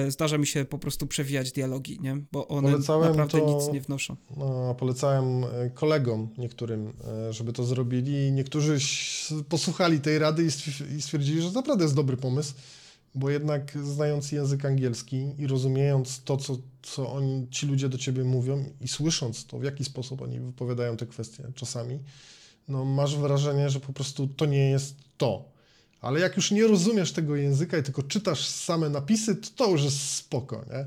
zdarza 0.08 0.38
mi 0.38 0.46
się 0.46 0.64
po 0.64 0.78
prostu 0.78 1.06
przewijać 1.06 1.52
dialogi, 1.52 1.98
nie? 2.00 2.16
Bo 2.32 2.48
one 2.48 2.70
Polecałem 2.70 3.16
naprawdę 3.16 3.40
to- 3.46 3.54
nic 3.64 3.72
nie 3.74 3.80
wnoszą. 3.80 4.16
No, 4.36 4.74
polecałem 4.74 5.44
e, 5.44 5.70
kolegom 5.74 6.28
niektórym, 6.38 6.92
e, 7.28 7.32
żeby 7.32 7.52
to 7.52 7.64
zrobili 7.64 8.32
niektórzy 8.32 8.78
posłuchali 9.48 10.00
tej 10.00 10.18
rady 10.18 10.44
i 10.44 10.48
stwi- 10.48 10.96
i 10.96 11.02
stwierdzili, 11.02 11.42
że 11.42 11.50
naprawdę 11.52 11.84
jest 11.84 11.94
dobry 11.96 12.16
pomysł, 12.16 12.54
bo 13.14 13.30
jednak 13.30 13.78
znając 13.84 14.32
język 14.32 14.64
angielski 14.64 15.30
i 15.38 15.46
rozumiejąc 15.46 16.22
to, 16.24 16.36
co, 16.36 16.56
co 16.82 17.12
oni, 17.12 17.46
ci 17.50 17.66
ludzie 17.66 17.88
do 17.88 17.98
ciebie 17.98 18.24
mówią 18.24 18.64
i 18.80 18.88
słysząc 18.88 19.46
to, 19.46 19.58
w 19.58 19.64
jaki 19.64 19.84
sposób 19.84 20.22
oni 20.22 20.40
wypowiadają 20.40 20.96
te 20.96 21.06
kwestie 21.06 21.44
czasami, 21.54 21.98
no 22.68 22.84
masz 22.84 23.16
wrażenie, 23.16 23.70
że 23.70 23.80
po 23.80 23.92
prostu 23.92 24.26
to 24.26 24.46
nie 24.46 24.70
jest 24.70 24.94
to. 25.16 25.57
Ale 26.00 26.20
jak 26.20 26.36
już 26.36 26.50
nie 26.50 26.66
rozumiesz 26.66 27.12
tego 27.12 27.36
języka 27.36 27.78
i 27.78 27.82
tylko 27.82 28.02
czytasz 28.02 28.48
same 28.48 28.88
napisy, 28.88 29.36
to 29.36 29.48
to 29.56 29.70
już 29.70 29.84
jest 29.84 30.00
spoko, 30.00 30.64
nie? 30.70 30.84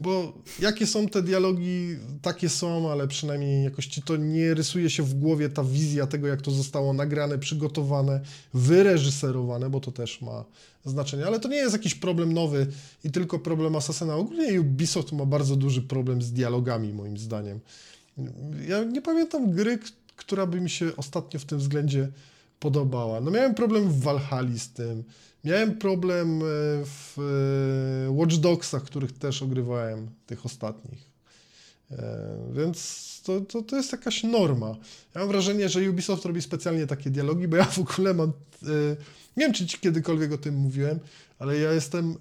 Bo 0.00 0.32
jakie 0.60 0.86
są 0.86 1.08
te 1.08 1.22
dialogi, 1.22 1.96
takie 2.22 2.48
są, 2.48 2.90
ale 2.90 3.08
przynajmniej 3.08 3.64
jakoś 3.64 3.86
ci 3.86 4.02
to 4.02 4.16
nie 4.16 4.54
rysuje 4.54 4.90
się 4.90 5.02
w 5.02 5.14
głowie 5.14 5.48
ta 5.48 5.64
wizja 5.64 6.06
tego, 6.06 6.26
jak 6.26 6.42
to 6.42 6.50
zostało 6.50 6.92
nagrane, 6.92 7.38
przygotowane, 7.38 8.20
wyreżyserowane, 8.54 9.70
bo 9.70 9.80
to 9.80 9.92
też 9.92 10.22
ma 10.22 10.44
znaczenie. 10.84 11.26
Ale 11.26 11.40
to 11.40 11.48
nie 11.48 11.56
jest 11.56 11.72
jakiś 11.72 11.94
problem 11.94 12.32
nowy 12.32 12.66
i 13.04 13.10
tylko 13.10 13.38
problem 13.38 13.76
Assassina. 13.76 14.16
Ogólnie 14.16 14.60
Ubisoft 14.60 15.12
ma 15.12 15.26
bardzo 15.26 15.56
duży 15.56 15.82
problem 15.82 16.22
z 16.22 16.32
dialogami, 16.32 16.92
moim 16.92 17.18
zdaniem. 17.18 17.60
Ja 18.68 18.84
nie 18.84 19.02
pamiętam 19.02 19.50
gry, 19.50 19.78
która 20.16 20.46
by 20.46 20.60
mi 20.60 20.70
się 20.70 20.96
ostatnio 20.96 21.40
w 21.40 21.44
tym 21.44 21.58
względzie 21.58 22.08
podobała. 22.60 23.20
No 23.20 23.30
miałem 23.30 23.54
problem 23.54 23.88
w 23.88 24.00
Valhalla 24.00 24.58
z 24.58 24.68
tym. 24.68 25.04
Miałem 25.44 25.78
problem 25.78 26.40
e, 26.40 26.44
w 26.84 27.18
e, 28.08 28.10
Watch 28.10 28.36
Dogsach, 28.36 28.82
których 28.82 29.18
też 29.18 29.42
ogrywałem, 29.42 30.10
tych 30.26 30.46
ostatnich. 30.46 31.10
E, 31.90 32.26
Więc 32.52 33.06
to, 33.24 33.40
to, 33.40 33.62
to 33.62 33.76
jest 33.76 33.92
jakaś 33.92 34.22
norma. 34.22 34.76
Ja 35.14 35.20
mam 35.20 35.28
wrażenie, 35.28 35.68
że 35.68 35.90
Ubisoft 35.90 36.24
robi 36.24 36.42
specjalnie 36.42 36.86
takie 36.86 37.10
dialogi, 37.10 37.48
bo 37.48 37.56
ja 37.56 37.64
w 37.64 37.78
ogóle 37.78 38.14
mam. 38.14 38.32
Nie 39.36 39.44
wiem, 39.44 39.52
czy 39.52 39.66
ci 39.66 39.78
kiedykolwiek 39.78 40.32
o 40.32 40.38
tym 40.38 40.54
mówiłem, 40.54 40.98
ale 41.38 41.58
ja 41.58 41.72
jestem 41.72 42.16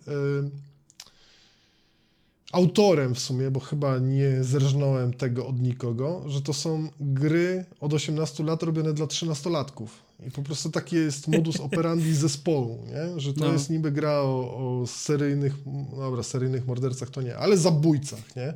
autorem 2.51 3.15
w 3.15 3.19
sumie, 3.19 3.51
bo 3.51 3.59
chyba 3.59 3.99
nie 3.99 4.43
zerżnąłem 4.43 5.13
tego 5.13 5.47
od 5.47 5.59
nikogo, 5.59 6.23
że 6.27 6.41
to 6.41 6.53
są 6.53 6.89
gry 6.99 7.65
od 7.79 7.93
18 7.93 8.43
lat 8.43 8.63
robione 8.63 8.93
dla 8.93 9.05
13-latków. 9.05 9.87
I 10.27 10.31
po 10.31 10.41
prostu 10.41 10.69
taki 10.69 10.95
jest 10.95 11.27
modus 11.27 11.59
operandi 11.59 12.13
zespołu, 12.15 12.83
nie? 12.87 13.19
że 13.19 13.33
to 13.33 13.45
No. 13.45 13.53
jest 13.53 13.69
niby 13.69 13.91
gra 13.91 14.11
o, 14.21 14.57
o 14.81 14.87
seryjnych, 14.87 15.53
dobra, 15.97 16.23
seryjnych 16.23 16.67
mordercach 16.67 17.09
to 17.09 17.21
nie, 17.21 17.37
ale 17.37 17.57
zabójcach, 17.57 18.35
nie? 18.35 18.53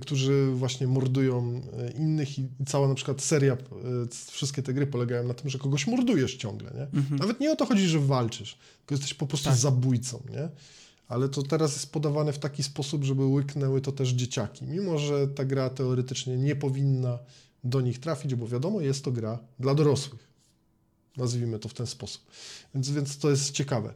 Którzy 0.00 0.50
właśnie 0.54 0.86
mordują 0.86 1.60
y, 1.88 1.90
innych 1.98 2.38
i 2.38 2.48
cała 2.66 2.88
na 2.88 2.94
przykład 2.94 3.20
seria, 3.22 3.52
y, 3.54 3.56
wszystkie 4.30 4.62
te 4.62 4.74
gry 4.74 4.86
polegają 4.86 5.28
na 5.28 5.34
tym, 5.34 5.50
że 5.50 5.58
kogoś 5.58 5.86
mordujesz 5.86 6.36
ciągle, 6.36 6.70
nie? 6.74 6.98
Mhm. 7.00 7.16
Nawet 7.20 7.40
nie 7.40 7.52
o 7.52 7.56
to 7.56 7.66
chodzi, 7.66 7.88
że 7.88 8.00
walczysz, 8.00 8.58
tylko 8.78 8.94
jesteś 8.94 9.14
po 9.14 9.26
prostu 9.26 9.48
Tak. 9.48 9.58
zabójcą, 9.58 10.22
nie? 10.30 10.48
Ale 11.08 11.28
to 11.28 11.42
teraz 11.42 11.72
jest 11.72 11.92
podawane 11.92 12.32
w 12.32 12.38
taki 12.38 12.62
sposób, 12.62 13.04
żeby 13.04 13.24
łyknęły 13.24 13.80
to 13.80 13.92
też 13.92 14.08
dzieciaki, 14.10 14.64
mimo 14.66 14.98
że 14.98 15.28
ta 15.28 15.44
gra 15.44 15.70
teoretycznie 15.70 16.36
nie 16.36 16.56
powinna 16.56 17.18
do 17.64 17.80
nich 17.80 18.00
trafić, 18.00 18.34
bo 18.34 18.48
wiadomo, 18.48 18.80
jest 18.80 19.04
to 19.04 19.12
gra 19.12 19.38
dla 19.60 19.74
dorosłych. 19.74 20.27
Nazwijmy 21.18 21.58
to 21.58 21.68
w 21.68 21.74
ten 21.74 21.86
sposób. 21.86 22.22
Więc, 22.74 22.90
więc 22.90 23.18
to 23.18 23.30
jest 23.30 23.50
ciekawe. 23.50 23.94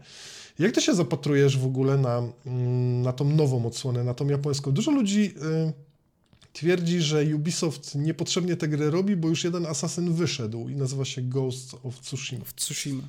Jak 0.59 0.73
ty 0.73 0.83
się 0.83 0.95
zapatrujesz 0.95 1.59
w 1.59 1.67
ogóle 1.67 1.99
na, 1.99 2.23
mm, 2.47 3.03
na 3.03 3.13
tą 3.13 3.25
nową 3.25 3.67
odsłonę, 3.67 4.05
na 4.05 4.15
tą 4.15 4.27
japońską? 4.29 4.73
Dużo 4.73 4.91
ludzi 4.91 5.35
y, 5.69 5.73
twierdzi, 6.53 7.01
że 7.01 7.25
Ubisoft 7.35 7.95
niepotrzebnie 7.95 8.57
tę 8.57 8.69
grę 8.69 8.91
robi, 8.91 9.17
bo 9.17 9.29
już 9.29 9.45
jeden 9.45 9.67
Assassin 9.67 10.13
wyszedł 10.13 10.69
i 10.69 10.77
nazywa 10.77 11.05
się 11.05 11.23
Ghost 11.23 11.75
of 11.83 12.01
Tsushima. 12.01 12.45
w 12.45 12.55
Tsushima. 12.55 13.03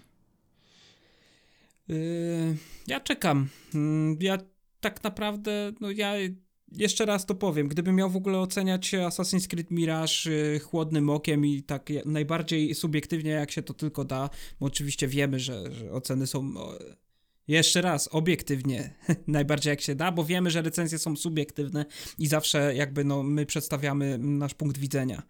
Yy, 1.88 2.57
ja 2.88 2.99
czekam. 2.99 3.49
Mm, 3.73 4.18
Ja 4.22 4.38
tak 4.80 5.03
naprawdę, 5.03 5.72
no 5.81 5.91
ja 5.91 6.14
jeszcze 6.77 7.05
raz 7.05 7.25
to 7.25 7.35
powiem, 7.35 7.67
gdybym 7.67 7.95
miał 7.95 8.09
w 8.09 8.15
ogóle 8.15 8.39
oceniać 8.39 8.91
Assassin's 8.91 9.47
Creed 9.47 9.71
Mirage 9.71 10.13
yy, 10.25 10.59
chłodnym 10.59 11.09
okiem 11.09 11.45
i 11.45 11.63
tak 11.63 11.89
najbardziej 12.05 12.75
subiektywnie 12.75 13.31
jak 13.31 13.51
się 13.51 13.63
to 13.63 13.73
tylko 13.73 14.05
da, 14.05 14.29
bo 14.59 14.65
oczywiście 14.65 15.07
wiemy, 15.07 15.39
że, 15.39 15.71
że 15.71 15.91
oceny 15.91 16.27
są 16.27 16.53
jeszcze 17.47 17.81
raz 17.81 18.09
obiektywnie 18.11 18.95
najbardziej 19.27 19.71
jak 19.71 19.81
się 19.81 19.95
da, 19.95 20.11
bo 20.11 20.23
wiemy, 20.23 20.51
że 20.51 20.61
recenzje 20.61 20.99
są 20.99 21.15
subiektywne 21.15 21.85
i 22.19 22.27
zawsze 22.27 22.75
jakby 22.75 23.03
no 23.03 23.23
my 23.23 23.45
przedstawiamy 23.45 24.17
nasz 24.17 24.53
punkt 24.53 24.77
widzenia. 24.77 25.23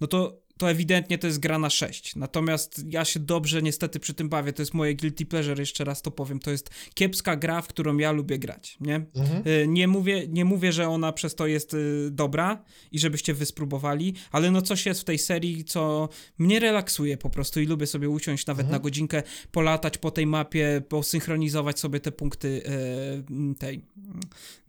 No 0.00 0.06
to 0.06 0.42
to 0.60 0.70
ewidentnie 0.70 1.18
to 1.18 1.26
jest 1.26 1.38
gra 1.38 1.58
na 1.58 1.70
6. 1.70 2.16
Natomiast 2.16 2.84
ja 2.88 3.04
się 3.04 3.20
dobrze 3.20 3.62
niestety 3.62 4.00
przy 4.00 4.14
tym 4.14 4.28
bawię. 4.28 4.52
To 4.52 4.62
jest 4.62 4.74
moje 4.74 4.94
guilty 4.94 5.26
pleasure, 5.26 5.60
jeszcze 5.60 5.84
raz 5.84 6.02
to 6.02 6.10
powiem. 6.10 6.38
To 6.40 6.50
jest 6.50 6.70
kiepska 6.94 7.36
gra, 7.36 7.62
w 7.62 7.68
którą 7.68 7.96
ja 7.98 8.12
lubię 8.12 8.38
grać, 8.38 8.76
nie? 8.80 8.94
Mhm. 8.94 9.42
Y, 9.48 9.66
Nie 9.68 9.88
mówię, 9.88 10.28
nie 10.28 10.44
mówię, 10.44 10.72
że 10.72 10.88
ona 10.88 11.12
przez 11.12 11.34
to 11.34 11.46
jest 11.46 11.74
y, 11.74 12.08
dobra 12.10 12.64
i 12.92 12.98
żebyście 12.98 13.34
wy 13.34 13.46
spróbowali, 13.46 14.14
ale 14.32 14.50
no 14.50 14.62
coś 14.62 14.86
jest 14.86 15.00
w 15.00 15.04
tej 15.04 15.18
serii, 15.18 15.64
co 15.64 16.08
mnie 16.38 16.60
relaksuje 16.60 17.16
po 17.16 17.30
prostu 17.30 17.60
i 17.60 17.66
lubię 17.66 17.86
sobie 17.86 18.08
usiąść 18.08 18.46
nawet 18.46 18.60
Mhm. 18.66 18.72
na 18.72 18.82
godzinkę, 18.82 19.22
polatać 19.52 19.98
po 19.98 20.10
tej 20.10 20.26
mapie, 20.26 20.82
posynchronizować 20.88 21.80
sobie 21.80 22.00
te 22.00 22.12
punkty 22.12 22.48
y, 22.48 23.54
tej, 23.58 23.84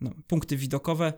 no, 0.01 0.11
punkty 0.27 0.57
widokowe, 0.57 1.13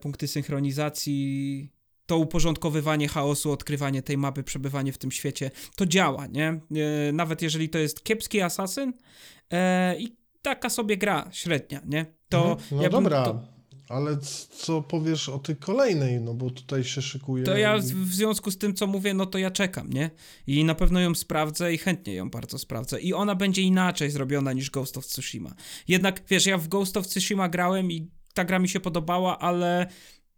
punkty 0.00 0.28
synchronizacji, 0.28 1.70
to 2.08 2.16
uporządkowywanie 2.18 3.08
chaosu, 3.08 3.52
odkrywanie 3.52 4.02
tej 4.02 4.18
mapy, 4.18 4.42
przebywanie 4.42 4.92
w 4.92 4.98
tym 4.98 5.10
świecie, 5.10 5.50
to 5.76 5.86
działa, 5.86 6.26
nie? 6.26 6.60
E, 7.08 7.12
Nawet 7.12 7.42
jeżeli 7.42 7.68
to 7.68 7.78
jest 7.78 8.04
kiepski 8.04 8.40
asasyn 8.40 8.92
e, 9.52 9.96
i 9.98 10.16
taka 10.42 10.70
sobie 10.70 10.96
gra 10.96 11.28
średnia, 11.32 11.80
nie? 11.86 12.06
To 12.28 12.50
Mhm. 12.52 12.58
No 12.70 12.82
ja 12.82 12.90
bym- 12.90 13.02
dobra, 13.04 13.24
To, 13.24 13.40
ale 13.88 14.16
co 14.50 14.82
powiesz 14.82 15.28
o 15.28 15.38
tej 15.38 15.56
kolejnej, 15.56 16.20
no 16.20 16.34
bo 16.34 16.50
tutaj 16.50 16.84
się 16.84 17.02
szykuje... 17.02 17.44
to 17.44 17.56
ja 17.56 17.78
w 17.78 18.12
związku 18.14 18.50
z 18.50 18.58
tym, 18.58 18.74
co 18.74 18.86
mówię, 18.86 19.14
no 19.14 19.26
to 19.26 19.38
ja 19.38 19.50
czekam, 19.50 19.90
nie? 19.92 20.10
I 20.46 20.64
na 20.64 20.74
pewno 20.74 21.00
ją 21.00 21.14
sprawdzę 21.14 21.74
i 21.74 21.78
chętnie 21.78 22.14
ją 22.14 22.30
bardzo 22.30 22.58
sprawdzę. 22.58 23.00
I 23.00 23.14
ona 23.14 23.34
będzie 23.34 23.62
inaczej 23.62 24.10
zrobiona 24.10 24.52
niż 24.52 24.70
Ghost 24.70 24.96
of 24.96 25.06
Tsushima. 25.06 25.54
Jednak, 25.88 26.22
wiesz, 26.28 26.46
ja 26.46 26.58
w 26.58 26.68
Ghost 26.68 26.96
of 26.96 27.06
Tsushima 27.06 27.48
grałem 27.48 27.92
i 27.92 28.10
ta 28.34 28.44
gra 28.44 28.58
mi 28.58 28.68
się 28.68 28.80
podobała, 28.80 29.38
ale 29.38 29.86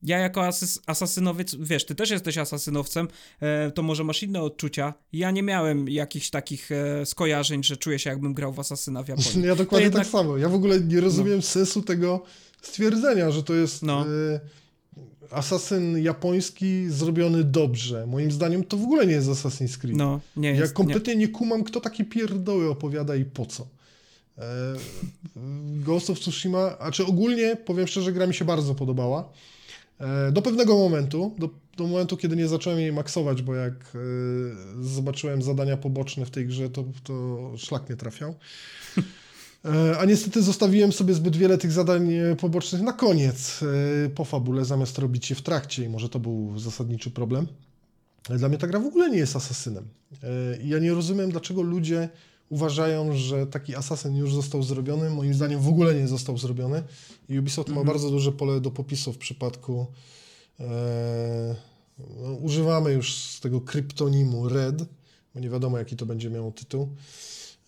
ja 0.03 0.19
jako 0.19 0.47
asys 0.47 0.79
asasynowiec, 0.87 1.55
wiesz, 1.55 1.87
ty 1.87 1.95
też 1.95 2.11
jesteś 2.11 2.39
asasynowcem, 2.39 3.09
e, 3.41 3.71
to 3.71 3.83
może 3.83 4.05
masz 4.05 4.23
inne 4.23 4.41
odczucia. 4.43 4.95
Ja 5.13 5.31
nie 5.31 5.43
miałem 5.43 5.89
jakichś 5.89 6.31
takich 6.31 6.73
e, 6.73 7.07
skojarzeń, 7.07 7.65
że 7.65 7.77
czuję 7.77 7.99
się 7.99 8.11
jakbym 8.11 8.35
grał 8.35 8.53
w 8.53 8.59
asasyna 8.59 9.03
w 9.03 9.09
Japonii. 9.13 9.43
Ja 9.43 9.57
dokładnie 9.57 9.85
jednak- 9.85 10.03
tak 10.05 10.13
samo. 10.13 10.37
Ja 10.37 10.49
w 10.49 10.55
ogóle 10.55 10.81
nie 10.81 11.01
rozumiem 11.01 11.43
sensu 11.43 11.83
tego 11.83 12.23
stwierdzenia, 12.63 13.31
że 13.31 13.43
to 13.43 13.55
jest 13.55 13.83
No. 13.83 14.07
y, 14.09 14.41
asasyn 15.31 15.99
japoński 16.03 16.91
zrobiony 16.91 17.45
dobrze. 17.45 18.07
Moim 18.07 18.33
zdaniem 18.33 18.65
to 18.65 18.77
w 18.77 18.83
ogóle 18.83 19.07
nie 19.07 19.13
jest 19.13 19.29
Assassin's 19.29 19.79
Creed. 19.79 19.97
No, 19.97 20.21
nie 20.37 20.49
ja 20.49 20.55
jest. 20.55 20.73
nie. 20.73 20.77
kompletnie 20.77 21.17
nie. 21.17 21.29
kumam, 21.29 21.65
kto 21.65 21.81
takie 21.81 22.05
pierdoły 22.05 22.71
opowiada 22.71 23.17
i 23.17 23.25
po 23.25 23.47
co. 23.47 23.67
E, 24.39 24.45
Ghost 25.85 26.11
of 26.11 26.21
Tsushima, 26.21 26.79
a 26.79 26.91
czy 26.91 27.07
ogólnie, 27.07 27.57
powiem 27.57 27.87
szczerze, 27.87 28.13
gra 28.13 28.27
mi 28.27 28.35
się 28.35 28.45
bardzo 28.45 28.75
podobała. 28.75 29.33
E, 30.01 30.33
do 30.33 30.43
pewnego 30.43 30.75
momentu, 30.79 31.35
do, 31.39 31.51
do 31.77 31.87
momentu, 31.87 32.17
kiedy 32.17 32.37
nie 32.37 32.49
zacząłem 32.49 32.79
jej 32.79 32.93
maksować, 32.93 33.43
bo 33.43 33.55
jak 33.55 33.73
e, 33.73 33.99
zobaczyłem 34.85 35.43
zadania 35.43 35.77
poboczne 35.77 36.27
w 36.27 36.31
tej 36.31 36.47
grze, 36.47 36.71
to, 36.71 36.85
to 37.05 37.53
szlak 37.57 37.89
mnie 37.89 37.97
trafiał. 37.97 38.35
E, 39.65 39.99
A 39.99 40.05
niestety 40.05 40.43
zostawiłem 40.43 40.93
sobie 40.93 41.15
zbyt 41.15 41.37
wiele 41.37 41.59
tych 41.59 41.73
zadań 41.73 42.11
pobocznych 42.39 42.83
na 42.83 42.93
koniec, 42.93 43.61
po 44.15 44.25
fabule, 44.25 44.65
zamiast 44.65 44.99
robić 44.99 45.31
je 45.31 45.37
w 45.37 45.43
trakcie 45.43 45.85
i 45.85 45.89
może 45.89 46.09
to 46.09 46.19
był 46.19 46.59
zasadniczy 46.59 47.11
problem. 47.11 47.47
Dla 48.39 48.49
mnie 48.49 48.59
ta 48.59 48.67
gra 48.67 48.81
w 48.81 48.87
ogóle 48.87 49.11
nie 49.11 49.19
jest 49.19 49.37
asasynem. 49.37 49.85
Ja 50.65 50.79
nie 50.79 50.95
rozumiem, 50.95 51.31
dlaczego 51.31 51.63
ludzie 51.63 52.09
uważają, 52.51 53.17
że 53.17 53.47
taki 53.47 53.77
asasyn 53.77 54.17
już 54.17 54.35
został 54.35 54.63
zrobiony. 54.63 55.11
Moim 55.11 55.35
zdaniem 55.35 55.61
w 55.61 55.69
ogóle 55.69 55.95
nie 55.95 56.09
został 56.09 56.39
zrobiony. 56.39 56.83
I 57.29 57.39
Ubisoft 57.39 57.69
ma 57.69 57.85
bardzo 57.85 58.11
duże 58.11 58.33
pole 58.33 58.61
do 58.61 58.71
popisu 58.71 59.13
w 59.13 59.19
przypadku. 59.19 59.87
E, 60.61 61.57
no, 61.99 62.33
używamy 62.33 62.93
już 62.93 63.15
z 63.15 63.41
tego 63.41 63.61
kryptonimu 63.61 64.49
Red, 64.49 64.85
bo 65.35 65.41
nie 65.41 65.51
wiadomo, 65.51 65.79
jaki 65.79 65.97
to 65.97 66.07
będzie 66.07 66.31
miało 66.31 66.51
tytuł. 66.51 66.89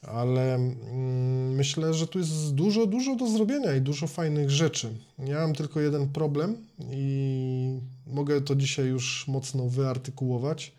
Ale 0.02 0.54
mm, 0.54 1.54
myślę, 1.54 1.94
że 1.94 2.06
tu 2.06 2.18
jest 2.18 2.54
dużo, 2.54 2.86
dużo 2.86 3.16
do 3.16 3.26
zrobienia 3.26 3.76
i 3.76 3.80
dużo 3.80 4.06
fajnych 4.06 4.50
rzeczy. 4.50 4.94
Ja 5.18 5.40
mam 5.40 5.54
tylko 5.54 5.80
jeden 5.80 6.08
problem 6.08 6.56
i 6.90 7.80
mogę 8.06 8.40
to 8.40 8.54
dzisiaj 8.56 8.86
już 8.86 9.28
mocno 9.28 9.68
wyartykułować. 9.68 10.72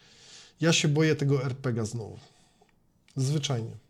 Ja 0.62 0.74
się 0.74 0.88
boję 0.88 1.16
tego 1.16 1.46
RPGa 1.46 1.86
znowu. 1.86 2.18
Zwyczajnie. 3.16 3.83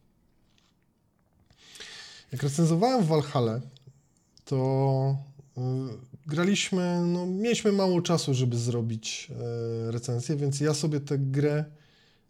Jak 2.33 2.43
recenzowałem 2.43 3.05
Valhalla, 3.05 3.61
to 4.45 5.17
y, 5.57 5.61
graliśmy, 6.27 7.01
no 7.05 7.25
mieliśmy 7.25 7.71
mało 7.71 8.01
czasu, 8.01 8.33
żeby 8.33 8.57
zrobić 8.57 9.31
y, 9.87 9.91
recenzję, 9.91 10.35
więc 10.35 10.59
ja 10.59 10.73
sobie 10.73 10.99
tę 10.99 11.17
grę 11.17 11.65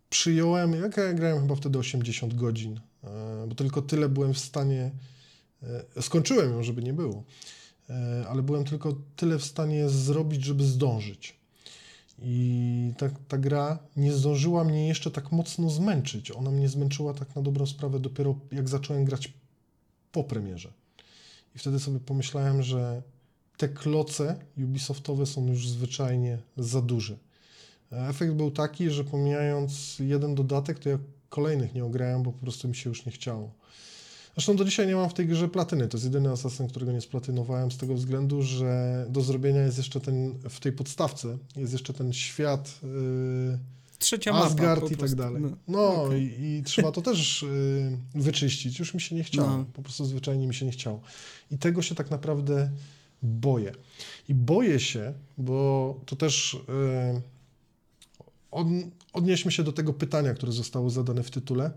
przyjąłem, 0.10 0.74
jak 0.74 0.98
ja 0.98 1.14
grałem 1.14 1.42
chyba 1.42 1.56
wtedy 1.56 1.80
80 1.80 2.34
godzin, 2.34 2.80
e, 3.04 3.46
bo 3.48 3.56
tylko 3.56 3.82
tyle 3.82 4.10
byłem 4.10 4.34
w 4.34 4.40
stanie, 4.40 4.92
skończyłem 6.02 6.52
ją, 6.52 6.64
żeby 6.64 6.84
nie 6.84 6.94
było, 6.94 7.24
ale 8.30 8.42
byłem 8.42 8.64
tylko 8.64 8.96
tyle 9.16 9.38
w 9.40 9.44
stanie 9.44 9.90
zrobić, 9.90 10.44
żeby 10.44 10.64
zdążyć. 10.64 11.36
I 12.20 12.94
ta, 12.98 13.10
ta 13.28 13.38
gra 13.38 13.80
nie 13.96 14.14
zdążyła 14.14 14.64
mnie 14.64 14.88
jeszcze 14.88 15.12
tak 15.12 15.32
mocno 15.32 15.70
zmęczyć. 15.70 16.32
Ona 16.32 16.52
mnie 16.52 16.70
zmęczyła 16.70 17.14
tak 17.14 17.36
na 17.36 17.42
dobrą 17.42 17.66
sprawę 17.66 18.00
dopiero 18.00 18.36
jak 18.52 18.70
zacząłem 18.70 19.06
grać 19.06 19.34
po 20.14 20.24
premierze. 20.24 20.74
I 21.56 21.60
wtedy 21.60 21.80
sobie 21.80 22.00
pomyślałem, 22.00 22.64
że 22.64 23.02
te 23.58 23.70
kloce 23.70 24.36
Ubisoftowe 24.58 25.26
są 25.26 25.48
już 25.48 25.70
zwyczajnie 25.70 26.38
za 26.58 26.82
duże. 26.82 27.18
Efekt 27.92 28.34
był 28.34 28.52
taki, 28.52 28.90
że 28.90 29.04
pomijając 29.04 30.00
jeden 30.00 30.36
dodatek, 30.36 30.80
to 30.80 30.90
ja 30.90 30.98
kolejnych 31.30 31.74
nie 31.74 31.86
ograłem, 31.86 32.24
bo 32.24 32.32
po 32.32 32.40
prostu 32.40 32.68
mi 32.68 32.76
się 32.76 32.90
już 32.90 33.06
nie 33.06 33.12
chciało. 33.12 33.52
Zresztą 34.36 34.56
do 34.56 34.66
dzisiaj 34.66 34.88
nie 34.88 34.96
mam 34.96 35.10
w 35.10 35.14
tej 35.14 35.28
grze 35.28 35.48
platyny. 35.48 35.88
To 35.88 35.98
jest 35.98 36.06
jedyny 36.06 36.30
asasyn, 36.30 36.68
którego 36.68 36.92
nie 36.92 37.02
splatynowałem 37.02 37.72
z 37.72 37.78
tego 37.78 37.96
względu, 37.96 38.42
że 38.42 39.06
do 39.10 39.22
zrobienia 39.22 39.62
jest 39.62 39.78
jeszcze 39.78 40.00
ten, 40.00 40.40
w 40.50 40.60
tej 40.60 40.72
podstawce, 40.72 41.38
jest 41.56 41.74
jeszcze 41.74 41.94
ten 41.94 42.14
świat 42.14 42.80
yy, 42.84 43.60
Trzecia 44.04 44.34
mapa. 44.34 44.46
Asgard 44.46 44.92
i 44.92 44.98
tak 44.98 45.16
dalej. 45.16 45.42
No. 45.42 45.58
No 45.68 46.04
Okej. 46.04 46.42
i, 46.42 46.58
i 46.58 46.64
trzeba 46.64 46.92
to 46.92 47.02
też 47.02 47.46
yy, 48.14 48.22
wyczyścić. 48.22 48.80
Już 48.80 48.94
mi 48.94 49.02
się 49.02 49.16
nie 49.16 49.24
chciało. 49.24 49.58
No. 49.58 49.66
Po 49.74 49.82
prostu 49.82 50.06
zwyczajnie 50.06 50.48
mi 50.48 50.56
się 50.56 50.66
nie 50.66 50.72
chciało. 50.72 51.02
I 51.52 51.58
tego 51.58 51.82
się 51.82 51.96
tak 51.96 52.12
naprawdę 52.12 52.72
boję. 53.22 53.74
I 54.30 54.34
boję 54.34 54.80
się, 54.80 55.14
bo 55.38 56.00
to 56.06 56.16
też 56.16 56.58
yy, 57.14 57.22
od, 58.52 58.68
odnieśmy 59.14 59.52
się 59.52 59.64
do 59.64 59.74
tego 59.74 59.94
pytania, 59.94 60.34
które 60.34 60.52
zostało 60.52 60.90
zadane 60.90 61.24
w 61.24 61.32
tytule, 61.32 61.72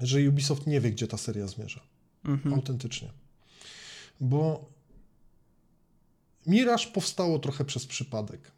że 0.00 0.28
Ubisoft 0.28 0.66
nie 0.66 0.80
wie, 0.80 0.90
gdzie 0.90 1.06
ta 1.06 1.16
seria 1.16 1.46
zmierza. 1.46 1.80
Mhm. 2.24 2.54
Autentycznie. 2.54 3.08
Bo 4.20 4.70
Mirage 6.46 6.86
powstało 6.86 7.38
trochę 7.38 7.64
przez 7.64 7.86
przypadek. 7.86 8.52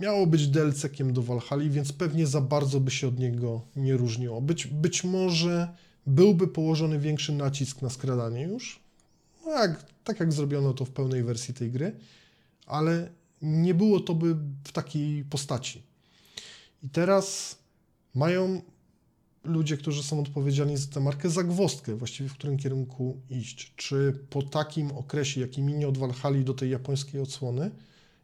Miało 0.00 0.26
być 0.26 0.48
DLC-kiem 0.48 1.12
do 1.12 1.22
Valhalla, 1.22 1.70
więc 1.70 1.92
pewnie 1.92 2.26
za 2.26 2.40
bardzo 2.40 2.80
by 2.80 2.90
się 2.90 3.08
od 3.08 3.18
niego 3.18 3.62
nie 3.76 3.96
różniło. 3.96 4.40
Być, 4.40 4.66
być 4.66 5.04
może 5.04 5.68
byłby 6.06 6.48
położony 6.48 6.98
większy 6.98 7.32
nacisk 7.32 7.82
na 7.82 7.90
skradanie 7.90 8.42
już, 8.42 8.80
no 9.44 9.52
jak, 9.52 9.84
tak 10.04 10.20
jak 10.20 10.32
zrobiono 10.32 10.72
to 10.74 10.84
w 10.84 10.90
pełnej 10.90 11.22
wersji 11.22 11.54
tej 11.54 11.70
gry, 11.70 11.92
ale 12.66 13.08
nie 13.42 13.74
było 13.74 14.00
to 14.00 14.14
by 14.14 14.36
w 14.64 14.72
takiej 14.72 15.24
postaci. 15.24 15.82
I 16.82 16.88
teraz 16.88 17.56
mają 18.14 18.62
ludzie, 19.44 19.76
którzy 19.76 20.02
są 20.02 20.20
odpowiedzialni 20.20 20.76
za 20.76 20.86
tę 20.86 21.00
markę, 21.00 21.30
zagwozdkę 21.30 21.94
właściwie 21.94 22.28
w 22.28 22.34
którym 22.34 22.56
kierunku 22.56 23.20
iść. 23.30 23.72
Czy 23.76 24.18
po 24.30 24.42
takim 24.42 24.90
okresie, 24.92 25.40
jaki 25.40 25.62
minie 25.62 25.88
od 25.88 25.98
Walhali 25.98 26.44
do 26.44 26.54
tej 26.54 26.70
japońskiej 26.70 27.20
odsłony, 27.20 27.70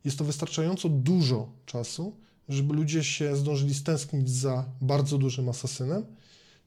jest 0.05 0.19
to 0.19 0.25
wystarczająco 0.25 0.89
dużo 0.89 1.49
czasu, 1.67 2.17
żeby 2.49 2.75
ludzie 2.75 3.05
się 3.05 3.37
zdążyli 3.37 3.75
stęsknić 3.75 4.31
za 4.31 4.65
bardzo 4.81 5.19
dużym 5.19 5.49
asasynem, 5.49 6.05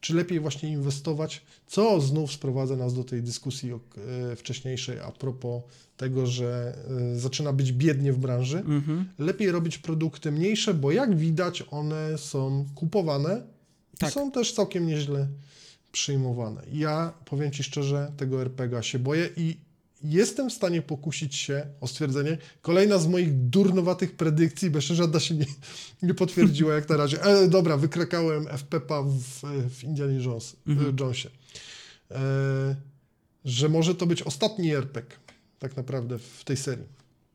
czy 0.01 0.13
lepiej 0.13 0.39
właśnie 0.39 0.69
inwestować, 0.69 1.41
co 1.67 2.01
znów 2.01 2.31
sprowadza 2.31 2.75
nas 2.75 2.93
do 2.93 3.03
tej 3.03 3.23
dyskusji 3.23 3.71
e, 3.71 4.35
wcześniejszej 4.35 4.99
a 4.99 5.11
propos 5.11 5.63
tego, 5.97 6.27
że 6.27 6.77
e, 7.13 7.19
zaczyna 7.19 7.53
być 7.53 7.71
biednie 7.71 8.13
w 8.13 8.17
branży. 8.17 8.57
Mhm. 8.57 9.09
Lepiej 9.19 9.51
robić 9.51 9.77
produkty 9.77 10.31
mniejsze, 10.31 10.73
bo 10.73 10.91
jak 10.91 11.17
widać 11.17 11.63
one 11.71 12.17
są 12.17 12.65
kupowane 12.75 13.41
Tak. 13.99 14.09
i 14.09 14.13
są 14.13 14.31
też 14.31 14.53
całkiem 14.53 14.87
nieźle 14.87 15.27
przyjmowane. 15.91 16.61
Ja 16.73 17.13
powiem 17.25 17.51
Ci 17.51 17.63
szczerze, 17.63 18.11
tego 18.17 18.41
RPGa 18.41 18.83
się 18.83 18.99
boję 18.99 19.29
i 19.37 19.57
jestem 20.06 20.49
w 20.49 20.53
stanie 20.53 20.82
pokusić 20.82 21.36
się 21.36 21.68
o 21.82 21.88
stwierdzenie, 21.88 22.38
kolejna 22.61 22.98
z 22.98 23.07
moich 23.07 23.34
durnowatych 23.49 24.15
predykcji, 24.15 24.69
bo 24.69 24.77
jeszcze 24.77 24.95
żadna 24.95 25.19
się 25.19 25.36
nie, 25.36 25.45
nie 26.02 26.14
potwierdziła 26.14 26.73
jak 26.73 26.90
na 26.90 26.98
razie. 26.98 27.23
E, 27.23 27.48
dobra, 27.48 27.77
wykrakałem 27.77 28.48
FPP 28.48 29.03
w, 29.03 29.41
w 29.69 29.84
Indianie 29.84 30.23
Jones, 30.23 30.56
Mhm. 30.68 30.95
Jonesie. 30.99 31.30
E, 32.11 32.76
że 33.45 33.69
może 33.69 33.95
to 33.95 34.06
być 34.06 34.22
ostatni 34.23 34.76
RPG 34.76 35.15
tak 35.60 35.77
naprawdę 35.77 36.19
w 36.19 36.44
tej 36.44 36.57
serii. 36.57 36.86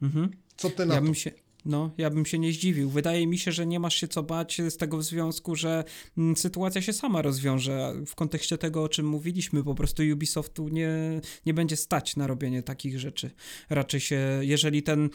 Mhm. 0.03 0.31
Co 0.57 0.71
Ty 0.71 0.87
na 0.87 0.95
Ja 0.95 1.01
to? 1.01 1.05
bym 1.07 1.15
się, 1.15 1.31
No, 1.65 1.95
ja 1.99 2.11
bym 2.11 2.27
się 2.27 2.39
nie 2.39 2.53
zdziwił. 2.53 2.91
Wydaje 2.91 3.27
mi 3.27 3.39
się, 3.39 3.53
że 3.53 3.67
nie 3.67 3.81
masz 3.81 3.95
się 3.95 4.09
co 4.09 4.23
bać 4.23 4.61
z 4.69 4.77
tego 4.77 5.03
związku, 5.03 5.57
że 5.57 5.85
mm, 6.19 6.37
sytuacja 6.37 6.83
się 6.83 6.93
sama 6.93 7.23
rozwiąże. 7.23 7.95
W 8.07 8.15
kontekście 8.15 8.59
tego, 8.59 8.83
o 8.83 8.89
czym 8.89 9.07
mówiliśmy, 9.07 9.65
po 9.65 9.75
prostu 9.75 10.03
Ubisoftu 10.13 10.69
nie, 10.69 11.21
nie 11.47 11.55
będzie 11.55 11.77
stać 11.77 12.17
na 12.17 12.27
robienie 12.27 12.63
takich 12.63 12.99
rzeczy. 12.99 13.31
Raczej 13.71 14.01
się, 14.01 14.41
jeżeli 14.41 14.83
ten 14.83 15.11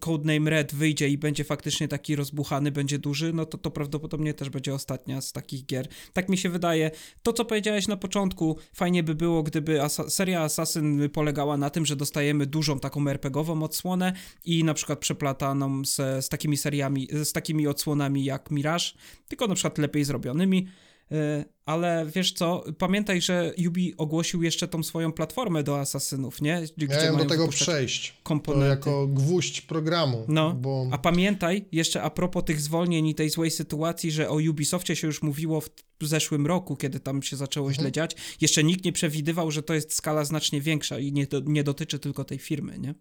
Codename 0.00 0.50
Red 0.50 0.74
wyjdzie 0.74 1.08
i 1.08 1.18
będzie 1.18 1.44
faktycznie 1.44 1.88
taki 1.88 2.16
rozbuchany, 2.16 2.72
będzie 2.72 2.98
duży, 2.98 3.32
no 3.32 3.46
to 3.46 3.58
to 3.58 3.70
prawdopodobnie 3.70 4.34
też 4.34 4.50
będzie 4.50 4.74
ostatnia 4.74 5.20
z 5.20 5.32
takich 5.32 5.66
gier. 5.66 5.88
Tak 6.12 6.28
mi 6.28 6.38
się 6.38 6.48
wydaje. 6.48 6.90
To, 7.22 7.32
co 7.32 7.44
powiedziałeś 7.44 7.88
na 7.88 7.96
początku, 7.96 8.58
fajnie 8.72 9.02
by 9.02 9.14
było, 9.14 9.42
gdyby 9.42 9.82
asa 9.82 10.10
seria 10.10 10.42
Assassin 10.42 11.10
polegała 11.10 11.56
na 11.56 11.70
tym, 11.70 11.86
że 11.86 11.96
dostajemy 11.96 12.46
dużą 12.46 12.80
taką 12.80 13.08
RPGową 13.08 13.62
odsłonę 13.62 14.12
i 14.44 14.64
na 14.64 14.74
przykład 14.74 14.98
przeplataną 14.98 15.84
z, 15.84 16.24
z 16.24 16.28
takimi 16.28 16.56
seriami, 16.56 17.08
z 17.12 17.32
takimi 17.32 17.66
odsłonami 17.66 18.24
jak 18.24 18.50
Mirage, 18.50 18.84
tylko 19.28 19.46
na 19.46 19.54
przykład 19.54 19.78
lepiej 19.78 20.04
zrobionymi. 20.04 20.68
E, 21.12 21.44
ale 21.66 22.06
wiesz 22.14 22.32
co, 22.32 22.64
pamiętaj, 22.78 23.20
że 23.20 23.52
Ubi 23.66 23.96
ogłosił 23.96 24.42
jeszcze 24.42 24.68
tą 24.68 24.82
swoją 24.82 25.12
platformę 25.12 25.62
do 25.62 25.80
Asasynów, 25.80 26.42
nie? 26.42 26.62
Gdzie 26.76 26.86
Miałem 26.86 27.16
do 27.16 27.24
tego 27.24 27.48
przejść. 27.48 28.20
Komponenty. 28.22 28.84
To 28.84 28.90
jako 28.90 29.06
gwóźdź 29.06 29.60
programu. 29.60 30.24
No, 30.28 30.54
bo... 30.54 30.88
a 30.90 30.98
pamiętaj 30.98 31.64
jeszcze 31.72 32.02
a 32.02 32.10
propos 32.10 32.44
tych 32.44 32.60
zwolnień 32.60 33.06
i 33.06 33.14
tej 33.14 33.30
złej 33.30 33.50
sytuacji, 33.50 34.10
że 34.10 34.28
o 34.30 34.34
Ubisoftie 34.50 34.96
się 34.96 35.06
już 35.06 35.22
mówiło 35.22 35.60
w 36.00 36.06
zeszłym 36.06 36.46
roku, 36.46 36.76
kiedy 36.76 37.00
tam 37.00 37.22
się 37.22 37.36
zaczęło 37.36 37.68
mhm. 37.68 37.82
źle 37.82 37.92
dziać. 37.92 38.16
Jeszcze 38.40 38.64
nikt 38.64 38.84
nie 38.84 38.92
przewidywał, 38.92 39.50
że 39.50 39.62
to 39.62 39.74
jest 39.74 39.94
skala 39.94 40.24
znacznie 40.24 40.60
większa 40.60 40.98
i 40.98 41.12
nie, 41.12 41.26
do, 41.26 41.40
nie 41.40 41.64
dotyczy 41.64 41.98
tylko 41.98 42.24
tej 42.24 42.38
firmy, 42.38 42.78
nie? 42.78 42.94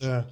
Tak. 0.00 0.24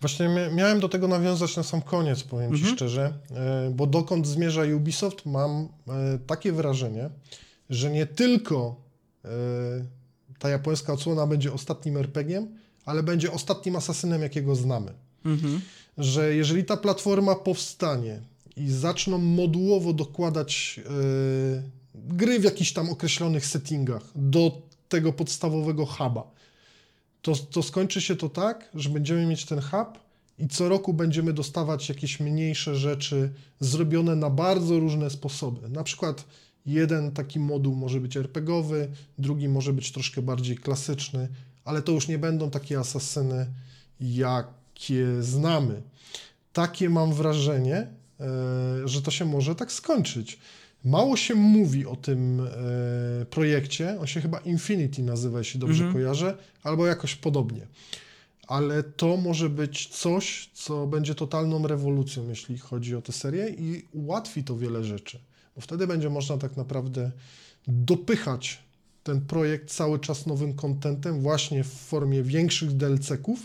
Właśnie 0.00 0.28
miałem 0.54 0.80
do 0.80 0.88
tego 0.88 1.08
nawiązać 1.08 1.56
na 1.56 1.62
sam 1.62 1.82
koniec, 1.82 2.22
powiem 2.22 2.52
mhm. 2.52 2.64
Ci 2.64 2.76
szczerze, 2.76 3.12
e, 3.30 3.70
bo 3.74 3.86
dokąd 3.86 4.26
zmierza 4.26 4.62
Ubisoft, 4.76 5.26
mam 5.26 5.68
e, 5.88 6.18
takie 6.26 6.52
wrażenie, 6.52 7.10
że 7.70 7.90
nie 7.90 8.06
tylko 8.06 8.76
e, 9.24 9.28
ta 10.38 10.48
japońska 10.48 10.92
odsłona 10.92 11.26
będzie 11.26 11.52
ostatnim 11.52 11.96
RPG-iem, 11.96 12.48
ale 12.84 13.02
będzie 13.02 13.32
ostatnim 13.32 13.76
asasynem, 13.76 14.22
jakiego 14.22 14.56
znamy. 14.56 14.92
Mhm. 15.24 15.60
Że 15.98 16.34
jeżeli 16.34 16.64
ta 16.64 16.76
platforma 16.76 17.34
powstanie 17.34 18.20
i 18.56 18.70
zaczną 18.70 19.18
modułowo 19.18 19.92
dokładać 19.92 20.80
gry 21.94 22.40
w 22.40 22.44
jakichś 22.44 22.72
tam 22.72 22.90
określonych 22.90 23.46
settingach 23.46 24.02
do 24.14 24.62
tego 24.88 25.12
podstawowego 25.12 25.86
huba, 25.86 26.30
to, 27.26 27.36
to 27.36 27.62
skończy 27.62 28.00
się 28.00 28.16
to 28.16 28.28
tak, 28.28 28.70
że 28.74 28.90
będziemy 28.90 29.26
mieć 29.26 29.44
ten 29.44 29.60
hub 29.60 29.98
i 30.38 30.48
co 30.48 30.68
roku 30.68 30.94
będziemy 30.94 31.32
dostawać 31.32 31.88
jakieś 31.88 32.20
mniejsze 32.20 32.76
rzeczy 32.76 33.32
zrobione 33.60 34.16
na 34.16 34.30
bardzo 34.30 34.78
różne 34.78 35.10
sposoby. 35.10 35.68
Na 35.68 35.84
przykład 35.84 36.24
jeden 36.66 37.12
taki 37.12 37.40
moduł 37.40 37.74
może 37.74 38.00
być 38.00 38.16
RPGowy, 38.16 38.88
drugi 39.18 39.48
może 39.48 39.72
być 39.72 39.92
troszkę 39.92 40.22
bardziej 40.22 40.56
klasyczny, 40.56 41.28
ale 41.64 41.82
to 41.82 41.92
już 41.92 42.08
nie 42.08 42.18
będą 42.18 42.50
takie 42.50 42.78
asasyny, 42.78 43.46
jakie 44.00 45.22
znamy. 45.22 45.82
Takie 46.52 46.90
mam 46.90 47.14
wrażenie, 47.14 47.76
e, 47.76 47.88
że 48.84 49.02
to 49.02 49.10
się 49.10 49.24
może 49.24 49.54
tak 49.54 49.72
skończyć. 49.72 50.38
Mało 50.86 51.16
się 51.16 51.34
mówi 51.34 51.86
o 51.86 51.96
tym 51.96 52.40
e, 52.40 53.26
projekcie. 53.26 54.00
On 54.00 54.06
się 54.06 54.20
chyba 54.20 54.38
Infinity 54.38 55.02
nazywa, 55.02 55.38
jeśli 55.38 55.60
dobrze 55.60 55.84
mhm. 55.84 55.92
kojarzę, 55.92 56.36
albo 56.62 56.86
jakoś 56.86 57.14
podobnie. 57.14 57.66
Ale 58.46 58.82
to 58.82 59.16
może 59.16 59.50
być 59.50 59.88
coś, 59.88 60.50
co 60.54 60.86
będzie 60.86 61.14
totalną 61.14 61.66
rewolucją, 61.66 62.28
jeśli 62.28 62.58
chodzi 62.58 62.96
o 62.96 63.02
tę 63.02 63.12
serię 63.12 63.48
i 63.48 63.84
ułatwi 63.92 64.44
to 64.44 64.56
wiele 64.56 64.84
rzeczy. 64.84 65.18
Bo 65.54 65.60
wtedy 65.60 65.86
będzie 65.86 66.10
można 66.10 66.38
tak 66.38 66.56
naprawdę 66.56 67.10
dopychać 67.68 68.62
ten 69.02 69.20
projekt 69.20 69.70
cały 69.70 69.98
czas 69.98 70.26
nowym 70.26 70.54
kontentem, 70.54 71.20
właśnie 71.20 71.64
w 71.64 71.72
formie 71.72 72.22
większych 72.22 72.70
DLC-ków 72.70 73.38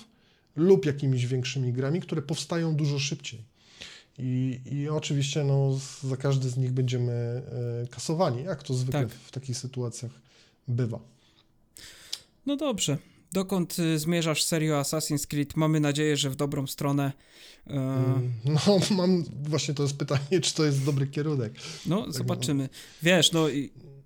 lub 0.55 0.85
jakimiś 0.85 1.27
większymi 1.27 1.73
grami, 1.73 2.01
które 2.01 2.21
powstają 2.21 2.75
dużo 2.75 2.99
szybciej. 2.99 3.50
I, 4.21 4.61
I 4.71 4.89
oczywiście 4.89 5.43
no, 5.43 5.79
za 6.03 6.17
każdy 6.17 6.49
z 6.49 6.57
nich 6.57 6.71
będziemy 6.71 7.11
e, 7.11 7.87
kasowani, 7.87 8.43
jak 8.43 8.63
to 8.63 8.73
zwykle 8.73 9.01
tak. 9.01 9.11
w 9.11 9.31
takich 9.31 9.57
sytuacjach 9.57 10.11
bywa. 10.67 10.99
No 12.45 12.55
dobrze. 12.55 12.97
Dokąd 13.33 13.79
y, 13.79 13.99
zmierzasz 13.99 14.43
serio 14.43 14.81
Assassin's 14.81 15.27
Creed? 15.27 15.55
Mamy 15.55 15.79
nadzieję, 15.79 16.17
że 16.17 16.29
w 16.29 16.35
dobrą 16.35 16.67
stronę. 16.67 17.11
Mm, 17.67 18.31
no, 18.67 18.79
mam 18.95 19.23
właśnie 19.43 19.73
to 19.73 19.83
jest 19.83 19.97
pytanie, 19.97 20.41
czy 20.41 20.53
to 20.53 20.65
jest 20.65 20.85
dobry 20.85 21.07
kierunek. 21.07 21.53
No, 21.85 22.03
tak 22.03 22.13
zobaczymy. 22.13 22.69
Wiesz, 23.03 23.31
no 23.31 23.47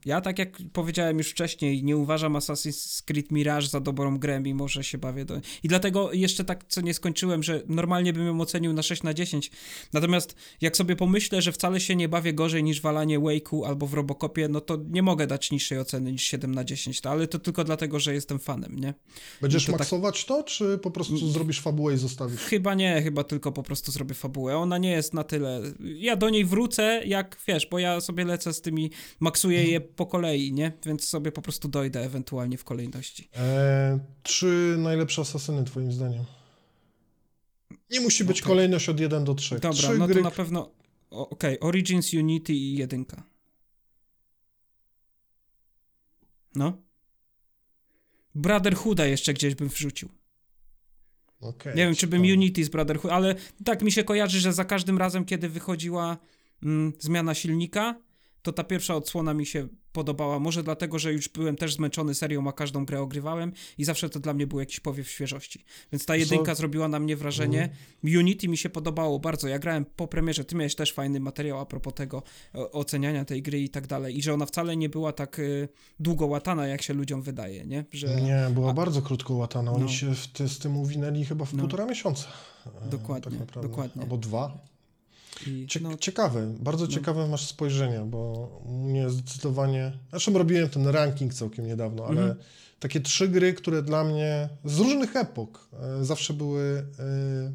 ja, 0.06 0.22
tak 0.22 0.40
jak 0.40 0.58
powiedziałem 0.74 1.18
już 1.18 1.30
wcześniej, 1.30 1.84
nie 1.84 1.98
uważam 1.98 2.34
Assassin's 2.34 3.04
Creed 3.06 3.32
Mirage 3.32 3.68
za 3.68 3.80
dobrą 3.80 4.18
grę, 4.18 4.40
mimo 4.40 4.68
że 4.68 4.84
się 4.84 4.98
bawię 4.98 5.26
do... 5.26 5.42
I 5.64 5.68
dlatego 5.68 6.14
jeszcze 6.14 6.46
tak, 6.46 6.66
co 6.68 6.82
nie 6.82 6.94
skończyłem, 6.94 7.44
że 7.44 7.62
normalnie 7.68 8.14
bym 8.14 8.26
ją 8.26 8.42
ocenił 8.42 8.74
na 8.74 8.84
6 8.84 9.04
na 9.04 9.14
10. 9.14 9.52
Natomiast 9.94 10.36
jak 10.62 10.78
sobie 10.78 10.96
pomyślę, 10.96 11.42
że 11.42 11.52
wcale 11.52 11.80
się 11.80 11.96
nie 11.96 12.10
bawię 12.10 12.34
gorzej 12.34 12.64
niż 12.64 12.82
walanie 12.82 13.20
Wake'u 13.20 13.66
albo 13.66 13.88
w 13.88 13.94
Robocopie, 13.94 14.48
no 14.48 14.62
to 14.62 14.78
nie 14.90 15.02
mogę 15.02 15.28
dać 15.28 15.52
niższej 15.52 15.80
oceny 15.80 16.12
niż 16.12 16.24
7 16.24 16.56
na 16.56 16.64
10, 16.64 17.02
to, 17.02 17.10
ale 17.10 17.28
to 17.28 17.40
tylko 17.40 17.64
dlatego, 17.64 18.00
że 18.00 18.14
jestem 18.14 18.40
fanem, 18.40 18.80
nie? 18.80 18.94
Będziesz 19.42 19.66
to 19.66 19.72
tak- 19.72 19.80
maksować 19.80 20.26
tak... 20.26 20.28
to, 20.28 20.44
czy 20.44 20.78
po 20.78 20.92
prostu 20.92 21.16
mm. 21.16 21.32
zrobisz 21.32 21.62
fabułę 21.62 21.94
i 21.94 21.98
zostawisz? 21.98 22.42
Chyba 22.42 22.74
nie, 22.74 23.02
chyba 23.02 23.24
tylko 23.24 23.52
po 23.52 23.64
prostu 23.64 23.92
zrobię 23.92 24.14
fabułę. 24.14 24.58
Ona 24.58 24.78
nie 24.78 24.92
jest 24.92 25.14
na 25.14 25.24
tyle... 25.24 25.62
Ja 25.80 26.16
do 26.16 26.30
niej 26.30 26.46
wrócę, 26.46 27.02
jak, 27.06 27.38
wiesz, 27.48 27.68
bo 27.68 27.80
ja 27.80 28.02
sobie 28.02 28.26
lecę 28.26 28.54
z 28.54 28.62
tymi, 28.62 28.92
maksuję 29.20 29.64
je 29.64 29.82
po 29.96 30.06
kolei, 30.06 30.54
nie? 30.54 30.72
Więc 30.86 31.10
sobie 31.10 31.32
po 31.32 31.42
prostu 31.42 31.68
dojdę 31.68 32.04
ewentualnie 32.04 32.58
w 32.58 32.64
kolejności. 32.64 33.30
Eee, 33.34 34.00
trzy 34.24 34.76
najlepsze 34.78 35.22
asasyny 35.22 35.64
twoim 35.64 35.92
zdaniem? 35.92 36.24
Nie 37.92 38.00
musi 38.00 38.24
być 38.24 38.42
okay. 38.42 38.50
kolejność 38.50 38.90
od 38.90 39.00
1 39.00 39.24
do 39.24 39.36
3. 39.36 39.56
Dobra, 39.56 39.72
trzy 39.72 39.98
no 39.98 40.08
gry... 40.08 40.16
to 40.16 40.22
na 40.22 40.32
pewno... 40.32 40.72
Okej, 41.10 41.60
okay. 41.60 41.70
Origins, 41.70 42.14
Unity 42.14 42.54
i 42.54 42.76
jedynka. 42.76 43.24
No. 46.56 46.78
Brotherhooda 48.36 49.06
jeszcze 49.06 49.34
gdzieś 49.34 49.56
bym 49.56 49.70
wrzucił. 49.70 50.10
Okay, 51.42 51.76
nie 51.76 51.86
wiem, 51.86 51.96
czy 51.96 52.08
bym 52.08 52.22
Unity 52.22 52.66
z 52.66 52.70
Brotherhood, 52.70 53.14
ale 53.14 53.36
tak 53.66 53.82
mi 53.82 53.92
się 53.92 54.04
kojarzy, 54.04 54.40
że 54.40 54.54
za 54.54 54.66
każdym 54.66 54.98
razem, 54.98 55.26
kiedy 55.26 55.50
wychodziła 55.50 56.18
mm, 56.64 56.94
zmiana 57.00 57.34
silnika, 57.34 57.96
to 58.42 58.54
ta 58.54 58.64
pierwsza 58.64 58.96
odsłona 58.96 59.34
mi 59.34 59.46
się 59.46 59.68
podobała. 59.96 60.40
Może 60.40 60.64
dlatego, 60.64 61.00
że 61.00 61.14
już 61.14 61.30
byłem 61.30 61.56
też 61.56 61.74
zmęczony 61.74 62.14
serią, 62.16 62.48
a 62.48 62.52
każdą 62.52 62.86
grę 62.86 63.02
ogrywałem 63.02 63.54
i 63.78 63.86
zawsze 63.86 64.10
to 64.10 64.20
dla 64.20 64.34
mnie 64.34 64.48
był 64.48 64.60
jakiś 64.60 64.80
powiew 64.80 65.10
świeżości. 65.10 65.66
Więc 65.92 66.06
ta 66.06 66.16
jedynka 66.16 66.56
zrobiła 66.56 66.88
na 66.88 67.00
mnie 67.00 67.16
wrażenie. 67.16 67.70
Mm. 68.04 68.20
Unity 68.20 68.48
mi 68.48 68.58
się 68.58 68.70
podobało 68.70 69.20
bardzo. 69.20 69.48
Ja 69.48 69.60
grałem 69.60 69.86
po 69.96 70.08
premierze, 70.08 70.46
ty 70.46 70.56
miałeś 70.56 70.76
też 70.76 70.94
fajny 70.94 71.20
materiał 71.20 71.60
a 71.60 71.66
propos 71.66 71.94
tego 71.94 72.24
oceniania 72.54 73.26
tej 73.26 73.42
gry 73.42 73.62
i 73.62 73.70
tak 73.70 73.88
dalej. 73.88 74.18
I 74.18 74.22
że 74.22 74.34
ona 74.34 74.46
wcale 74.46 74.78
nie 74.78 74.90
była 74.90 75.12
tak 75.14 75.40
y, 75.40 75.70
długo 76.00 76.26
łatana, 76.26 76.68
jak 76.68 76.82
się 76.82 76.94
ludziom 76.94 77.22
wydaje, 77.22 77.66
nie? 77.66 77.86
Że... 77.92 78.22
Nie, 78.22 78.48
była 78.54 78.72
a... 78.72 78.74
bardzo 78.74 79.02
krótko 79.02 79.34
łatana. 79.34 79.72
Oni 79.72 79.84
no. 79.84 79.90
się 79.90 80.16
w, 80.16 80.50
z 80.50 80.60
tym 80.60 80.78
uwinęli 80.78 81.26
chyba 81.26 81.46
w 81.46 81.54
no. 81.54 81.60
półtora 81.60 81.86
miesiąca. 81.86 82.28
Dokładnie, 82.92 83.38
tak 83.38 83.64
dokładnie. 83.64 84.02
Albo 84.02 84.18
dwa. 84.18 84.75
I, 85.48 85.68
no, 85.82 85.98
ciekawe, 85.98 86.56
bardzo 86.60 86.86
no. 86.86 86.92
ciekawe 86.92 87.28
masz 87.28 87.48
spojrzenie, 87.48 88.00
bo 88.00 88.50
mnie 88.66 89.10
zdecydowanie. 89.10 89.92
Zresztą 90.12 90.34
robiłem 90.34 90.70
ten 90.70 90.88
ranking 90.88 91.34
całkiem 91.34 91.68
niedawno, 91.68 92.06
ale 92.06 92.22
mhm. 92.22 92.40
takie 92.80 93.02
trzy 93.02 93.28
gry, 93.28 93.54
które 93.54 93.82
dla 93.82 94.04
mnie 94.04 94.50
z 94.66 94.80
różnych 94.80 95.16
epok 95.16 95.70
e, 95.74 96.06
zawsze 96.06 96.34
były 96.34 96.86
e, 97.00 97.52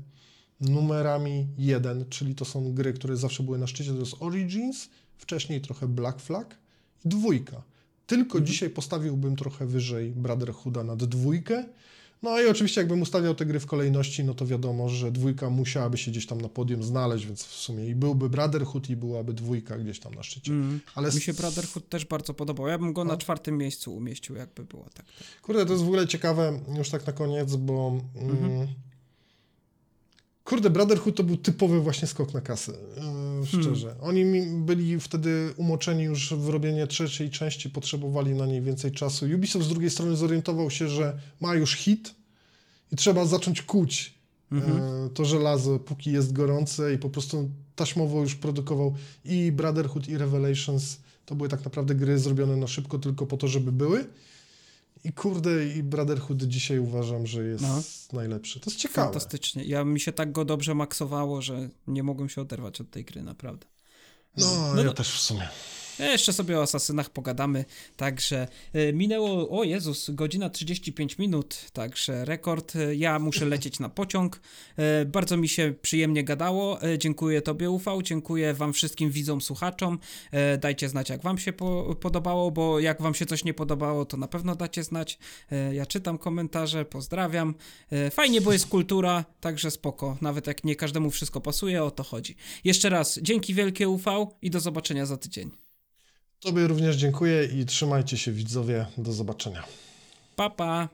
numerami 0.60 1.46
jeden, 1.58 2.04
czyli 2.08 2.34
to 2.34 2.44
są 2.44 2.74
gry, 2.74 2.92
które 2.92 3.16
zawsze 3.16 3.42
były 3.42 3.58
na 3.58 3.66
szczycie. 3.66 3.92
To 3.92 3.98
jest 3.98 4.16
Origins, 4.20 4.88
wcześniej 5.16 5.60
trochę 5.60 5.88
Black 5.88 6.20
Flag 6.20 6.58
i 7.04 7.08
dwójka. 7.08 7.62
Tylko 8.06 8.38
mhm. 8.38 8.46
dzisiaj 8.46 8.70
postawiłbym 8.70 9.36
trochę 9.36 9.66
wyżej 9.66 10.10
Brotherhooda 10.10 10.84
nad 10.84 11.04
dwójkę. 11.04 11.64
No 12.22 12.40
i 12.40 12.46
oczywiście 12.46 12.80
jakbym 12.80 13.02
ustawiał 13.02 13.34
te 13.34 13.46
gry 13.46 13.60
w 13.60 13.66
kolejności, 13.66 14.24
no 14.24 14.34
to 14.34 14.46
wiadomo, 14.46 14.88
że 14.88 15.12
dwójka 15.12 15.50
musiałaby 15.50 15.98
się 15.98 16.10
gdzieś 16.10 16.26
tam 16.26 16.40
na 16.40 16.48
podium 16.48 16.82
znaleźć, 16.82 17.26
więc 17.26 17.44
w 17.44 17.54
sumie 17.54 17.86
i 17.86 17.94
byłby 17.94 18.30
Brotherhood 18.30 18.90
i 18.90 18.96
byłaby 18.96 19.34
dwójka 19.34 19.78
gdzieś 19.78 20.00
tam 20.00 20.14
na 20.14 20.22
szczycie. 20.22 20.52
Mm. 20.52 20.80
Ale 20.94 21.12
Mi 21.12 21.20
się 21.20 21.34
Brotherhood 21.34 21.88
też 21.88 22.04
bardzo 22.04 22.34
podobał. 22.34 22.66
Ja 22.66 22.78
bym 22.78 22.92
go 22.92 23.04
na 23.04 23.16
czwartym 23.16 23.58
miejscu 23.58 23.96
umieścił, 23.96 24.36
jakby 24.36 24.64
było 24.64 24.86
tak. 24.94 25.06
Kurde, 25.42 25.66
to 25.66 25.72
jest 25.72 25.84
w 25.84 25.86
ogóle 25.86 26.06
ciekawe, 26.06 26.60
już 26.78 26.90
tak 26.90 27.06
na 27.06 27.12
koniec, 27.12 27.56
bo... 27.56 28.00
Mm, 28.16 28.30
mhm. 28.30 28.66
Kurde, 30.50 30.70
Brotherhood 30.70 31.16
to 31.16 31.24
był 31.24 31.36
typowy 31.36 31.80
właśnie 31.80 32.08
skok 32.08 32.34
na 32.34 32.40
kasę, 32.40 32.72
yy, 32.72 33.46
szczerze. 33.46 33.88
Hmm. 33.88 34.04
Oni 34.04 34.24
byli 34.64 35.00
wtedy 35.00 35.54
umoczeni 35.56 36.02
już 36.02 36.34
w 36.34 36.48
robienie 36.48 36.86
trzeciej 36.86 37.30
części, 37.30 37.70
potrzebowali 37.70 38.34
na 38.34 38.46
niej 38.46 38.62
więcej 38.62 38.92
czasu. 38.92 39.26
Ubisoft 39.34 39.66
z 39.66 39.68
drugiej 39.68 39.90
strony 39.90 40.16
zorientował 40.16 40.70
się, 40.70 40.88
że 40.88 41.18
ma 41.40 41.54
już 41.54 41.74
hit 41.74 42.14
i 42.92 42.96
trzeba 42.96 43.24
zacząć 43.24 43.62
kuć 43.62 44.20
E, 44.52 45.08
To 45.14 45.24
żelazo, 45.24 45.78
póki 45.78 46.12
jest 46.12 46.32
gorące 46.32 46.94
i 46.94 46.98
po 46.98 47.10
prostu 47.10 47.50
taśmowo 47.76 48.20
już 48.20 48.34
produkował 48.34 48.94
i 49.24 49.52
Brotherhood, 49.52 50.08
i 50.08 50.18
Revelations. 50.18 50.98
To 51.26 51.34
były 51.34 51.48
tak 51.48 51.64
naprawdę 51.64 51.94
gry 51.94 52.18
zrobione 52.18 52.56
na 52.56 52.66
szybko 52.66 52.98
tylko 52.98 53.26
po 53.26 53.36
to, 53.36 53.48
żeby 53.48 53.72
były. 53.72 54.04
I 55.04 55.12
kurde, 55.12 55.66
i 55.66 55.82
Brotherhood 55.82 56.42
dzisiaj 56.42 56.78
uważam, 56.78 57.26
że 57.26 57.44
jest 57.44 57.62
No. 57.62 57.82
najlepszy. 58.12 58.60
To 58.60 58.70
jest 58.70 58.80
ciekawe. 58.82 59.04
Fantastycznie. 59.06 59.64
Ja 59.64 59.84
mi 59.84 60.00
się 60.00 60.12
tak 60.12 60.32
go 60.32 60.44
dobrze 60.44 60.74
maksowało, 60.74 61.42
że 61.42 61.68
nie 61.86 62.02
mogłem 62.02 62.28
się 62.28 62.40
oderwać 62.40 62.80
od 62.80 62.90
tej 62.90 63.04
gry, 63.04 63.22
naprawdę. 63.22 63.66
No, 64.36 64.72
No 64.74 64.82
ja 64.82 64.88
to- 64.88 64.94
też 64.94 65.10
w 65.12 65.20
sumie. 65.20 65.48
Jeszcze 66.00 66.32
sobie 66.32 66.58
o 66.58 66.62
asasynach 66.62 67.10
pogadamy. 67.10 67.64
Także 67.96 68.48
e, 68.72 68.92
minęło, 68.92 69.58
o 69.60 69.64
Jezus, 69.64 70.10
godzina 70.10 70.50
35 70.50 71.18
minut, 71.18 71.70
także 71.72 72.24
rekord. 72.24 72.76
E, 72.76 72.94
Ja 72.94 73.18
muszę 73.18 73.44
lecieć 73.54 73.78
na 73.80 73.88
pociąg. 73.88 74.40
E, 74.76 75.04
Bardzo 75.04 75.36
mi 75.36 75.48
się 75.48 75.74
przyjemnie 75.82 76.24
gadało. 76.24 76.82
E, 76.82 76.98
Dziękuję 76.98 77.42
Tobie, 77.42 77.70
Ufał. 77.70 78.02
Dziękuję 78.02 78.54
Wam 78.54 78.72
wszystkim 78.72 79.10
widzom, 79.10 79.40
słuchaczom. 79.40 79.98
E, 80.30 80.58
Dajcie 80.58 80.88
znać, 80.88 81.08
jak 81.10 81.22
Wam 81.22 81.38
się 81.38 81.52
po, 81.52 81.96
podobało, 82.00 82.50
bo 82.50 82.80
jak 82.80 83.02
Wam 83.02 83.14
się 83.14 83.26
coś 83.26 83.44
nie 83.44 83.54
podobało, 83.54 84.04
to 84.04 84.16
na 84.16 84.28
pewno 84.28 84.54
dacie 84.54 84.82
znać. 84.84 85.18
E, 85.52 85.74
Ja 85.74 85.86
czytam 85.86 86.18
komentarze, 86.18 86.84
pozdrawiam. 86.84 87.54
E, 87.92 88.10
Fajnie, 88.10 88.40
bo 88.40 88.52
jest 88.52 88.66
kultura, 88.66 89.24
także 89.40 89.70
spoko. 89.70 90.16
Nawet 90.20 90.46
jak 90.46 90.64
nie 90.64 90.76
każdemu 90.76 91.10
wszystko 91.10 91.40
pasuje, 91.40 91.84
o 91.84 91.90
to 91.90 92.02
chodzi. 92.02 92.36
Jeszcze 92.64 92.88
raz, 92.90 93.18
dzięki 93.22 93.54
wielkie, 93.54 93.88
Ufał, 93.88 94.34
i 94.42 94.50
do 94.50 94.60
zobaczenia 94.60 95.06
za 95.06 95.16
tydzień. 95.16 95.50
Tobie 96.40 96.66
również 96.66 96.96
dziękuję 96.96 97.44
i 97.44 97.66
trzymajcie 97.66 98.18
się 98.18 98.32
widzowie. 98.32 98.86
Do 98.98 99.12
zobaczenia. 99.12 99.62
Pa, 100.36 100.50
pa. 100.50 100.88